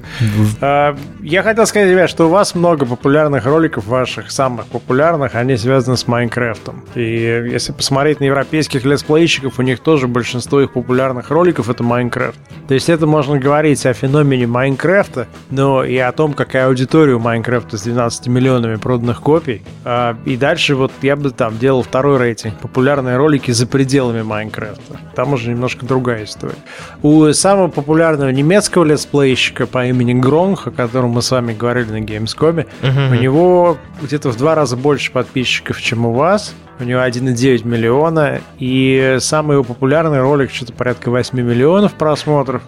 А, 0.60 0.96
я 1.20 1.42
хотел 1.42 1.66
сказать, 1.66 1.90
ребят, 1.90 2.08
что 2.08 2.26
у 2.26 2.30
вас 2.30 2.54
много 2.54 2.86
популярных 2.86 3.44
роликов 3.44 3.86
ваших, 3.86 4.30
самых 4.30 4.66
популярных, 4.66 5.34
они 5.34 5.56
связаны 5.56 5.96
с 5.98 6.06
Майнкрафтом. 6.06 6.84
И 6.94 7.02
если 7.02 7.72
посмотреть 7.72 8.20
на 8.20 8.24
европейских 8.24 8.84
летсплейщиков, 8.84 9.58
у 9.58 9.62
них 9.62 9.80
тоже 9.80 10.08
большинство 10.08 10.60
их 10.62 10.72
популярных 10.72 11.30
роликов 11.30 11.68
это 11.68 11.82
Майнкрафт. 11.82 12.38
То 12.66 12.74
есть 12.74 12.88
это 12.88 13.06
можно 13.06 13.38
говорить 13.38 13.84
о 13.84 13.92
феномене 13.92 14.46
Майнкрафта, 14.46 15.26
но 15.50 15.84
и 15.84 15.98
о 15.98 16.10
том, 16.12 16.32
какая 16.32 16.68
аудитория 16.68 17.14
у 17.14 17.18
Майнкрафта 17.18 17.76
с 17.76 17.82
12 17.82 18.28
миллионами 18.28 18.76
проданных 18.76 19.20
копий. 19.20 19.62
А, 19.84 20.16
и 20.24 20.36
дальше 20.38 20.74
вот 20.74 20.92
я 21.02 21.16
бы 21.16 21.30
там 21.30 21.58
делал 21.58 21.82
второй 21.82 22.18
рейтинг. 22.18 22.58
Популярные 22.58 23.16
ролики 23.18 23.50
за 23.50 23.66
пределами 23.66 24.22
Майнкрафта. 24.22 24.98
Там 25.14 25.34
уже 25.34 25.50
немножко 25.50 25.84
другая 25.84 26.24
история. 26.24 26.56
У 27.02 27.30
самого 27.32 27.68
популярного 27.68 28.30
немецкого 28.38 28.84
летсплейщика 28.84 29.66
по 29.66 29.84
имени 29.84 30.14
Гронх, 30.14 30.68
о 30.68 30.70
котором 30.70 31.10
мы 31.10 31.22
с 31.22 31.30
вами 31.30 31.52
говорили 31.52 31.90
на 31.90 32.00
Gamescom, 32.04 32.66
uh-huh. 32.82 33.10
у 33.10 33.14
него 33.14 33.78
где-то 34.00 34.30
в 34.30 34.36
два 34.36 34.54
раза 34.54 34.76
больше 34.76 35.10
подписчиков, 35.10 35.80
чем 35.80 36.06
у 36.06 36.12
вас. 36.12 36.54
У 36.80 36.84
него 36.84 37.00
1,9 37.00 37.66
миллиона. 37.66 38.40
И 38.58 39.16
самый 39.18 39.54
его 39.54 39.64
популярный 39.64 40.20
ролик 40.20 40.52
что-то 40.52 40.72
порядка 40.72 41.10
8 41.10 41.36
миллионов 41.36 41.94
просмотров. 41.94 42.62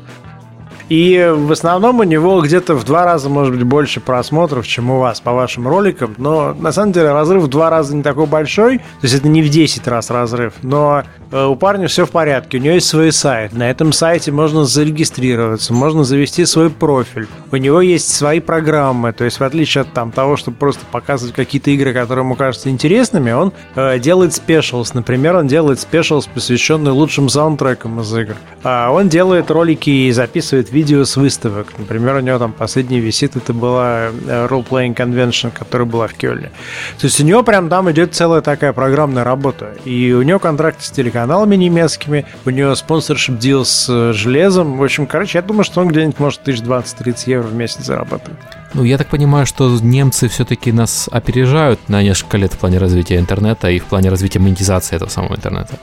И 0.90 1.32
в 1.32 1.52
основном 1.52 2.00
у 2.00 2.02
него 2.02 2.40
где-то 2.40 2.74
в 2.74 2.84
два 2.84 3.04
раза, 3.04 3.28
может 3.28 3.54
быть, 3.54 3.62
больше 3.62 4.00
просмотров, 4.00 4.66
чем 4.66 4.90
у 4.90 4.98
вас 4.98 5.20
по 5.20 5.32
вашим 5.32 5.68
роликам. 5.68 6.16
Но 6.18 6.52
на 6.52 6.72
самом 6.72 6.90
деле 6.90 7.12
разрыв 7.12 7.44
в 7.44 7.48
два 7.48 7.70
раза 7.70 7.94
не 7.94 8.02
такой 8.02 8.26
большой. 8.26 8.78
То 8.78 9.02
есть 9.02 9.14
это 9.14 9.28
не 9.28 9.40
в 9.40 9.48
10 9.48 9.86
раз 9.86 10.10
разрыв. 10.10 10.54
Но 10.62 11.04
э, 11.30 11.44
у 11.46 11.54
парня 11.54 11.86
все 11.86 12.06
в 12.06 12.10
порядке. 12.10 12.58
У 12.58 12.60
него 12.60 12.74
есть 12.74 12.88
свой 12.88 13.12
сайт. 13.12 13.52
На 13.52 13.70
этом 13.70 13.92
сайте 13.92 14.32
можно 14.32 14.64
зарегистрироваться, 14.64 15.72
можно 15.72 16.02
завести 16.02 16.44
свой 16.44 16.70
профиль. 16.70 17.28
У 17.52 17.56
него 17.56 17.80
есть 17.80 18.12
свои 18.12 18.40
программы. 18.40 19.12
То 19.12 19.24
есть 19.24 19.38
в 19.38 19.44
отличие 19.44 19.82
от 19.82 19.92
там, 19.92 20.10
того, 20.10 20.36
чтобы 20.36 20.56
просто 20.56 20.84
показывать 20.90 21.36
какие-то 21.36 21.70
игры, 21.70 21.92
которые 21.92 22.24
ему 22.24 22.34
кажутся 22.34 22.68
интересными, 22.68 23.30
он 23.30 23.52
э, 23.76 24.00
делает 24.00 24.34
спешалс. 24.34 24.92
Например, 24.92 25.36
он 25.36 25.46
делает 25.46 25.78
спешалс, 25.78 26.26
посвященный 26.26 26.90
лучшим 26.90 27.28
саундтрекам 27.28 28.00
из 28.00 28.12
игр. 28.12 28.34
А 28.64 28.90
он 28.90 29.08
делает 29.08 29.52
ролики 29.52 29.90
и 29.90 30.10
записывает 30.10 30.72
видео 30.72 30.79
видео 30.80 31.04
с 31.04 31.16
выставок. 31.16 31.66
Например, 31.78 32.16
у 32.16 32.20
него 32.20 32.38
там 32.38 32.52
последний 32.52 33.00
висит, 33.00 33.36
это 33.36 33.52
была 33.52 34.06
э, 34.06 34.46
Role 34.48 34.66
Playing 34.66 34.94
Convention, 34.94 35.50
которая 35.50 35.86
была 35.86 36.06
в 36.06 36.14
Кёльне. 36.14 36.50
То 36.98 37.06
есть 37.06 37.20
у 37.20 37.24
него 37.24 37.42
прям 37.42 37.68
там 37.68 37.90
идет 37.90 38.14
целая 38.14 38.40
такая 38.40 38.72
программная 38.72 39.24
работа. 39.24 39.74
И 39.84 40.12
у 40.12 40.22
него 40.22 40.38
контракты 40.38 40.84
с 40.84 40.90
телеканалами 40.90 41.56
немецкими, 41.56 42.24
у 42.46 42.50
него 42.50 42.74
спонсоршип 42.74 43.38
дел 43.38 43.64
с 43.66 43.88
э, 43.90 44.12
железом. 44.14 44.78
В 44.78 44.82
общем, 44.82 45.06
короче, 45.06 45.38
я 45.38 45.42
думаю, 45.42 45.64
что 45.64 45.82
он 45.82 45.88
где-нибудь 45.88 46.18
может 46.18 46.40
1020-30 46.48 47.14
евро 47.26 47.46
в 47.46 47.54
месяц 47.54 47.84
зарабатывает. 47.84 48.59
Ну, 48.72 48.84
я 48.84 48.98
так 48.98 49.08
понимаю, 49.08 49.46
что 49.46 49.68
немцы 49.80 50.28
все-таки 50.28 50.70
нас 50.72 51.08
опережают 51.10 51.88
на 51.88 52.02
несколько 52.02 52.36
лет 52.36 52.52
в 52.52 52.58
плане 52.58 52.78
развития 52.78 53.18
интернета 53.18 53.68
и 53.68 53.78
в 53.78 53.84
плане 53.84 54.10
развития 54.10 54.38
монетизации 54.38 54.96
этого 54.96 55.10
самого 55.10 55.34
интернета. 55.34 55.78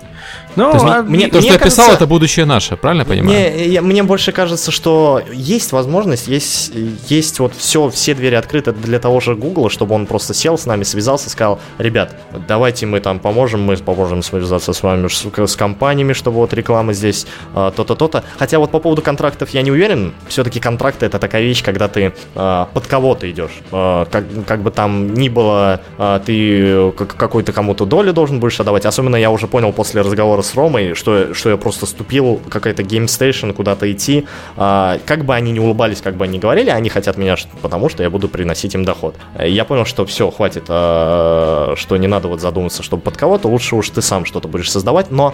Ну, 0.55 0.71
то, 0.71 0.73
есть, 0.73 0.85
а, 0.85 1.03
мне, 1.03 1.27
то, 1.27 1.33
что 1.33 1.39
мне 1.39 1.47
я 1.49 1.59
кажется, 1.59 1.81
писал, 1.81 1.93
это 1.93 2.07
будущее 2.07 2.45
наше, 2.45 2.77
правильно 2.77 3.03
я 3.03 3.07
понимаю? 3.07 3.29
Мне, 3.29 3.67
я, 3.67 3.81
мне 3.81 4.03
больше 4.03 4.31
кажется, 4.31 4.71
что 4.71 5.21
есть 5.31 5.71
возможность, 5.71 6.27
есть, 6.27 6.71
есть 7.07 7.39
вот 7.39 7.53
все, 7.55 7.89
все 7.89 8.15
двери 8.15 8.35
открыты 8.35 8.71
для 8.71 8.99
того 8.99 9.19
же 9.19 9.35
Google, 9.35 9.69
чтобы 9.69 9.93
он 9.93 10.07
просто 10.07 10.33
сел 10.33 10.57
с 10.57 10.65
нами, 10.65 10.83
связался, 10.83 11.29
сказал, 11.29 11.59
ребят, 11.77 12.15
давайте 12.47 12.87
мы 12.87 12.99
там 13.01 13.19
поможем, 13.19 13.61
мы 13.61 13.77
поможем 13.77 14.23
связаться 14.23 14.73
с 14.73 14.81
вами, 14.81 15.07
с, 15.07 15.25
с 15.25 15.55
компаниями, 15.55 16.13
чтобы 16.13 16.37
вот 16.37 16.53
реклама 16.53 16.93
здесь 16.93 17.27
а, 17.53 17.71
то-то, 17.71 17.95
то-то. 17.95 18.23
Хотя 18.39 18.57
вот 18.57 18.71
по 18.71 18.79
поводу 18.79 19.01
контрактов 19.01 19.51
я 19.51 19.61
не 19.61 19.71
уверен, 19.71 20.13
все-таки 20.27 20.59
контракты 20.59 21.05
это 21.05 21.19
такая 21.19 21.43
вещь, 21.43 21.63
когда 21.63 21.87
ты 21.87 22.13
а, 22.35 22.67
под 22.77 22.85
кого 22.85 23.15
ты 23.15 23.31
идешь. 23.31 23.63
А, 23.71 24.05
как, 24.05 24.25
как 24.45 24.61
бы 24.61 24.69
там 24.69 25.15
ни 25.15 25.29
было, 25.29 25.81
а, 25.97 26.19
ты 26.19 26.91
какой-то 26.91 27.51
кому-то 27.51 27.85
долю 27.85 28.13
должен 28.13 28.39
будешь 28.39 28.59
отдавать. 28.59 28.85
Особенно 28.85 29.15
я 29.15 29.31
уже 29.31 29.47
понял 29.47 29.73
после 29.73 30.01
разговора 30.01 30.43
с 30.43 30.53
Ромой, 30.53 30.93
что, 30.93 31.33
что 31.33 31.49
я 31.49 31.57
просто 31.57 31.87
ступил 31.87 32.39
какая-то 32.47 32.83
GameStation 32.83 33.49
куда-то 33.49 33.91
идти. 33.91 34.27
А, 34.57 34.99
как 35.07 35.25
бы 35.25 35.33
они 35.33 35.51
не 35.53 35.59
улыбались, 35.59 36.01
как 36.01 36.17
бы 36.17 36.25
они 36.25 36.37
говорили, 36.37 36.69
они 36.69 36.89
хотят 36.89 37.17
меня, 37.17 37.35
потому 37.63 37.89
что 37.89 38.03
я 38.03 38.11
буду 38.11 38.29
приносить 38.29 38.75
им 38.75 38.85
доход. 38.85 39.15
Я 39.43 39.65
понял, 39.65 39.85
что 39.85 40.05
все, 40.05 40.29
хватит, 40.29 40.65
что 40.65 41.97
не 41.97 42.05
надо 42.05 42.27
вот 42.27 42.41
задуматься, 42.41 42.83
чтобы 42.83 43.01
под 43.01 43.17
кого-то, 43.17 43.47
лучше 43.47 43.75
уж 43.75 43.89
ты 43.89 44.03
сам 44.03 44.23
что-то 44.23 44.47
будешь 44.47 44.69
создавать. 44.69 45.09
Но 45.09 45.33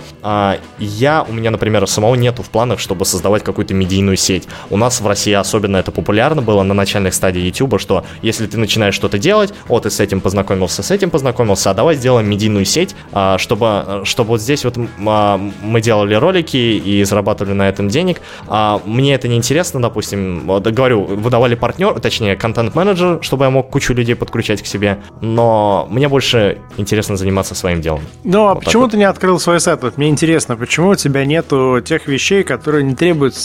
я, 0.79 1.25
у 1.27 1.33
меня, 1.33 1.51
например, 1.51 1.85
самого 1.87 2.15
нету 2.15 2.41
в 2.41 2.49
планах, 2.49 2.79
чтобы 2.79 3.03
создавать 3.03 3.43
какую-то 3.43 3.73
медийную 3.73 4.15
сеть. 4.15 4.47
У 4.69 4.77
нас 4.77 5.01
в 5.01 5.07
России 5.07 5.33
особенно 5.33 5.75
это 5.75 5.91
популярно 5.91 6.41
было 6.41 6.63
на 6.63 6.73
начальных 6.73 7.13
стадиях 7.13 7.32
стадии 7.33 7.47
YouTube, 7.47 7.79
что 7.79 8.05
если 8.21 8.47
ты 8.47 8.57
начинаешь 8.57 8.93
что-то 8.93 9.17
делать, 9.17 9.53
о, 9.67 9.79
ты 9.79 9.89
с 9.89 9.99
этим 9.99 10.21
познакомился, 10.21 10.83
с 10.83 10.91
этим 10.91 11.09
познакомился, 11.09 11.71
а 11.71 11.73
давай 11.73 11.95
сделаем 11.95 12.29
медийную 12.29 12.65
сеть, 12.65 12.95
а, 13.11 13.37
чтобы, 13.37 14.01
чтобы 14.03 14.29
вот 14.29 14.41
здесь 14.41 14.63
вот 14.65 14.77
а, 15.05 15.37
мы 15.61 15.81
делали 15.81 16.13
ролики 16.15 16.57
и 16.57 17.03
зарабатывали 17.03 17.53
на 17.53 17.69
этом 17.69 17.89
денег. 17.89 18.21
А, 18.47 18.81
мне 18.85 19.15
это 19.15 19.27
не 19.27 19.35
интересно, 19.35 19.81
допустим, 19.81 20.43
вот, 20.45 20.67
говорю, 20.67 21.03
выдавали 21.03 21.55
партнер, 21.55 21.99
точнее, 21.99 22.35
контент-менеджер, 22.35 23.19
чтобы 23.21 23.45
я 23.45 23.49
мог 23.49 23.69
кучу 23.69 23.93
людей 23.93 24.15
подключать 24.15 24.61
к 24.61 24.67
себе, 24.67 24.99
но 25.21 25.87
мне 25.89 26.07
больше 26.07 26.57
интересно 26.77 27.17
заниматься 27.17 27.55
своим 27.55 27.81
делом. 27.81 28.01
Ну, 28.23 28.47
а 28.47 28.53
вот 28.53 28.65
почему 28.65 28.87
ты 28.87 28.97
не 28.97 29.05
открыл 29.05 29.39
свой 29.39 29.59
сайт? 29.59 29.81
Вот 29.83 29.97
мне 29.97 30.09
интересно, 30.09 30.55
почему 30.55 30.89
у 30.89 30.95
тебя 30.95 31.25
нету 31.25 31.81
тех 31.83 32.07
вещей, 32.07 32.43
которые 32.43 32.83
не 32.83 32.95
требуют 32.95 33.35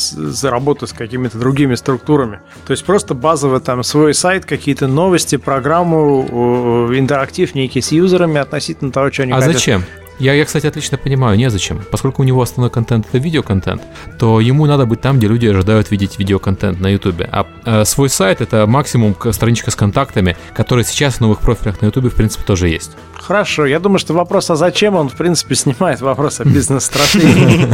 работы 0.43 0.87
с 0.87 0.93
какими-то 0.93 1.39
другими 1.39 1.75
структурами? 1.75 2.41
То 2.67 2.73
есть 2.73 2.85
просто 2.85 3.15
базово 3.15 3.61
там 3.61 3.78
свой 3.83 4.15
сайт, 4.15 4.45
какие-то 4.45 4.87
новости, 4.87 5.37
программу, 5.37 6.89
интерактив 6.95 7.55
некий 7.55 7.81
с 7.81 7.93
юзерами 7.93 8.41
относительно 8.41 8.93
того, 8.93 9.11
что 9.13 9.23
они 9.23 9.33
а 9.33 9.37
хотят. 9.37 9.51
А 9.51 9.53
зачем? 9.53 9.85
Я, 10.19 10.35
я, 10.35 10.45
кстати, 10.45 10.67
отлично 10.67 10.99
понимаю, 10.99 11.39
незачем. 11.39 11.81
Поскольку 11.91 12.23
у 12.23 12.25
него 12.25 12.43
основной 12.43 12.71
контент 12.71 13.07
это 13.09 13.19
видеоконтент, 13.19 13.83
то 14.19 14.41
ему 14.41 14.67
надо 14.67 14.85
быть 14.85 15.01
там, 15.01 15.19
где 15.19 15.29
люди 15.29 15.47
ожидают 15.47 15.91
видеть 15.91 16.19
видеоконтент 16.19 16.81
на 16.81 16.89
Ютубе. 16.89 17.29
А 17.31 17.47
э, 17.65 17.85
свой 17.85 18.09
сайт 18.09 18.41
это 18.41 18.67
максимум 18.67 19.15
страничка 19.31 19.71
с 19.71 19.77
контактами, 19.77 20.37
которые 20.55 20.85
сейчас 20.85 21.17
в 21.17 21.21
новых 21.21 21.39
профилях 21.39 21.81
на 21.81 21.87
Ютубе, 21.87 22.11
в 22.11 22.15
принципе, 22.15 22.43
тоже 22.45 22.69
есть. 22.69 22.91
Хорошо, 23.15 23.67
я 23.67 23.79
думаю, 23.79 23.99
что 23.99 24.15
вопрос, 24.15 24.51
а 24.51 24.57
зачем 24.57 24.97
он, 24.97 25.09
в 25.09 25.15
принципе, 25.15 25.55
снимает 25.55 26.01
вопрос 26.01 26.41
о 26.41 26.45
бизнес-стратегии. 26.45 27.69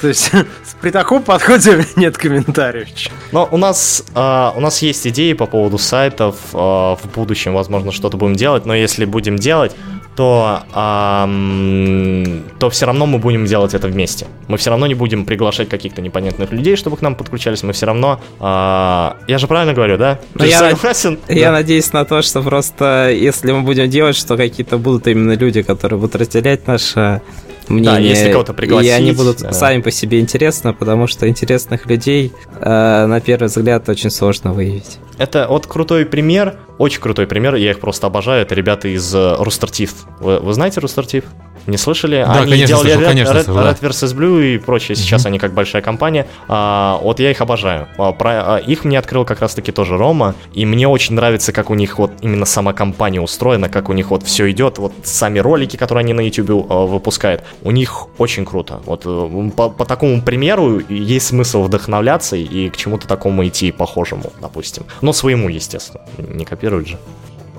То 0.00 0.08
есть 0.08 0.32
при 0.80 0.90
таком 0.90 1.22
подходе 1.22 1.86
нет 1.96 2.16
комментариев. 2.18 2.88
Но 3.32 3.48
у 3.50 3.56
нас, 3.56 4.04
а, 4.14 4.52
у 4.56 4.60
нас 4.60 4.82
есть 4.82 5.06
идеи 5.06 5.32
по 5.32 5.46
поводу 5.46 5.78
сайтов. 5.78 6.36
А, 6.52 6.96
в 6.96 7.06
будущем, 7.14 7.54
возможно, 7.54 7.92
что-то 7.92 8.16
будем 8.16 8.36
делать. 8.36 8.66
Но 8.66 8.74
если 8.74 9.04
будем 9.04 9.36
делать, 9.36 9.74
то, 10.20 10.64
эм, 10.74 12.42
то 12.58 12.68
все 12.68 12.84
равно 12.84 13.06
мы 13.06 13.18
будем 13.18 13.46
делать 13.46 13.72
это 13.72 13.88
вместе. 13.88 14.26
Мы 14.48 14.58
все 14.58 14.68
равно 14.68 14.86
не 14.86 14.94
будем 14.94 15.24
приглашать 15.24 15.70
каких-то 15.70 16.02
непонятных 16.02 16.52
людей, 16.52 16.76
чтобы 16.76 16.98
к 16.98 17.00
нам 17.00 17.14
подключались. 17.14 17.62
Мы 17.62 17.72
все 17.72 17.86
равно... 17.86 18.20
Э, 18.38 19.12
я 19.28 19.38
же 19.38 19.46
правильно 19.46 19.72
говорю, 19.72 19.96
да? 19.96 20.18
Ты 20.38 20.48
я, 20.48 20.58
согласен? 20.58 21.18
Я 21.26 21.46
да. 21.46 21.52
надеюсь 21.52 21.90
на 21.94 22.04
то, 22.04 22.20
что 22.20 22.42
просто 22.42 23.10
если 23.12 23.50
мы 23.52 23.62
будем 23.62 23.88
делать, 23.88 24.14
что 24.14 24.36
какие-то 24.36 24.76
будут 24.76 25.06
именно 25.06 25.32
люди, 25.32 25.62
которые 25.62 25.98
будут 25.98 26.16
разделять 26.16 26.66
наше 26.66 27.22
мнение. 27.70 27.92
Да, 27.92 27.98
если 27.98 28.32
кого-то 28.32 28.52
пригласить. 28.52 28.90
И 28.90 28.92
они 28.92 29.12
будут 29.12 29.38
да. 29.38 29.52
сами 29.52 29.80
по 29.80 29.90
себе 29.90 30.20
интересны, 30.20 30.74
потому 30.74 31.06
что 31.06 31.28
интересных 31.28 31.86
людей, 31.86 32.32
э, 32.60 33.06
на 33.06 33.20
первый 33.20 33.46
взгляд, 33.46 33.88
очень 33.88 34.10
сложно 34.10 34.52
выявить. 34.52 34.98
Это 35.18 35.46
вот 35.48 35.66
крутой 35.66 36.06
пример, 36.06 36.58
очень 36.78 37.00
крутой 37.00 37.26
пример, 37.26 37.54
я 37.54 37.70
их 37.70 37.80
просто 37.80 38.06
обожаю. 38.06 38.42
Это 38.42 38.54
ребята 38.54 38.88
из 38.88 39.14
Rooster 39.14 39.70
Teeth. 39.70 39.94
Вы, 40.18 40.40
вы 40.40 40.52
знаете 40.54 40.80
Rooster 40.80 41.04
Teeth? 41.04 41.24
Не 41.66 41.76
слышали? 41.76 42.22
Да, 42.24 42.40
они 42.40 42.50
конечно, 42.52 42.66
делали 42.66 42.86
слышал, 42.86 43.02
Red, 43.02 43.06
конечно, 43.06 43.32
Red, 43.32 43.44
слышал, 43.44 43.54
да. 43.54 43.70
Red 43.70 43.80
vs. 43.80 44.16
Blue 44.16 44.54
и 44.54 44.58
прочее. 44.58 44.96
Сейчас 44.96 45.22
mm-hmm. 45.22 45.28
они 45.28 45.38
как 45.38 45.52
большая 45.52 45.82
компания. 45.82 46.26
А, 46.48 46.98
вот 47.02 47.20
я 47.20 47.30
их 47.30 47.40
обожаю. 47.40 47.88
А, 47.98 48.12
про, 48.12 48.56
а, 48.56 48.58
их 48.58 48.84
мне 48.84 48.98
открыл 48.98 49.24
как 49.24 49.40
раз-таки 49.40 49.72
тоже 49.72 49.96
Рома. 49.96 50.34
И 50.54 50.66
мне 50.66 50.88
очень 50.88 51.14
нравится, 51.14 51.52
как 51.52 51.70
у 51.70 51.74
них 51.74 51.98
вот 51.98 52.12
именно 52.20 52.46
сама 52.46 52.72
компания 52.72 53.20
устроена, 53.20 53.68
как 53.68 53.88
у 53.88 53.92
них 53.92 54.10
вот 54.10 54.22
все 54.24 54.50
идет. 54.50 54.78
Вот 54.78 54.92
сами 55.02 55.38
ролики, 55.38 55.76
которые 55.76 56.02
они 56.02 56.12
на 56.12 56.20
YouTube 56.20 56.66
а, 56.70 56.86
выпускают. 56.86 57.42
У 57.62 57.70
них 57.70 58.08
очень 58.18 58.44
круто. 58.44 58.80
Вот 58.86 59.02
э, 59.04 59.50
по, 59.56 59.68
по 59.70 59.84
такому 59.84 60.22
примеру 60.22 60.80
есть 60.88 61.26
смысл 61.26 61.62
вдохновляться 61.62 62.36
и 62.36 62.68
к 62.70 62.76
чему-то 62.76 63.06
такому 63.06 63.46
идти 63.46 63.72
похожему, 63.72 64.32
допустим. 64.40 64.84
Но 65.00 65.12
своему, 65.12 65.48
естественно. 65.48 66.02
Не 66.18 66.44
копируют 66.44 66.88
же. 66.88 66.98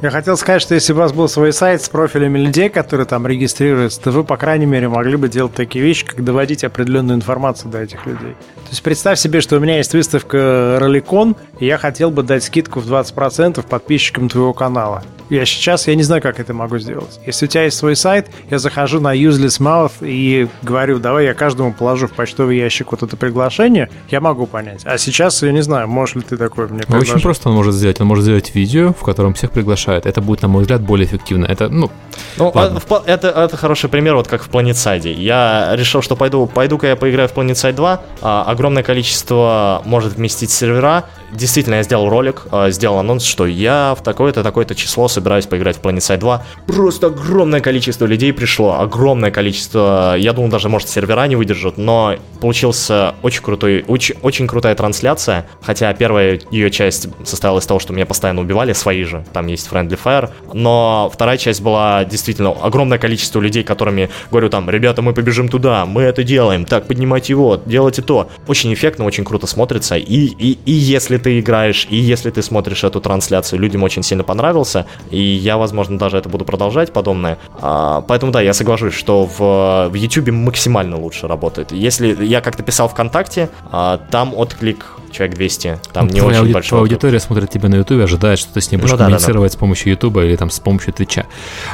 Я 0.02 0.10
хотел 0.10 0.36
сказать, 0.36 0.64
что 0.64 0.74
если 0.74 0.94
бы 0.94 1.00
у 1.00 1.02
вас 1.04 1.14
был 1.14 1.28
свой 1.28 1.54
сайт 1.54 1.84
с 1.84 1.88
профилями 1.88 2.40
людей, 2.40 2.70
которые 2.70 3.06
там 3.06 3.28
регистрируются, 3.28 4.02
то 4.02 4.10
вы, 4.10 4.24
по 4.24 4.36
крайней 4.36 4.66
мере, 4.66 4.90
могли 4.90 5.16
бы 5.16 5.30
делать 5.30 5.54
такие 5.54 5.86
вещи, 5.86 6.04
как 6.04 6.24
доводить 6.24 6.64
определенную 6.64 7.18
информацию 7.18 7.70
до 7.70 7.84
этих 7.84 8.04
людей. 8.08 8.32
То 8.34 8.70
есть 8.72 8.82
представь 8.82 9.20
себе, 9.20 9.42
что 9.42 9.58
у 9.58 9.60
меня 9.60 9.78
есть 9.78 9.94
выставка 9.94 10.78
Роликон, 10.80 11.36
и 11.60 11.68
я 11.68 11.78
хотел 11.78 12.10
бы 12.10 12.24
дать 12.24 12.44
скидку 12.44 12.80
в 12.80 12.92
20% 12.92 13.64
подписчикам 13.68 14.28
твоего 14.28 14.54
канала. 14.54 15.04
Я 15.30 15.46
сейчас, 15.46 15.88
я 15.88 15.96
не 15.96 16.04
знаю, 16.04 16.22
как 16.22 16.40
это 16.40 16.54
могу 16.54 16.78
сделать. 16.80 17.22
Если 17.26 17.46
у 17.46 17.48
тебя 17.48 17.64
есть 17.64 17.78
свой 17.78 17.96
сайт, 17.96 18.28
я 18.50 18.60
захожу 18.60 19.00
на 19.00 19.16
Useless 19.16 19.62
Mouth 19.62 19.94
и 20.02 20.50
говорю, 20.62 21.00
давай 21.00 21.26
я 21.26 21.34
каждому 21.34 21.74
положу 21.74 22.08
в 22.08 22.12
почтовый 22.12 22.58
ящик 22.58 22.92
вот 22.92 23.04
это 23.04 23.16
приглашение, 23.16 23.90
я 24.10 24.20
могу 24.20 24.46
понять. 24.46 24.82
А 24.84 24.98
сейчас, 24.98 25.42
я 25.42 25.54
не 25.54 25.62
знаю, 25.62 25.88
можешь 25.88 26.16
ли 26.16 26.22
ты 26.22 26.36
такое 26.36 26.68
мне 26.68 26.82
предложить? 26.82 27.14
Очень 27.14 27.22
просто 27.22 27.50
он 27.50 27.56
может 27.56 27.76
сделать. 27.76 28.02
Он 28.02 28.08
может 28.08 28.26
сделать 28.26 28.54
видео, 28.54 28.92
в 28.92 29.04
котором 29.04 29.34
всех 29.34 29.52
приглашает. 29.52 29.91
Это 29.94 30.22
будет, 30.22 30.42
на 30.42 30.48
мой 30.48 30.62
взгляд, 30.62 30.82
более 30.82 31.06
эффективно. 31.06 31.46
Это, 31.46 31.70
ну, 31.70 31.92
ну 32.38 32.52
а, 32.54 32.78
это, 33.06 33.28
это 33.30 33.58
хороший 33.58 33.90
пример, 33.90 34.16
вот 34.16 34.28
как 34.28 34.44
в 34.44 34.50
Planet 34.50 35.14
Я 35.14 35.72
решил, 35.76 36.02
что 36.02 36.16
пойду, 36.16 36.48
пойду-ка 36.48 36.88
я 36.88 36.96
поиграю 36.96 37.30
в 37.30 37.34
Planet 37.34 37.74
2. 37.74 38.02
А, 38.22 38.44
огромное 38.48 38.84
количество 38.84 39.82
может 39.86 40.14
вместить 40.14 40.52
сервера. 40.52 41.06
Действительно, 41.34 41.76
я 41.76 41.84
сделал 41.84 42.10
ролик, 42.10 42.44
а, 42.52 42.70
сделал 42.72 43.00
анонс, 43.00 43.24
что 43.24 43.46
я 43.46 43.96
в 43.98 44.04
такое-то, 44.04 44.44
такое-то 44.44 44.76
число 44.76 45.08
собираюсь 45.08 45.46
поиграть 45.46 45.78
в 45.78 45.82
Planet 45.82 46.18
2. 46.18 46.46
Просто 46.68 47.08
огромное 47.08 47.62
количество 47.62 48.06
людей 48.06 48.34
пришло, 48.34 48.80
огромное 48.80 49.32
количество, 49.32 50.16
я 50.18 50.34
думал, 50.34 50.50
даже, 50.50 50.68
может, 50.68 50.90
сервера 50.90 51.26
не 51.28 51.36
выдержат, 51.36 51.78
но 51.78 52.16
получился 52.42 53.16
очень 53.22 53.42
крутой, 53.42 53.86
очень, 53.88 54.16
очень 54.22 54.48
крутая 54.48 54.76
трансляция, 54.76 55.48
хотя 55.62 55.94
первая 55.94 56.40
ее 56.52 56.70
часть 56.70 57.08
состояла 57.24 57.60
из 57.60 57.66
того, 57.66 57.80
что 57.80 57.94
меня 57.94 58.06
постоянно 58.06 58.42
убивали, 58.42 58.74
свои 58.74 59.04
же, 59.04 59.24
там 59.32 59.48
есть 59.48 59.70
Friendly 59.72 59.98
Fire, 60.04 60.32
но 60.54 61.10
вторая 61.14 61.38
часть 61.38 61.62
была 61.62 62.04
действительно 62.04 62.52
огромное 62.52 62.98
количество 62.98 63.40
людей, 63.40 63.64
которыми 63.64 64.10
говорю 64.32 64.50
там, 64.50 64.70
ребята, 64.70 65.02
мы 65.02 65.14
побежим 65.14 65.48
туда, 65.48 65.86
мы 65.86 66.02
это 66.02 66.24
делаем, 66.24 66.66
так, 66.66 66.88
поднимайте 66.88 67.34
его, 67.34 67.62
делайте 67.66 68.02
то. 68.02 68.30
Очень 68.48 68.74
эффектно, 68.74 69.06
очень 69.06 69.24
круто 69.24 69.48
смотрится, 69.48 69.96
и, 69.96 70.26
и, 70.26 70.58
и 70.66 70.72
если 70.72 71.21
ты 71.22 71.40
играешь, 71.40 71.88
и 71.90 71.96
если 71.96 72.30
ты 72.32 72.42
смотришь 72.42 72.84
эту 72.84 73.00
трансляцию, 73.00 73.60
людям 73.60 73.84
очень 73.84 74.04
сильно 74.04 74.24
понравился, 74.24 74.86
и 75.10 75.22
я, 75.22 75.58
возможно, 75.58 75.98
даже 75.98 76.18
это 76.18 76.28
буду 76.30 76.46
продолжать 76.46 76.92
подобное. 76.92 77.38
А, 77.62 78.02
поэтому, 78.02 78.32
да, 78.32 78.42
я 78.42 78.54
соглашусь, 78.54 78.94
что 78.94 79.26
в, 79.26 79.90
в 79.90 79.94
YouTube 79.94 80.32
максимально 80.32 80.98
лучше 80.98 81.28
работает. 81.28 81.72
Если 81.72 82.26
я 82.26 82.42
как-то 82.42 82.64
писал 82.64 82.90
ВКонтакте, 82.90 83.50
а, 83.72 83.98
там 83.98 84.34
отклик 84.36 85.01
человек 85.12 85.36
200, 85.36 85.80
там 85.94 86.08
ну, 86.08 86.14
не 86.14 86.22
очень 86.22 86.40
ауди- 86.40 86.54
большой. 86.54 86.70
Твоя 86.70 86.82
аудитория 86.84 87.20
смотрит 87.20 87.50
тебя 87.50 87.70
на 87.70 87.76
YouTube, 87.76 88.04
ожидает, 88.04 88.40
что 88.40 88.54
ты 88.54 88.62
с 88.62 88.72
ней 88.72 88.78
будешь 88.78 88.92
ну, 88.92 88.98
да, 88.98 89.06
коммуницировать 89.06 89.52
да, 89.52 89.54
да. 89.54 89.58
с 89.58 89.60
помощью 89.60 89.92
YouTube 89.92 90.18
или 90.18 90.36
там 90.36 90.50
с 90.50 90.60
помощью 90.60 90.94
Твича. 90.94 91.26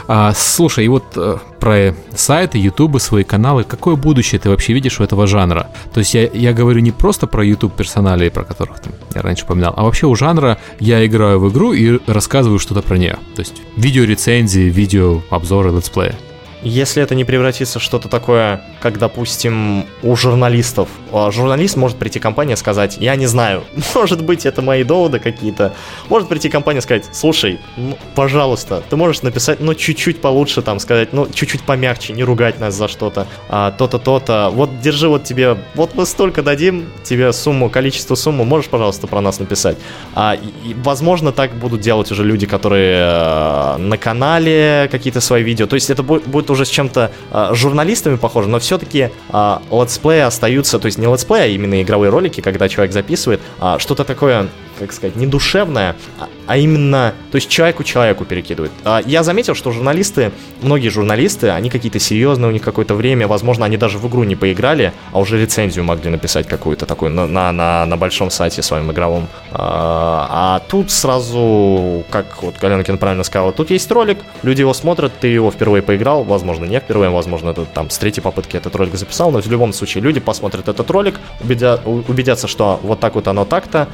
А, 0.07 0.33
слушай, 0.35 0.85
и 0.85 0.87
вот 0.87 1.03
э, 1.15 1.37
про 1.59 1.95
сайты, 2.15 2.57
YouTube, 2.57 2.99
свои 3.01 3.23
каналы, 3.23 3.63
какое 3.63 3.95
будущее 3.95 4.39
ты 4.39 4.49
вообще 4.49 4.73
видишь 4.73 4.99
у 4.99 5.03
этого 5.03 5.27
жанра? 5.27 5.67
То 5.93 5.99
есть 5.99 6.13
я, 6.13 6.27
я 6.27 6.53
говорю 6.53 6.79
не 6.79 6.91
просто 6.91 7.27
про 7.27 7.43
YouTube 7.43 7.75
персоналей, 7.75 8.29
про 8.29 8.43
которых 8.43 8.79
там, 8.79 8.93
я 9.15 9.21
раньше 9.21 9.45
упоминал, 9.45 9.73
а 9.75 9.83
вообще 9.83 10.07
у 10.07 10.15
жанра 10.15 10.57
я 10.79 11.05
играю 11.05 11.39
в 11.39 11.51
игру 11.51 11.73
и 11.73 11.99
рассказываю 12.07 12.59
что-то 12.59 12.81
про 12.81 12.97
нее. 12.97 13.17
То 13.35 13.41
есть 13.41 13.61
видеорецензии, 13.75 14.69
видео 14.69 15.21
обзоры, 15.29 15.71
летсплеи. 15.71 16.15
Если 16.63 17.03
это 17.03 17.13
не 17.13 17.23
превратится 17.23 17.79
в 17.79 17.83
что-то 17.83 18.09
такое, 18.09 18.63
как, 18.81 18.97
допустим, 18.97 19.85
у 20.01 20.15
журналистов. 20.15 20.89
А 21.11 21.29
журналист 21.29 21.77
может 21.77 21.97
прийти 21.97 22.19
компания 22.19 22.53
и 22.53 22.55
сказать, 22.55 22.97
я 22.99 23.15
не 23.15 23.27
знаю, 23.27 23.63
может 23.95 24.23
быть, 24.23 24.45
это 24.45 24.61
мои 24.61 24.83
доводы 24.83 25.19
какие-то. 25.19 25.73
Может 26.09 26.27
прийти 26.29 26.49
компания 26.49 26.79
и 26.79 26.81
сказать, 26.81 27.05
слушай, 27.11 27.59
ну, 27.75 27.97
пожалуйста, 28.15 28.81
ты 28.89 28.95
можешь 28.95 29.21
написать, 29.21 29.59
ну, 29.59 29.75
чуть-чуть 29.75 30.19
получше, 30.19 30.61
там, 30.61 30.79
сказать, 30.79 31.13
ну, 31.13 31.27
чуть-чуть 31.31 31.61
помягче, 31.61 32.13
не 32.13 32.23
ругать 32.23 32.59
нас 32.59 32.73
за 32.73 32.87
что-то, 32.87 33.27
а, 33.49 33.71
то-то, 33.71 33.99
то-то. 33.99 34.49
Вот 34.51 34.79
держи 34.81 35.07
вот 35.07 35.23
тебе, 35.23 35.57
вот 35.75 35.93
мы 35.93 36.05
столько 36.05 36.41
дадим 36.41 36.89
тебе 37.03 37.31
сумму, 37.33 37.69
количество 37.69 38.15
сумму, 38.15 38.43
можешь, 38.45 38.69
пожалуйста, 38.69 39.07
про 39.07 39.21
нас 39.21 39.39
написать. 39.39 39.77
А, 40.15 40.35
и, 40.35 40.73
возможно, 40.73 41.31
так 41.31 41.53
будут 41.53 41.81
делать 41.81 42.11
уже 42.11 42.23
люди, 42.23 42.47
которые 42.47 42.97
э, 42.97 43.77
на 43.77 43.97
канале 43.97 44.89
какие-то 44.91 45.21
свои 45.21 45.43
видео. 45.43 45.67
То 45.67 45.75
есть 45.75 45.89
это 45.89 46.03
будет, 46.03 46.46
будет 46.47 46.51
уже 46.51 46.65
с 46.65 46.69
чем-то 46.69 47.11
э, 47.31 47.49
журналистами 47.53 48.15
похоже, 48.15 48.49
но 48.49 48.59
все-таки 48.59 49.09
э, 49.29 49.57
летсплеи 49.71 50.21
остаются, 50.21 50.79
то 50.79 50.85
есть 50.87 50.97
не 50.97 51.05
летсплеи, 51.05 51.41
а 51.41 51.47
именно 51.47 51.81
игровые 51.81 52.09
ролики, 52.09 52.41
когда 52.41 52.69
человек 52.69 52.93
записывает, 52.93 53.41
а 53.59 53.79
что-то 53.79 54.03
такое 54.03 54.47
как 54.77 54.93
сказать, 54.93 55.15
не 55.15 55.27
душевное, 55.27 55.95
а, 56.19 56.27
а 56.47 56.57
именно, 56.57 57.13
то 57.31 57.35
есть 57.35 57.49
человеку 57.49 57.83
человеку 57.83 58.25
перекидывает. 58.25 58.71
А, 58.83 59.01
я 59.05 59.23
заметил, 59.23 59.55
что 59.55 59.71
журналисты, 59.71 60.31
многие 60.61 60.89
журналисты, 60.89 61.49
они 61.49 61.69
какие-то 61.69 61.99
серьезные, 61.99 62.49
у 62.49 62.51
них 62.51 62.61
какое-то 62.61 62.95
время, 62.95 63.27
возможно, 63.27 63.65
они 63.65 63.77
даже 63.77 63.97
в 63.97 64.07
игру 64.07 64.23
не 64.23 64.35
поиграли, 64.35 64.93
а 65.11 65.19
уже 65.19 65.39
рецензию 65.39 65.83
могли 65.83 66.09
написать 66.09 66.47
какую-то 66.47 66.85
такую 66.85 67.11
на, 67.11 67.27
на, 67.27 67.51
на, 67.51 67.85
на 67.85 67.97
большом 67.97 68.29
сайте 68.29 68.61
своем 68.61 68.91
игровом. 68.91 69.27
А, 69.51 70.27
а 70.29 70.61
тут 70.67 70.91
сразу, 70.91 72.05
как 72.09 72.41
вот 72.43 72.55
Галенкин 72.59 72.97
правильно 72.97 73.23
сказал, 73.23 73.51
тут 73.51 73.71
есть 73.71 73.91
ролик, 73.91 74.19
люди 74.43 74.61
его 74.61 74.73
смотрят, 74.73 75.11
ты 75.19 75.27
его 75.27 75.51
впервые 75.51 75.81
поиграл, 75.81 76.23
возможно, 76.23 76.65
не 76.65 76.79
впервые, 76.79 77.09
возможно, 77.09 77.49
это 77.49 77.65
там 77.65 77.89
с 77.89 77.97
третьей 77.97 78.23
попытки 78.23 78.57
этот 78.57 78.75
ролик 78.75 78.95
записал, 78.95 79.31
но 79.31 79.41
в 79.41 79.51
любом 79.51 79.73
случае 79.73 80.03
люди 80.03 80.19
посмотрят 80.19 80.67
этот 80.67 80.89
ролик, 80.91 81.19
убедя, 81.43 81.79
убедятся, 81.85 82.47
что 82.47 82.79
вот 82.83 82.99
так 82.99 83.15
вот 83.15 83.27
оно 83.27 83.45
так-то, 83.45 83.87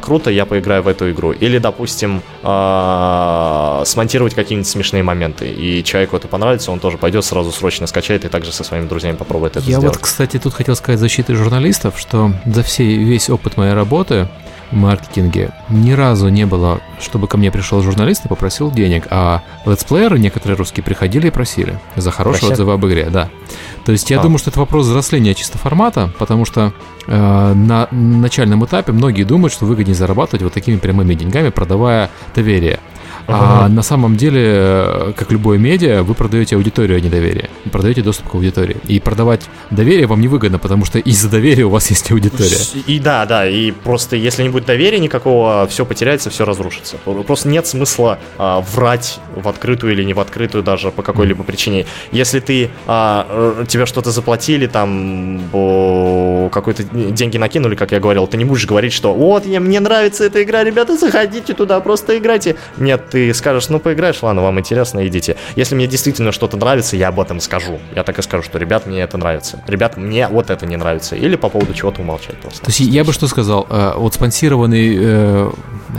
круто, 0.00 0.21
круто, 0.22 0.30
я 0.30 0.46
поиграю 0.46 0.82
в 0.82 0.88
эту 0.88 1.10
игру. 1.10 1.32
Или, 1.32 1.58
допустим, 1.58 2.22
э, 2.42 3.82
смонтировать 3.84 4.34
какие-нибудь 4.34 4.68
смешные 4.68 5.02
моменты. 5.02 5.48
И 5.48 5.82
человеку 5.82 6.16
это 6.16 6.28
понравится, 6.28 6.70
он 6.70 6.78
тоже 6.78 6.96
пойдет, 6.96 7.24
сразу 7.24 7.50
срочно 7.50 7.86
скачает 7.86 8.24
и 8.24 8.28
также 8.28 8.52
со 8.52 8.64
своими 8.64 8.86
друзьями 8.86 9.16
попробует 9.16 9.56
это 9.56 9.60
я 9.60 9.78
сделать. 9.78 9.82
Я 9.82 9.88
вот, 9.88 9.98
кстати, 9.98 10.38
тут 10.38 10.54
хотел 10.54 10.76
сказать 10.76 11.00
защиты 11.00 11.34
журналистов, 11.34 11.94
что 11.98 12.32
за 12.46 12.62
всей, 12.62 12.96
весь 12.96 13.30
опыт 13.30 13.56
моей 13.56 13.74
работы 13.74 14.28
маркетинге 14.72 15.50
ни 15.68 15.92
разу 15.92 16.28
не 16.28 16.46
было, 16.46 16.80
чтобы 17.00 17.28
ко 17.28 17.36
мне 17.36 17.50
пришел 17.50 17.82
журналист 17.82 18.24
и 18.24 18.28
попросил 18.28 18.70
денег, 18.70 19.06
а 19.10 19.42
летсплееры 19.66 20.18
некоторые 20.18 20.56
русские 20.56 20.84
приходили 20.84 21.28
и 21.28 21.30
просили 21.30 21.78
за 21.96 22.10
хорошие 22.10 22.40
Прощай. 22.40 22.54
отзывы 22.54 22.72
об 22.72 22.86
игре, 22.86 23.08
да. 23.10 23.28
То 23.84 23.92
есть 23.92 24.10
я 24.10 24.20
а. 24.20 24.22
думаю, 24.22 24.38
что 24.38 24.50
это 24.50 24.60
вопрос 24.60 24.86
взросления 24.86 25.34
чисто 25.34 25.58
формата, 25.58 26.12
потому 26.18 26.44
что 26.44 26.72
э, 27.06 27.52
на 27.54 27.88
начальном 27.90 28.64
этапе 28.64 28.92
многие 28.92 29.24
думают, 29.24 29.52
что 29.52 29.66
выгоднее 29.66 29.94
зарабатывать 29.94 30.42
вот 30.42 30.52
такими 30.52 30.76
прямыми 30.76 31.14
деньгами, 31.14 31.50
продавая 31.50 32.10
доверие. 32.34 32.80
А 33.26 33.68
на 33.68 33.82
самом 33.82 34.16
деле, 34.16 34.42
э, 34.44 35.12
как 35.16 35.30
любое 35.32 35.58
медиа, 35.58 36.02
вы 36.02 36.14
продаете 36.14 36.56
аудиторию, 36.56 36.96
а 36.96 37.00
не 37.00 37.08
доверие. 37.08 37.50
продаете 37.70 38.02
доступ 38.02 38.28
к 38.30 38.34
аудитории. 38.34 38.76
И 38.86 39.00
продавать 39.00 39.42
доверие 39.70 40.06
вам 40.06 40.20
невыгодно, 40.20 40.58
потому 40.58 40.84
что 40.84 40.98
из-за 40.98 41.28
доверия 41.28 41.64
у 41.64 41.70
вас 41.70 41.88
есть 41.90 42.10
аудитория. 42.10 42.58
И 42.86 42.98
да, 42.98 43.24
да, 43.26 43.48
и 43.48 43.70
просто 43.70 44.16
если 44.16 44.42
не 44.42 44.48
будет 44.48 44.66
доверия 44.66 44.98
никакого, 44.98 45.66
все 45.68 45.86
потеряется, 45.86 46.30
все 46.30 46.44
разрушится. 46.44 46.96
Просто 46.96 47.48
нет 47.48 47.66
смысла 47.66 48.18
а, 48.38 48.60
врать 48.60 49.20
в 49.34 49.48
открытую 49.48 49.92
или 49.92 50.04
не 50.04 50.14
в 50.14 50.20
открытую 50.20 50.62
даже 50.62 50.90
по 50.90 51.02
какой-либо 51.02 51.44
причине. 51.44 51.86
Если 52.10 52.40
ты 52.40 52.70
а, 52.86 53.64
тебе 53.66 53.86
что-то 53.86 54.10
заплатили, 54.10 54.66
там 54.66 55.40
какой-то 56.50 56.82
деньги 56.82 57.38
накинули, 57.38 57.74
как 57.74 57.92
я 57.92 58.00
говорил, 58.00 58.26
ты 58.26 58.36
не 58.36 58.44
будешь 58.44 58.66
говорить, 58.66 58.92
что 58.92 59.14
вот, 59.14 59.46
мне 59.46 59.80
нравится 59.80 60.24
эта 60.24 60.42
игра, 60.42 60.64
ребята, 60.64 60.96
заходите 60.96 61.54
туда, 61.54 61.80
просто 61.80 62.18
играйте. 62.18 62.56
Нет, 62.76 63.11
ты 63.12 63.34
скажешь, 63.34 63.68
ну 63.68 63.78
поиграешь, 63.78 64.22
ладно, 64.22 64.40
вам 64.40 64.58
интересно, 64.58 65.06
идите. 65.06 65.36
Если 65.54 65.74
мне 65.74 65.86
действительно 65.86 66.32
что-то 66.32 66.56
нравится, 66.56 66.96
я 66.96 67.08
об 67.08 67.20
этом 67.20 67.40
скажу. 67.40 67.78
Я 67.94 68.04
так 68.04 68.18
и 68.18 68.22
скажу, 68.22 68.42
что, 68.42 68.58
ребят, 68.58 68.86
мне 68.86 69.00
это 69.02 69.18
нравится. 69.18 69.62
Ребят, 69.66 69.98
мне 69.98 70.28
вот 70.28 70.48
это 70.48 70.64
не 70.64 70.78
нравится. 70.78 71.14
Или 71.14 71.36
по 71.36 71.50
поводу 71.50 71.74
чего-то 71.74 72.00
умолчать 72.00 72.40
просто. 72.40 72.60
То 72.62 72.70
есть 72.70 72.80
я 72.80 73.04
бы 73.04 73.12
что 73.12 73.28
сказал, 73.28 73.66
э, 73.68 73.92
вот 73.96 74.14
спонсированные 74.14 74.98
э, 74.98 75.50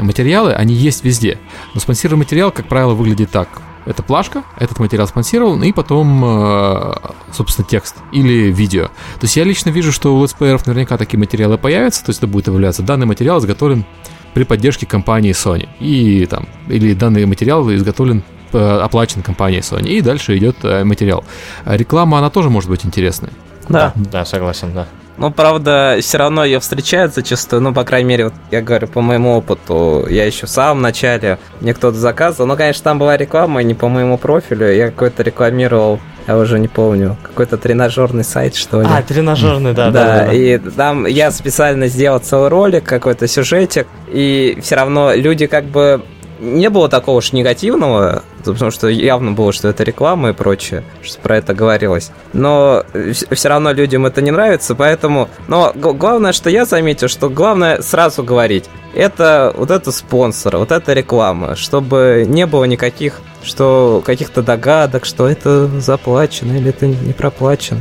материалы, 0.02 0.54
они 0.54 0.74
есть 0.74 1.04
везде. 1.04 1.38
Но 1.76 1.80
спонсированный 1.80 2.24
материал, 2.26 2.52
как 2.52 2.68
правило, 2.68 2.94
выглядит 2.94 3.30
так. 3.30 3.48
Это 3.86 4.02
плашка, 4.02 4.44
этот 4.58 4.80
материал 4.80 5.08
спонсирован, 5.08 5.62
и 5.62 5.72
потом, 5.72 6.24
э, 6.26 6.94
собственно, 7.32 7.68
текст 7.68 7.96
или 8.12 8.52
видео. 8.52 8.86
То 8.86 9.24
есть 9.24 9.36
я 9.36 9.44
лично 9.44 9.70
вижу, 9.70 9.92
что 9.92 10.16
у 10.16 10.24
летсплееров 10.24 10.66
наверняка 10.66 10.98
такие 10.98 11.20
материалы 11.20 11.60
появятся, 11.60 12.04
то 12.04 12.10
есть 12.10 12.20
это 12.20 12.28
будет 12.28 12.48
являться 12.48 12.82
данный 12.82 13.06
материал 13.06 13.38
изготовлен 13.38 13.86
при 14.34 14.44
поддержке 14.44 14.86
компании 14.86 15.32
Sony. 15.32 15.68
И 15.80 16.26
там, 16.26 16.48
или 16.68 16.94
данный 16.94 17.26
материал 17.26 17.70
изготовлен 17.74 18.24
э, 18.52 18.80
оплачен 18.80 19.22
компанией 19.22 19.62
Sony. 19.62 19.90
И 19.90 20.02
дальше 20.02 20.38
идет 20.38 20.58
э, 20.64 20.84
материал. 20.84 21.24
Реклама, 21.66 22.18
она 22.18 22.30
тоже 22.30 22.50
может 22.50 22.70
быть 22.70 22.86
интересной. 22.86 23.30
Да. 23.70 23.94
Да, 23.96 24.26
согласен, 24.26 24.74
да. 24.74 24.88
Но, 25.18 25.32
правда, 25.32 25.98
все 26.02 26.18
равно 26.18 26.44
ее 26.44 26.60
встречают 26.60 27.14
зачастую, 27.14 27.62
ну, 27.62 27.74
по 27.74 27.84
крайней 27.84 28.10
мере, 28.10 28.24
вот 28.26 28.34
я 28.52 28.62
говорю, 28.62 28.88
по 28.88 29.02
моему 29.02 29.38
опыту, 29.38 30.08
я 30.10 30.26
еще 30.26 30.48
в 30.48 30.50
самом 30.50 30.82
начале, 30.82 31.38
мне 31.60 31.74
кто-то 31.74 31.98
заказывал, 31.98 32.48
ну, 32.48 32.58
конечно, 32.58 32.84
там 32.84 33.00
была 33.00 33.16
реклама, 33.16 33.62
не 33.62 33.76
по 33.76 33.90
моему 33.90 34.18
профилю, 34.18 34.74
я 34.74 34.88
какой-то 34.88 35.24
рекламировал 35.24 36.00
я 36.28 36.38
уже 36.38 36.58
не 36.58 36.70
помню, 36.70 37.18
какой-то 37.22 37.58
тренажерный 37.58 38.24
сайт, 38.24 38.56
что 38.56 38.82
ли. 38.82 38.88
А, 38.90 39.02
тренажерный, 39.02 39.74
да, 39.74 39.92
да. 39.92 40.26
Да, 40.26 40.34
и 40.34 40.58
там 40.58 41.06
я 41.06 41.32
специально 41.32 41.88
сделал 41.88 42.20
целый 42.20 42.48
ролик, 42.48 42.86
какой-то 42.86 43.28
сюжетик, 43.28 43.88
и 44.08 44.58
все 44.62 44.76
равно 44.76 45.14
люди 45.14 45.48
как 45.48 45.66
бы 45.66 46.02
не 46.44 46.70
было 46.70 46.90
такого 46.90 47.18
уж 47.18 47.32
негативного, 47.32 48.24
потому 48.44 48.72
что 48.72 48.88
явно 48.88 49.32
было, 49.32 49.54
что 49.54 49.70
это 49.70 49.84
реклама 49.84 50.30
и 50.30 50.34
прочее, 50.34 50.84
что 51.02 51.20
про 51.22 51.38
это 51.38 51.54
говорилось. 51.54 52.12
Но 52.34 52.84
все 53.32 53.50
равно 53.50 53.72
людям 53.72 54.06
это 54.06 54.22
не 54.22 54.32
нравится, 54.32 54.76
поэтому... 54.76 55.30
Но 55.48 55.72
главное, 55.74 56.34
что 56.34 56.50
я 56.50 56.66
заметил, 56.66 57.08
что 57.08 57.30
главное 57.30 57.82
сразу 57.82 58.24
говорить, 58.24 58.66
это 58.94 59.54
вот 59.58 59.72
это 59.72 59.92
спонсор, 59.92 60.58
вот 60.58 60.72
это 60.72 60.94
реклама, 60.94 61.56
чтобы 61.56 62.26
не 62.28 62.46
было 62.46 62.66
никаких, 62.66 63.22
что 63.42 64.04
каких-то 64.06 64.44
догадок, 64.44 65.06
что 65.06 65.28
это 65.28 65.68
заплачено 65.80 66.54
или 66.54 66.70
это 66.70 66.88
не 66.88 67.14
проплачено. 67.14 67.80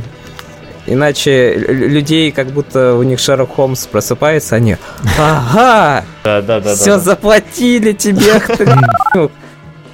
Иначе 0.85 1.55
людей, 1.55 2.31
как 2.31 2.47
будто 2.47 2.95
у 2.95 3.03
них 3.03 3.19
Шерлок 3.19 3.55
Холмс 3.55 3.85
просыпается, 3.85 4.55
они 4.55 4.77
«Ага! 5.17 6.03
Да, 6.23 6.41
да, 6.41 6.59
да. 6.59 6.75
Все 6.75 6.99
заплатили 6.99 7.93
тебе!» 7.93 8.41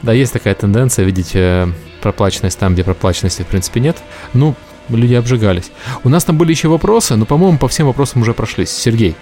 Да, 0.01 0.13
есть 0.13 0.33
такая 0.33 0.55
тенденция 0.55 1.05
видеть 1.05 1.31
э, 1.35 1.67
проплаченность 2.01 2.57
там, 2.57 2.73
где 2.73 2.83
проплаченности 2.83 3.41
в 3.41 3.47
принципе 3.47 3.81
нет. 3.81 3.97
Ну, 4.33 4.55
люди 4.87 5.13
обжигались. 5.13 5.71
У 6.03 6.09
нас 6.09 6.23
там 6.23 6.37
были 6.37 6.51
еще 6.51 6.69
вопросы, 6.69 7.15
но, 7.15 7.25
по-моему, 7.25 7.57
по 7.57 7.67
всем 7.67 7.87
вопросам 7.87 8.21
уже 8.21 8.33
прошлись. 8.33 8.69
Сергей. 8.71 9.15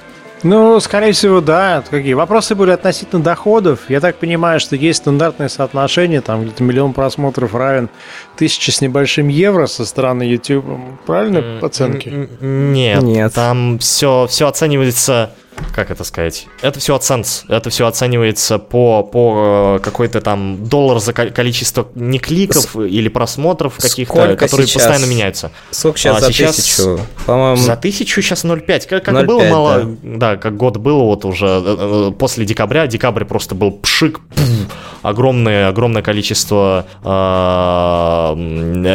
Ну, 0.44 0.80
скорее 0.80 1.14
всего, 1.14 1.42
да. 1.42 1.84
Какие? 1.90 2.14
Вопросы 2.14 2.56
были 2.56 2.72
относительно 2.72 3.24
доходов. 3.24 3.90
Я 3.90 4.00
так 4.00 4.18
понимаю, 4.18 4.60
что 4.60 4.76
есть 4.76 5.00
стандартное 5.00 5.50
соотношение, 5.50 6.22
там 6.22 6.44
где-то 6.44 6.64
миллион 6.64 6.94
просмотров 6.94 7.56
равен 7.56 7.90
тысяче 8.36 8.72
с 8.72 8.82
небольшим 8.82 9.28
евро 9.28 9.66
со 9.68 9.86
стороны 9.86 10.24
YouTube. 10.24 10.66
Правильно 11.06 11.60
оценки? 11.62 12.30
Нет, 12.40 13.02
Нет. 13.02 13.34
там 13.34 13.80
все, 13.80 14.28
все 14.28 14.48
оценивается 14.48 15.32
как 15.74 15.92
это 15.92 16.04
сказать? 16.04 16.48
Это 16.62 16.80
все 16.80 16.96
оценс. 16.96 17.46
Это 17.48 17.70
все 17.70 17.86
оценивается 17.86 18.58
по, 18.58 19.04
по 19.04 19.78
э, 19.78 19.80
какой-то 19.84 20.22
там 20.22 20.66
доллар 20.66 21.00
за 21.00 21.14
количество 21.14 21.88
не 21.96 22.20
кликов 22.20 22.72
С... 22.74 22.80
или 22.80 23.10
просмотров 23.10 23.78
каких-то, 23.78 24.36
которые 24.36 24.68
сейчас? 24.68 24.84
постоянно 24.84 25.06
меняются. 25.06 25.52
Сколько 25.72 26.00
сейчас 26.00 26.18
а, 26.18 26.22
за 26.22 26.34
сейчас, 26.34 26.56
тысячу? 26.56 27.00
По-моему... 27.26 27.58
За 27.58 27.76
тысячу 27.76 28.22
сейчас 28.22 28.44
0,5. 28.44 28.88
Как, 28.88 29.04
как 29.06 29.14
0,5, 29.14 29.26
было 29.26 29.44
мало, 29.44 29.84
да. 29.84 29.98
да, 30.02 30.38
как 30.38 30.58
год 30.58 30.78
было 30.78 31.04
вот 31.04 31.26
уже 31.26 31.46
э, 31.46 32.10
э, 32.10 32.12
после 32.18 32.46
декабря. 32.46 32.88
Декабрь 32.88 33.26
просто 33.26 33.54
был 33.54 33.72
пшик, 33.72 34.20
пфф, 34.20 34.72
огромное, 35.02 35.68
огромное 35.70 36.02
количество 36.02 36.86
э, 37.04 37.08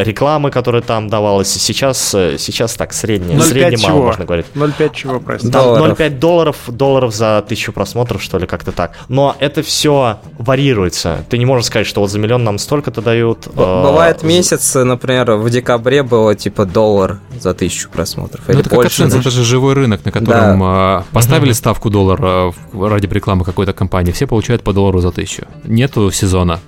рекламы, 0.03 0.51
которая 0.51 0.83
там 0.83 1.09
давалась. 1.09 1.49
Сейчас, 1.49 2.11
сейчас 2.11 2.75
так, 2.75 2.93
среднее, 2.93 3.41
среднее 3.41 3.89
мало, 3.89 4.03
можно 4.03 4.25
говорить. 4.25 4.47
0,5 4.55 4.91
чего, 4.95 5.21
простите? 5.21 5.57
0,5 5.57 6.11
долларов, 6.19 6.52
долларов 6.69 7.15
за 7.15 7.45
тысячу 7.49 7.73
просмотров, 7.73 8.23
что 8.23 8.39
ли, 8.39 8.47
как-то 8.47 8.73
так. 8.73 8.93
Но 9.09 9.37
это 9.39 9.63
все 9.63 10.19
варьируется. 10.39 11.25
Ты 11.29 11.39
не 11.39 11.47
можешь 11.47 11.67
сказать, 11.67 11.87
что 11.87 12.01
вот 12.01 12.11
за 12.11 12.19
миллион 12.19 12.45
нам 12.45 12.59
столько-то 12.59 13.03
дают. 13.03 13.47
Э, 13.47 13.83
Бывает 13.83 14.23
месяц, 14.23 14.75
например, 14.75 15.33
в 15.33 15.51
декабре 15.51 16.03
было 16.03 16.35
типа 16.35 16.65
доллар 16.65 17.21
за 17.41 17.55
тысячу 17.55 17.89
просмотров. 17.91 18.43
Ну, 18.49 18.59
это 18.59 18.69
больше. 18.71 19.05
Как 19.05 19.15
это 19.15 19.31
же 19.31 19.45
живой 19.45 19.75
рынок, 19.75 20.05
на 20.05 20.13
котором 20.13 20.61
да. 20.61 21.05
поставили 21.13 21.53
ставку 21.53 21.91
доллара 21.91 22.53
ради 22.73 23.07
рекламы 23.07 23.45
какой-то 23.45 23.73
компании, 23.73 24.13
все 24.13 24.27
получают 24.27 24.63
по 24.63 24.73
доллару 24.73 25.01
за 25.01 25.11
тысячу. 25.11 25.47
Нету 25.65 26.11
сезона. 26.11 26.61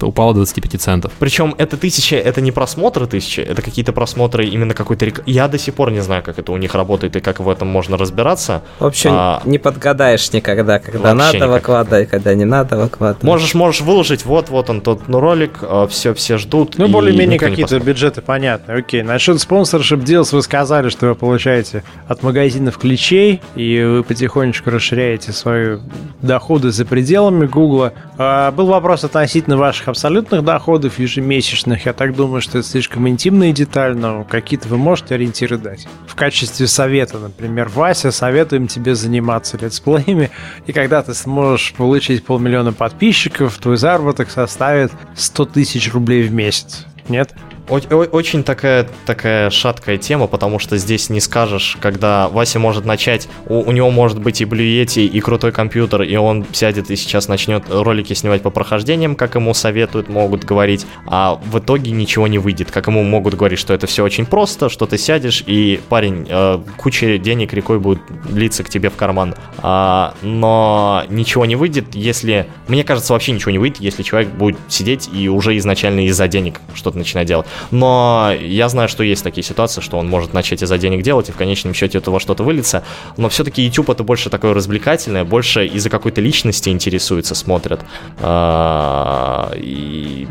Упало 0.00 0.34
до 0.34 0.40
25 0.40 0.80
центов. 0.80 1.12
Причем 1.18 1.54
это 1.58 1.76
тысяча, 1.76 2.16
это 2.16 2.40
не 2.40 2.52
просмотры 2.52 3.06
тысячи, 3.06 3.40
это 3.40 3.62
какие-то 3.62 3.92
просмотры 3.92 4.46
именно 4.46 4.74
какой-то... 4.74 5.06
Я 5.26 5.48
до 5.48 5.58
сих 5.58 5.74
пор 5.74 5.90
не 5.90 6.00
знаю, 6.00 6.22
как 6.22 6.38
это 6.38 6.52
у 6.52 6.56
них 6.56 6.74
работает 6.74 7.16
и 7.16 7.20
как 7.20 7.40
в 7.40 7.48
этом 7.48 7.68
можно 7.68 7.96
разбираться. 7.96 8.62
В 8.78 8.86
общем, 8.86 9.13
а... 9.14 9.42
не 9.44 9.58
подгадаешь 9.58 10.32
никогда, 10.32 10.78
когда 10.78 11.14
Вообще 11.14 11.14
надо 11.14 11.36
никак. 11.36 11.50
выкладывать, 11.50 12.08
когда 12.08 12.34
не 12.34 12.44
надо 12.44 12.76
выкладывать. 12.76 13.22
Можешь, 13.22 13.54
можешь 13.54 13.80
выложить, 13.80 14.24
вот-вот 14.24 14.70
он 14.70 14.80
тот 14.80 15.08
ну, 15.08 15.20
ролик, 15.20 15.58
все, 15.88 16.10
а, 16.10 16.14
все 16.14 16.38
ждут. 16.38 16.74
Ну, 16.78 16.88
более-менее 16.88 17.38
какие-то 17.38 17.78
бюджеты 17.80 18.20
понятны. 18.20 18.72
Окей, 18.72 19.02
насчет 19.02 19.40
спонсоршип 19.40 20.00
deals 20.00 20.34
вы 20.34 20.42
сказали, 20.42 20.88
что 20.88 21.06
вы 21.06 21.14
получаете 21.14 21.82
от 22.08 22.22
магазинов 22.22 22.78
ключей, 22.78 23.40
и 23.54 23.82
вы 23.82 24.02
потихонечку 24.02 24.70
расширяете 24.70 25.32
свои 25.32 25.78
доходы 26.22 26.70
за 26.70 26.84
пределами 26.84 27.46
Гугла. 27.46 27.92
А, 28.18 28.50
был 28.52 28.66
вопрос 28.66 29.04
относительно 29.04 29.56
ваших 29.56 29.88
абсолютных 29.88 30.44
доходов 30.44 30.98
ежемесячных. 30.98 31.86
Я 31.86 31.92
так 31.92 32.14
думаю, 32.14 32.40
что 32.40 32.58
это 32.58 32.68
слишком 32.68 33.08
интимная 33.08 33.52
деталь, 33.52 33.96
но 33.96 34.24
какие-то 34.24 34.68
вы 34.68 34.76
можете 34.76 35.14
ориентиры 35.14 35.58
дать. 35.58 35.86
В 36.06 36.14
качестве 36.14 36.66
совета, 36.66 37.18
например, 37.18 37.68
Вася, 37.68 38.10
советуем 38.10 38.66
тебе 38.66 38.94
заниматься 39.04 39.56
летсплеями, 39.56 40.30
и 40.66 40.72
когда 40.72 41.02
ты 41.02 41.14
сможешь 41.14 41.72
получить 41.74 42.24
полмиллиона 42.24 42.72
подписчиков, 42.72 43.56
твой 43.58 43.76
заработок 43.76 44.30
составит 44.30 44.92
100 45.14 45.44
тысяч 45.46 45.92
рублей 45.92 46.22
в 46.22 46.32
месяц. 46.32 46.86
Нет? 47.08 47.34
Очень 47.68 48.44
такая, 48.44 48.86
такая 49.06 49.48
шаткая 49.48 49.96
тема, 49.96 50.26
потому 50.26 50.58
что 50.58 50.76
здесь 50.76 51.08
не 51.08 51.20
скажешь, 51.20 51.78
когда 51.80 52.28
Вася 52.28 52.58
может 52.58 52.84
начать, 52.84 53.26
у, 53.46 53.60
у 53.60 53.72
него 53.72 53.90
может 53.90 54.20
быть 54.20 54.40
и 54.42 54.44
Yeti, 54.44 55.06
и 55.06 55.20
крутой 55.20 55.50
компьютер, 55.50 56.02
и 56.02 56.14
он 56.16 56.44
сядет 56.52 56.90
и 56.90 56.96
сейчас 56.96 57.26
начнет 57.26 57.64
ролики 57.70 58.12
снимать 58.12 58.42
по 58.42 58.50
прохождениям, 58.50 59.16
как 59.16 59.34
ему 59.34 59.54
советуют, 59.54 60.08
могут 60.10 60.44
говорить, 60.44 60.86
а 61.06 61.40
в 61.42 61.58
итоге 61.58 61.90
ничего 61.90 62.26
не 62.26 62.38
выйдет, 62.38 62.70
как 62.70 62.86
ему 62.86 63.02
могут 63.02 63.34
говорить, 63.34 63.58
что 63.58 63.72
это 63.72 63.86
все 63.86 64.04
очень 64.04 64.26
просто, 64.26 64.68
что 64.68 64.84
ты 64.84 64.98
сядешь, 64.98 65.42
и 65.46 65.80
парень, 65.88 66.26
э, 66.28 66.58
куча 66.76 67.16
денег 67.16 67.54
рекой 67.54 67.78
будет 67.78 68.02
литься 68.30 68.62
к 68.62 68.68
тебе 68.68 68.90
в 68.90 68.96
карман. 68.96 69.34
А, 69.58 70.14
но 70.20 71.04
ничего 71.08 71.46
не 71.46 71.56
выйдет, 71.56 71.94
если... 71.94 72.46
Мне 72.68 72.84
кажется, 72.84 73.14
вообще 73.14 73.32
ничего 73.32 73.52
не 73.52 73.58
выйдет, 73.58 73.80
если 73.80 74.02
человек 74.02 74.28
будет 74.28 74.58
сидеть 74.68 75.08
и 75.12 75.28
уже 75.28 75.56
изначально 75.56 76.06
из-за 76.06 76.28
денег 76.28 76.60
что-то 76.74 76.98
начинать 76.98 77.26
делать. 77.26 77.46
Но 77.70 78.32
я 78.40 78.68
знаю, 78.68 78.88
что 78.88 79.02
есть 79.02 79.22
такие 79.24 79.44
ситуации, 79.44 79.80
что 79.80 79.98
он 79.98 80.08
может 80.08 80.32
начать 80.32 80.62
из-за 80.62 80.78
денег 80.78 81.02
делать, 81.02 81.28
и 81.28 81.32
в 81.32 81.36
конечном 81.36 81.74
счете 81.74 81.98
этого 81.98 82.20
что-то 82.20 82.42
выльется. 82.42 82.84
Но 83.16 83.28
все-таки 83.28 83.62
YouTube 83.62 83.90
это 83.90 84.02
больше 84.04 84.30
такое 84.30 84.54
развлекательное, 84.54 85.24
больше 85.24 85.66
из-за 85.66 85.90
какой-то 85.90 86.20
личности 86.20 86.68
интересуется, 86.68 87.34
смотрят. 87.34 87.80
А, 88.20 89.52
и 89.56 90.28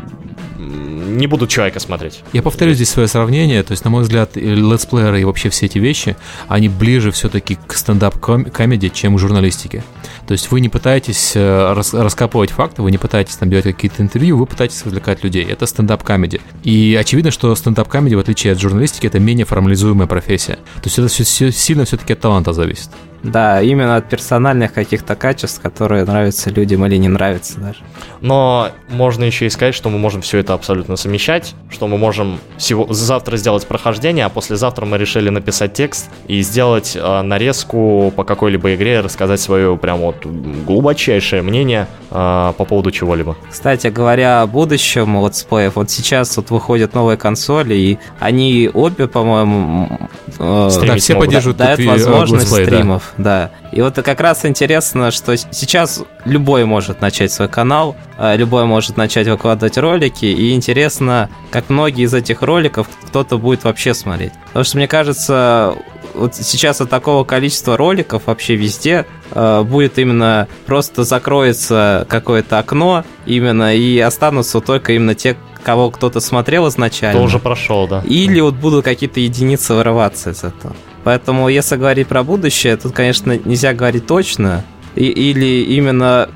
не 0.58 1.26
буду 1.26 1.46
человека 1.46 1.80
смотреть. 1.80 2.22
Я 2.32 2.42
повторю 2.42 2.72
здесь 2.74 2.90
свое 2.90 3.08
сравнение. 3.08 3.62
То 3.62 3.72
есть, 3.72 3.84
на 3.84 3.90
мой 3.90 4.02
взгляд, 4.02 4.36
летсплееры 4.36 5.20
и 5.20 5.24
вообще 5.24 5.48
все 5.48 5.66
эти 5.66 5.78
вещи, 5.78 6.16
они 6.48 6.68
ближе 6.68 7.10
все-таки 7.10 7.58
к 7.66 7.74
стендап-комедии, 7.74 8.88
чем 8.88 9.16
к 9.16 9.18
журналистике. 9.18 9.82
То 10.26 10.32
есть 10.32 10.50
вы 10.50 10.60
не 10.60 10.68
пытаетесь 10.68 11.32
э, 11.34 11.72
рас 11.74 11.92
раскапывать 11.92 12.50
факты, 12.50 12.82
вы 12.82 12.90
не 12.90 12.98
пытаетесь 12.98 13.36
там 13.36 13.50
делать 13.50 13.64
какие-то 13.64 14.02
интервью, 14.02 14.38
вы 14.38 14.46
пытаетесь 14.46 14.84
развлекать 14.84 15.22
людей. 15.22 15.44
Это 15.44 15.66
стендап-комедия. 15.66 16.40
И 16.62 16.96
очевидно, 16.98 17.30
что 17.30 17.54
стендап-комедия, 17.54 18.16
в 18.16 18.20
отличие 18.20 18.52
от 18.52 18.60
журналистики, 18.60 19.06
это 19.06 19.18
менее 19.18 19.44
формализуемая 19.44 20.06
профессия. 20.06 20.54
То 20.54 20.84
есть 20.84 20.98
это 20.98 21.08
все, 21.08 21.24
все 21.24 21.52
сильно 21.52 21.84
все-таки 21.84 22.14
от 22.14 22.20
таланта 22.20 22.52
зависит. 22.52 22.88
Да, 23.24 23.60
именно 23.60 23.96
от 23.96 24.08
персональных 24.08 24.72
каких-то 24.72 25.14
качеств, 25.16 25.60
которые 25.60 26.04
нравятся 26.04 26.50
людям 26.50 26.86
или 26.86 26.96
не 26.96 27.08
нравятся 27.08 27.60
даже. 27.60 27.78
Но 28.20 28.70
можно 28.88 29.24
еще 29.24 29.46
и 29.46 29.50
сказать, 29.50 29.74
что 29.74 29.90
мы 29.90 29.98
можем 29.98 30.22
все 30.22 30.38
это 30.38 30.54
абсолютно 30.54 30.96
совмещать, 30.96 31.54
что 31.70 31.86
мы 31.86 31.98
можем 31.98 32.38
всего... 32.56 32.86
завтра 32.92 33.36
сделать 33.36 33.66
прохождение, 33.66 34.24
а 34.24 34.28
послезавтра 34.28 34.86
мы 34.86 34.98
решили 34.98 35.28
написать 35.28 35.74
текст 35.74 36.10
и 36.26 36.40
сделать 36.42 36.96
э, 36.96 37.22
нарезку 37.22 38.12
по 38.16 38.24
какой-либо 38.24 38.74
игре, 38.74 39.00
рассказать 39.00 39.40
свое 39.40 39.76
прям 39.76 39.98
вот 39.98 40.24
глубочайшее 40.24 41.42
мнение 41.42 41.86
э, 42.10 42.52
по 42.56 42.64
поводу 42.64 42.90
чего-либо. 42.90 43.36
Кстати 43.50 43.88
говоря 43.88 44.42
о 44.42 44.46
будущем 44.46 45.18
вот 45.18 45.34
летсплеев, 45.34 45.76
вот 45.76 45.90
сейчас 45.90 46.36
вот 46.36 46.50
выходят 46.50 46.94
новые 46.94 47.16
консоли, 47.16 47.74
и 47.74 47.98
они 48.20 48.70
обе, 48.72 49.08
по-моему, 49.08 50.08
э, 50.38 50.70
да, 50.86 50.96
все 50.96 51.16
поддерживают 51.16 51.58
дают 51.58 51.80
возможность 51.80 52.48
стримов. 52.48 53.12
Да 53.13 53.13
да. 53.18 53.50
И 53.72 53.80
вот 53.80 53.94
как 53.94 54.20
раз 54.20 54.44
интересно, 54.44 55.10
что 55.10 55.36
сейчас 55.36 56.02
любой 56.24 56.64
может 56.64 57.00
начать 57.00 57.32
свой 57.32 57.48
канал, 57.48 57.96
а 58.18 58.36
любой 58.36 58.64
может 58.64 58.96
начать 58.96 59.26
выкладывать 59.28 59.78
ролики, 59.78 60.26
и 60.26 60.54
интересно, 60.54 61.28
как 61.50 61.68
многие 61.68 62.04
из 62.04 62.14
этих 62.14 62.42
роликов 62.42 62.88
кто-то 63.06 63.38
будет 63.38 63.64
вообще 63.64 63.94
смотреть. 63.94 64.32
Потому 64.46 64.64
что 64.64 64.76
мне 64.76 64.88
кажется, 64.88 65.74
вот 66.14 66.34
сейчас 66.34 66.80
от 66.80 66.90
такого 66.90 67.24
количества 67.24 67.76
роликов 67.76 68.22
вообще 68.26 68.54
везде 68.54 69.06
э, 69.32 69.62
будет 69.62 69.98
именно 69.98 70.48
просто 70.66 71.04
закроется 71.04 72.06
какое-то 72.08 72.58
окно 72.58 73.04
именно, 73.26 73.74
и 73.74 73.98
останутся 73.98 74.60
только 74.60 74.92
именно 74.92 75.14
те, 75.14 75.36
кого 75.62 75.90
кто-то 75.90 76.20
смотрел 76.20 76.68
изначально. 76.68 77.18
Кто 77.18 77.24
уже 77.24 77.38
прошел, 77.38 77.88
да. 77.88 78.02
Или 78.06 78.40
вот 78.40 78.54
будут 78.54 78.84
какие-то 78.84 79.20
единицы 79.20 79.74
вырываться 79.74 80.30
из 80.30 80.44
этого. 80.44 80.74
Поэтому, 81.04 81.48
если 81.48 81.76
говорить 81.76 82.08
про 82.08 82.22
будущее, 82.22 82.76
тут, 82.76 82.92
конечно, 82.92 83.38
нельзя 83.44 83.74
говорить 83.74 84.06
точно, 84.06 84.64
и, 84.94 85.06
или 85.06 85.64
именно 85.74 86.30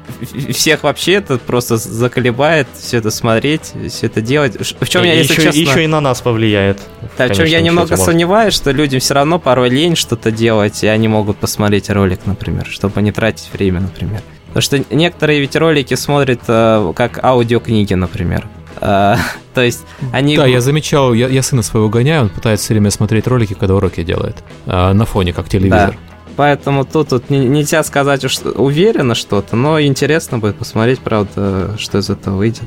всех 0.51 0.83
вообще 0.83 1.15
это 1.15 1.39
просто 1.39 1.77
заколебает 1.77 2.67
все 2.77 2.99
это 2.99 3.11
смотреть, 3.11 3.73
все 3.89 4.07
это 4.07 4.21
делать. 4.21 4.57
В 4.59 4.89
чем 4.89 5.05
и, 5.05 5.07
я, 5.07 5.15
если 5.15 5.33
еще, 5.33 5.43
честно... 5.43 5.61
Еще 5.61 5.85
и 5.85 5.87
на 5.87 6.01
нас 6.01 6.21
повлияет. 6.21 6.79
Да, 7.17 7.29
в 7.29 7.37
чем 7.37 7.47
я 7.47 7.61
немного 7.61 7.91
может. 7.91 8.05
сомневаюсь, 8.05 8.55
что 8.55 8.73
людям 8.73 9.01
все 9.01 9.15
равно 9.15 9.39
порой 9.39 9.71
лень 9.71 9.95
что-то 9.95 10.33
делать, 10.33 10.83
и 10.83 10.89
они 10.89 11.07
могут 11.07 11.39
посмотреть 11.39 11.89
ролик, 11.89 12.21
например, 12.27 12.67
чтобы 12.67 13.01
не 13.01 13.13
тратить 13.13 13.49
время, 13.53 13.81
например. 13.81 14.23
Потому 14.49 14.63
что 14.63 14.83
некоторые 14.91 15.41
ведь 15.41 15.55
ролики 15.55 15.95
смотрят 15.95 16.41
э, 16.49 16.93
как 16.97 17.23
аудиокниги, 17.23 17.95
например. 17.95 18.47
Э, 18.81 19.17
то 19.55 19.63
есть 19.63 19.85
они... 20.13 20.37
Да, 20.37 20.47
я 20.47 20.61
замечал, 20.61 21.13
я, 21.13 21.29
я 21.29 21.43
сына 21.43 21.63
своего 21.63 21.89
гоняю, 21.89 22.23
он 22.23 22.29
пытается 22.29 22.65
все 22.67 22.75
время 22.75 22.91
смотреть 22.91 23.27
ролики, 23.27 23.55
когда 23.55 23.75
уроки 23.75 24.03
делает. 24.03 24.37
э, 24.67 24.93
на 24.93 25.05
фоне, 25.05 25.33
как 25.33 25.49
телевизор. 25.49 25.91
Да. 25.93 25.97
Поэтому 26.37 26.85
тут, 26.85 27.09
тут 27.09 27.31
не- 27.31 27.47
нельзя 27.49 27.83
сказать 27.83 28.25
уж 28.25 28.39
уверенно 28.55 29.15
что-то, 29.17 29.57
но 29.57 29.81
интересно 29.81 30.39
будет 30.39 30.57
посмотреть, 30.57 31.01
правда, 31.01 31.75
что 31.79 31.99
из 31.99 32.11
этого 32.11 32.37
выйдет. 32.37 32.63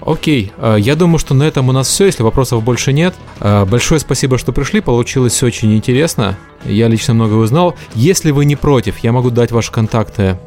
Окей, 0.00 0.52
э, 0.56 0.76
я 0.78 0.94
думаю, 0.94 1.18
что 1.18 1.34
на 1.34 1.42
этом 1.42 1.68
у 1.68 1.72
нас 1.72 1.88
все, 1.88 2.06
если 2.06 2.22
вопросов 2.22 2.62
больше 2.62 2.92
нет. 2.92 3.14
Большое 3.40 4.00
спасибо, 4.00 4.38
что 4.38 4.52
пришли, 4.52 4.80
получилось 4.80 5.32
все 5.34 5.46
очень 5.46 5.74
интересно. 5.76 6.38
Я 6.64 6.86
лично 6.88 7.12
много 7.12 7.34
узнал. 7.34 7.74
Если 7.94 8.30
вы 8.30 8.44
не 8.44 8.54
против, 8.56 8.98
я 8.98 9.12
могу 9.12 9.30
дать 9.30 9.50
ваши 9.52 9.70
контакты, 9.72 10.38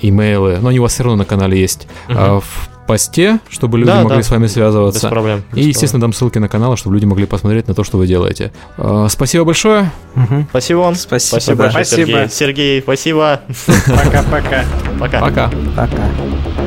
имейлы, 0.00 0.58
но 0.60 0.68
они 0.68 0.78
у 0.78 0.82
вас 0.82 0.92
все 0.94 1.02
равно 1.04 1.18
на 1.18 1.24
канале 1.24 1.60
есть, 1.60 1.86
Мгм. 2.08 2.40
в 2.40 2.68
посте, 2.88 3.38
чтобы 3.50 3.78
люди 3.78 3.86
Да, 3.90 4.02
могли 4.02 4.16
да. 4.16 4.22
с 4.24 4.30
вами 4.30 4.44
Без 4.44 4.52
связываться. 4.54 5.08
проблем. 5.08 5.44
без 5.52 5.64
И, 5.66 5.68
естественно, 5.68 6.00
дам 6.00 6.12
ссылки 6.12 6.38
на 6.38 6.48
канал, 6.48 6.76
чтобы 6.76 6.96
люди 6.96 7.04
могли 7.04 7.26
посмотреть 7.26 7.68
на 7.68 7.74
то, 7.74 7.84
что 7.84 7.98
вы 7.98 8.06
делаете. 8.08 8.50
Э, 8.78 9.06
Спасибо 9.08 9.44
большое. 9.44 9.92
проблем. 10.16 10.46
Спасибо 10.50 10.78
вам. 10.78 10.94
Спасибо, 10.96 11.38
Спасибо 11.40 11.56
большое, 11.64 11.84
Спасибо. 11.84 12.06
Сергей. 12.08 12.28
Сергей, 12.30 12.82
спасибо. 12.82 13.40
Пока-пока. 13.86 14.64
Пока. 14.98 15.20
Пока. 15.20 15.50
Пока. 15.76 16.57